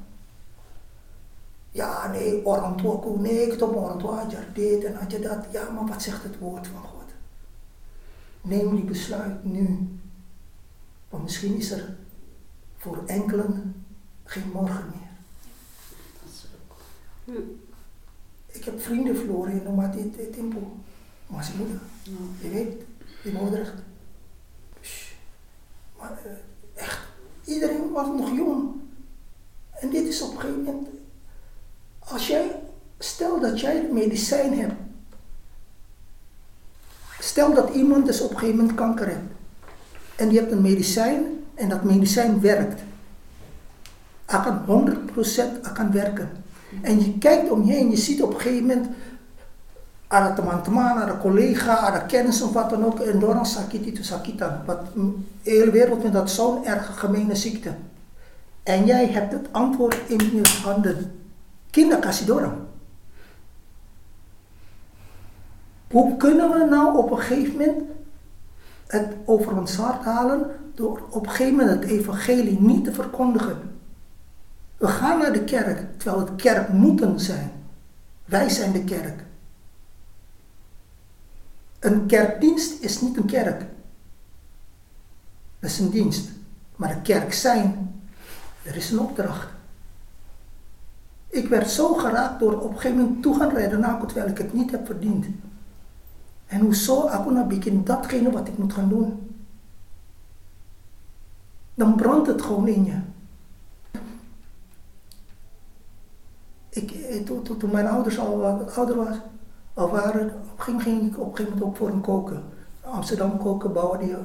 Ja, 1.71 2.07
nee, 2.07 2.45
orang 2.45 2.81
tuaku, 2.81 3.19
nee, 3.19 3.41
ik 3.41 3.59
heb 3.59 3.61
orang 3.61 3.99
tua 3.99 4.27
dit 4.53 4.83
en 4.83 4.97
ajar 4.99 5.21
dat. 5.21 5.45
Ja, 5.51 5.69
maar 5.69 5.85
wat 5.85 6.01
zegt 6.01 6.23
het 6.23 6.39
woord 6.39 6.67
van 6.67 6.81
God? 6.81 7.03
Neem 8.41 8.75
die 8.75 8.83
besluit 8.83 9.43
nu. 9.43 9.89
Want 11.09 11.23
misschien 11.23 11.55
is 11.55 11.71
er 11.71 11.95
voor 12.85 13.03
enkelen 13.05 13.85
geen 14.23 14.51
morgen 14.53 14.85
meer. 14.85 15.09
Dat 16.21 16.31
is 16.33 16.45
ook. 16.69 16.77
Ik 18.45 18.63
heb 18.63 18.81
vrienden 18.81 19.15
verloren 19.15 19.51
in 19.51 19.63
Nomadi 19.63 20.11
Tempo. 20.31 20.77
Maar 21.27 21.43
zijn 21.43 21.57
moeder, 21.57 21.79
je 22.41 22.49
weet, 22.49 22.81
die. 23.21 23.73
Psh. 24.81 25.11
Maar 25.97 26.17
eh, 26.25 26.83
echt, 26.83 26.99
iedereen 27.45 27.91
was 27.91 28.07
nog 28.07 28.35
jong. 28.35 28.71
En 29.71 29.89
dit 29.89 30.07
is 30.07 30.21
op 30.21 30.31
een 30.31 30.39
gegeven 30.39 30.63
moment, 30.63 30.87
als 31.99 32.27
jij, 32.27 32.61
stel 32.99 33.39
dat 33.39 33.59
jij 33.59 33.75
het 33.75 33.91
medicijn 33.91 34.59
hebt. 34.59 34.81
Stel 37.19 37.53
dat 37.53 37.73
iemand 37.73 38.05
dus 38.05 38.21
op 38.21 38.29
een 38.29 38.37
gegeven 38.37 38.57
moment 38.57 38.77
kanker 38.77 39.07
heeft. 39.07 39.19
En 40.15 40.29
die 40.29 40.39
hebt 40.39 40.51
een 40.51 40.61
medicijn 40.61 41.34
en 41.55 41.69
dat 41.69 41.83
medicijn 41.83 42.41
werkt. 42.41 42.81
Akan 44.25 44.61
100% 44.65 45.61
akan 45.61 45.91
werken. 45.91 46.29
En 46.81 46.99
je 46.99 47.17
kijkt 47.17 47.51
om 47.51 47.63
je 47.63 47.73
heen, 47.73 47.89
je 47.89 47.97
ziet 47.97 48.21
op 48.21 48.33
een 48.33 48.39
gegeven 48.41 48.65
moment 48.65 48.87
ada 50.07 50.33
teman-teman, 50.33 50.97
ada 51.01 51.17
collega, 51.21 51.75
ada 51.75 51.99
kennis 51.99 52.41
of 52.41 52.53
wat 52.53 52.69
dan 52.69 52.85
ook, 52.85 52.99
en 52.99 53.19
dorang 53.19 53.47
sakit 53.47 53.85
itu 53.85 54.03
sakitan. 54.03 54.61
Wat 54.65 54.93
de 54.93 55.13
hele 55.41 55.71
wereld 55.71 56.01
vindt 56.01 56.15
dat 56.15 56.31
zo'n 56.31 56.65
erge 56.65 56.91
gemene 56.91 57.35
ziekte. 57.35 57.73
En 58.63 58.85
jij 58.85 59.07
hebt 59.07 59.31
het 59.31 59.47
antwoord 59.51 59.97
in 60.07 60.17
je 60.17 60.41
handen. 60.63 61.19
Kinder 61.69 61.99
kasih 61.99 62.25
dorang. 62.27 62.53
Hoe 65.91 66.17
kunnen 66.17 66.49
we 66.49 66.65
nou 66.69 66.97
op 66.97 67.11
een 67.11 67.19
gegeven 67.19 67.51
moment 67.51 67.83
het 68.87 69.13
over 69.25 69.57
ons 69.57 69.75
hart 69.75 70.03
halen 70.03 70.51
door 70.75 71.07
op 71.09 71.25
een 71.25 71.31
gegeven 71.31 71.55
moment 71.55 71.83
het 71.83 71.91
evangelie 71.91 72.61
niet 72.61 72.83
te 72.83 72.93
verkondigen? 72.93 73.57
We 74.77 74.87
gaan 74.87 75.19
naar 75.19 75.33
de 75.33 75.43
kerk, 75.43 75.99
terwijl 75.99 76.25
het 76.25 76.35
kerk 76.35 76.69
moeten 76.69 77.19
zijn. 77.19 77.51
Wij 78.25 78.49
zijn 78.49 78.71
de 78.71 78.83
kerk. 78.83 79.23
Een 81.79 82.05
kerkdienst 82.05 82.83
is 82.83 83.01
niet 83.01 83.17
een 83.17 83.25
kerk. 83.25 83.65
Dat 85.59 85.69
is 85.69 85.79
een 85.79 85.89
dienst. 85.89 86.29
Maar 86.75 86.91
een 86.91 87.01
kerk 87.01 87.33
zijn, 87.33 88.01
er 88.63 88.75
is 88.75 88.91
een 88.91 88.99
opdracht. 88.99 89.47
Ik 91.27 91.47
werd 91.47 91.69
zo 91.69 91.93
geraakt 91.93 92.39
door 92.39 92.61
op 92.61 92.69
een 92.69 92.79
gegeven 92.79 92.97
moment 92.97 93.21
toe 93.21 93.37
gaan 93.37 93.55
redden 93.55 93.79
naar 93.79 94.05
terwijl 94.05 94.29
ik 94.29 94.37
het 94.37 94.53
niet 94.53 94.71
heb 94.71 94.85
verdiend. 94.85 95.25
En 96.45 96.59
hoezo 96.59 97.07
aku 97.07 97.33
nou 97.33 97.47
bikin 97.47 97.83
datgene 97.83 98.31
wat 98.31 98.47
ik 98.47 98.57
moet 98.57 98.73
gaan 98.73 98.89
doen. 98.89 99.24
Dan 101.75 101.95
brandt 101.95 102.27
het 102.27 102.41
gewoon 102.41 102.67
in 102.67 102.85
je. 102.85 102.97
Ik, 106.69 106.91
eh, 106.91 107.23
toen, 107.23 107.41
toen, 107.43 107.57
toen 107.57 107.71
mijn 107.71 107.87
ouders 107.87 108.19
al 108.19 108.37
wat 108.37 108.75
ouder 108.77 108.95
was, 108.95 109.15
al 109.73 109.89
waren, 109.89 110.31
ging, 110.57 110.81
ging 110.81 111.01
ik 111.11 111.19
op 111.19 111.29
een 111.29 111.35
gegeven 111.35 111.51
moment 111.57 111.63
ook 111.63 111.77
voor 111.77 111.87
hem 111.87 112.01
koken. 112.01 112.43
Amsterdam 112.81 113.37
koken, 113.37 113.73
bouwen 113.73 113.99
die 113.99 114.15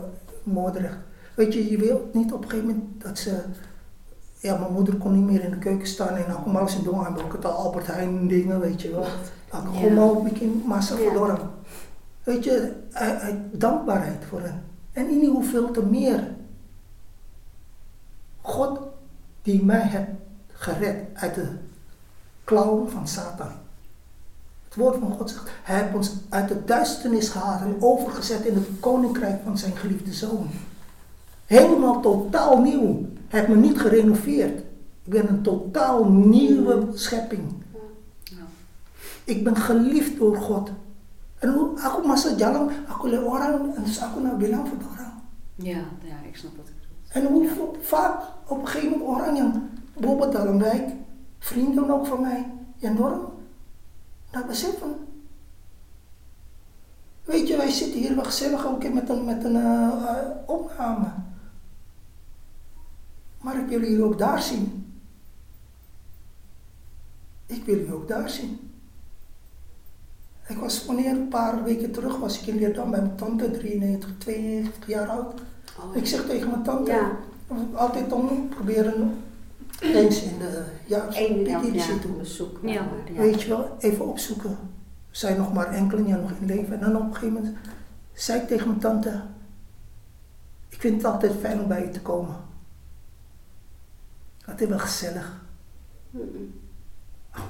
Moordrecht. 0.42 0.96
Weet 1.34 1.54
je, 1.54 1.70
je 1.70 1.78
wilt 1.78 2.14
niet 2.14 2.32
op 2.32 2.42
een 2.42 2.50
gegeven 2.50 2.68
moment 2.74 3.02
dat 3.02 3.18
ze... 3.18 3.42
Ja, 4.38 4.58
mijn 4.58 4.72
moeder 4.72 4.96
kon 4.96 5.12
niet 5.14 5.24
meer 5.24 5.44
in 5.44 5.50
de 5.50 5.58
keuken 5.58 5.86
staan 5.86 6.14
en 6.16 6.26
aku 6.36 6.50
malas 6.50 6.76
in 6.76 6.82
doen 6.84 7.04
aan 7.06 7.22
ook 7.22 7.32
het 7.32 7.44
Albert 7.44 7.86
Heijn 7.86 8.28
dingen, 8.28 8.60
weet 8.60 8.82
je 8.82 8.90
wel. 8.90 9.04
Aku 9.50 9.72
Ja. 9.72 9.78
gewoon 9.88 10.22
bikin 10.24 10.62
masa 10.66 10.94
Ja. 10.96 11.00
voor 11.02 11.12
dorang. 11.12 11.40
Weet 12.22 12.44
je, 12.44 12.72
uit, 12.92 13.20
uit 13.20 13.36
dankbaarheid 13.52 14.24
voor 14.24 14.40
hen. 14.40 14.62
En 14.92 15.08
in 15.08 15.28
hoeveel 15.30 15.70
te 15.70 15.82
meer. 15.86 16.34
God 18.40 18.78
die 19.42 19.64
mij 19.64 19.80
heeft 19.86 20.08
gered 20.52 20.96
uit 21.14 21.34
de 21.34 21.48
klauwen 22.44 22.90
van 22.90 23.08
Satan. 23.08 23.50
Het 24.64 24.74
woord 24.78 24.96
van 25.00 25.12
God 25.12 25.30
zegt, 25.30 25.50
hij 25.62 25.82
heeft 25.82 25.94
ons 25.94 26.12
uit 26.28 26.48
de 26.48 26.64
duisternis 26.64 27.28
gehaald 27.28 27.60
en 27.60 27.76
overgezet 27.82 28.44
in 28.44 28.54
het 28.54 28.66
koninkrijk 28.80 29.40
van 29.44 29.58
zijn 29.58 29.76
geliefde 29.76 30.12
zoon. 30.12 30.48
Helemaal 31.46 32.00
totaal 32.00 32.58
nieuw. 32.62 33.06
Hij 33.28 33.40
heeft 33.40 33.52
me 33.52 33.56
niet 33.60 33.80
gerenoveerd. 33.80 34.58
Ik 35.04 35.10
ben 35.12 35.28
een 35.28 35.42
totaal 35.42 36.04
nieuwe 36.04 36.86
schepping. 36.94 37.42
Ik 39.24 39.44
ben 39.44 39.56
geliefd 39.56 40.18
door 40.18 40.36
God. 40.36 40.70
En 41.38 41.52
hoe- 41.52 41.80
aku 41.80 42.06
masa 42.06 42.30
jalan, 42.36 42.70
aku 42.88 43.08
lihat 43.08 43.24
orang, 43.24 43.74
dus 43.84 44.00
aku 44.00 44.20
nou 44.20 44.36
bilang 44.36 44.68
voor 44.68 44.76
orang. 44.92 45.12
Ja, 45.54 45.78
ja, 46.02 46.14
ik 46.28 46.36
snap 46.36 46.50
ik 46.52 46.56
bedoel. 46.64 46.79
En 47.10 47.26
hoe 47.26 47.74
vaak 47.80 48.22
op 48.46 48.60
een 48.60 48.66
gegeven 48.66 48.98
moment 48.98 49.08
dalam 50.32 50.58
wijk, 50.58 50.92
vrienden 51.38 51.90
ook 51.90 52.06
van 52.06 52.20
mij, 52.20 52.46
dorm, 52.96 53.32
nou 54.32 54.46
beseffen. 54.46 54.94
Weet 57.24 57.48
je, 57.48 57.56
wij 57.56 57.70
zitten 57.70 58.00
hier 58.00 58.14
wel 58.14 58.24
gezellig 58.24 58.66
ook 58.66 58.92
met 58.92 59.08
een, 59.08 59.24
met 59.24 59.44
een 59.44 59.56
eh, 59.56 59.88
eh, 59.88 60.26
opname. 60.46 61.12
Maar 63.40 63.58
ik 63.58 63.66
wil 63.66 63.80
jullie 63.80 64.04
ook 64.04 64.18
daar 64.18 64.42
zien. 64.42 64.94
Ik 67.46 67.64
wil 67.64 67.76
jullie 67.76 67.94
ook 67.94 68.08
daar 68.08 68.30
zien. 68.30 68.70
Ik 70.46 70.56
was 70.56 70.86
wanneer 70.86 71.10
een 71.10 71.28
paar 71.28 71.62
weken 71.62 71.92
terug 71.92 72.18
was 72.18 72.40
ik 72.40 72.46
in 72.46 72.58
Leerdam 72.58 72.90
bij 72.90 73.00
mijn 73.00 73.16
tante, 73.16 73.50
93, 73.50 74.18
92 74.18 74.86
jaar 74.86 75.08
oud. 75.08 75.42
Oh, 75.82 75.96
Ik 75.96 76.06
zeg 76.06 76.26
tegen 76.26 76.50
mijn 76.50 76.62
tante, 76.62 76.90
Ja. 76.90 77.10
altijd 77.74 78.10
dan 78.10 78.48
proberen 78.48 79.22
eens 79.80 80.22
in 80.22 80.38
de 80.38 80.64
ja, 80.86 81.06
Eén 81.06 81.12
zo'n 81.34 81.44
ja, 81.44 81.58
petitie 81.60 81.94
ja, 81.94 82.00
toe. 82.00 82.12
bezoek. 82.12 82.58
Ja. 82.62 82.70
Ja. 82.72 82.86
Weet 83.20 83.42
je 83.42 83.48
wel, 83.48 83.76
even 83.78 84.06
opzoeken. 84.06 84.50
Er 84.50 85.16
zijn 85.16 85.36
nog 85.36 85.52
maar 85.52 85.72
enkele 85.72 86.04
jaar 86.06 86.18
nog 86.20 86.30
in 86.30 86.46
leven. 86.46 86.74
En 86.74 86.80
dan 86.80 86.96
op 86.96 87.02
een 87.08 87.14
gegeven 87.14 87.32
moment 87.34 87.56
zei 88.12 88.40
ik 88.40 88.48
tegen 88.48 88.66
mijn 88.68 88.80
tante, 88.80 89.22
ik 90.68 90.80
vind 90.80 90.96
het 91.02 91.12
altijd 91.12 91.32
fijn 91.40 91.60
om 91.60 91.68
bij 91.68 91.82
je 91.82 91.90
te 91.90 92.00
komen. 92.00 92.36
Het 94.44 94.60
is 94.60 94.68
wel 94.68 94.78
gezellig. 94.78 95.40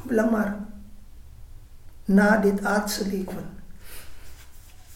Belang 0.06 0.30
maar, 0.30 0.58
na 2.04 2.36
dit 2.36 2.64
aardse 2.64 3.06
leven, 3.08 3.44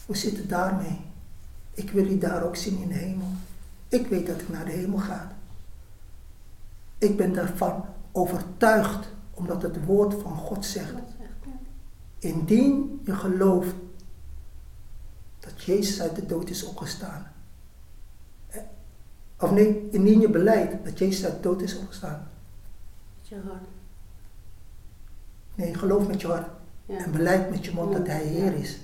hoe 0.07 0.17
zit 0.17 0.37
het 0.37 0.49
daarmee? 0.49 1.01
Ik 1.75 1.91
wil 1.91 2.05
je 2.05 2.19
daar 2.19 2.43
ook 2.43 2.57
zien 2.57 2.83
in 2.83 2.89
de 2.89 2.95
hemel. 2.95 3.29
Ik 3.89 4.07
weet 4.07 4.27
dat 4.27 4.41
ik 4.41 4.49
naar 4.49 4.65
de 4.65 4.71
hemel 4.71 4.99
ga. 4.99 5.33
Ik 6.99 7.17
ben 7.17 7.33
daarvan 7.33 7.85
overtuigd, 8.13 9.09
omdat 9.31 9.63
het 9.63 9.85
woord 9.85 10.15
van 10.23 10.37
God 10.37 10.65
zegt. 10.65 10.95
Indien 12.19 13.01
je 13.05 13.15
gelooft 13.15 13.75
dat 15.41 15.63
Jezus 15.63 16.01
uit 16.01 16.17
de 16.17 16.27
dood 16.27 16.51
is 16.51 16.65
opgestaan. 16.65 17.33
Of 19.41 19.51
nee, 19.51 19.89
indien 19.91 20.21
je 20.21 20.31
beleidt 20.31 20.85
dat 20.85 20.99
Jezus 20.99 21.25
uit 21.25 21.35
de 21.35 21.41
dood 21.41 21.63
is 21.63 21.77
opgestaan. 21.79 22.29
Met 23.19 23.29
je 23.29 23.41
hart. 23.47 23.65
Nee, 25.55 25.75
geloof 25.75 26.07
met 26.09 26.21
je 26.21 26.27
hart 26.27 26.49
Ja. 26.87 26.97
en 26.99 27.13
beleid 27.13 27.51
met 27.51 27.65
je 27.65 27.73
mond 27.73 27.93
dat 27.93 28.07
Hij 28.07 28.25
Heer 28.25 28.55
is. 28.55 28.79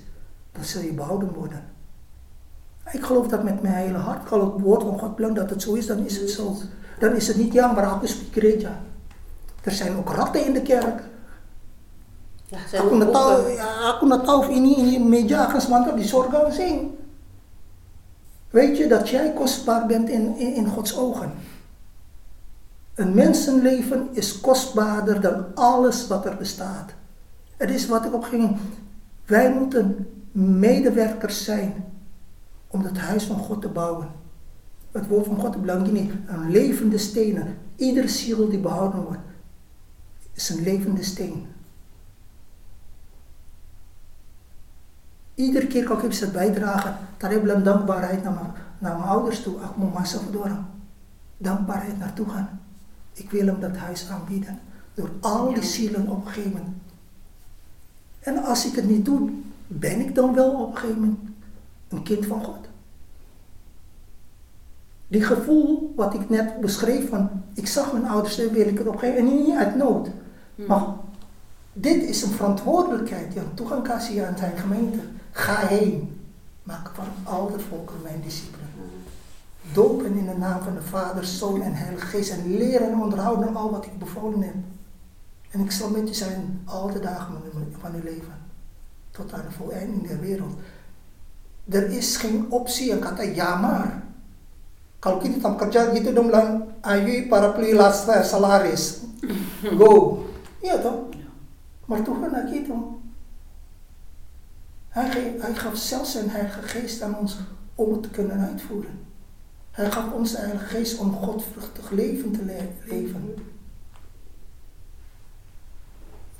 Dan 0.51 0.63
zul 0.63 0.81
je 0.81 0.93
behouden 0.93 1.33
worden. 1.33 1.63
Ik 2.91 3.03
geloof 3.03 3.27
dat 3.27 3.43
met 3.43 3.61
mijn 3.61 3.73
hele 3.73 3.97
hart. 3.97 4.21
Ik 4.21 4.27
geloof 4.27 4.53
het 4.53 4.61
woord 4.61 4.83
van 4.83 4.99
God 4.99 5.15
belang 5.15 5.35
dat 5.35 5.49
het 5.49 5.61
zo 5.61 5.73
is, 5.73 5.87
dan 5.87 6.05
is 6.05 6.17
het 6.17 6.29
zo. 6.29 6.55
Dan 6.99 7.15
is 7.15 7.27
het 7.27 7.37
niet 7.37 7.53
ja, 7.53 7.71
maar 7.71 7.85
aku 7.85 8.07
gereja. 8.31 8.79
Er 9.63 9.71
zijn 9.71 9.97
ook 9.97 10.09
ratten 10.09 10.45
in 10.45 10.53
de 10.53 10.61
kerk. 10.61 11.03
Ja, 12.45 12.57
Aku 12.79 12.97
na 12.97 13.05
tahu, 13.05 13.51
ja, 13.51 13.95
aku 13.95 14.07
na 14.07 14.19
tahu 14.19 14.37
of 14.37 14.49
ini 14.49 14.75
ini 14.75 14.99
meja 14.99 15.47
akan 15.47 15.61
semantap 15.61 15.95
di 15.95 16.03
sorga. 16.03 16.51
Weet 18.49 18.77
je 18.77 18.87
dat 18.87 19.09
jij 19.09 19.33
kostbaar 19.33 19.85
bent 19.85 20.09
in, 20.09 20.37
in, 20.37 20.53
in 20.55 20.67
Gods 20.67 20.97
ogen? 20.97 21.31
Een 22.95 23.13
mensenleven 23.13 24.09
is 24.11 24.41
kostbaarder 24.41 25.21
dan 25.21 25.45
alles 25.55 26.07
wat 26.07 26.25
er 26.25 26.37
bestaat. 26.37 26.91
Het 27.57 27.69
is 27.69 27.87
wat 27.87 28.05
ik 28.05 28.13
opging. 28.13 28.57
Wij 29.25 29.53
moeten 29.53 30.07
medewerkers 30.31 31.43
zijn 31.43 31.90
om 32.71 32.83
het 32.83 32.97
huis 32.97 33.23
van 33.23 33.37
God 33.37 33.61
te 33.61 33.67
bouwen. 33.67 34.07
Het 34.91 35.07
woord 35.07 35.25
van 35.25 35.39
God 35.39 35.61
belangrijk 35.61 35.91
niet. 35.91 36.13
Een 36.27 36.51
levende 36.51 36.97
stenen. 36.97 37.57
Iedere 37.75 38.07
ziel 38.07 38.49
die 38.49 38.59
behouden 38.59 39.03
wordt, 39.03 39.19
is 40.33 40.49
een 40.49 40.63
levende 40.63 41.03
steen. 41.03 41.45
Iedere 45.35 45.67
keer 45.67 45.83
kan 45.83 46.01
ik 46.01 46.07
bisa 46.07 46.27
bijdragen, 46.27 46.97
daar 47.17 47.31
heb 47.31 47.47
ik 47.47 47.63
dankbaarheid 47.63 48.23
naar 48.23 48.33
mijn, 48.33 48.51
naar 48.79 48.97
mijn 48.97 49.09
ouders 49.09 49.43
toe. 49.43 49.55
Ik 49.55 49.75
moet 49.75 49.93
massa 49.93 50.19
verdoren. 50.19 50.65
Dankbaarheid 51.37 51.99
naartoe 51.99 52.29
gaan. 52.29 52.61
Ik 53.13 53.31
wil 53.31 53.45
hem 53.45 53.59
dat 53.59 53.77
huis 53.77 54.09
aanbieden. 54.09 54.59
Door 54.93 55.09
al 55.19 55.53
die 55.53 55.63
zielen 55.63 56.09
op 56.09 56.25
een 56.25 56.31
gegeven 56.31 56.51
moment. 56.51 56.75
En 58.19 58.43
als 58.43 58.65
ik 58.65 58.75
het 58.75 58.89
niet 58.89 59.05
doe, 59.05 59.29
ben 59.67 59.99
ik 59.99 60.15
dan 60.15 60.33
wel 60.33 60.51
op 60.51 60.71
een 60.71 60.77
gegeven 60.77 61.01
moment 61.01 61.30
een 61.91 62.03
kind 62.03 62.25
van 62.25 62.43
God. 62.43 62.69
Die 65.07 65.23
gevoel 65.23 65.93
wat 65.95 66.13
ik 66.13 66.29
net 66.29 66.59
beschreef 66.59 67.09
van, 67.09 67.29
ik 67.53 67.67
zag 67.67 67.91
mijn 67.91 68.07
ouders, 68.07 68.35
dan 68.35 68.49
wil 68.49 68.67
ik 68.67 68.77
het 68.77 68.87
op 68.87 68.93
een 68.93 68.99
gegeven 68.99 69.23
moment, 69.23 69.39
en 69.41 69.45
niet 69.45 69.57
uit 69.57 69.75
nood. 69.75 70.09
Hm. 70.55 70.65
Maar 70.65 70.85
dit 71.73 72.03
is 72.03 72.21
een 72.21 72.31
verantwoordelijkheid 72.31 73.31
die 73.31 73.41
aan 73.41 73.53
toegang 73.53 73.83
kan 73.83 74.01
zien 74.01 74.23
aan 74.23 74.37
zijn 74.37 74.57
gemeente. 74.57 74.99
Ga 75.31 75.55
heen. 75.67 76.21
Maak 76.63 76.91
van 76.93 77.05
al 77.23 77.51
de 77.51 77.59
volkeren 77.59 78.01
mijn 78.01 78.21
discipelen. 78.23 78.67
Dopen 79.73 80.15
in 80.15 80.25
de 80.25 80.37
naam 80.37 80.61
van 80.61 80.73
de 80.73 80.81
Vader, 80.81 81.25
Zoon 81.25 81.61
en 81.61 81.73
Heilige 81.73 82.05
Geest. 82.05 82.31
En 82.31 82.57
leren 82.57 82.91
en 82.91 83.01
onderhouden 83.01 83.55
al 83.55 83.71
wat 83.71 83.85
ik 83.85 83.99
bevolen 83.99 84.41
heb. 84.41 84.55
En 85.49 85.59
ik 85.59 85.71
zal 85.71 85.89
met 85.89 86.07
je 86.07 86.13
zijn 86.13 86.61
al 86.65 86.91
de 86.91 86.99
dagen 86.99 87.33
van 87.33 87.41
uw- 87.43 87.79
van 87.79 87.93
uw 87.95 88.03
leven. 88.03 88.33
Tot 89.11 89.33
aan 89.33 89.45
de 89.47 89.51
voleinding 89.51 90.07
der 90.07 90.19
wereld. 90.19 90.53
Er 91.71 91.87
is 91.89 92.17
geen 92.17 92.51
optie 92.51 92.91
en 92.91 92.99
kata 92.99 93.23
ja 93.23 93.55
maar. 93.55 94.03
Kalau 94.99 95.17
kita 95.23 95.39
tam 95.41 95.55
kerja 95.57 95.89
gitu 95.95 96.13
dong 96.13 96.27
bilang, 96.29 96.67
ayo 96.85 97.25
para 97.29 97.55
pelilas 97.55 98.05
salaris. 98.05 99.01
Go. 99.79 100.25
Ja 100.61 100.77
toch? 100.77 101.09
Maar 101.85 102.03
toch 102.03 102.19
naar 102.31 102.47
gitu. 102.51 102.99
Hij, 104.91 105.11
ge- 105.11 105.37
hij 105.39 105.55
gaf 105.55 105.77
zelfs 105.77 106.11
zijn 106.11 106.29
Heilige 106.29 106.61
Geest 106.61 107.01
aan 107.01 107.17
ons 107.17 107.37
om 107.75 107.91
het 107.91 108.03
te 108.03 108.09
kunnen 108.09 108.39
uitvoeren. 108.47 108.99
Hij 109.71 109.91
gaf 109.91 110.11
ons 110.11 110.31
de 110.31 110.37
Heilige 110.37 110.65
Geest 110.65 110.99
om 110.99 111.13
godvruchtig 111.13 111.91
leven 111.91 112.31
te 112.31 112.43
le- 112.45 112.75
leven. 112.85 113.33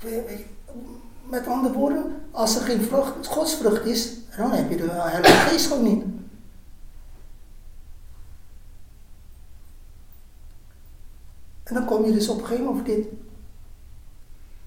We- 0.00 0.24
we- 0.26 0.44
Met 1.22 1.46
andere 1.46 1.74
woorden, 1.74 2.14
als 2.30 2.56
er 2.56 2.62
geen 2.62 2.82
vrucht, 2.82 3.26
godsvrucht 3.26 3.84
is, 3.84 4.12
dan 4.36 4.50
heb 4.50 4.70
je 4.70 4.76
de 4.76 4.90
Heilige 4.90 5.32
Geest 5.32 5.66
gewoon 5.66 5.82
niet. 5.82 6.04
En 11.62 11.74
dan 11.74 11.84
kom 11.84 12.04
je 12.04 12.12
dus 12.12 12.28
op 12.28 12.38
een 12.38 12.44
gegeven 12.44 12.64
moment 12.64 12.88
op 12.88 12.94
dit. 12.94 13.06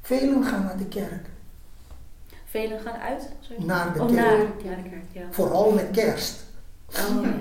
Velen 0.02 0.44
gaan 0.44 0.64
naar 0.64 0.78
de 0.78 0.86
kerk. 0.86 1.30
Velen 2.46 2.80
gaan 2.80 3.00
uit? 3.00 3.30
Sorry. 3.40 3.64
Naar 3.66 3.94
de 3.94 4.02
oh, 4.02 4.08
kerk. 4.08 4.64
naar 4.64 4.76
de 4.84 4.90
kerk, 4.90 5.06
ja. 5.12 5.26
Vooral 5.32 5.72
met 5.72 5.92
kerst. 5.92 6.44
Oh 6.90 7.24
ja. 7.24 7.32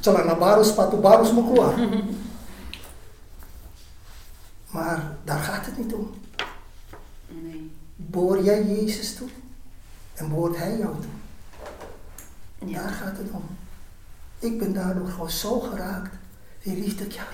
Celana 0.00 0.34
baru, 0.34 0.64
sepatu 0.64 0.96
baru 0.96 1.24
semua 1.24 1.42
keluar. 1.42 1.74
Maar 4.70 5.16
daar 5.24 5.38
gaat 5.38 5.66
het 5.66 5.78
niet 5.78 5.94
om. 5.94 6.10
Nee. 7.28 7.70
Behoor 7.96 8.42
jij 8.42 8.64
Jezus 8.64 9.14
toe? 9.14 9.28
En 10.14 10.28
behoort 10.28 10.56
Hij 10.56 10.78
jou 10.78 10.94
toe? 11.00 11.10
Ja. 12.68 12.82
Daar 12.82 12.92
gaat 12.92 13.16
het 13.16 13.30
om. 13.30 13.42
Ik 14.38 14.58
ben 14.58 14.72
daardoor 14.72 15.06
gewoon 15.06 15.30
zo 15.30 15.60
geraakt. 15.60 16.14
Die 16.62 16.78
liefde, 16.78 17.04
ja, 17.08 17.24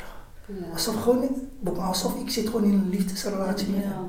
alsof, 0.72 1.02
gewoon, 1.02 1.28
alsof 1.76 2.20
ik 2.20 2.30
zit 2.30 2.46
gewoon 2.46 2.64
in 2.64 2.72
een 2.72 2.88
liefdesrelatie 2.88 3.68
met 3.68 3.84
hem. 3.84 4.08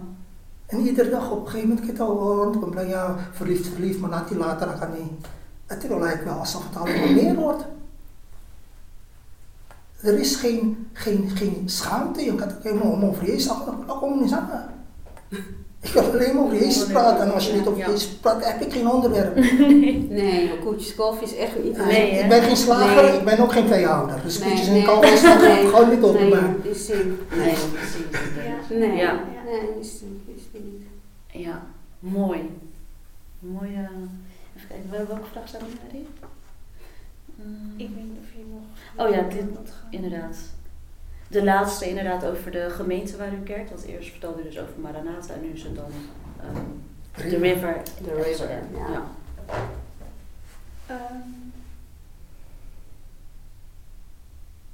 En 0.66 0.80
iedere 0.80 1.10
dag 1.10 1.32
op 1.32 1.40
een 1.40 1.52
gegeven 1.52 1.70
moment 1.70 1.88
kita 1.88 2.04
rond, 2.04 2.56
ik 2.56 2.72
ben 2.72 2.88
ja, 2.88 3.18
verliefd, 3.32 3.68
verliefd, 3.68 4.00
maar 4.00 4.10
nanti 4.10 4.36
later 4.36 4.68
akan 4.68 4.92
niet. 4.94 5.28
Het 5.66 5.90
lijkt 5.90 6.24
wel 6.24 6.34
alsof 6.34 6.68
het 6.68 6.76
allemaal 6.76 7.14
meer 7.24 7.36
wordt. 7.36 7.66
Er 10.02 10.20
is 10.20 10.36
geen, 10.36 10.90
geen, 10.94 11.30
geen 11.30 11.64
schaamte. 11.66 12.22
Je 12.22 12.36
kan 12.36 12.48
het 12.48 12.64
helemaal 12.64 12.92
om 12.92 13.06
over 13.06 13.26
Jezus 13.26 13.52
komt 13.88 14.22
niet 14.22 14.30
samen. 14.30 14.70
Ik 15.82 15.92
kan 15.92 16.12
alleen 16.12 16.36
maar 16.36 16.44
over 16.44 16.58
Jezus 16.58 16.86
praten. 16.88 17.26
En 17.26 17.34
als 17.34 17.48
je 17.48 17.54
niet 17.54 17.68
over. 17.68 17.80
Jezus 17.90 18.08
praat, 18.08 18.46
heb 18.46 18.62
ik 18.62 18.74
geen 18.74 18.88
onderwerp. 18.90 19.36
Nee, 20.22 20.48
maar 20.48 20.58
koetjes 20.58 20.96
koffie 20.96 21.28
is 21.28 21.36
echt 21.36 21.64
niet 21.64 21.78
Nee, 21.86 22.12
hè? 22.14 22.24
ik 22.24 22.30
ben 22.30 22.42
geen 22.44 22.56
slager, 22.58 23.04
Nee. 23.04 23.18
ik 23.18 23.26
ben 23.26 23.40
ook 23.40 23.52
geen 23.52 23.68
veehouder. 23.68 24.20
Dus 24.24 24.40
Nee, 24.40 24.50
koetjes 24.50 24.68
en 24.68 24.74
nee. 24.74 24.84
kalvers 24.86 25.22
gaan 25.22 25.42
Nee. 25.42 25.68
gewoon 25.68 25.90
niet 25.90 26.04
op 26.04 26.14
nee, 26.14 26.30
mij. 26.30 26.56
die 26.64 26.74
zin. 26.76 27.20
Nee, 27.30 27.40
Nee. 27.46 27.54
precies. 27.74 28.06
Ja. 28.70 28.76
Nee, 28.76 28.96
Ja. 28.98 29.14
nee, 29.46 29.60
die 29.82 29.90
zin, 29.90 30.22
die. 30.52 30.88
Ja, 31.42 31.64
mooi. 32.00 32.50
Mooie. 33.40 33.70
Even 34.56 34.68
kijken, 34.68 34.90
wel- 34.92 35.08
welke 35.08 35.28
vraag 35.32 35.48
staat 35.48 35.62
er 35.62 35.68
Mm. 37.36 37.74
Ik 37.78 37.90
weet 37.96 38.04
niet 38.04 38.18
of 38.22 38.32
je 38.36 38.44
nog... 38.52 39.06
Oh 39.08 39.14
ja, 39.16 39.22
dit-. 39.22 39.74
Inderdaad. 39.90 40.38
De 41.32 41.44
laatste 41.44 41.90
inderdaad 41.90 42.26
over 42.26 42.52
de 42.52 42.70
gemeente 42.70 43.18
waar 43.18 43.34
u 43.34 43.44
kerkt. 43.44 43.70
Want 43.70 43.84
eerst 43.84 44.10
vertelde 44.10 44.42
u 44.42 44.44
dus 44.44 44.60
over 44.60 44.80
Maranatha 44.80 45.34
en 45.34 45.42
nu 45.42 45.50
is 45.50 45.64
het 45.64 45.76
dan 45.76 45.92
ehm, 46.42 47.30
The 47.30 47.38
River. 47.38 47.82
The 48.04 48.22
River, 48.24 48.50
ja. 48.50 48.88
ja. 48.92 49.08
Ehm, 50.86 51.30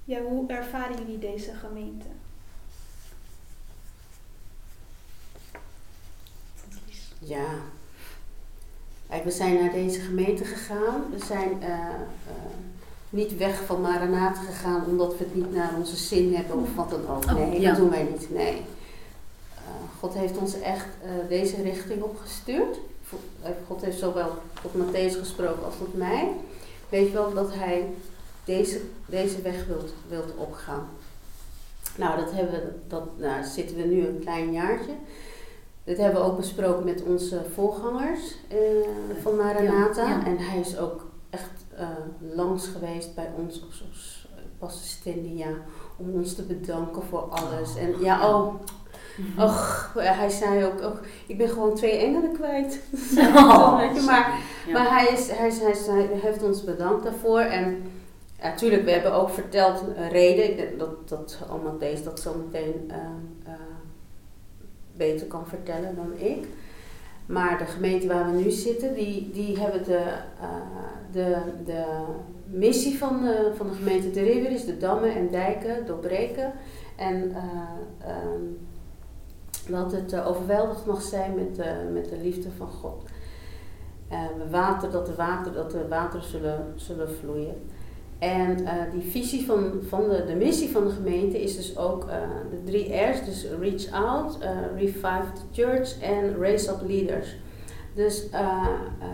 ja, 0.03 0.21
hoe 0.21 0.49
ervaren 0.49 0.97
jullie 0.97 1.19
deze 1.19 1.53
gemeente? 1.53 2.05
Ja. 7.19 7.47
We 9.23 9.31
zijn 9.31 9.53
naar 9.53 9.71
deze 9.71 9.99
gemeente 9.99 10.45
gegaan. 10.45 11.09
We 11.11 11.25
zijn 11.25 11.63
eh, 11.63 11.69
eh, 11.69 12.33
niet 13.09 13.37
weg 13.37 13.61
van 13.65 13.81
Maranatha 13.81 14.41
gegaan 14.41 14.83
omdat 14.87 15.17
we 15.17 15.23
het 15.23 15.35
niet 15.35 15.53
naar 15.53 15.71
onze 15.77 15.95
zin 15.95 16.35
hebben 16.35 16.57
of 16.57 16.75
wat 16.75 16.89
dan 16.89 17.07
ook. 17.09 17.23
Oh, 17.23 17.33
Nee, 17.33 17.61
ja. 17.61 17.69
dat 17.69 17.77
doen 17.77 17.89
wij 17.89 18.03
niet. 18.03 18.27
Nee. 18.33 18.53
Eh, 19.55 19.99
God 19.99 20.13
heeft 20.13 20.37
ons 20.37 20.59
echt 20.59 20.87
eh, 21.03 21.09
deze 21.29 21.61
richting 21.61 22.01
opgestuurd. 22.01 22.77
Eh, 23.41 23.49
God 23.67 23.81
heeft 23.81 23.99
zowel 23.99 24.31
tot 24.61 24.71
Matthäus 24.73 25.19
gesproken 25.19 25.65
als 25.65 25.77
tot 25.77 25.97
mij. 25.97 26.31
Weet 26.89 27.07
je 27.07 27.13
wel 27.13 27.33
dat 27.33 27.53
hij 27.53 27.85
deze, 28.45 28.81
deze 29.05 29.41
weg 29.41 29.65
wilt, 29.67 29.93
wilt 30.07 30.35
opgaan. 30.35 30.87
Nou, 31.95 32.19
dat 32.19 32.31
hebben 32.31 32.53
we, 32.53 32.71
dat, 32.87 33.03
nou, 33.17 33.43
zitten 33.43 33.75
we 33.77 33.83
nu 33.83 34.07
een 34.07 34.19
klein 34.19 34.51
jaartje. 34.51 34.91
Dit 35.83 35.97
hebben 35.97 36.21
we 36.21 36.27
ook 36.27 36.37
besproken 36.37 36.85
met 36.85 37.03
onze 37.03 37.41
voorgangers 37.53 38.35
van 39.21 39.35
Maranatha. 39.35 40.03
Ja, 40.03 40.09
ja. 40.09 40.25
En 40.25 40.37
hij 40.37 40.59
is 40.59 40.77
ook 40.77 41.06
echt 41.29 41.65
eh, 41.77 41.87
langs 42.35 42.67
geweest 42.67 43.15
bij 43.15 43.29
ons 43.37 43.61
als 43.63 44.27
pastor 44.59 44.83
Stendia 44.87 45.47
om 45.97 46.09
ons 46.13 46.35
te 46.35 46.43
bedanken 46.43 47.03
voor 47.03 47.19
alles. 47.21 47.75
En 47.75 47.93
ja, 47.99 48.29
oh, 48.35 48.53
Mhm. 49.17 49.41
och, 49.41 49.91
hij 49.93 50.29
zei 50.29 50.65
ook, 50.65 50.81
och, 50.81 50.99
ik 51.27 51.37
ben 51.37 51.49
gewoon 51.49 51.75
twee 51.75 51.97
engelen 51.97 52.31
kwijt. 52.33 52.79
Oh. 53.35 54.05
Maar 54.05 54.39
Ja. 54.67 54.73
maar 54.73 54.89
hij, 54.99 55.07
is, 55.13 55.29
hij, 55.31 55.47
is, 55.47 55.59
hij, 55.59 55.71
is- 55.71 55.85
hij 55.85 56.09
heeft 56.13 56.43
ons 56.43 56.63
bedankt 56.63 57.03
daarvoor. 57.03 57.39
En 57.39 57.83
ja, 58.41 58.55
tuurlijk, 58.55 58.83
we 58.83 58.91
hebben 58.91 59.13
ook 59.13 59.29
verteld 59.29 59.81
een 59.95 60.09
reden. 60.09 60.49
Ik 60.49 60.57
denk 60.57 60.79
dat, 60.79 61.09
dat 61.09 61.37
allemaal 61.49 61.77
deze 61.77 62.03
dat 62.03 62.19
zo 62.19 62.33
meteen 62.45 62.73
eh, 62.91 62.97
eh, 63.45 63.59
beter 64.95 65.27
kan 65.27 65.47
vertellen 65.47 65.95
dan 65.95 66.13
ik. 66.17 66.47
Maar 67.27 67.57
de 67.57 67.65
gemeente 67.65 68.07
waar 68.07 68.31
we 68.31 68.37
nu 68.37 68.49
zitten, 68.49 68.93
die, 68.93 69.31
die 69.31 69.59
hebben 69.59 69.83
de, 69.83 70.03
eh, 70.41 70.47
de, 71.11 71.37
de 71.65 71.83
missie 72.45 72.97
van 72.97 73.19
van 73.55 73.67
de 73.67 73.73
gemeente 73.73 74.11
De 74.11 74.21
River 74.21 74.51
is 74.51 74.65
de 74.65 74.77
dammen 74.77 75.15
en 75.15 75.29
dijken 75.29 75.85
doorbreken. 75.85 76.53
En 76.95 77.31
eh, 77.35 78.09
ehm, 78.09 78.41
dat 79.69 79.91
het 79.91 80.13
eh, 80.13 80.27
overweldigd 80.27 80.85
mag 80.85 81.01
zijn 81.01 81.35
met, 81.35 81.55
de 81.55 81.89
met 81.93 82.09
de 82.09 82.17
liefde 82.17 82.51
van 82.57 82.67
God. 82.67 83.03
Water, 84.49 84.91
dat 84.91 85.05
de 85.05 85.15
water, 85.15 85.53
dat 85.53 85.71
de 85.71 85.87
wateren 85.87 86.25
zullen, 86.25 86.73
zullen 86.75 87.09
vloeien. 87.09 87.55
En 88.19 88.65
eh, 88.65 88.73
die 88.91 89.11
visie 89.11 89.45
van, 89.45 89.71
van 89.87 90.09
de, 90.09 90.25
de 90.25 90.35
missie 90.35 90.69
van 90.69 90.83
de 90.87 90.93
gemeente 90.93 91.41
is 91.41 91.55
dus 91.55 91.77
ook 91.77 92.07
eh, 92.07 92.17
de 92.51 92.63
drie 92.63 92.95
R's. 92.95 93.25
Dus 93.25 93.45
reach 93.59 93.91
out, 93.91 94.37
eh, 94.39 94.49
revive 94.75 95.31
the 95.33 95.61
church 95.61 95.99
en 96.01 96.35
raise 96.39 96.69
up 96.69 96.81
leaders. 96.87 97.35
Dus 97.97 98.29
eh, 98.29 98.41
eh, 98.99 99.07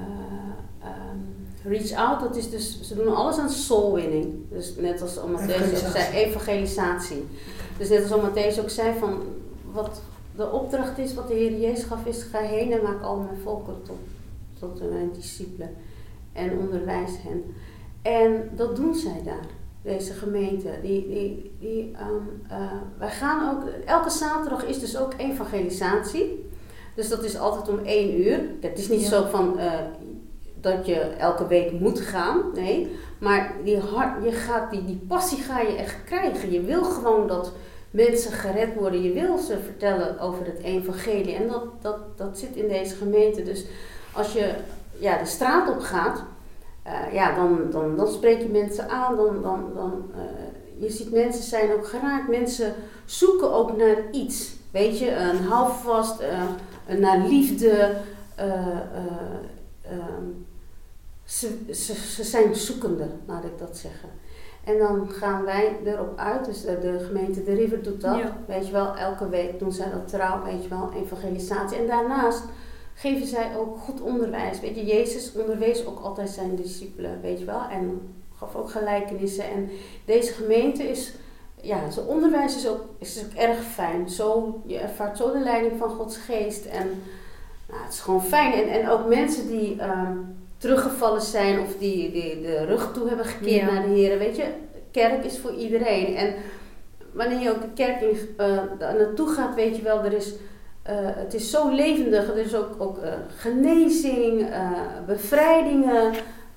ehm, 0.82 1.18
reach 1.64 1.92
out, 1.92 2.20
dat 2.20 2.36
is 2.36 2.50
dus, 2.50 2.82
ze 2.82 2.96
doen 2.96 3.16
alles 3.16 3.38
aan 3.38 3.50
soul 3.50 3.94
winning. 3.94 4.34
Dus 4.50 4.76
net 4.76 5.02
als 5.02 5.18
Matthäus 5.18 5.86
ook 5.86 5.92
zei, 5.92 6.14
evangelisatie. 6.14 7.26
Dus 7.78 7.90
net 7.90 8.12
als 8.12 8.22
Matthäus 8.22 8.60
ook 8.60 8.70
zei 8.70 9.00
van, 9.00 9.22
wat 9.72 10.02
de 10.36 10.52
opdracht 10.52 10.98
is, 10.98 11.14
wat 11.14 11.28
de 11.28 11.34
Heer 11.34 11.60
Jezus 11.60 11.84
gaf, 11.84 12.06
is 12.06 12.24
ga 12.24 12.40
heen 12.40 12.72
en 12.72 12.84
maak 12.84 13.02
al 13.02 13.18
mijn 13.18 13.38
volken 13.44 13.76
tot, 13.84 13.98
tot 14.60 14.90
mijn 14.90 15.12
discipelen. 15.14 15.70
En 16.34 16.58
onderwijs 16.58 17.12
hen. 17.22 17.44
En 18.04 18.50
dat 18.56 18.76
doen 18.76 18.96
zij 18.96 19.22
daar, 19.26 19.46
deze 19.82 20.14
gemeente. 20.14 20.70
Die, 20.82 21.08
die, 21.08 21.52
die, 21.60 21.92
ehm, 21.96 22.62
eh, 22.62 22.72
wij 22.98 23.10
gaan 23.10 23.56
ook, 23.56 23.70
elke 23.86 24.10
zaterdag 24.10 24.66
is 24.66 24.80
dus 24.80 24.98
ook 24.98 25.14
evangelisatie. 25.18 26.50
Dus 26.96 27.10
dat 27.10 27.24
is 27.24 27.38
altijd 27.38 27.70
om 27.70 27.86
één 27.86 28.22
uur. 28.22 28.40
Het 28.62 28.80
is 28.80 28.90
niet 28.90 29.02
Ja. 29.02 29.08
zo 29.08 29.26
van 29.30 29.60
eh, 29.60 29.72
dat 30.62 30.86
je 30.86 31.00
elke 31.00 31.48
week 31.48 31.72
moet 31.72 32.00
gaan, 32.00 32.42
nee. 32.54 32.92
Maar 33.20 33.54
die, 33.64 33.78
hart, 33.78 34.24
je 34.24 34.32
gaat, 34.32 34.72
die, 34.72 34.86
die 34.86 35.02
passie 35.08 35.38
ga 35.44 35.60
je 35.60 35.76
echt 35.76 36.04
krijgen. 36.06 36.52
Je 36.52 36.62
wil 36.62 36.84
gewoon 36.84 37.28
dat 37.28 37.52
mensen 37.92 38.32
gered 38.32 38.74
worden. 38.76 39.02
Je 39.04 39.12
wil 39.12 39.38
ze 39.38 39.58
vertellen 39.64 40.20
over 40.20 40.46
het 40.46 40.60
evangelie. 40.60 41.36
En 41.36 41.48
dat, 41.48 41.64
dat, 41.82 42.18
dat 42.18 42.38
zit 42.40 42.56
in 42.56 42.68
deze 42.68 42.96
gemeente. 42.96 43.44
Dus 43.44 43.66
als 44.14 44.34
je 44.34 44.54
ja, 45.00 45.18
de 45.18 45.26
straat 45.26 45.70
op 45.70 45.80
gaat, 45.80 46.24
eh, 46.84 47.14
ja, 47.14 47.36
dan, 47.36 47.60
dan, 47.72 47.96
dan 47.96 48.08
spreek 48.08 48.42
je 48.42 48.50
mensen 48.50 48.90
aan. 48.90 49.16
Dan, 49.16 49.42
dan, 49.42 49.72
dan, 49.76 50.12
eh, 50.16 50.82
je 50.84 50.90
ziet 50.92 51.12
mensen 51.12 51.44
zijn 51.44 51.72
ook 51.74 51.88
geraakt. 51.88 52.28
Mensen 52.30 52.74
zoeken 53.06 53.54
ook 53.54 53.78
naar 53.78 53.96
iets. 54.12 54.52
Weet 54.72 55.00
je, 55.00 55.16
een 55.16 55.38
houvast, 55.38 56.22
een 56.88 57.00
naar 57.00 57.20
liefde. 57.20 57.96
eh, 58.36 58.68
eh, 58.68 58.78
ehm, 59.82 60.24
ze, 61.24 61.58
ze, 61.74 61.94
ze 61.94 62.24
zijn 62.24 62.56
zoekende, 62.56 63.08
laat 63.28 63.44
ik 63.44 63.58
dat 63.60 63.78
zeggen. 63.78 64.10
En 64.64 64.78
dan 64.78 65.10
gaan 65.12 65.44
wij 65.44 65.76
erop 65.86 66.18
uit, 66.20 66.46
dus 66.46 66.62
de, 66.62 66.80
de 66.80 67.04
gemeente 67.08 67.44
De 67.44 67.54
River 67.54 67.84
doet 67.84 68.02
dat, 68.02 68.18
Ja. 68.18 68.38
weet 68.48 68.66
je 68.68 68.72
wel, 68.72 68.96
elke 68.96 69.30
week 69.30 69.60
doen 69.60 69.72
zij 69.72 69.92
dat 69.92 70.08
trouw, 70.08 70.44
weet 70.44 70.64
je 70.64 70.70
wel, 70.70 70.92
evangelisatie. 71.04 71.78
En 71.78 71.88
daarnaast 71.88 72.44
geven 72.94 73.28
zij 73.28 73.58
ook 73.58 73.78
goed 73.78 74.02
onderwijs, 74.02 74.60
weet 74.60 74.76
je, 74.76 74.86
Jezus 74.86 75.32
onderwees 75.36 75.86
ook 75.86 76.00
altijd 76.00 76.30
zijn 76.30 76.56
discipelen, 76.56 77.22
weet 77.22 77.40
je 77.40 77.46
wel, 77.46 77.62
en 77.72 78.02
gaf 78.38 78.56
ook 78.56 78.72
gelijkenissen. 78.72 79.44
En 79.44 79.70
deze 80.06 80.34
gemeente 80.34 80.84
is, 80.84 81.14
ja, 81.62 81.90
zijn 81.90 82.06
onderwijs 82.06 82.56
is 82.56 82.68
ook, 82.68 82.82
is 83.00 83.24
ook 83.26 83.34
erg 83.34 83.64
fijn. 83.64 84.10
Zo, 84.10 84.62
je 84.66 84.78
ervaart 84.78 85.18
zo 85.18 85.32
de 85.32 85.40
leiding 85.40 85.74
van 85.78 85.90
Gods 85.90 86.18
geest 86.18 86.66
en 86.66 86.88
nou, 87.70 87.84
het 87.84 87.94
is 87.94 88.00
gewoon 88.00 88.24
fijn. 88.24 88.54
En, 88.54 88.82
en 88.82 88.90
ook 88.90 89.08
mensen 89.08 89.48
die 89.48 89.80
ehm, 89.80 90.18
teruggevallen 90.58 91.22
zijn 91.22 91.60
of 91.60 91.78
die, 91.78 92.12
die 92.12 92.42
de 92.42 92.66
rug 92.66 92.92
toe 92.94 93.08
hebben 93.08 93.26
gekeerd 93.26 93.62
Ja. 93.62 93.74
naar 93.74 93.84
de 93.84 93.94
Heer. 93.94 94.18
Weet 94.18 94.36
je, 94.36 94.46
kerk 94.92 95.26
is 95.26 95.40
voor 95.40 95.54
iedereen. 95.54 96.16
En 96.16 96.34
wanneer 97.14 97.40
je 97.40 97.50
ook 97.52 97.62
de 97.62 97.74
kerk 97.76 98.02
in, 98.02 98.18
eh, 98.38 98.48
naartoe 98.80 99.28
gaat, 99.28 99.56
weet 99.56 99.76
je 99.76 99.82
wel, 99.82 100.04
er 100.04 100.14
is, 100.14 100.34
eh, 100.84 100.96
het 101.00 101.34
is 101.34 101.50
zo 101.50 101.70
levendig. 101.70 102.30
Er 102.30 102.38
is 102.38 102.56
ook, 102.56 102.76
ook 102.78 102.98
eh, 102.98 103.14
genezing, 103.38 104.50
eh, 104.50 104.72
bevrijdingen. 105.06 106.14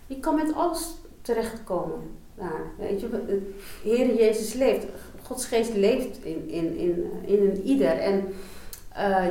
Je 0.07 0.21
kan 0.21 0.35
met 0.35 0.55
alles 0.55 0.95
terechtkomen. 1.23 2.01
Daar, 2.35 2.61
weet 2.79 3.01
je, 3.01 3.09
de 3.11 3.53
Heer 3.83 4.15
Jezus 4.15 4.53
leeft. 4.53 4.87
Gods 5.23 5.47
geest 5.47 5.75
leeft 5.75 6.25
in, 6.25 6.49
in, 6.49 6.77
in, 6.77 7.11
in 7.25 7.51
een 7.51 7.63
ieder. 7.63 7.99
En 7.99 8.35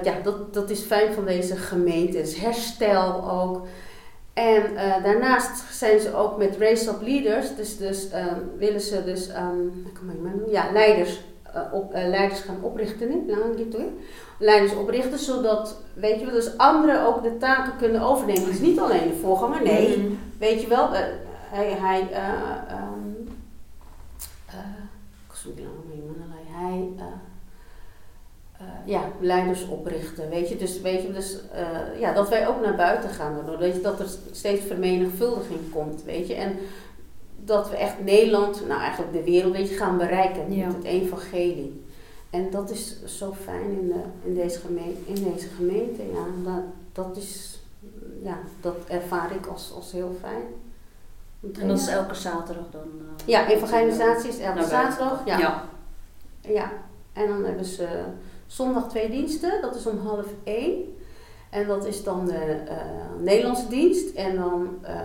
ja, 0.04 0.20
dat, 0.24 0.54
dat 0.54 0.70
is 0.70 0.80
fijn 0.80 1.14
van 1.14 1.26
deze 1.26 1.56
gemeente. 1.56 2.18
Het 2.18 2.28
is 2.28 2.38
herstel 2.38 3.32
ook. 3.32 3.68
En 4.34 4.64
daarnaast 5.04 5.74
zijn 5.74 6.00
ze 6.00 6.16
ook 6.16 6.38
met 6.38 6.58
Race 6.58 6.90
Up 6.90 7.02
Leaders, 7.02 7.56
dus, 7.56 7.78
dus 7.78 8.10
ehm, 8.10 8.40
willen 8.58 8.82
ze 8.82 9.04
dus, 9.04 9.30
noemen? 10.02 10.52
ja, 10.52 10.72
leiders, 10.72 11.22
op, 11.72 11.92
leiders 11.94 12.40
gaan 12.40 12.60
oprichten, 12.62 13.10
niet? 13.10 13.28
Nou, 13.28 13.42
hoor. 13.72 13.92
Leiders 14.38 14.76
oprichten, 14.76 15.20
zodat, 15.20 15.82
weet 15.94 16.20
je 16.20 16.26
wel, 16.26 16.34
dus 16.36 16.58
anderen 16.58 17.06
ook 17.06 17.24
de 17.24 17.38
taken 17.38 17.78
kunnen 17.78 18.02
overnemen. 18.02 18.46
Dus 18.46 18.60
niet 18.60 18.80
alleen 18.80 19.08
de 19.08 19.16
voorganger, 19.22 19.64
nee. 19.64 19.98
Mhm. 19.98 20.14
Weet 20.40 20.62
je 20.62 20.68
wel, 20.68 20.94
eh, 20.94 21.02
hij, 21.50 21.70
hij, 21.70 22.02
ik 25.28 25.36
zoek 25.36 25.56
nou 25.56 25.68
nog 25.68 25.96
iemand, 25.96 26.18
hij, 26.50 26.88
eh, 26.98 27.06
eh, 28.58 28.68
ja, 28.86 29.02
leiders 29.20 29.68
oprichten, 29.68 30.30
weet 30.30 30.50
je. 30.50 30.56
Dus, 30.56 30.82
weet 30.82 31.02
je, 31.02 31.12
dus 31.14 31.40
ja, 32.00 32.14
dat 32.14 32.30
wij 32.30 32.48
ook 32.48 32.62
naar 32.62 32.76
buiten 32.76 33.10
gaan 33.10 33.36
je, 33.76 33.82
dat 33.82 34.00
er 34.00 34.08
steeds 34.32 34.62
vermenigvuldiging 34.66 35.72
komt, 35.72 36.04
weet 36.04 36.28
je. 36.28 36.34
En 36.34 36.58
dat 37.38 37.70
we 37.70 37.76
echt 37.76 38.04
Nederland, 38.04 38.68
nou 38.68 38.82
eigenlijk 38.82 39.14
de 39.14 39.24
wereld, 39.24 39.54
weet 39.54 39.70
je, 39.70 39.76
gaan 39.76 39.98
bereiken 39.98 40.54
Ja. 40.54 40.66
met 40.66 40.76
het 40.76 40.86
evangelie. 40.86 41.85
En 42.36 42.50
dat 42.52 42.70
is 42.70 43.06
zo 43.06 43.34
fijn 43.44 43.72
in, 43.80 43.88
de, 43.88 44.28
in, 44.30 44.34
deze, 44.34 44.60
gemeente, 44.60 45.00
in 45.14 45.24
deze 45.34 45.48
gemeente, 45.48 46.02
ja. 46.04 46.26
Dat, 46.52 46.64
dat 46.92 47.18
is, 47.18 47.60
ja, 48.24 48.38
dat 48.62 48.76
ervaar 48.88 49.36
ik 49.36 49.46
als, 49.46 49.72
als 49.76 49.92
heel 49.92 50.16
fijn. 50.22 50.44
En 51.62 51.68
dat 51.68 51.78
is 51.80 51.88
elke 51.88 52.16
zaterdag 52.16 52.66
dan? 52.72 52.82
eh, 52.82 53.28
Ja, 53.28 53.48
evangelisatie 53.48 54.30
is 54.30 54.40
elke 54.40 54.64
zaterdag. 54.64 55.26
Ja. 55.26 55.38
ja. 55.38 55.64
Ja, 56.42 56.72
en 57.14 57.28
dan 57.28 57.44
hebben 57.46 57.66
ze 57.66 57.88
zondag 58.48 58.90
twee 58.90 59.10
diensten, 59.10 59.62
dat 59.62 59.76
is 59.76 59.86
om 59.86 59.98
half 59.98 60.26
één. 60.44 60.98
En 61.50 61.68
dat 61.68 61.86
is 61.86 62.04
dan 62.04 62.26
de 62.26 62.34
eh, 62.68 62.78
Nederlandse 63.20 63.68
dienst. 63.68 64.16
En 64.16 64.36
dan 64.36 64.78
eh 64.82 65.00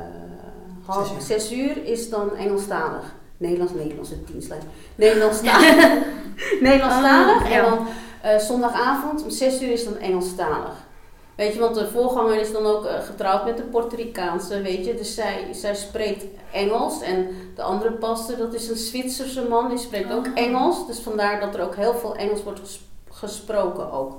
half 0.85 1.07
Zes 1.07 1.17
uur. 1.17 1.23
zes 1.23 1.53
uur 1.53 1.85
is 1.85 2.11
dan 2.11 2.37
Engelstalig. 2.37 3.15
Nederlands-Nederlandse 3.41 4.25
dienstlijn. 4.25 4.61
Nederlandstalig. 4.95 5.89
Nederlandstalig. 6.61 7.43
Oh, 7.43 7.49
ja. 7.51 7.57
En 7.57 7.71
dan 7.71 7.87
eh, 8.23 8.39
zondagavond 8.39 9.23
om 9.23 9.31
zes 9.31 9.63
uur 9.63 9.73
is 9.73 9.85
dan 9.85 9.97
Engelstalig. 9.97 10.89
Weet 11.35 11.53
je, 11.55 11.61
want 11.61 11.75
de 11.75 11.89
voorganger 11.89 12.41
is 12.41 12.53
dan 12.53 12.67
ook 12.67 12.85
eh, 12.85 13.03
getrouwd 13.03 13.45
met 13.45 13.59
een 13.59 13.69
Puerto 13.71 13.97
Ricaanse, 13.97 14.61
weet 14.63 14.85
je. 14.87 14.95
Dus 14.95 15.15
zij, 15.15 15.47
zij 15.53 15.75
spreekt 15.75 16.25
Engels. 16.53 17.01
En 17.03 17.29
de 17.55 17.63
andere 17.63 17.93
pastor, 17.93 18.37
dat 18.37 18.55
is 18.55 18.69
een 18.69 18.77
Zwitserse 18.77 19.43
man, 19.49 19.69
die 19.69 19.79
spreekt 19.79 20.13
ook 20.13 20.27
Oh. 20.27 20.33
Engels. 20.35 20.87
Dus 20.87 20.99
vandaar 20.99 21.41
dat 21.41 21.55
er 21.55 21.63
ook 21.63 21.77
heel 21.77 21.95
veel 21.95 22.17
Engels 22.17 22.43
wordt 22.43 22.61
ges- 22.61 22.81
gesproken 23.11 23.93
ook. 23.93 24.13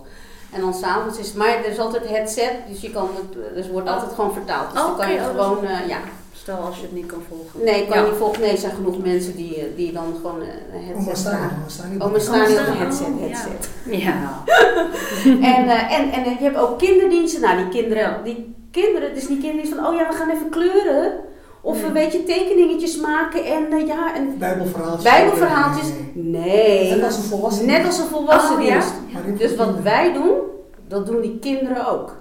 En 0.53 0.61
dan 0.61 0.73
s'avonds 0.73 1.17
is, 1.19 1.33
maar 1.33 1.47
er 1.57 1.65
is 1.65 1.79
altijd 1.79 2.07
headset, 2.09 2.51
dus 2.69 2.81
je 2.81 2.91
kan 2.91 3.09
het, 3.15 3.55
dus 3.55 3.69
wordt 3.69 3.89
altijd 3.89 4.11
gewoon 4.13 4.33
vertaald. 4.33 4.71
Dus 4.71 4.81
Oh, 4.81 4.87
dan 4.87 4.97
kan 4.97 5.13
je 5.13 5.19
oh, 5.19 5.25
gewoon, 5.25 5.65
eh, 5.65 5.87
ja. 5.87 5.97
Stel 6.41 6.57
als 6.57 6.75
je 6.75 6.81
het 6.81 6.91
niet 6.93 7.05
kan 7.05 7.21
volgen. 7.29 7.63
Nee, 7.65 7.87
kan 7.87 7.97
Ja. 7.97 8.03
je 8.03 8.09
niet 8.09 8.17
volgen. 8.19 8.41
Nee, 8.41 8.51
er 8.51 8.57
zijn 8.57 8.71
genoeg 8.75 8.97
mensen 8.97 9.35
die, 9.35 9.55
eh, 9.55 9.63
die 9.75 9.91
dan 9.91 10.13
gewoon 10.21 10.41
eh, 10.41 10.47
een 10.73 10.81
headset 10.85 11.05
Oma 11.07 11.15
staan, 11.15 11.37
dragen. 11.37 11.57
oma 11.57 11.69
staan. 11.69 11.85
Oh, 11.89 11.95
op 11.95 12.47
een 12.57 12.71
Oh, 12.73 12.77
headset, 12.79 13.07
ja. 13.19 13.25
headset. 13.25 13.69
Ja. 14.05 14.43
En, 15.23 15.69
eh, 15.69 15.99
en, 15.99 16.11
en 16.11 16.23
je 16.23 16.37
hebt 16.39 16.57
ook 16.57 16.77
kinderdiensten. 16.77 17.41
Nou, 17.41 17.57
die 17.57 17.67
kinderen, 17.69 18.23
die 18.23 18.55
kinderen, 18.71 19.13
dus 19.13 19.27
die 19.27 19.37
kinderen 19.37 19.65
die 19.65 19.75
van, 19.75 19.85
oh 19.85 19.95
ja, 19.95 20.07
we 20.07 20.13
gaan 20.15 20.29
even 20.29 20.49
kleuren. 20.49 21.13
Of 21.63 21.83
een 21.83 21.93
beetje 21.93 22.23
tekeningetjes 22.23 22.97
maken 22.97 23.45
en 23.45 23.85
ja, 23.85 24.15
en 24.15 24.37
Bijbelverhaaltjes. 24.37 25.03
bijbelverhaaltjes. 25.11 25.87
Nee, 26.13 26.89
Net 26.95 27.03
als 27.03 27.17
een 27.17 27.23
volwassen. 27.23 27.65
net 27.65 27.85
als 27.85 27.97
een 27.99 28.05
volwassen 28.07 28.55
Oh, 28.57 28.63
ja? 28.63 28.75
Dus 29.37 29.55
wat 29.55 29.65
kinderen. 29.65 29.83
wij 29.83 30.13
doen, 30.13 30.33
dat 30.87 31.05
doen 31.05 31.21
die 31.21 31.39
kinderen 31.39 31.87
ook. 31.87 32.15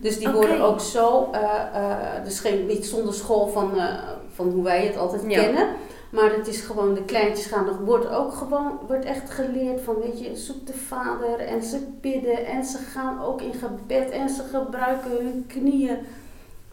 Dus 0.00 0.18
die 0.18 0.30
worden 0.30 0.60
ook 0.60 0.80
zo, 0.80 1.28
eh, 1.32 1.42
eh, 1.74 2.24
dus 2.24 2.40
geen, 2.40 2.66
niet 2.66 2.86
zonder 2.86 3.14
school 3.14 3.46
van, 3.48 3.76
eh, 3.78 3.94
van 4.34 4.48
hoe 4.48 4.62
wij 4.64 4.86
het 4.86 4.96
altijd 4.96 5.22
Ja. 5.26 5.42
kennen. 5.42 5.68
Maar 6.10 6.32
het 6.36 6.46
is 6.48 6.60
gewoon, 6.60 6.94
de 6.94 7.04
kleintjes 7.04 7.46
gaan, 7.46 7.66
er 7.68 7.84
wordt 7.84 8.08
ook 8.08 8.32
gewoon, 8.34 8.78
wordt 8.86 9.04
echt 9.04 9.30
geleerd 9.30 9.80
van, 9.80 9.94
weet 10.00 10.20
je, 10.20 10.36
zoek 10.36 10.66
de 10.66 10.72
vader 10.72 11.38
en 11.38 11.62
ze 11.62 11.78
bidden 12.00 12.46
en 12.46 12.64
ze 12.64 12.78
gaan 12.78 13.22
ook 13.24 13.40
in 13.42 13.52
gebed 13.54 14.10
en 14.10 14.28
ze 14.28 14.42
gebruiken 14.42 15.10
hun 15.10 15.44
knieën. 15.46 15.96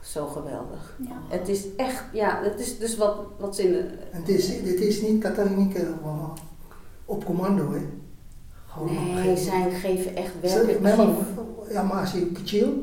Zo 0.01 0.25
geweldig. 0.25 0.95
Ja. 0.97 1.15
Het 1.37 1.49
is 1.49 1.75
echt, 1.75 2.03
ja, 2.11 2.39
het 2.43 2.59
is 2.59 2.77
dus 2.77 2.97
wat, 2.97 3.15
wat 3.39 3.55
ze 3.55 3.63
in 3.63 3.71
de, 3.71 3.85
En 4.11 4.23
dit 4.25 4.37
is, 4.37 4.63
dit 4.63 4.79
is 4.79 5.01
niet 5.01 5.21
katholieke 5.23 5.79
eh, 5.79 6.29
op 7.05 7.25
commando, 7.25 7.71
hè? 7.73 7.79
Gewoon 8.67 9.13
nee, 9.15 9.37
zij 9.37 9.71
geven 9.71 10.15
echt 10.15 10.31
werkelijk 10.41 10.95
ziel. 10.95 11.15
Ja, 11.71 11.83
maar 11.83 11.99
als 11.99 12.11
je 12.11 12.31
chill, 12.43 12.73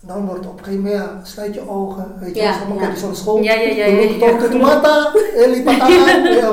dan 0.00 0.26
wordt 0.26 0.46
op 0.46 0.58
een 0.58 0.64
gegeven 0.64 0.84
moment, 0.84 1.02
ja, 1.02 1.20
sluit 1.24 1.54
je 1.54 1.68
ogen, 1.68 2.14
weet 2.20 2.34
je, 2.34 2.40
Ja, 2.42 2.48
als 2.48 2.60
allemaal 2.60 2.78
ja. 2.80 2.86
naar 3.06 3.14
school. 3.16 3.42
Ja, 3.42 3.52
ja, 3.54 3.60
ja, 3.60 3.84
Dan 4.18 4.28
ja, 4.28 4.40
ja. 4.42 4.48
tomata, 4.48 5.12
eh, 5.36 5.50
lipata, 5.50 5.88
ja, 5.88 6.52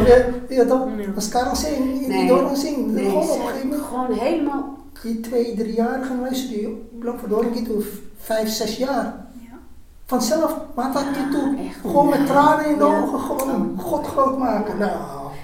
ja, 0.49 0.65
toch? 0.65 0.87
Ja. 0.97 1.05
Als 1.15 1.29
Karel 1.29 1.55
zingt, 1.55 2.07
Nee. 2.07 2.19
die 2.19 2.27
door 2.27 2.55
zingen, 2.55 2.93
Nee, 2.93 3.05
gewoon 3.05 3.29
op 3.29 3.39
een 3.39 3.45
gegeven 3.47 3.67
moment, 3.67 3.85
gewoon 3.87 4.11
helemaal 4.11 4.75
die 5.01 5.19
twee, 5.19 5.55
driejarigen, 5.55 6.19
luister, 6.21 6.49
die 6.49 6.89
lang 7.01 7.19
verdorie, 7.19 7.61
toen 7.61 7.83
vijf, 8.17 8.49
zes 8.49 8.77
jaar. 8.77 9.25
Ja. 9.39 9.57
Vanzelf, 10.05 10.55
je 10.75 11.27
toe, 11.31 11.57
echt 11.67 11.79
gewoon 11.81 12.09
met 12.09 12.19
ja. 12.19 12.25
tranen 12.25 12.65
in 12.65 12.77
de 12.77 12.83
Ja. 12.85 13.01
ogen, 13.01 13.19
gewoon 13.19 13.79
God 13.81 14.07
groot 14.07 14.37
maken. 14.37 14.77
Nou, 14.77 14.91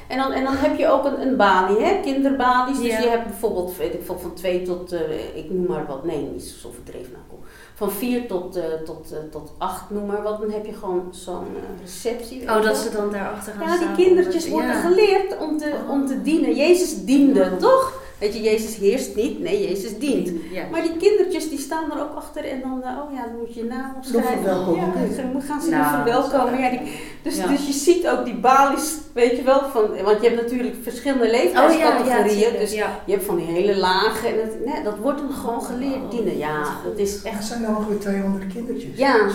En 0.07 0.17
dan, 0.17 0.31
en 0.31 0.43
dan 0.43 0.55
heb 0.55 0.77
je 0.77 0.87
ook 0.87 1.05
een, 1.05 1.21
een 1.27 1.35
balie, 1.37 1.79
hè? 1.83 1.99
kinderbalies. 2.01 2.77
Dus 2.77 2.85
Ja. 2.91 2.99
je 2.99 3.07
hebt 3.09 3.25
bijvoorbeeld, 3.27 3.77
weet 3.77 3.93
ik 3.93 4.01
van 4.05 4.17
twee 4.33 4.61
tot, 4.61 4.91
eh, 4.91 5.35
ik 5.35 5.49
noem 5.49 5.65
maar 5.67 5.85
wat, 5.87 6.03
nee, 6.05 6.29
niet 6.33 6.43
zo 6.43 6.71
verdreven 6.73 7.11
nou, 7.11 7.23
kom. 7.29 7.39
Van 7.75 7.91
vier 7.91 8.27
tot, 8.27 8.55
eh, 8.55 8.63
tot, 8.85 9.11
eh, 9.11 9.17
tot 9.31 9.51
acht, 9.57 9.89
noem 9.89 10.05
maar 10.05 10.21
wat. 10.23 10.41
Dan 10.41 10.51
heb 10.51 10.65
je 10.65 10.73
gewoon 10.73 11.07
zo'n 11.11 11.33
eh, 11.55 11.81
receptie. 11.81 12.41
Oh, 12.41 12.61
dat 12.63 12.77
ze 12.77 12.91
dan 12.91 13.11
daarachter 13.11 13.53
gaan 13.53 13.67
Ja, 13.67 13.75
staan. 13.75 13.95
die 13.95 14.05
kindertjes 14.05 14.49
worden 14.49 14.69
ja. 14.75 14.81
geleerd 14.81 15.37
om 15.39 15.57
te, 15.57 15.73
om 15.89 16.07
te 16.07 16.21
dienen. 16.21 16.55
Jezus 16.55 17.03
diende, 17.05 17.51
toch? 17.59 18.01
Weet 18.19 18.33
je, 18.33 18.41
Jezus 18.41 18.75
heerst 18.75 19.15
niet, 19.15 19.39
nee, 19.39 19.67
Jezus 19.67 19.97
dient. 19.97 20.31
Ja. 20.51 20.63
Maar 20.71 20.81
die 20.81 20.97
kindertjes 20.97 21.49
die 21.49 21.59
staan 21.59 21.91
er 21.91 22.01
ook 22.01 22.15
achter 22.15 22.45
en 22.45 22.61
dan, 22.61 22.71
oh 22.71 23.13
ja, 23.13 23.23
dan 23.25 23.37
moet 23.39 23.53
je 23.53 23.59
je 23.59 23.65
naam 23.65 23.93
opschrijven. 23.97 24.31
verwelkomen. 24.33 25.15
Ja, 25.15 25.31
dan 25.31 25.41
gaan 25.41 25.61
ze 25.61 25.69
Nou, 25.69 25.95
verwelkomen. 25.95 26.59
Ja, 26.61 26.69
die, 26.69 26.79
dus, 27.23 27.35
Ja. 27.37 27.47
dus 27.47 27.67
je 27.67 27.73
ziet 27.73 28.07
ook 28.07 28.25
die 28.25 28.35
balies, 28.35 28.95
weet 29.13 29.37
je 29.37 29.43
wel, 29.43 29.59
van, 29.59 29.81
want 30.03 30.21
je 30.21 30.29
hebt 30.29 30.41
natuurlijk 30.41 30.75
verschillende 30.81 31.25
Oh 31.25 31.31
ja, 31.31 31.37
ja, 31.37 31.43
leeftijdscategorieën. 31.67 32.39
tuurlijk, 32.41 32.59
dus 32.59 32.73
ja. 32.73 32.99
je 33.05 33.11
hebt 33.11 33.25
van 33.25 33.35
die 33.35 33.45
hele 33.45 33.77
lage 33.77 34.27
en 34.27 34.35
dat, 34.37 34.73
nee, 34.73 34.83
dat 34.83 34.97
wordt 34.97 35.19
hem 35.19 35.31
gewoon 35.31 35.61
geleerd 35.63 36.11
dienen. 36.11 36.37
Ja, 36.37 36.63
dat 36.83 36.97
is 36.97 37.21
echt, 37.23 37.43
zijn 37.63 37.75
er 37.75 37.81
ongeveer 37.81 37.99
200 37.99 38.47
kindertjes. 38.53 38.97
ja, 38.97 39.29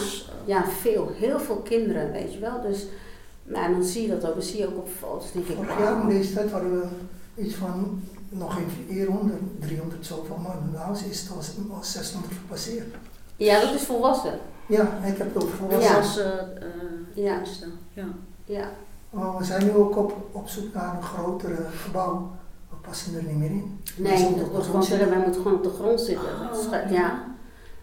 ja, 0.45 0.65
veel, 0.67 1.11
heel 1.15 1.41
veel 1.41 1.57
kinderen, 1.57 2.13
weet 2.13 2.33
je 2.33 2.39
wel. 2.39 2.61
Dus, 2.63 2.87
nou, 3.43 3.65
en 3.65 3.73
dan 3.73 3.85
zie 3.85 4.03
je 4.03 4.09
dat 4.09 4.27
ook, 4.27 4.35
dan 4.35 4.43
zie 4.43 4.59
je 4.59 4.67
ook 4.67 4.77
op 4.77 4.89
foto's, 4.99 5.33
denk 5.33 5.47
ik, 5.47 5.57
Vorig 5.57 5.79
jaar 5.79 6.01
in 6.03 6.09
deze 6.09 6.33
tijd 6.35 6.51
hadden 6.51 6.81
we 6.81 6.87
iets 7.43 7.55
van 7.55 8.03
nog 8.29 8.55
geen 8.55 8.67
400, 8.89 9.39
300 9.61 10.07
zoveel. 10.07 10.39
Nou, 10.73 10.95
ze 10.97 11.05
is 11.09 11.21
het 11.21 11.31
al 11.31 11.37
al 11.77 11.83
600 11.85 12.35
gepasseerd. 12.35 12.95
Ja, 13.37 13.61
dat 13.61 13.75
is 13.75 13.83
volwassen. 13.83 14.39
Ja, 14.67 14.99
ik 15.05 15.19
heb 15.19 15.35
het 15.35 15.43
ook 15.43 15.51
volwassen. 15.51 15.93
Ja. 15.93 15.99
was 16.01 16.19
eh 16.19 16.27
eh, 16.27 17.15
Ja. 17.15 17.41
Ja. 17.95 18.05
Ja. 18.45 18.71
Maar 19.11 19.37
we 19.37 19.45
zijn 19.45 19.65
nu 19.65 19.73
ook 19.73 19.97
op, 19.97 20.15
op 20.33 20.49
zoek 20.49 20.75
naar 20.75 20.97
een 20.97 21.03
grotere 21.03 21.67
gebouw. 21.71 22.31
We 22.71 22.77
passen 22.77 23.17
er 23.17 23.23
niet 23.23 23.37
meer 23.37 23.51
in. 23.51 23.81
We 23.97 24.03
Nee, 24.03 24.23
moeten 24.23 24.37
dat 24.37 24.45
op 24.45 24.45
de 24.45 24.51
wordt 24.51 24.67
grond 24.67 24.67
gewoon, 24.67 24.83
zitten. 24.83 25.09
wij 25.09 25.19
moeten 25.19 25.43
gewoon 25.43 25.57
op 25.57 25.63
de 25.63 25.71
grond 25.71 26.01
zitten. 26.01 26.29
Oh, 26.53 26.91
ja, 26.91 27.25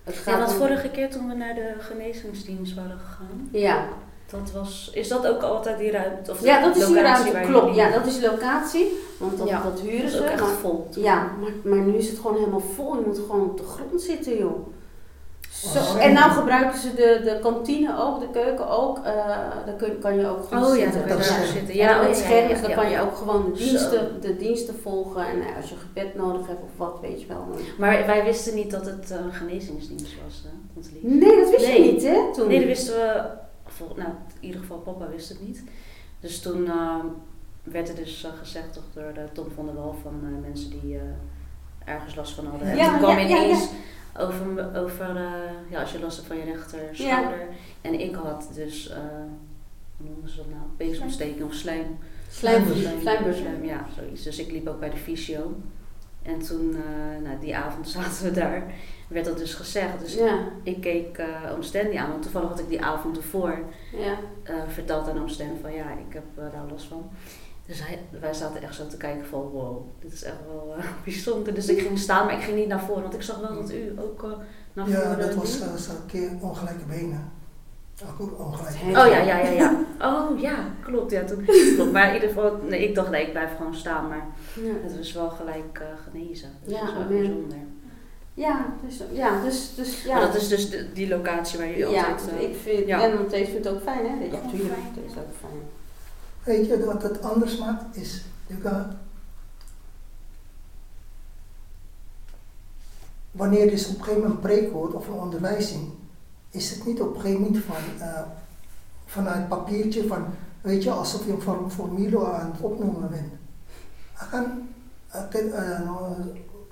het 0.05 0.21
Ja, 0.25 0.37
want 0.39 0.51
om- 0.51 0.57
vorige 0.57 0.89
keer 0.89 1.09
toen 1.09 1.27
we 1.27 1.33
naar 1.35 1.55
de 1.55 1.73
genezingsdienst 1.79 2.75
waren 2.75 2.97
gegaan, 2.99 3.49
Ja, 3.51 3.85
dat 4.29 4.51
was, 4.51 4.91
is 4.93 5.07
dat 5.07 5.27
ook 5.27 5.41
altijd 5.41 5.77
die 5.77 5.91
ruimte? 5.91 6.31
Of 6.31 6.39
de 6.39 6.45
ja 6.45 6.61
dat 6.61 6.75
is 6.75 6.85
die 6.85 6.95
locatie 6.95 7.31
ruimte, 7.31 7.51
klopt. 7.51 7.75
Ja, 7.75 7.89
dat 7.89 8.05
is 8.05 8.21
locatie, 8.21 8.97
want 9.17 9.37
dat, 9.37 9.47
Ja, 9.47 9.61
dat 9.63 9.79
huren 9.79 9.97
dat 9.97 10.05
is 10.05 10.11
ze. 10.11 10.19
ook 10.21 10.25
echt 10.29 10.41
maar, 10.41 10.49
vol. 10.49 10.87
toen. 10.91 11.03
ja, 11.03 11.31
maar, 11.41 11.51
maar 11.75 11.85
nu 11.85 11.93
is 11.95 12.07
het 12.09 12.17
gewoon 12.19 12.37
helemaal 12.37 12.59
vol. 12.75 12.95
Je 12.95 13.03
moet 13.05 13.17
gewoon 13.17 13.41
op 13.49 13.57
de 13.57 13.63
grond 13.63 14.01
zitten, 14.01 14.37
joh. 14.37 14.67
Zo. 15.73 15.79
Oh, 15.79 16.03
En 16.03 16.13
nou 16.13 16.31
gebruiken 16.31 16.79
ze 16.79 16.93
de, 16.93 17.21
de 17.23 17.39
kantine 17.41 17.99
ook, 17.99 18.19
de 18.19 18.29
keuken 18.29 18.67
ook. 18.69 18.97
eh 18.97 19.03
daar 19.65 19.75
kun, 19.77 19.99
kan 19.99 20.15
je 20.19 20.27
ook 20.27 20.47
gewoon 20.47 20.63
Oh 20.63 20.77
ja, 20.77 20.83
zitten. 20.83 20.99
dan 20.99 21.07
kan 21.17 21.17
je 21.17 21.23
Dat 21.33 21.43
is- 21.43 21.51
zitten. 21.51 21.75
Ja, 21.75 22.07
oh, 22.07 22.13
scherm, 22.13 22.49
ja, 22.49 22.61
dan 22.61 22.69
ja. 22.69 22.75
kan 22.75 22.89
je 22.89 23.01
ook 23.01 23.15
gewoon 23.15 23.51
de 23.53 23.57
Zo. 23.57 23.63
diensten, 23.69 24.21
de 24.21 24.37
diensten 24.37 24.75
volgen. 24.81 25.27
En 25.27 25.41
eh, 25.41 25.55
als 25.57 25.69
je 25.69 25.75
gebed 25.75 26.15
nodig 26.15 26.47
hebt 26.47 26.63
of 26.63 26.69
wat, 26.77 26.97
weet 27.01 27.21
je 27.21 27.27
wel. 27.27 27.47
Maar 27.77 28.05
wij 28.05 28.23
wisten 28.23 28.55
niet 28.55 28.71
dat 28.71 28.85
het 28.85 29.09
een 29.09 29.31
genezingsdienst 29.33 30.15
was, 30.25 30.43
hè, 30.43 30.79
Lies. 30.79 30.87
Nee, 31.01 31.39
dat 31.41 31.49
wist 31.49 31.67
Nee. 31.67 31.85
je 31.85 31.91
niet, 31.91 32.03
hè? 32.03 32.19
Toen. 32.33 32.47
Nee, 32.47 32.57
dat 32.59 32.67
wisten 32.67 32.93
we. 32.95 33.23
Nou, 33.95 34.09
in 34.39 34.47
ieder 34.47 34.59
geval 34.61 34.77
papa 34.77 35.07
wist 35.09 35.29
het 35.29 35.41
niet. 35.47 35.63
Dus 36.19 36.41
toen 36.41 36.67
eh, 36.67 36.95
werd 37.63 37.89
er 37.89 37.95
dus 37.95 38.23
eh, 38.23 38.31
gezegd 38.39 38.73
toch 38.73 38.83
door 38.93 39.13
de 39.13 39.25
Tom 39.33 39.47
van 39.55 39.65
der 39.65 39.75
Wal 39.75 39.95
van 40.01 40.13
eh, 40.23 40.49
mensen 40.49 40.69
die 40.69 40.95
eh, 40.95 41.93
ergens 41.93 42.15
last 42.15 42.33
van 42.33 42.45
hadden. 42.45 42.67
En 42.67 42.77
Ja, 42.77 42.89
toen 42.89 42.97
kwam 42.97 43.09
ja, 43.17 43.17
ja, 43.19 43.25
ineens 43.43 43.67
over, 44.17 44.75
over 44.75 45.15
eh, 45.15 45.69
ja, 45.69 45.81
als 45.81 45.91
je 45.91 45.99
last 45.99 46.15
hebt 46.15 46.27
van 46.27 46.37
je 46.37 46.43
rechter 46.43 46.79
schouder. 46.91 47.47
En 47.81 47.99
ik 47.99 48.15
had 48.15 48.49
dus, 48.53 48.89
eh 48.89 48.97
hoe 49.97 50.07
noemen 50.07 50.29
ze 50.29 50.37
dat 50.37 50.49
nou? 50.49 50.61
Peesontsteking 50.77 51.43
of 51.43 51.53
slijm. 51.53 51.97
Slijm, 52.29 52.63
ja, 53.63 53.87
zoiets. 53.95 54.23
Dus 54.23 54.39
ik 54.39 54.51
liep 54.51 54.67
ook 54.67 54.79
bij 54.79 54.89
de 54.89 54.97
fysio. 54.97 55.55
En 56.21 56.39
toen, 56.39 56.75
eh, 56.75 57.23
nou, 57.23 57.39
die 57.39 57.55
avond 57.55 57.89
zaten 57.97 58.23
we 58.23 58.31
daar, 58.31 58.73
werd 59.07 59.25
dat 59.25 59.37
dus 59.37 59.53
gezegd. 59.53 59.99
Dus 59.99 60.13
Ja, 60.13 60.47
ik 60.63 60.81
keek 60.81 61.17
eh 61.17 61.51
oom 61.51 61.61
Stanley 61.63 61.97
aan, 61.97 62.09
want 62.09 62.21
toevallig 62.21 62.49
had 62.49 62.59
ik 62.59 62.69
die 62.69 62.81
avond 62.81 63.17
ervoor 63.17 63.59
ja. 63.97 64.17
verteld 64.67 65.07
aan 65.07 65.19
oom 65.19 65.29
Stan 65.29 65.57
van 65.61 65.73
ja, 65.73 65.91
ik 65.91 66.13
heb 66.13 66.23
daar 66.35 66.65
last 66.69 66.85
van. 66.85 67.09
Dus 67.65 67.87
hij, 67.87 67.99
wij 68.19 68.33
zaten 68.33 68.61
echt 68.61 68.75
zo 68.75 68.87
te 68.87 68.97
kijken 68.97 69.25
van 69.27 69.39
wow, 69.41 69.77
dit 69.99 70.13
is 70.13 70.23
echt 70.23 70.35
wel 70.47 70.75
eh, 70.77 70.83
bijzonder. 71.05 71.53
Dus 71.53 71.67
ik 71.67 71.79
ging 71.81 71.99
staan, 71.99 72.25
maar 72.25 72.35
ik 72.35 72.41
ging 72.43 72.57
niet 72.57 72.67
naar 72.67 72.83
voren, 72.83 73.01
want 73.01 73.13
ik 73.13 73.21
zag 73.21 73.39
wel 73.39 73.53
dat 73.61 73.71
u 73.71 73.93
ook 73.99 74.23
eh, 74.23 74.29
naar 74.73 74.85
voren 74.87 75.09
Ja, 75.09 75.15
dat 75.15 75.33
was 75.33 75.59
liep. 75.59 75.67
eh, 75.67 75.75
zo'n 75.75 76.05
keer 76.07 76.29
ongelijke 76.41 76.85
benen. 76.85 77.31
Ook 78.19 78.39
ongelijke 78.39 78.77
Oh, 78.79 78.85
benen. 78.85 79.01
Oh 79.01 79.07
ja, 79.11 79.17
ja, 79.21 79.37
ja, 79.37 79.49
ja. 79.51 79.85
Oh 80.01 80.39
ja, 80.39 80.55
klopt. 80.81 81.11
Ja, 81.11 81.23
toen, 81.23 81.45
klopt. 81.75 81.91
Maar 81.91 82.07
in 82.07 82.13
ieder 82.13 82.29
geval, 82.29 82.57
nee, 82.69 82.87
ik 82.87 82.95
dacht 82.95 83.09
nee, 83.09 83.25
ik 83.25 83.31
blijf 83.31 83.55
gewoon 83.57 83.75
staan, 83.75 84.07
maar 84.07 84.27
Ja. 84.53 84.73
het 84.83 84.97
was 84.97 85.13
wel 85.13 85.29
gelijk 85.29 85.79
eh, 85.81 85.87
genezen. 86.11 86.49
Dus 86.63 86.73
Ja, 86.73 86.79
dat 86.79 86.89
is 86.89 86.93
wel 86.95 87.03
amen. 87.03 87.17
bijzonder. 87.17 87.57
Ja, 88.33 88.65
dus, 88.85 89.01
ja, 89.11 89.41
dus, 89.43 89.75
dus 89.75 90.03
ja. 90.03 90.13
Maar 90.17 90.25
dat 90.25 90.35
is 90.35 90.47
dus 90.47 90.69
de, 90.69 90.93
die 90.93 91.07
locatie 91.07 91.57
waar 91.59 91.67
jullie 91.67 91.89
ja, 91.93 92.07
altijd... 92.11 92.29
eh, 92.29 92.49
ik 92.49 92.55
vind, 92.63 92.87
ja. 92.87 93.01
en 93.03 93.29
vindt 93.29 93.53
het 93.53 93.67
ook 93.67 93.81
fijn, 93.81 94.05
hè? 94.05 94.23
Ja, 94.23 94.29
Gewoon 94.29 94.49
tuurlijk, 94.49 94.73
fijn. 94.73 94.93
het 94.95 95.11
is 95.11 95.17
ook 95.17 95.33
fijn. 95.39 95.61
Weet 96.45 96.67
je 96.67 96.85
wat 96.85 97.03
het 97.03 97.21
anders 97.21 97.57
maakt? 97.57 97.95
Is, 97.95 98.25
wanneer 103.31 103.65
je 103.65 103.69
dus 103.69 103.87
op 103.87 103.97
een 103.97 104.03
gegeven 104.03 104.21
moment 104.21 104.33
een 104.33 104.49
preek 104.49 104.71
hoort 104.71 104.93
of 104.93 105.07
een 105.07 105.13
onderwijzing, 105.13 105.89
is 106.49 106.69
het 106.69 106.85
niet 106.85 107.01
op 107.01 107.15
een 107.15 107.21
gegeven 107.21 107.41
moment 107.41 107.63
van, 107.63 108.07
eh, 108.07 108.21
vanuit 109.05 109.47
papiertje 109.47 110.07
van, 110.07 110.25
weet 110.61 110.83
je, 110.83 110.91
alsof 110.91 111.25
je 111.25 111.31
een 111.31 111.41
form- 111.41 111.69
formule 111.69 112.25
aan 112.25 112.51
het 112.51 112.61
opnoemen 112.61 113.09
bent. 113.09 113.33
Ik 114.21 114.27
kan, 114.29 114.67
eh, 115.07 115.79
eh, 115.81 115.89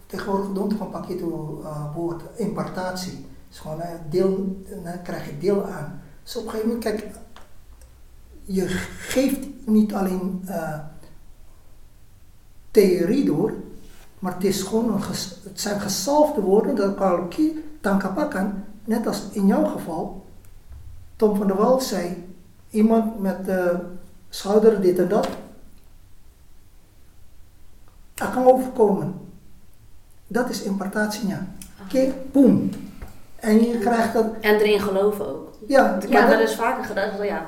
tegenwoordig 0.06 0.52
doen 0.52 0.72
een 0.72 0.90
pakket 0.90 1.20
uh, 1.20 1.96
woord 1.96 2.22
impartatie. 2.36 3.26
is 3.50 3.60
gewoon 3.60 3.82
deel, 4.10 4.64
dan 4.84 5.02
krijg 5.04 5.26
je 5.26 5.38
deel 5.38 5.66
aan. 5.66 6.02
Dus 6.24 6.36
op 6.36 6.44
een 6.44 6.50
gegeven 6.50 6.70
moment, 6.74 6.86
kijk, 6.86 7.16
je 8.44 8.68
geeft 8.98 9.48
niet 9.66 9.94
alleen 9.94 10.42
eh, 10.46 10.80
theorie 12.72 13.26
door, 13.26 13.54
maar 14.20 14.34
het, 14.34 14.44
is 14.44 14.62
gewoon 14.62 14.94
een 14.94 15.02
ges- 15.04 15.36
het 15.44 15.62
zijn 15.62 15.80
gezalfde 15.80 16.42
woorden 16.42 16.76
dat 16.76 16.96
kan 16.96 17.30
tankapakan, 17.82 18.64
net 18.86 19.08
als 19.08 19.24
in 19.32 19.46
jouw 19.48 19.66
geval. 19.66 20.26
Tom 21.16 21.36
van 21.36 21.48
der 21.48 21.56
Wal 21.56 21.80
zei, 21.80 22.26
iemand 22.70 23.20
met 23.20 23.48
uh, 23.48 23.70
schouder 24.30 24.82
dit 24.82 25.00
en 25.00 25.08
dat, 25.08 25.28
dat 28.14 28.30
kan 28.32 28.46
overkomen. 28.46 29.14
Dat 30.28 30.50
is 30.50 30.62
impartatienya. 30.62 31.48
Oké, 31.86 32.14
boem. 32.32 32.70
En 33.36 33.64
je 33.64 33.78
krijgt 33.80 34.14
dat, 34.14 34.26
En 34.42 34.56
erin 34.56 34.80
geloven 34.80 35.28
ook. 35.28 35.50
ja, 35.68 35.96
Ik 36.02 36.14
heb 36.14 36.28
wel 36.28 36.40
eens 36.40 36.56
vaker 36.56 36.84
gedaan, 36.84 37.16
zo 37.18 37.24
ja, 37.24 37.46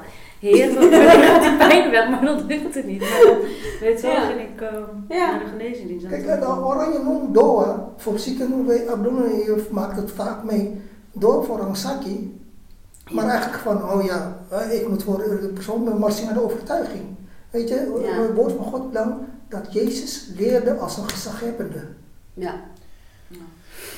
heer, 0.49 0.73
wanneer 0.73 1.01
gaat 1.11 1.41
die 1.41 1.57
pijn 1.57 1.91
weg, 1.91 2.09
maar 2.09 2.25
dat 2.25 2.43
lukt 2.47 2.75
het 2.75 2.85
niet. 2.85 2.99
Maar 2.99 3.21
dan, 3.25 3.37
weet 3.79 4.01
je 4.01 4.07
wel, 4.07 4.11
Ja. 4.15 4.25
ging 4.27 4.39
ik 4.39 4.61
eh, 4.61 4.69
Ja. 5.17 5.31
naar 5.31 5.39
de 5.39 5.45
geneesdienst. 5.49 6.07
Kijk, 6.07 6.39
de 6.39 6.47
oranje 6.47 6.99
noem 7.03 7.33
doa, 7.33 7.89
voor 7.97 8.19
zieken 8.19 8.65
bij 8.65 8.89
Abdullah, 8.89 9.29
je 9.45 9.67
maakt 9.71 9.95
het 9.97 10.11
vaak 10.11 10.43
mee 10.43 10.81
door 11.11 11.45
voor 11.45 11.59
een 11.59 11.75
saki. 11.75 12.39
Maar 13.11 13.27
eigenlijk 13.27 13.61
van, 13.61 13.83
oh 13.91 14.03
ja, 14.05 14.37
eh, 14.49 14.73
ik 14.81 14.87
moet 14.89 15.03
voor 15.03 15.17
de 15.17 15.51
persoon, 15.53 15.99
maar 15.99 16.11
zien 16.11 16.25
naar 16.25 16.33
de 16.33 16.43
overtuiging. 16.43 17.03
Weet 17.51 17.69
je, 17.69 17.99
Ja. 18.03 18.21
het 18.21 18.33
woord 18.35 18.53
van 18.57 18.65
God 18.65 18.93
lang 18.93 19.13
dat 19.49 19.73
Jezus 19.73 20.29
leerde 20.37 20.77
als 20.77 20.97
een 20.97 21.09
gezaghebbende. 21.09 21.81
Ja. 22.33 22.53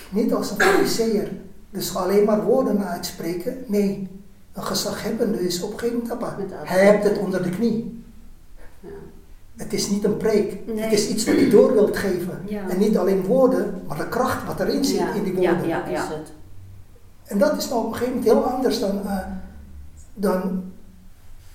Niet 0.10 0.34
als 0.34 0.52
een 0.52 0.62
fariseer. 0.62 1.32
Dus 1.70 1.96
alleen 1.96 2.24
maar 2.26 2.44
woorden 2.44 2.86
uitspreken. 2.88 3.64
Nee, 3.66 4.08
een 4.58 4.64
gezaghebbende 4.64 5.40
is 5.46 5.62
op 5.62 5.72
een 5.74 5.80
gegeven 5.80 6.02
moment 6.02 6.24
apa. 6.24 6.36
Met 6.40 6.50
de 6.50 6.56
Hij 6.64 6.86
hebt 6.86 7.04
het 7.04 7.18
onder 7.18 7.44
de 7.44 7.50
knie. 7.50 8.04
Ja. 8.80 8.90
Het 9.56 9.74
is 9.74 9.90
niet 9.90 10.04
een 10.04 10.18
preek. 10.18 10.66
Nee. 10.68 10.80
Het 10.80 10.92
is 10.94 11.08
iets 11.10 11.26
wat 11.26 11.40
je 11.40 11.50
door 11.50 11.74
wilt 11.74 11.98
geven. 11.98 12.42
Ja. 12.46 12.70
En 12.70 12.80
niet 12.80 12.98
alleen 12.98 13.26
woorden, 13.26 13.82
maar 13.88 13.98
de 13.98 14.08
kracht 14.10 14.46
wat 14.46 14.60
erin 14.60 14.86
zit 14.86 14.98
Ja. 14.98 15.14
in 15.14 15.24
die 15.24 15.42
Ja, 15.42 15.52
woorden. 15.52 15.68
ja. 15.68 15.84
Dat 15.86 15.94
is 15.94 16.16
het. 16.16 16.32
En 17.24 17.38
dat 17.38 17.58
is 17.58 17.70
nou 17.70 17.80
op 17.86 17.88
een 17.88 17.94
gegeven 17.98 18.16
moment 18.20 18.32
heel 18.34 18.44
anders 18.44 18.80
dan, 18.80 19.02
eh, 19.08 19.18
dan 20.14 20.64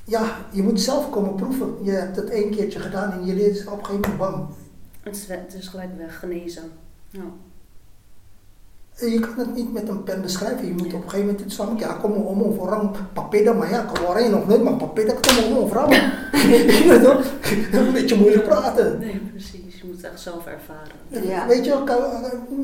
ja, 0.05 0.37
je 0.51 0.63
moet 0.63 0.81
zelf 0.81 1.11
komen 1.11 1.35
proeven. 1.35 1.75
Je 1.83 1.91
hebt 1.91 2.17
het 2.17 2.31
één 2.31 2.51
keertje 2.51 2.79
gedaan 2.81 3.13
en 3.13 3.27
je 3.27 3.35
leert 3.35 3.67
op 3.67 3.79
een 3.79 3.85
gegeven 3.87 4.11
moment 4.11 4.19
bam. 4.19 4.49
Het 5.03 5.17
is, 5.17 5.27
we- 5.27 5.35
het 5.35 5.55
is 5.55 5.69
gelijk 5.69 5.97
weg, 5.99 6.19
genezen. 6.19 6.63
Ja. 7.11 7.21
En 8.97 9.11
Je 9.11 9.21
kan 9.21 9.39
het 9.39 9.55
niet 9.55 9.73
met 9.73 9.89
een 9.89 10.03
pen 10.03 10.23
beschrijven. 10.23 10.67
Je 10.67 10.73
moet 10.73 10.87
op 10.87 10.93
een 10.93 11.11
gegeven 11.11 11.27
moment 11.27 11.41
iets 11.41 11.55
van, 11.57 11.75
ja, 11.79 11.93
kom 11.93 12.13
om 12.13 12.41
of 12.43 12.59
orang 12.59 12.91
papeda, 13.13 13.53
maar 13.53 13.71
ja, 13.71 13.81
kom 13.83 14.05
alleen 14.05 14.31
nog 14.31 14.47
nooit, 14.47 14.63
maar 14.63 14.73
papeda 14.77 15.13
kom 15.21 15.45
om 15.53 15.57
of 15.57 15.73
ram. 15.73 15.91
Je 16.53 16.85
weet 16.89 17.03
toch? 17.05 17.25
Een 17.73 17.93
beetje 17.93 18.17
moeilijk 18.17 18.45
praten. 18.45 18.99
Nee, 18.99 19.21
precies. 19.31 19.81
Je 19.81 19.83
moet 19.87 19.97
het 19.97 20.05
echt 20.05 20.21
zelf 20.21 20.47
ervaren. 20.47 21.27
Ja. 21.29 21.47
Weet 21.47 21.65
je 21.65 21.71
wel, 21.71 21.85
kan- 21.85 22.01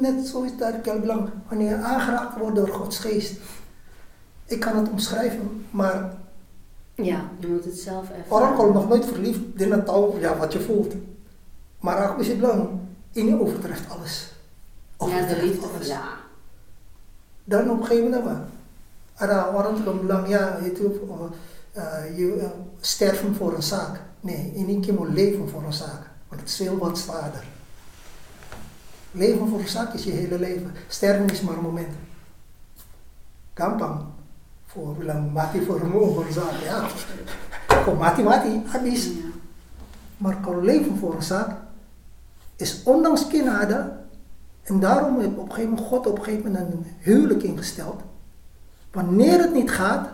net 0.00 0.26
zoals 0.26 0.56
dat 0.58 0.74
ik 0.74 0.84
heel 0.84 1.00
belangrijk, 1.00 1.34
wanneer 1.48 1.68
je 1.68 1.76
aangeraakt 1.76 2.38
wordt 2.38 2.56
door 2.56 2.68
Gods 2.68 2.98
geest. 2.98 3.32
Ik 4.46 4.60
kan 4.60 4.76
het 4.76 4.90
omschrijven, 4.90 5.66
maar 5.70 6.12
Ja, 6.94 7.20
je 7.38 7.46
moet 7.46 7.64
het 7.64 7.78
zelf 7.78 8.04
ervaren. 8.10 8.56
kalau 8.56 8.72
nog 8.72 8.88
nooit 8.88 9.04
verliefd, 9.04 9.40
dit 9.54 9.70
het 9.70 9.88
al, 9.88 10.16
ja, 10.20 10.36
wat 10.36 10.52
je 10.52 10.60
voelt. 10.60 10.94
Maar 11.80 11.96
aku 11.96 12.20
is 12.20 12.36
belang, 12.36 12.68
ini 13.12 13.34
overtreft 13.34 13.90
alles. 13.98 14.32
Ja, 14.98 15.26
de 15.26 15.42
liefde. 15.42 15.66
alles. 15.66 15.86
Ja. 15.86 16.02
Dan 17.44 17.70
op 17.70 17.80
een 17.80 17.86
gegeven 17.86 18.10
moment 18.10 18.22
apa? 18.22 18.48
Ada 19.14 19.50
orang 19.50 19.78
juga 19.78 19.92
bilang, 19.92 20.28
ja, 20.28 20.58
itu 20.62 20.94
uh, 21.74 22.16
je 22.16 22.36
uh, 22.36 22.44
sterven 22.80 23.34
voor 23.34 23.54
een 23.54 23.62
zaak. 23.62 24.00
Nee, 24.20 24.52
ini 24.54 24.78
je 24.86 24.92
moet 24.92 25.08
leven 25.08 25.48
voor 25.48 25.62
een 25.62 25.72
zaak. 25.72 26.10
Want 26.28 26.40
het 26.40 26.50
is 26.50 26.56
veel 26.56 26.78
wat 26.78 26.98
zwaarder. 26.98 27.44
Leven 29.10 29.48
voor 29.48 29.58
een 29.58 29.68
zaak 29.68 29.94
is 29.94 30.04
je 30.04 30.10
hele 30.10 30.38
leven. 30.38 30.72
Sterven 30.88 31.30
is 31.30 31.40
maar 31.40 31.56
een 31.56 31.62
moment. 31.62 31.94
Gampang. 33.54 34.00
Voor 34.66 34.94
bilang 34.94 35.32
mati 35.32 35.64
voor 35.64 35.80
een 35.80 35.90
voor 35.90 36.26
een 36.26 36.32
zaak. 36.32 36.52
Ja, 36.64 36.88
kok 37.84 37.98
mati 37.98 38.22
mati, 38.22 38.62
habis. 38.66 39.04
Ja. 39.04 39.10
Maar 40.16 40.36
kalau 40.40 40.64
leven 40.64 40.98
voor 40.98 41.14
een 41.14 41.22
zaak 41.22 41.56
is 42.56 42.82
ondanks 42.84 43.26
kinade. 43.26 43.97
En 44.68 44.80
daarom 44.80 45.20
heeft 45.20 45.36
op 45.36 45.48
een 45.48 45.52
gegeven 45.52 45.70
moment 45.70 45.88
God 45.88 46.06
op 46.06 46.18
een 46.18 46.24
gegeven 46.24 46.52
moment 46.52 46.72
een 46.72 46.86
huwelijk 46.98 47.42
ingesteld. 47.42 48.00
Wanneer 48.92 49.40
het 49.40 49.54
niet 49.54 49.70
gaat, 49.70 50.08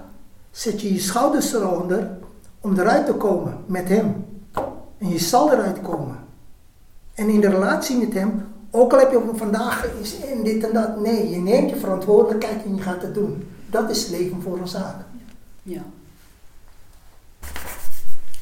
zet 0.51 0.81
je 0.81 0.93
je 0.93 1.01
schouders 1.01 1.55
eronder 1.55 2.11
om 2.61 2.79
eruit 2.79 3.07
te 3.07 3.13
komen 3.13 3.59
met 3.67 3.89
hem. 3.89 4.25
En 4.99 5.09
je 5.09 5.19
zal 5.19 5.53
eruit 5.53 5.83
komen. 5.83 6.19
En 7.15 7.29
in 7.29 7.41
de 7.41 7.49
relatie 7.49 7.97
met 7.97 8.15
hem, 8.15 8.47
ook 8.71 8.93
al 8.93 8.99
heb 8.99 9.11
je 9.11 9.31
vandaag 9.35 9.87
is 10.01 10.21
en 10.21 10.43
dit 10.43 10.65
en 10.65 10.73
dat, 10.73 11.01
nee, 11.01 11.31
je 11.31 11.37
neemt 11.37 11.71
je 11.71 11.77
verantwoordelijkheid 11.77 12.65
en 12.65 12.75
je 12.77 12.83
gaat 12.83 13.03
het 13.03 13.15
doen. 13.15 13.49
Dat 13.67 13.91
is 13.91 14.09
leven 14.09 14.43
voor 14.43 14.59
een 14.59 14.69
zaak. 14.69 14.97
Ja. 15.63 15.83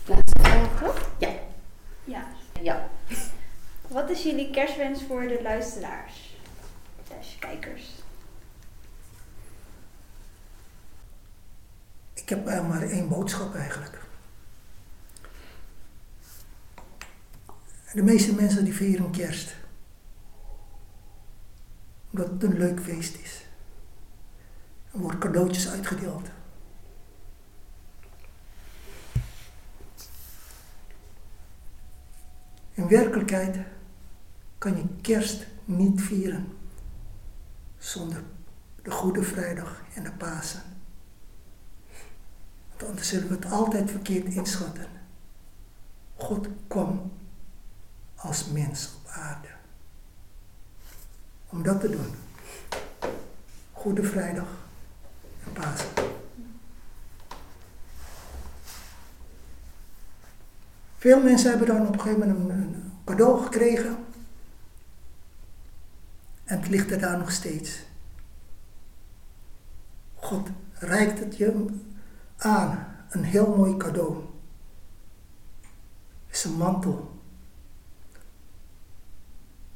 Laatste 0.06 0.40
vraag, 0.40 0.82
toch? 0.82 1.08
Ja. 1.18 1.28
Ja. 2.04 2.24
Ja. 2.62 2.88
Wat 3.92 4.10
is 4.10 4.22
jullie 4.22 4.50
kerstwens 4.50 5.02
voor 5.02 5.28
de 5.28 5.42
luisteraars? 5.42 6.36
Slash 7.06 7.38
kijkers. 7.38 7.90
Ik 12.14 12.28
heb 12.28 12.46
eh, 12.46 12.68
maar 12.68 12.82
één 12.82 13.08
boodschap 13.08 13.54
eigenlijk. 13.54 14.00
De 17.92 18.02
meeste 18.02 18.34
mensen 18.34 18.64
die 18.64 18.74
vieren 18.74 19.10
kerst. 19.10 19.54
Omdat 22.10 22.28
het 22.28 22.42
een 22.42 22.58
leuk 22.58 22.80
feest 22.80 23.16
is. 23.16 23.44
Er 24.92 24.98
worden 24.98 25.20
cadeautjes 25.20 25.68
uitgedeeld. 25.68 26.28
In 32.74 32.88
werkelijkheid 32.88 33.56
kan 34.62 34.76
je 34.76 34.84
kerst 35.00 35.46
niet 35.64 36.02
vieren 36.02 36.46
zonder 37.78 38.22
de 38.82 38.90
Goede 38.90 39.22
Vrijdag 39.22 39.82
en 39.94 40.04
de 40.04 40.12
Pasen. 40.12 40.62
Want 42.68 42.90
anders 42.90 43.08
zullen 43.08 43.28
we 43.28 43.34
het 43.34 43.50
altijd 43.50 43.90
verkeerd 43.90 44.34
inschatten. 44.34 44.86
God 46.16 46.48
kwam 46.66 47.12
als 48.14 48.46
mens 48.46 48.90
op 48.96 49.10
aarde. 49.10 49.48
Om 51.48 51.62
dat 51.62 51.80
te 51.80 51.90
doen. 51.90 52.14
Goede 53.72 54.02
Vrijdag 54.02 54.48
en 55.46 55.52
Pasen. 55.52 55.88
Veel 60.96 61.22
mensen 61.22 61.50
hebben 61.50 61.68
dan 61.68 61.86
op 61.86 61.92
een 61.92 62.00
gegeven 62.00 62.28
moment 62.28 62.50
een, 62.50 62.92
cadeau 63.04 63.42
gekregen. 63.42 64.01
En 66.44 66.60
het 66.60 66.68
ligt 66.68 66.90
er 66.90 67.00
daar 67.00 67.18
nog 67.18 67.30
steeds. 67.30 67.82
God 70.14 70.48
reikt 70.72 71.18
het 71.18 71.36
je 71.36 71.66
aan. 72.36 72.86
Een 73.10 73.24
heel 73.24 73.56
mooi 73.56 73.76
cadeau. 73.76 74.24
Het 76.26 76.36
is 76.36 76.44
een 76.44 76.56
mantel. 76.56 77.20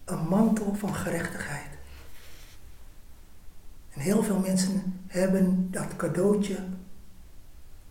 Een 0.05 0.29
mantel 0.29 0.75
van 0.75 0.95
gerechtigheid. 0.95 1.69
En 3.93 4.01
heel 4.01 4.23
veel 4.23 4.39
mensen 4.39 5.01
hebben 5.07 5.71
dat 5.71 5.97
cadeautje 5.97 6.59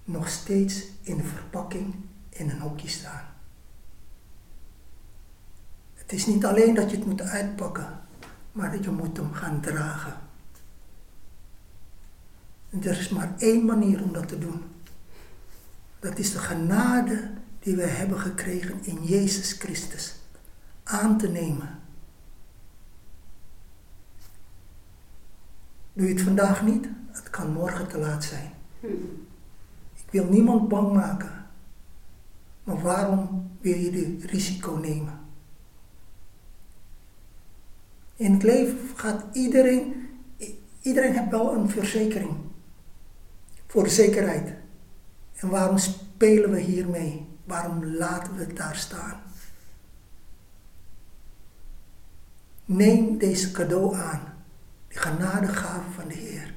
nog 0.04 0.30
steeds 0.30 0.84
in 1.02 1.18
de 1.18 1.24
verpakking 1.24 1.96
in 2.30 2.50
een 2.50 2.60
hokje 2.60 2.88
staan. 2.88 3.24
Het 5.94 6.12
is 6.12 6.26
niet 6.26 6.46
alleen 6.46 6.74
dat 6.74 6.92
je 6.92 6.98
het 6.98 7.06
moet 7.06 7.22
uitpakken, 7.22 8.00
maar 8.56 8.82
je 8.82 8.92
moet 8.92 9.18
hem 9.18 9.34
gaan 9.34 9.62
dragen. 9.62 10.14
En 12.70 12.84
er 12.84 13.00
is 13.00 13.10
maar 13.10 13.34
één 13.38 13.66
manier 13.66 14.04
om 14.04 14.14
dat 14.14 14.28
te 14.28 14.38
doen. 14.38 14.62
Dat 16.00 16.18
is 16.18 16.32
de 16.32 16.40
genade 16.40 17.32
die 17.60 17.76
we 17.76 17.84
hebben 17.86 18.20
gekregen 18.20 18.84
in 18.84 19.04
Jezus 19.04 19.52
Christus 19.52 20.16
aan 20.84 21.18
te 21.18 21.28
nemen. 21.28 21.80
Doe 25.94 26.08
je 26.08 26.14
het 26.14 26.24
vandaag 26.24 26.64
niet? 26.64 26.88
Het 27.12 27.30
kan 27.30 27.54
morgen 27.54 27.88
te 27.88 27.98
laat 27.98 28.24
zijn. 28.24 28.52
Ik 29.96 30.12
wil 30.12 30.26
niemand 30.26 30.68
bang 30.68 30.94
maken. 30.94 31.46
Maar 32.64 32.82
waarom 32.82 33.52
wil 33.62 33.78
je 33.78 33.92
dit 33.92 34.24
risico 34.24 34.76
nemen? 34.76 35.25
In 38.16 38.34
het 38.34 38.44
leven 38.44 38.80
gaat 38.96 39.24
iedereen, 39.34 40.06
Iedereen 40.86 41.14
heeft 41.14 41.32
wel 41.32 41.54
een 41.54 41.70
verzekering. 41.70 42.38
Voor 43.68 43.84
de 43.84 43.90
zekerheid. 43.90 44.54
En 45.34 45.50
waarom 45.50 45.78
spelen 45.78 46.52
we 46.52 46.60
hiermee? 46.60 47.28
Waarom 47.44 47.86
laten 47.86 48.36
we 48.36 48.44
het 48.44 48.58
daar 48.58 48.76
staan? 48.76 49.22
Neem 52.66 53.18
deze 53.18 53.52
cadeau 53.52 53.96
aan. 53.96 54.34
De 54.88 54.98
genadegave 55.00 55.92
van 55.92 56.08
de 56.08 56.14
Heer. 56.14 56.54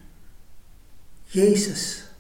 Jezus. 1.25 2.13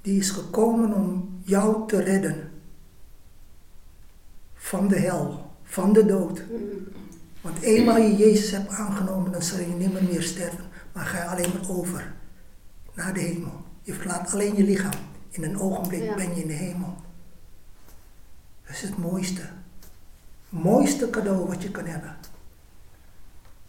Die 0.00 0.18
is 0.18 0.30
gekomen 0.30 0.94
om 0.94 1.40
jou 1.42 1.88
te 1.88 2.02
redden. 2.02 2.49
Van 4.70 4.88
de 4.88 4.98
hel, 4.98 5.50
van 5.62 5.92
de 5.92 6.06
dood. 6.06 6.42
Want 7.40 7.60
eenmaal 7.60 7.96
je 7.96 8.16
Jezus 8.16 8.50
hebt 8.50 8.68
aangenomen, 8.68 9.32
dan 9.32 9.42
zal 9.42 9.58
je 9.58 9.66
nimmer 9.66 10.04
meer 10.04 10.22
sterven. 10.22 10.64
Maar 10.92 11.04
ga 11.04 11.18
je 11.18 11.28
alleen 11.28 11.52
maar 11.54 11.70
over 11.70 12.12
naar 12.94 13.14
de 13.14 13.20
hemel. 13.20 13.62
Je 13.82 13.94
verlaat 13.94 14.32
alleen 14.32 14.56
je 14.56 14.64
lichaam. 14.64 15.00
In 15.30 15.42
een 15.44 15.60
ogenblik 15.60 16.02
Ja. 16.02 16.14
ben 16.14 16.34
je 16.34 16.42
in 16.42 16.46
de 16.46 16.52
hemel. 16.52 16.94
Dat 18.62 18.74
is 18.74 18.82
het 18.82 18.96
mooiste. 18.98 19.42
Mooiste 20.48 21.10
cadeau 21.10 21.46
wat 21.46 21.62
je 21.62 21.70
kan 21.70 21.86
hebben. 21.86 22.16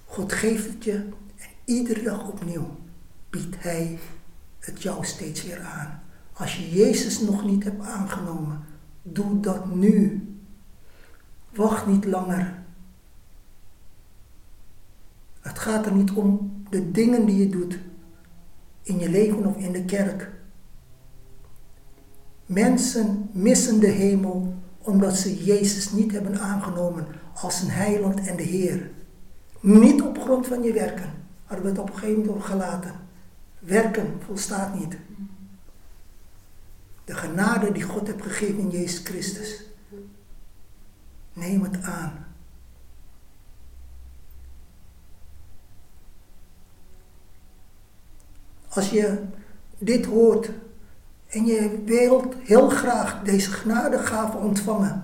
God 0.05 0.33
geeft 0.33 0.67
het 0.67 0.83
je 0.83 0.93
en 1.37 1.49
iedere 1.65 2.03
dag 2.03 2.27
opnieuw 2.27 2.75
biedt 3.29 3.63
Hij 3.63 3.99
het 4.59 4.81
jou 4.81 5.05
steeds 5.05 5.43
weer 5.43 5.59
aan. 5.61 6.03
Als 6.33 6.55
je 6.55 6.69
Jezus 6.69 7.19
nog 7.19 7.45
niet 7.45 7.63
hebt 7.63 7.85
aangenomen, 7.85 8.65
doe 9.01 9.39
dat 9.39 9.75
nu. 9.75 10.25
Wacht 11.53 11.85
niet 11.85 12.05
langer. 12.05 12.59
Het 15.41 15.59
gaat 15.59 15.85
er 15.85 15.93
niet 15.93 16.11
om 16.11 16.53
de 16.69 16.91
dingen 16.91 17.25
die 17.25 17.37
je 17.37 17.49
doet 17.49 17.79
in 18.81 18.99
je 18.99 19.09
leven 19.09 19.45
of 19.45 19.57
in 19.57 19.71
de 19.71 19.85
kerk. 19.85 20.29
Mensen 22.45 23.29
missen 23.31 23.79
de 23.79 23.87
hemel 23.87 24.53
omdat 24.77 25.17
ze 25.17 25.43
Jezus 25.43 25.91
niet 25.91 26.11
hebben 26.11 26.39
aangenomen 26.39 27.05
als 27.33 27.61
een 27.61 27.69
heiland 27.69 28.27
en 28.27 28.37
de 28.37 28.43
Heer. 28.43 28.89
Niet 29.59 30.01
op 30.01 30.17
grond 30.17 30.47
van 30.47 30.63
je 30.63 30.73
werken. 30.73 31.13
Hadden 31.45 31.65
we 31.65 31.71
het 31.71 31.79
op 31.79 31.89
een 31.89 31.99
gegeven 31.99 32.25
moment 32.25 32.45
gelaten. 32.45 32.93
Werken 33.59 34.19
volstaat 34.25 34.79
niet. 34.79 34.97
De 37.05 37.13
genade 37.13 37.71
die 37.71 37.83
God 37.83 38.07
heeft 38.07 38.21
gegeven 38.21 38.59
in 38.59 38.69
Jezus 38.69 38.99
Christus. 39.03 39.63
Neem 41.33 41.63
het 41.63 41.83
aan. 41.83 42.25
Als 48.69 48.89
je 48.89 49.23
dit 49.77 50.05
hoort 50.05 50.49
en 51.27 51.45
je 51.45 51.81
wilt 51.85 52.33
heel 52.43 52.69
graag 52.69 53.23
deze 53.23 53.51
genadegave 53.51 54.37
ontvangen. 54.37 55.03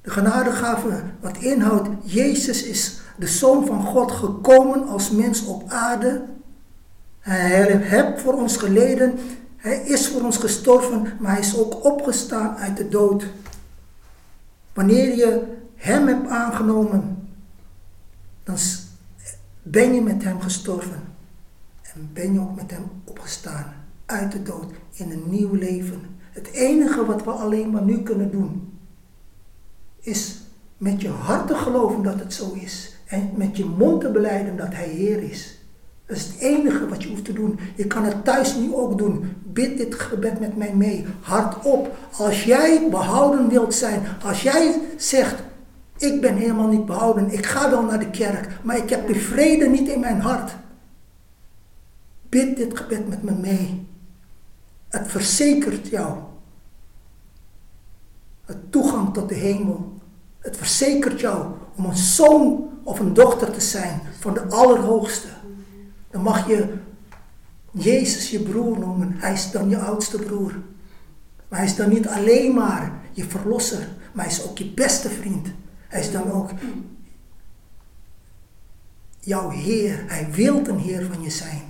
De 0.00 0.10
genadegave 0.10 1.02
wat 1.20 1.36
inhoudt, 1.36 1.88
Jezus 2.02 2.62
is 2.62 3.00
de 3.16 3.26
Zoon 3.26 3.66
van 3.66 3.82
God 3.84 4.12
gekomen 4.12 4.88
als 4.88 5.10
mens 5.10 5.44
op 5.44 5.70
aarde. 5.70 6.24
Hij 7.18 7.76
heeft 7.76 8.20
voor 8.20 8.34
ons 8.34 8.56
geleden, 8.56 9.18
hij 9.56 9.76
is 9.76 10.08
voor 10.08 10.22
ons 10.22 10.36
gestorven, 10.36 11.16
maar 11.18 11.30
hij 11.30 11.40
is 11.40 11.58
ook 11.58 11.84
opgestaan 11.84 12.56
uit 12.56 12.76
de 12.76 12.88
dood. 12.88 13.26
Wanneer 14.74 15.16
je 15.16 15.56
hem 15.74 16.06
hebt 16.06 16.28
aangenomen, 16.28 17.28
dan 18.42 18.56
ben 19.62 19.94
je 19.94 20.00
met 20.00 20.24
hem 20.24 20.40
gestorven. 20.40 21.00
En 21.94 22.10
ben 22.12 22.32
je 22.32 22.40
ook 22.40 22.56
met 22.56 22.70
hem 22.70 22.84
opgestaan 23.04 23.74
uit 24.06 24.32
de 24.32 24.42
dood 24.42 24.72
in 24.92 25.10
een 25.10 25.30
nieuw 25.30 25.54
leven. 25.54 26.00
Het 26.18 26.46
enige 26.46 27.04
wat 27.04 27.24
we 27.24 27.30
alleen 27.30 27.70
maar 27.70 27.82
nu 27.82 28.02
kunnen 28.02 28.30
doen, 28.30 28.78
is 30.00 30.40
met 30.76 31.00
je 31.00 31.08
hart 31.08 31.46
te 31.46 31.54
geloven 31.54 32.02
dat 32.02 32.18
het 32.18 32.34
zo 32.34 32.52
is. 32.52 32.96
En 33.06 33.30
met 33.34 33.56
je 33.56 33.64
mond 33.64 34.00
te 34.00 34.10
beleiden 34.10 34.56
dat 34.56 34.74
hij 34.74 34.88
Heer 34.88 35.22
is. 35.22 35.58
Dat 36.06 36.16
is 36.16 36.26
het 36.26 36.38
enige 36.38 36.88
wat 36.88 37.02
je 37.02 37.08
hoeft 37.08 37.24
te 37.24 37.32
doen. 37.32 37.58
Je 37.74 37.86
kan 37.86 38.04
het 38.04 38.24
thuis 38.24 38.56
nu 38.56 38.74
ook 38.74 38.98
doen. 38.98 39.36
Bid 39.42 39.76
dit 39.76 39.94
gebed 39.94 40.40
met 40.40 40.56
mij 40.56 40.74
mee. 40.74 41.06
Hardop. 41.20 41.96
Als 42.18 42.44
jij 42.44 42.88
behouden 42.90 43.48
wilt 43.48 43.74
zijn. 43.74 44.02
Als 44.24 44.42
jij 44.42 44.80
zegt, 44.96 45.42
ik 45.96 46.20
ben 46.20 46.36
helemaal 46.36 46.68
niet 46.68 46.86
behouden. 46.86 47.30
Ik 47.32 47.46
ga 47.46 47.70
wel 47.70 47.82
naar 47.82 47.98
de 47.98 48.10
kerk. 48.10 48.48
Maar 48.62 48.76
ik 48.76 48.90
heb 48.90 49.06
de 49.06 49.14
vrede 49.14 49.68
niet 49.68 49.88
in 49.88 50.00
mijn 50.00 50.20
hart. 50.20 50.56
Bid 52.28 52.56
dit 52.56 52.76
gebed 52.76 53.08
met 53.08 53.22
me 53.22 53.32
mee. 53.32 53.86
Het 54.88 55.08
verzekert 55.08 55.88
jou. 55.88 56.18
Het 58.44 58.72
toegang 58.72 59.14
tot 59.14 59.28
de 59.28 59.34
hemel. 59.34 59.92
Het 60.38 60.56
verzekert 60.56 61.20
jou 61.20 61.46
om 61.76 61.84
een 61.84 61.96
zoon 61.96 62.68
of 62.82 63.00
een 63.00 63.14
dochter 63.14 63.50
te 63.52 63.60
zijn 63.60 64.00
van 64.18 64.34
de 64.34 64.42
Allerhoogste. 64.48 65.28
Dan 66.14 66.22
mag 66.22 66.46
je 66.46 66.74
Jezus 67.70 68.30
je 68.30 68.40
broer 68.40 68.78
noemen. 68.78 69.12
Hij 69.16 69.32
is 69.32 69.50
dan 69.50 69.68
je 69.68 69.78
oudste 69.78 70.18
broer. 70.18 70.52
Maar 71.48 71.58
hij 71.58 71.68
is 71.68 71.76
dan 71.76 71.88
niet 71.88 72.08
alleen 72.08 72.54
maar 72.54 72.92
je 73.12 73.24
verlosser, 73.24 73.88
maar 74.12 74.24
hij 74.24 74.34
is 74.34 74.48
ook 74.48 74.58
je 74.58 74.70
beste 74.70 75.08
vriend. 75.08 75.48
Hij 75.88 76.00
is 76.00 76.10
dan 76.10 76.30
ook 76.30 76.50
jouw 79.20 79.50
Heer. 79.50 80.04
Hij 80.06 80.30
wil 80.30 80.66
een 80.66 80.78
Heer 80.78 81.06
van 81.12 81.22
je 81.22 81.30
zijn. 81.30 81.62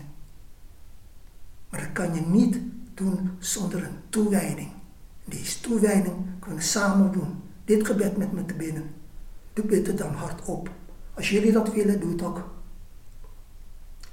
Maar 1.68 1.80
dat 1.80 1.92
kan 1.92 2.14
je 2.14 2.20
niet 2.20 2.58
doen 2.94 3.30
zonder 3.38 3.84
een 3.84 3.98
toewijding. 4.08 4.70
Deze 5.24 5.60
toewijding 5.60 6.16
kunnen 6.38 6.58
we 6.58 6.64
samen 6.64 7.12
doen. 7.12 7.42
Dit 7.64 7.86
gebed 7.86 8.16
met 8.16 8.32
me 8.32 8.44
te 8.44 8.54
binnen. 8.54 8.90
Doe 9.52 9.64
bid 9.64 9.86
het 9.86 9.98
dan 9.98 10.14
hardop. 10.14 10.70
Als 11.14 11.30
jullie 11.30 11.52
dat 11.52 11.72
willen, 11.72 12.00
doe 12.00 12.10
het 12.10 12.22
ook. 12.22 12.53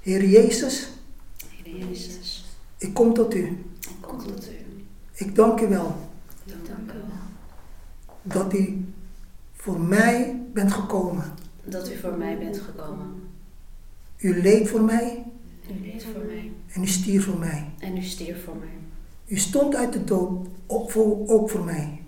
Heer 0.02 0.24
Jezus, 0.24 0.88
Heer 1.48 1.76
Jezus, 1.76 2.44
ik 2.78 2.94
kom 2.94 3.14
tot 3.14 3.34
u. 3.34 3.44
ik 3.80 3.96
kom 4.00 4.18
tot 4.18 4.48
u. 4.50 4.84
Ik 5.12 5.34
dank 5.34 5.60
u 5.60 5.68
wel 5.68 5.96
Dank 6.44 6.90
u 6.90 6.94
wel 6.94 7.20
dat 8.22 8.54
u 8.54 8.84
voor 9.52 9.80
mij 9.80 10.42
bent 10.52 10.72
gekomen. 10.72 11.34
dat 11.64 11.90
u 11.90 11.96
voor 11.96 12.16
mij 12.18 12.38
bent 12.38 12.58
gekomen. 12.60 13.22
U 14.18 14.42
leed 14.42 14.68
voor 14.68 14.80
mij 14.82 15.24
U 15.70 15.80
leed 15.82 16.04
voor 16.04 16.24
mij 16.24 16.52
en 16.72 16.82
u 16.82 16.86
stierf 16.86 17.24
voor 17.24 17.38
mij. 17.38 17.70
en 17.78 17.96
u 17.96 18.02
stierf 18.02 18.44
voor 18.44 18.56
mij. 18.56 18.78
U 19.26 19.36
stond 19.38 19.74
uit 19.74 19.92
de 19.92 20.04
dood 20.04 20.46
ook 20.66 20.90
voor, 20.90 21.28
ook 21.28 21.50
voor 21.50 21.64
mij. 21.64 22.00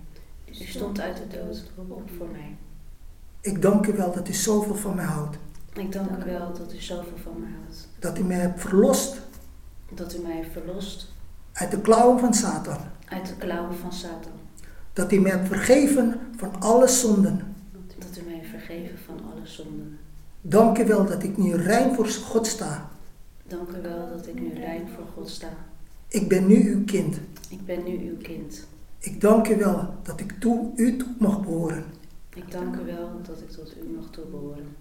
U 0.48 0.64
stond 0.64 1.00
uit 1.00 1.16
de 1.16 1.26
dood 1.36 1.70
op 1.88 2.10
voor 2.18 2.28
mij. 2.32 2.56
Ik 3.40 3.62
dank 3.62 3.86
u 3.86 3.92
wel 3.92 4.12
dat 4.12 4.28
u 4.28 4.32
zoveel 4.32 4.74
van 4.74 4.94
mij 4.94 5.04
houdt. 5.04 5.36
Ik 5.74 5.92
dank 5.92 6.10
u 6.10 6.24
wel 6.30 6.52
dat 6.52 6.72
u 6.74 6.80
zoveel 6.80 7.18
van 7.22 7.40
mij 7.40 7.50
houdt. 7.60 7.88
Dat 7.98 8.18
u 8.18 8.22
mij 8.22 8.36
hebt 8.38 8.60
verlost 8.60 9.20
Dat 9.94 10.14
u 10.14 10.18
mij 10.18 10.32
heeft 10.36 10.52
verlost 10.52 11.12
uit 11.52 11.70
de 11.70 11.80
klauwen 11.80 12.18
van 12.18 12.34
Satan. 12.34 12.78
uit 13.08 13.26
de 13.26 13.34
klauwen 13.36 13.76
van 13.76 13.92
Satan. 13.92 14.32
Dat 14.92 15.12
u 15.12 15.20
mij 15.20 15.30
hebt 15.30 15.48
vergeven 15.48 16.20
van 16.36 16.60
alle 16.60 16.88
zonden. 16.88 17.54
Dat 17.98 18.18
u 18.18 18.22
mij 18.24 18.34
heeft 18.34 18.50
vergeven 18.50 18.98
van 18.98 19.20
alle 19.32 19.46
zonden. 19.46 19.98
Dank 20.40 20.78
u 20.78 20.84
wel 20.86 21.06
dat 21.06 21.22
ik 21.22 21.36
nu 21.36 21.54
rein 21.54 21.94
voor 21.94 22.06
God 22.06 22.46
sta. 22.46 22.88
Dank 23.46 23.68
u 23.68 23.80
wel 23.82 24.08
dat 24.16 24.26
ik 24.26 24.40
nu 24.40 24.54
rein 24.54 24.88
voor 24.94 25.04
God 25.14 25.28
sta. 25.28 25.48
Ik 26.08 26.28
ben 26.28 26.46
nu 26.46 26.72
uw 26.74 26.84
kind. 26.84 27.16
Ik 27.48 27.64
ben 27.66 27.84
nu 27.84 28.08
uw 28.08 28.16
kind. 28.16 28.66
Ik 28.98 29.20
dank 29.20 29.48
u 29.48 29.56
wel 29.56 29.94
dat 30.02 30.20
ik 30.20 30.32
toe, 30.40 30.70
u 30.76 30.96
toe 30.96 31.08
mag 31.18 31.40
behoren. 31.40 31.84
Ik 32.34 32.50
dank 32.50 32.74
u 32.76 32.84
wel 32.84 33.10
dat 33.26 33.40
ik 33.40 33.50
tot 33.50 33.74
u 33.76 33.94
mag 33.96 34.10
toebehoren. 34.10 34.76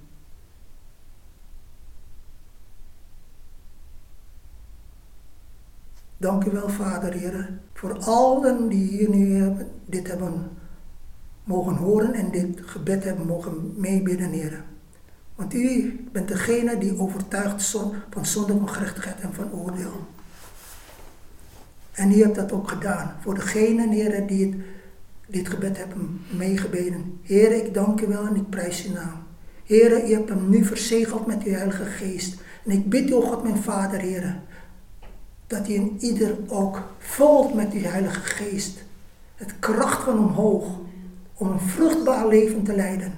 Dank 6.24 6.46
u 6.46 6.52
wel, 6.52 6.70
Vader, 6.70 7.14
Heer, 7.14 7.50
voor 7.74 7.98
allen 8.00 8.70
die 8.70 8.88
hier 8.88 9.10
nu 9.10 9.36
hebben- 9.36 9.68
dit 9.86 10.08
hebben 10.08 10.50
mogen 11.44 11.76
horen 11.76 12.14
en 12.14 12.32
dit 12.32 12.60
gebed 12.66 13.04
hebben 13.04 13.26
mogen 13.26 13.74
meebidden, 13.76 14.30
Heer. 14.30 14.64
Want 15.36 15.54
u 15.54 16.00
bent 16.12 16.28
degene 16.28 16.78
die 16.78 17.00
overtuigt 17.00 17.78
van 18.10 18.26
zonde, 18.26 18.58
van 18.58 18.70
gerechtigheid 18.70 19.20
en 19.20 19.34
van 19.34 19.52
oordeel. 19.52 20.08
En 21.92 22.12
u 22.12 22.22
hebt 22.22 22.36
dat 22.36 22.52
ook 22.52 22.70
gedaan 22.70 23.16
voor 23.22 23.36
degenen, 23.36 23.90
Heer, 23.90 24.28
die 24.28 24.46
het, 24.46 24.56
dit 25.28 25.50
gebed 25.50 25.78
hebben 25.78 26.22
meegebeden. 26.38 27.20
Heer, 27.22 27.52
ik 27.52 27.74
dank 27.74 28.02
u 28.02 28.08
wel 28.08 28.28
en 28.28 28.36
ik 28.36 28.50
prijs 28.50 28.86
uw 28.86 28.94
naam. 28.94 29.24
Heer, 29.64 30.10
u 30.10 30.14
hebt 30.14 30.30
hem 30.30 30.50
nu 30.50 30.66
verzegeld 30.66 31.26
met 31.26 31.44
uw 31.44 31.52
Heilige 31.54 31.86
Geest. 31.86 32.42
En 32.66 32.72
ik 32.72 32.90
bid 32.90 33.10
u, 33.10 33.14
God, 33.14 33.44
mijn 33.44 33.58
Vader, 33.58 34.00
Heer, 34.00 34.42
dat 35.48 35.70
u 35.70 35.74
in 35.74 35.98
ieder 36.00 36.38
ook 36.48 36.82
vult 36.98 37.54
met 37.54 37.74
uw 37.74 37.82
Heilige 37.82 38.20
Geest. 38.20 38.84
Het 39.36 39.60
kracht 39.60 40.04
van 40.04 40.20
omhoog. 40.20 40.66
om 41.34 41.52
een 41.52 41.60
vruchtbaar 41.60 42.28
leven 42.28 42.64
te 42.64 42.76
leiden. 42.76 43.14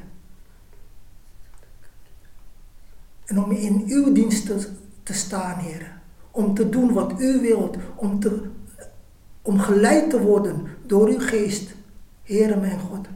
En 3.25 3.43
om 3.43 3.51
in 3.51 3.83
uw 3.87 4.11
dienst 4.11 4.45
te, 5.03 5.13
staan, 5.13 5.59
Heer. 5.59 6.01
Om 6.31 6.53
te 6.53 6.69
doen 6.69 6.93
wat 6.93 7.21
u 7.21 7.41
wilt. 7.41 7.77
Om, 7.95 8.19
om 9.41 9.59
geleid 9.59 10.09
te 10.09 10.21
worden 10.21 10.67
door 10.85 11.07
uw 11.07 11.19
geest, 11.19 11.75
Heere 12.23 12.55
mijn 12.55 12.79
God. 12.79 13.07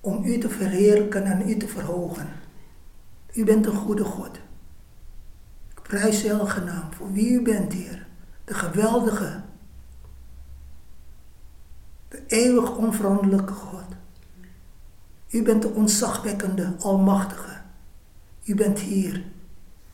Om 0.00 0.24
u 0.24 0.38
te 0.38 0.48
verheerlijken 0.48 1.24
en 1.24 1.48
u 1.48 1.56
te 1.56 1.68
verhogen. 1.68 2.28
U 3.32 3.44
bent 3.44 3.66
een 3.66 3.76
goede 3.76 4.04
God. 4.04 4.39
Prijs 5.90 6.24
u 6.24 6.28
elke 6.28 6.60
naam 6.60 6.92
voor 6.92 7.12
wie 7.12 7.30
u 7.30 7.42
bent, 7.42 7.72
Heer. 7.72 8.06
De 8.44 8.54
geweldige, 8.54 9.42
de 12.08 12.26
eeuwig 12.26 12.76
onveranderlijke 12.76 13.52
God. 13.52 13.84
U 15.28 15.42
bent 15.42 15.62
de 15.62 15.68
ontzagwekkende, 15.68 16.76
almachtige. 16.78 17.60
U 18.44 18.54
bent 18.54 18.78
hier 18.78 19.24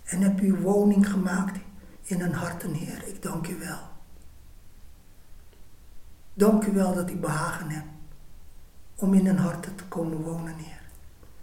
en 0.05 0.21
hebt 0.21 0.41
uw 0.41 0.57
woning 0.57 1.11
gemaakt 1.11 1.59
in 2.03 2.21
een 2.21 2.35
harten, 2.35 2.73
Heer. 2.73 3.03
Ik 3.07 3.23
dank 3.23 3.49
u 3.49 3.59
wel. 3.59 3.81
Dank 6.35 6.65
u 6.65 6.73
wel 6.73 6.95
dat 6.95 7.11
u 7.11 7.17
behagen 7.17 7.71
hebt 7.71 7.89
om 8.95 9.15
in 9.15 9.27
hun 9.27 9.39
harten 9.39 9.75
te 9.75 9.85
komen 9.85 10.23
wonen, 10.23 10.55
Heer. 10.57 10.83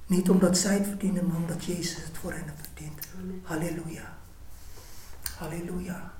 Niet 0.05 0.29
omdat 0.29 0.57
zij 0.57 0.73
het 0.73 0.87
verdienen, 0.87 1.27
maar 1.27 1.37
omdat 1.37 1.65
Jezus 1.65 2.03
het 2.03 2.17
voor 2.17 2.33
hen 2.33 2.53
verdient. 2.61 3.07
Halleluja. 3.43 4.12
Halleluja. 5.43 6.13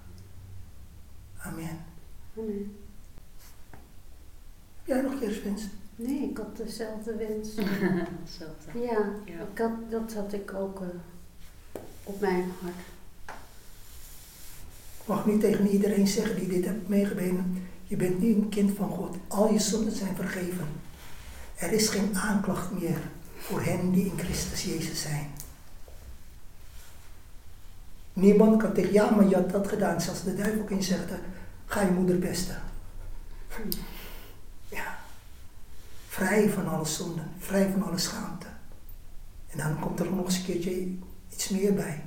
Amen. 1.38 1.78
Amen. 2.38 2.76
Heb 4.78 4.86
jij 4.86 5.02
nog 5.02 5.20
kerstwens? 5.20 5.62
Nee, 5.96 6.30
ik 6.30 6.38
had 6.38 6.58
dezelfde 6.58 7.16
wens. 7.16 7.50
Hetzelfde. 8.24 8.80
ja, 8.80 9.12
Ja. 9.26 9.42
Ik 9.52 9.58
had, 9.58 9.72
dat 9.90 10.14
had 10.14 10.34
ik 10.34 10.54
ook 10.54 10.82
eh, 10.82 10.88
op 12.04 12.20
mijn 12.20 12.52
hart. 12.62 12.76
Ik 15.02 15.08
mag 15.08 15.26
niet 15.26 15.40
tegen 15.40 15.68
iedereen 15.68 16.08
zeggen 16.08 16.36
die 16.36 16.48
dit 16.48 16.66
heeft 16.66 16.88
meegebenen. 16.88 17.68
Je 17.84 17.96
bent 17.96 18.20
nu 18.20 18.34
een 18.34 18.50
kind 18.50 18.76
van 18.76 18.90
God. 18.90 19.16
Al 19.28 19.52
je 19.54 19.60
zonden 19.60 19.96
zijn 19.96 20.16
vergeven. 20.16 20.68
Er 21.56 21.72
is 21.72 21.90
geen 21.90 22.18
aanklacht 22.18 22.72
meer 22.72 23.02
voor 23.38 23.62
hen 23.62 23.92
die 23.92 24.06
in 24.06 24.20
Christus 24.20 24.64
Jezus 24.64 25.02
zijn. 25.02 25.32
Niemand 28.14 28.62
kan 28.62 28.74
tegen, 28.74 28.94
ja, 28.94 29.10
maar 29.10 29.28
je 29.28 29.36
had 29.36 29.50
dat 29.50 29.68
gedaan. 29.68 30.02
Zelfs 30.02 30.24
de 30.24 30.36
duivel 30.36 30.64
kan 30.64 30.78
je 30.78 30.84
zeggen, 30.84 31.20
ga 31.66 31.82
je 31.82 31.92
moeder 31.92 32.16
pesten. 32.16 32.62
Ja. 34.70 34.98
Vrij 36.08 36.50
van 36.50 36.68
alle 36.68 36.86
zonden, 36.86 37.32
vrij 37.38 37.70
van 37.72 37.84
alle 37.84 37.98
schaamte. 37.98 38.46
En 39.50 39.58
dan 39.58 39.80
komt 39.80 40.00
er 40.00 40.14
nog 40.14 40.26
eens 40.26 40.38
een 40.38 40.44
keertje 40.44 40.88
iets 41.34 41.50
meer 41.50 41.74
bij. 41.74 42.02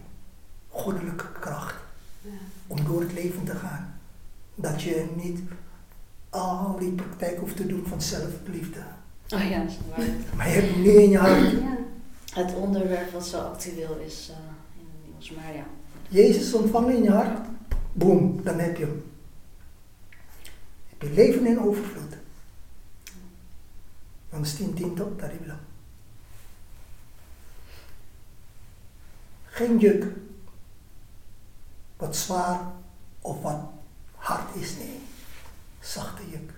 Goddelijke 0.68 1.32
kracht 1.40 1.74
Ja. 2.20 2.30
om 2.66 2.84
door 2.84 3.00
het 3.00 3.12
leven 3.12 3.44
te 3.44 3.54
gaan. 3.54 3.98
Dat 4.54 4.82
je 4.82 5.06
niet 5.16 5.40
al 6.30 6.76
die 6.78 6.92
praktijk 6.92 7.38
hoeft 7.38 7.56
te 7.56 7.66
doen 7.66 7.84
van 7.86 8.02
zelfliefde. 8.02 8.80
Oh 9.34 9.50
ja, 9.50 9.58
dat 9.58 9.68
is 9.70 9.78
waar. 9.96 10.06
Maar 10.36 10.48
je 10.48 10.54
hebt 10.60 10.76
nu 10.76 10.90
in 10.90 11.10
je 11.10 11.18
hart. 11.18 11.50
Ja. 11.50 11.76
Het 12.32 12.54
onderwerp 12.54 13.10
wat 13.12 13.26
zo 13.26 13.38
actueel 13.40 13.96
is 14.06 14.30
eh, 14.30 14.36
in 14.80 14.86
het 14.92 15.12
nieuws. 15.12 15.30
Maar 15.30 15.54
ja, 15.54 15.64
Jezus 16.08 16.54
ontvangen 16.54 16.96
in 16.96 17.02
je 17.02 17.10
hart. 17.10 17.46
Boom, 17.92 18.42
dan 18.42 18.58
heb 18.58 18.76
je 18.76 18.84
hem. 18.84 19.04
Heb 20.88 21.02
je 21.02 21.10
leven 21.10 21.46
in 21.46 21.60
overvloed. 21.60 22.16
Dan 24.30 24.46
stien 24.46 24.74
tien 24.74 24.94
top, 24.94 25.18
terrible. 25.18 25.54
Geen 29.44 29.78
juk. 29.78 30.04
Wat 31.96 32.16
zwaar 32.16 32.72
of 33.20 33.42
wat 33.42 33.60
hard 34.14 34.54
is, 34.54 34.76
nee. 34.76 35.00
Zachte 35.80 36.30
juk. 36.30 36.52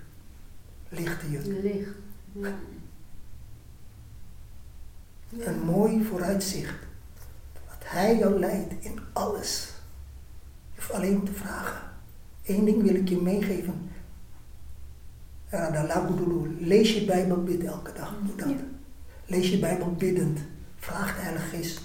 Lichte 0.88 1.30
juk. 1.30 1.46
Licht. 1.46 1.94
Ja. 2.32 2.54
Een 5.30 5.60
mooi 5.60 6.04
vooruitzicht. 6.04 6.88
Hij 7.89 8.19
jou 8.19 8.39
leidt 8.39 8.85
in 8.85 9.01
alles. 9.12 9.73
Je 10.74 10.81
hoeft 10.81 10.93
alleen 10.93 11.24
te 11.24 11.32
vragen. 11.32 11.81
Eén 12.44 12.65
ding 12.65 12.82
wil 12.82 12.94
ik 12.94 13.09
je 13.09 13.20
meegeven. 13.20 13.90
Lees 16.59 16.94
je 16.94 17.05
Bijbel, 17.05 17.43
bid 17.43 17.65
elke 17.65 17.93
dag. 17.93 18.15
Doe 18.23 18.36
dat. 18.36 18.56
Lees 19.27 19.51
je 19.51 19.59
Bijbel 19.59 19.93
biddend. 19.93 20.39
Vraag 20.77 21.15
de 21.15 21.20
Heilige 21.20 21.56
Geest. 21.56 21.81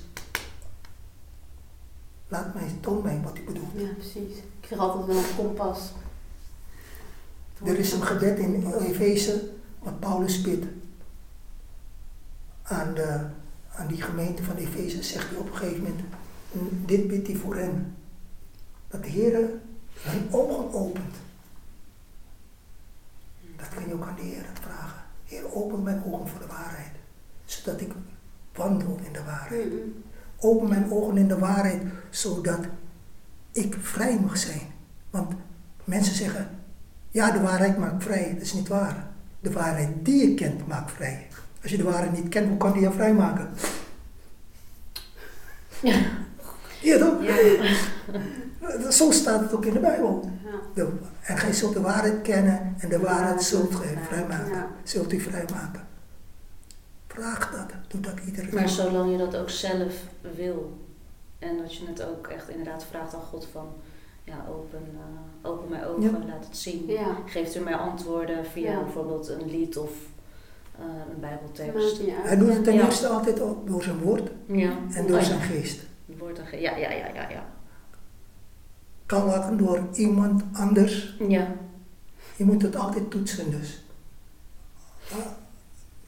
Laat 2.27 2.53
mij, 2.53 2.75
toon 2.79 3.03
mij 3.03 3.21
wat 3.23 3.37
u 3.37 3.43
bedoelt. 3.43 3.71
Ja, 3.75 3.93
precies. 3.93 4.37
Ik 4.37 4.67
zeg 4.67 4.77
altijd 4.77 5.05
wel 5.05 5.17
een 5.17 5.35
kompas. 5.35 5.91
Er 7.63 7.79
is 7.79 7.91
een 7.91 8.03
gebed 8.03 8.39
in 8.39 8.73
Efeze 8.79 9.49
wat 9.79 9.99
Paulus 9.99 10.41
bidt. 10.41 10.65
Aan, 12.63 12.93
de, 12.93 13.25
aan 13.75 13.87
die 13.87 14.01
gemeente 14.01 14.43
van 14.43 14.55
Efeze 14.55 15.03
zegt 15.03 15.29
hij 15.29 15.37
op 15.37 15.49
een 15.49 15.55
gegeven 15.55 15.81
moment, 15.83 16.01
"Mm, 16.51 16.85
dit 16.85 17.07
bidt 17.07 17.27
hij 17.27 17.35
voor 17.35 17.55
hen. 17.55 17.95
Dat 18.87 19.03
de 19.03 19.09
Heer 19.09 19.49
hun 19.93 20.27
ogen 20.31 20.73
opent. 20.73 21.15
Dat 23.57 23.67
kun 23.75 23.87
je 23.87 23.93
ook 23.93 24.07
aan 24.07 24.15
de 24.15 24.21
Heer 24.21 24.45
vragen. 24.61 25.01
Heer, 25.25 25.55
open 25.55 25.83
mijn 25.83 26.03
ogen 26.05 26.27
voor 26.27 26.39
de 26.39 26.47
waarheid. 26.47 26.91
Zodat 27.45 27.81
ik 27.81 27.91
wandel 28.53 28.99
in 29.03 29.13
de 29.13 29.23
waarheid. 29.23 29.69
Mm-mm. 29.69 30.03
Open 30.37 30.69
mijn 30.69 30.91
ogen 30.91 31.17
in 31.17 31.27
de 31.27 31.39
waarheid, 31.39 31.81
zodat 32.09 32.59
ik 33.51 33.75
vrij 33.81 34.19
mag 34.19 34.37
zijn. 34.37 34.61
Want 35.09 35.33
mensen 35.83 36.15
zeggen, 36.15 36.49
ja, 37.11 37.31
de 37.31 37.41
waarheid 37.41 37.77
maakt 37.77 38.03
vrij. 38.03 38.33
Dat 38.33 38.41
is 38.41 38.53
niet 38.53 38.67
waar. 38.67 39.07
De 39.39 39.51
waarheid 39.51 40.05
die 40.05 40.29
je 40.29 40.35
kent 40.35 40.67
maakt 40.67 40.91
vrij. 40.91 41.27
Als 41.63 41.71
je 41.71 41.77
de 41.77 41.83
waarheid 41.83 42.11
niet 42.11 42.29
kent, 42.29 42.47
hoe 42.47 42.57
kan 42.57 42.73
die 42.73 42.81
je 42.81 42.91
vrij 42.91 43.13
maken? 43.13 43.49
Ja. 45.81 45.99
Ja, 46.81 46.97
toch? 46.97 47.23
Ja. 47.23 48.91
Zo 48.91 49.11
staat 49.11 49.39
het 49.39 49.53
ook 49.53 49.65
in 49.65 49.73
de 49.73 49.79
Bijbel. 49.79 50.31
Ja. 50.75 50.85
En 51.21 51.37
gij 51.37 51.53
zult 51.53 51.73
de 51.73 51.81
waarheid 51.81 52.21
kennen 52.21 52.75
en 52.79 52.89
de 52.89 52.99
waarheid 52.99 53.43
zult 53.43 53.75
gij 53.75 53.97
vrijmaken. 54.07 54.53
Ja. 54.53 54.67
Zult 54.83 55.13
u 55.13 55.19
vrijmaken. 55.19 55.87
Vraag 57.07 57.51
dat. 57.51 57.69
Doe 57.87 58.01
dat 58.01 58.25
iedere 58.25 58.55
Maar 58.55 58.69
zolang 58.69 59.11
je 59.11 59.17
dat 59.17 59.35
ook 59.35 59.49
zelf 59.49 59.93
wil. 60.35 60.77
En 61.39 61.57
dat 61.57 61.75
je 61.75 61.85
het 61.87 62.03
ook 62.03 62.27
echt 62.27 62.49
inderdaad 62.49 62.85
vraagt 62.89 63.13
aan 63.13 63.21
God 63.21 63.47
van... 63.51 63.67
Ja, 64.23 64.45
open, 64.49 64.79
eh, 64.93 65.49
open 65.49 65.69
mijn 65.69 65.85
ogen, 65.85 66.01
Ja. 66.01 66.09
laat 66.11 66.45
het 66.45 66.57
zien. 66.57 66.85
Ja. 66.87 67.17
Geeft 67.25 67.55
u 67.55 67.59
mij 67.59 67.75
antwoorden 67.75 68.45
via 68.45 68.71
Ja. 68.71 68.83
bijvoorbeeld 68.83 69.27
een 69.29 69.49
lied 69.49 69.77
of 69.77 69.91
eh, 70.79 70.85
een 71.13 71.19
bijbeltekst. 71.19 72.01
Hij 72.23 72.37
doet 72.37 72.53
het 72.53 72.63
ten 72.63 72.73
Ja. 72.73 72.85
eerste 72.85 73.07
altijd 73.07 73.37
door 73.65 73.83
zijn 73.83 73.97
woord 73.99 74.31
Ja. 74.45 74.71
en 74.93 75.07
door 75.07 75.17
Oh, 75.17 75.23
zijn 75.23 75.41
geest. 75.41 75.81
Woord 76.05 76.39
en 76.39 76.45
ge- 76.45 76.61
ja, 76.61 76.75
ja, 76.75 76.91
ja, 76.91 77.07
ja, 77.13 77.29
ja. 77.29 77.45
Kan 79.05 79.33
ook 79.33 79.57
door 79.57 79.87
iemand 79.93 80.43
anders. 80.53 81.15
Ja, 81.27 81.47
Je 82.35 82.43
moet 82.45 82.61
het 82.61 82.75
altijd 82.75 83.11
toetsen 83.11 83.51
dus. 83.51 83.83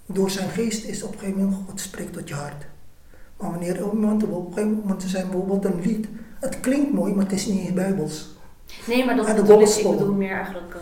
Door 0.06 0.30
zijn 0.30 0.50
geest 0.50 0.86
is 0.86 1.04
op 1.04 1.14
een 1.14 1.20
gegeven 1.20 1.42
moment 1.44 1.60
God 1.70 1.80
spreekt 1.80 2.14
tot 2.14 2.28
je 2.28 2.34
hart. 2.34 2.66
Maar 3.38 3.50
wanneer 3.52 3.92
iemand 3.92 4.24
op 4.24 4.48
een 4.48 4.54
gegeven 4.54 4.80
moment 4.80 5.04
er 5.04 5.10
zijn 5.10 5.30
bijvoorbeeld 5.30 5.66
een 5.66 5.82
lied. 5.82 6.08
Het 6.40 6.60
klinkt 6.60 6.94
mooi, 6.94 7.14
maar 7.14 7.24
het 7.24 7.34
is 7.34 7.46
niet 7.46 7.60
eens 7.60 7.74
bijbels. 7.74 8.28
Nee, 8.88 9.06
maar 9.06 9.16
dat 9.16 9.28
de 9.28 9.34
bedoel 9.34 9.62
ik, 9.62 9.68
ik 9.68 9.84
bedoel 9.98 10.14
meer 10.14 10.36
eigenlijk 10.36 10.76
eh, 10.76 10.82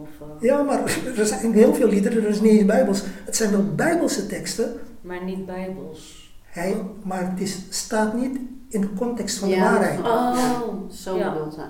of... 0.00 0.08
eh, 0.20 0.42
Ja, 0.48 0.62
maar 0.62 0.82
er 1.16 1.26
zijn 1.26 1.52
heel 1.52 1.74
veel 1.74 1.88
liederen, 1.88 2.22
dat 2.22 2.32
is 2.32 2.40
niet 2.40 2.50
eens 2.52 2.64
bijbels. 2.64 3.02
Het 3.24 3.36
zijn 3.36 3.50
wel 3.50 3.64
bijbelse 3.74 4.26
teksten, 4.26 4.72
maar 5.00 5.24
niet 5.24 5.46
bijbels. 5.46 6.30
hij, 6.44 6.74
maar 7.02 7.30
het 7.30 7.40
is, 7.40 7.58
staat 7.68 8.14
niet 8.14 8.38
in 8.68 8.80
de 8.80 8.88
context 8.98 9.38
van 9.38 9.48
de 9.48 9.54
Ja. 9.54 9.62
waarheid. 9.72 10.00
Oh, 10.00 10.72
Zo 10.90 11.16
Ja. 11.16 11.32
bedoelt 11.32 11.56
uh, 11.58 11.62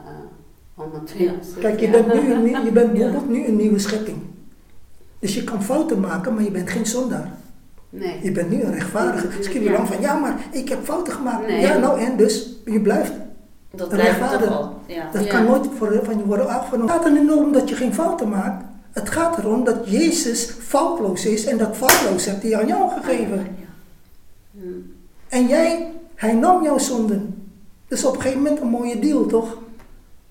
allemaal 0.74 1.02
Ja. 1.16 1.32
Kijk, 1.60 1.80
je 1.80 1.90
bent, 1.90 2.06
nu 2.14 2.32
een, 2.32 2.64
je 2.64 2.70
bent 2.72 2.86
Ja. 2.86 2.92
bijvoorbeeld 2.92 3.28
nu 3.28 3.46
een 3.46 3.56
nieuwe 3.56 3.78
schepping. 3.78 4.16
Dus 5.18 5.34
je 5.34 5.44
kan 5.44 5.62
fouten 5.62 6.00
maken, 6.00 6.34
maar 6.34 6.42
je 6.44 6.50
bent 6.50 6.70
geen 6.70 6.86
zondaar. 6.86 7.30
Nee. 7.90 8.18
Je 8.22 8.32
bent 8.32 8.50
nu 8.50 8.62
een 8.62 8.72
rechtvaardige. 8.72 9.28
Dus 9.36 9.48
kun 9.48 9.60
je 9.62 9.66
Ja. 9.70 9.72
lang 9.72 9.88
van, 9.88 10.00
ja, 10.00 10.18
maar 10.18 10.36
ik 10.50 10.68
heb 10.68 10.84
fouten 10.84 11.12
gemaakt. 11.12 11.46
Nee. 11.46 11.60
Ja, 11.60 11.78
nou 11.78 12.00
en 12.00 12.16
dus, 12.16 12.56
je 12.64 12.80
blijft. 12.80 13.12
Dat 13.74 13.88
blijft 13.88 14.18
toch 14.18 14.46
al. 14.46 14.80
Ja. 14.86 15.08
Dat 15.12 15.26
kan 15.26 15.44
nooit 15.44 15.66
voor, 15.78 16.00
van 16.04 16.18
je 16.18 16.24
worden 16.24 16.48
afgenomen. 16.48 16.92
Het 16.92 17.02
gaat 17.02 17.14
er 17.14 17.20
niet 17.20 17.30
om 17.30 17.52
dat 17.52 17.68
je 17.68 17.74
geen 17.74 17.94
fouten 17.94 18.28
maakt. 18.28 18.64
Het 18.92 19.10
gaat 19.10 19.38
erom 19.38 19.64
dat 19.64 19.90
Jezus 19.90 20.50
foutloos 20.50 21.26
is 21.26 21.44
en 21.44 21.58
dat 21.58 21.76
foutloos 21.76 22.24
heeft 22.24 22.42
hij 22.42 22.56
aan 22.56 22.66
jou 22.66 22.90
gegeven. 22.90 23.56
Hm. 24.50 24.60
En 25.28 25.46
jij, 25.46 25.92
hij 26.14 26.32
nam 26.32 26.62
jouw 26.62 26.78
zonden. 26.78 27.48
Dus 27.88 28.04
op 28.04 28.14
een 28.14 28.20
gegeven 28.20 28.42
moment 28.42 28.60
een 28.60 28.68
mooie 28.68 28.98
deal, 28.98 29.26
toch? 29.26 29.56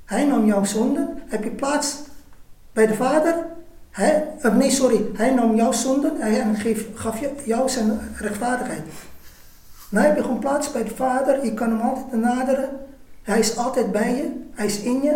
Hij 0.06 0.26
nam 0.26 0.46
jouw 0.46 0.64
zonden, 0.64 1.22
heb 1.28 1.44
je 1.44 1.50
plaats 1.50 1.98
bij 2.74 2.88
de 2.88 2.94
Vader 2.94 3.46
Hij, 3.92 4.28
nee, 4.54 4.72
sorry. 4.72 5.06
Hij 5.14 5.34
nam 5.34 5.56
jouw 5.56 5.72
zonde 5.72 6.12
en 6.20 6.56
geef, 6.56 6.88
gaf 6.94 7.20
je, 7.20 7.30
jou 7.44 7.70
zijn 7.70 8.00
rechtvaardigheid. 8.16 8.82
Nou 9.90 10.06
heb 10.06 10.16
je 10.16 10.22
gewoon 10.22 10.40
plaats 10.40 10.72
bij 10.72 10.84
de 10.84 10.96
Vader. 10.96 11.46
Je 11.46 11.54
kan 11.54 11.70
hem 11.70 11.80
altijd 11.80 12.22
naderen. 12.22 12.70
Hij 13.22 13.40
is 13.40 13.58
altijd 13.58 13.92
bij 13.92 14.16
je. 14.16 14.30
Hij 14.54 14.66
is 14.66 14.80
in 14.80 15.02
je. 15.02 15.16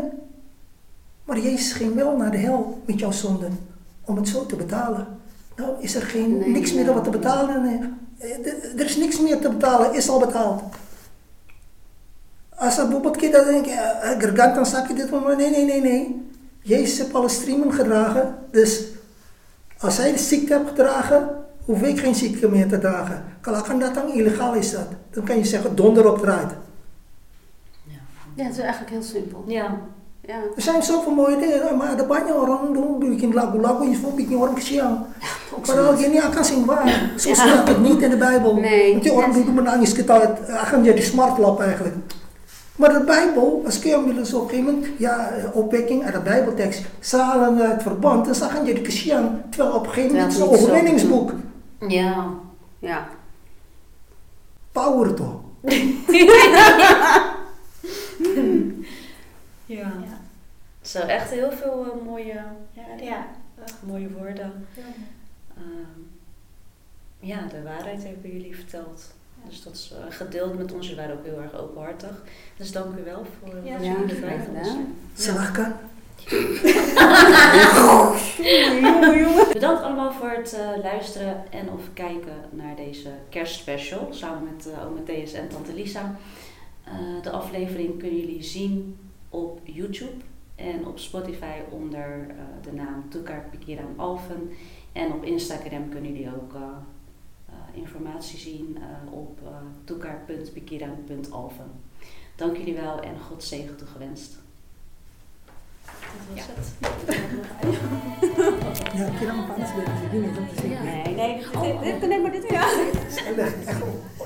Maar 1.23 1.39
Jezus 1.39 1.71
ging 1.71 1.95
wel 1.95 2.17
naar 2.17 2.31
de 2.31 2.37
hel 2.37 2.81
met 2.85 2.99
jouw 2.99 3.11
zonden. 3.11 3.59
Om 4.05 4.15
het 4.17 4.27
zo 4.27 4.45
te 4.45 4.55
betalen. 4.55 5.07
Nou 5.55 5.69
is 5.79 5.95
er 5.95 6.01
geen, 6.01 6.37
Nee, 6.37 6.49
niks 6.49 6.73
meer 6.73 6.93
wat 6.93 7.03
te 7.03 7.09
betalen. 7.09 7.61
nee. 7.63 7.79
Eh, 8.17 8.79
Er 8.79 8.85
is 8.85 8.97
niks 8.97 9.19
meer 9.19 9.39
te 9.39 9.49
betalen. 9.49 9.93
Is 9.93 10.09
al 10.09 10.19
betaald. 10.19 10.61
Als 12.55 12.77
er 12.77 12.83
bijvoorbeeld 12.83 13.17
kinderen 13.17 13.47
denken, 13.53 13.71
eh, 13.73 14.09
Gergant 14.19 14.55
dan 14.55 14.65
zak 14.65 14.87
je 14.87 14.93
dit 14.93 15.11
maar 15.11 15.35
nee, 15.35 15.49
nee, 15.49 15.65
nee, 15.65 15.81
nee. 15.81 16.29
Jezus 16.61 16.97
heeft 16.97 17.13
alle 17.13 17.29
streamen 17.29 17.73
gedragen, 17.73 18.35
dus 18.51 18.83
als 19.79 19.97
hij 19.97 20.11
de 20.11 20.17
ziekte 20.17 20.53
hebt 20.53 20.69
gedragen, 20.69 21.29
hoef 21.65 21.81
ik 21.81 21.99
geen 21.99 22.15
ziekte 22.15 22.49
meer 22.49 22.67
te 22.67 22.79
dragen. 22.79 23.23
Kalakan 23.41 23.79
dat 23.79 23.93
dan 23.93 24.13
illegaal 24.13 24.53
is 24.53 24.71
dat. 24.71 24.87
Dan 25.09 25.23
kan 25.23 25.37
je 25.37 25.45
zeggen 25.45 25.75
donder 25.75 26.11
op 26.11 26.19
draait. 26.19 26.51
Ja, 28.35 28.43
het 28.43 28.53
is 28.53 28.59
eigenlijk 28.59 28.91
heel 28.91 29.03
simpel. 29.03 29.43
Ja, 29.47 29.77
Ja. 30.27 30.35
Er 30.55 30.61
zijn 30.61 30.83
zoveel 30.83 31.13
mooie 31.13 31.37
dingen, 31.37 31.77
maar 31.77 31.87
ada 31.87 32.03
banyak 32.05 32.33
orang 32.33 32.73
dulu 32.73 32.97
bikin 32.97 33.33
lagu-lagu 33.33 33.85
yang 33.85 34.15
bikin 34.15 34.37
orang 34.37 34.55
kesian. 34.55 35.05
Padahal 35.61 35.93
gini 35.97 36.17
akan 36.17 36.43
sing 36.45 36.65
waar. 36.65 37.11
Zo 37.17 37.33
staat 37.33 37.67
het 37.67 37.79
niet 37.81 38.01
in 38.01 38.09
de 38.09 38.17
Bijbel. 38.17 38.55
Nee. 38.55 38.91
Want 38.91 39.03
die 39.03 39.13
orang 39.13 39.33
dulu 39.33 39.51
menangis 39.51 39.93
kita 39.93 40.35
akan 40.49 40.83
jadi 40.83 41.01
smartlap 41.01 41.61
eigenlijk. 41.61 41.95
Maar 42.75 42.93
de 42.93 43.03
Bijbel, 43.05 43.61
als 43.65 43.81
je 43.83 43.89
hem 43.89 44.15
dus 44.15 44.33
op 44.33 44.41
een 44.41 44.49
gegeven 44.49 44.73
moment, 44.73 44.87
ja, 44.97 45.29
opwekking 45.53 46.03
uit 46.03 46.13
de 46.13 46.19
Bijbeltekst, 46.19 46.81
ze 46.99 47.17
halen 47.17 47.57
het 47.57 47.81
verband 47.81 48.27
en 48.27 48.35
ze 48.35 48.43
gaan 48.43 48.65
jadi 48.65 48.81
kesian. 48.81 49.41
Terwijl 49.49 49.75
op 49.75 49.85
een 49.85 49.93
gegeven 49.93 50.15
moment 50.15 50.33
het 50.33 50.41
is 50.41 50.47
een 50.47 50.53
overwinningsboek. 50.53 51.31
ja. 51.87 52.25
Ja. 52.79 53.07
Power 54.71 55.13
toch? 55.13 55.39
Ja. 59.65 59.77
Ja. 59.81 60.19
Zo, 60.81 60.99
echt 60.99 61.29
heel 61.29 61.51
veel 61.51 61.85
eh, 61.85 62.05
mooie, 62.05 62.41
ja, 62.73 62.83
Ja. 63.01 63.27
mooie 63.85 64.09
woorden. 64.11 64.67
Ehm, 65.57 65.99
ja, 67.19 67.47
de 67.47 67.63
waarheid 67.63 68.03
hebben 68.03 68.31
jullie 68.31 68.55
verteld. 68.55 69.13
Dus 69.49 69.63
dat 69.63 69.73
is 69.73 69.93
eh, 69.97 70.15
gedeeld 70.15 70.57
met 70.57 70.73
ons. 70.73 70.87
Jullie 70.87 71.01
waren 71.01 71.17
ook 71.17 71.25
heel 71.25 71.41
erg 71.41 71.57
openhartig. 71.57 72.23
Dus 72.57 72.71
dank 72.71 72.97
u 72.97 73.03
wel 73.03 73.25
voor 73.39 73.55
Ja, 73.63 73.77
voor 73.77 73.85
ja, 73.85 73.93
jullie. 73.99 74.85
Silahkan. 75.13 75.73
Bedankt 79.53 79.81
allemaal 79.83 80.11
voor 80.11 80.29
het 80.29 80.53
eh, 80.53 80.83
luisteren 80.83 81.43
en 81.51 81.69
of 81.69 81.81
kijken 81.93 82.35
naar 82.49 82.75
deze 82.75 83.09
kerstspecial. 83.29 84.07
Samen 84.11 84.43
met 84.55 84.67
uh, 84.67 84.85
oma 84.85 84.99
Theus 85.05 85.33
en 85.33 85.47
tante 85.47 85.73
Lisa. 85.73 86.15
Eh, 86.85 87.21
de 87.21 87.31
aflevering 87.31 87.99
kunnen 87.99 88.19
jullie 88.19 88.43
zien 88.43 88.97
op 89.29 89.59
YouTube 89.63 90.23
en 90.55 90.87
op 90.87 90.99
Spotify 90.99 91.59
onder 91.71 92.29
eh, 92.29 92.35
de 92.61 92.73
naam 92.73 93.09
Tukar 93.09 93.45
Alphen. 93.95 94.49
En 94.91 95.13
op 95.13 95.23
Instagram 95.23 95.89
kunnen 95.89 96.11
jullie 96.11 96.35
ook 96.35 96.53
eh, 96.53 96.61
informatie 97.73 98.39
zien 98.39 98.77
op 99.11 99.39
uh. 101.31 101.71
Dank 102.35 102.57
jullie 102.57 102.75
wel 102.75 102.99
en 102.99 103.19
God 103.19 103.43
zegen 103.43 103.77
toegewenst. 103.77 104.44
Dat 105.95 106.35
was 106.35 106.45
het. 106.47 106.73
Ja, 108.93 109.05
te 109.05 110.61
zien. 110.61 110.77
Nee, 110.83 111.15
nee. 111.15 111.37
Dit, 111.61 112.01
dit, 112.01 112.09
nee, 112.09 112.21
maar 112.21 112.31
dit 112.31 112.49
ja. 112.49 112.61
Echt, 112.61 113.77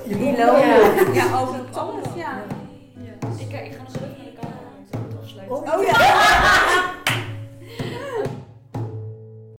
je 0.06 0.14
Hilo. 0.14 0.56
Ja. 0.56 1.12
Ja, 1.12 1.40
over 1.40 1.60
alles, 1.72 2.06
ja. 2.16 2.42
Ik, 3.36 3.52
ik 3.52 3.72
ga 3.72 3.82
nog 3.82 3.90
zo 3.90 3.98
even 3.98 4.16
naar 4.16 4.24
de 4.24 4.32
camera 4.40 4.58
om 4.76 5.08
te 5.10 5.16
afsluiten. 5.22 5.56
Oh, 5.56 5.78
Oh 5.78 5.84
ja. 5.84 6.98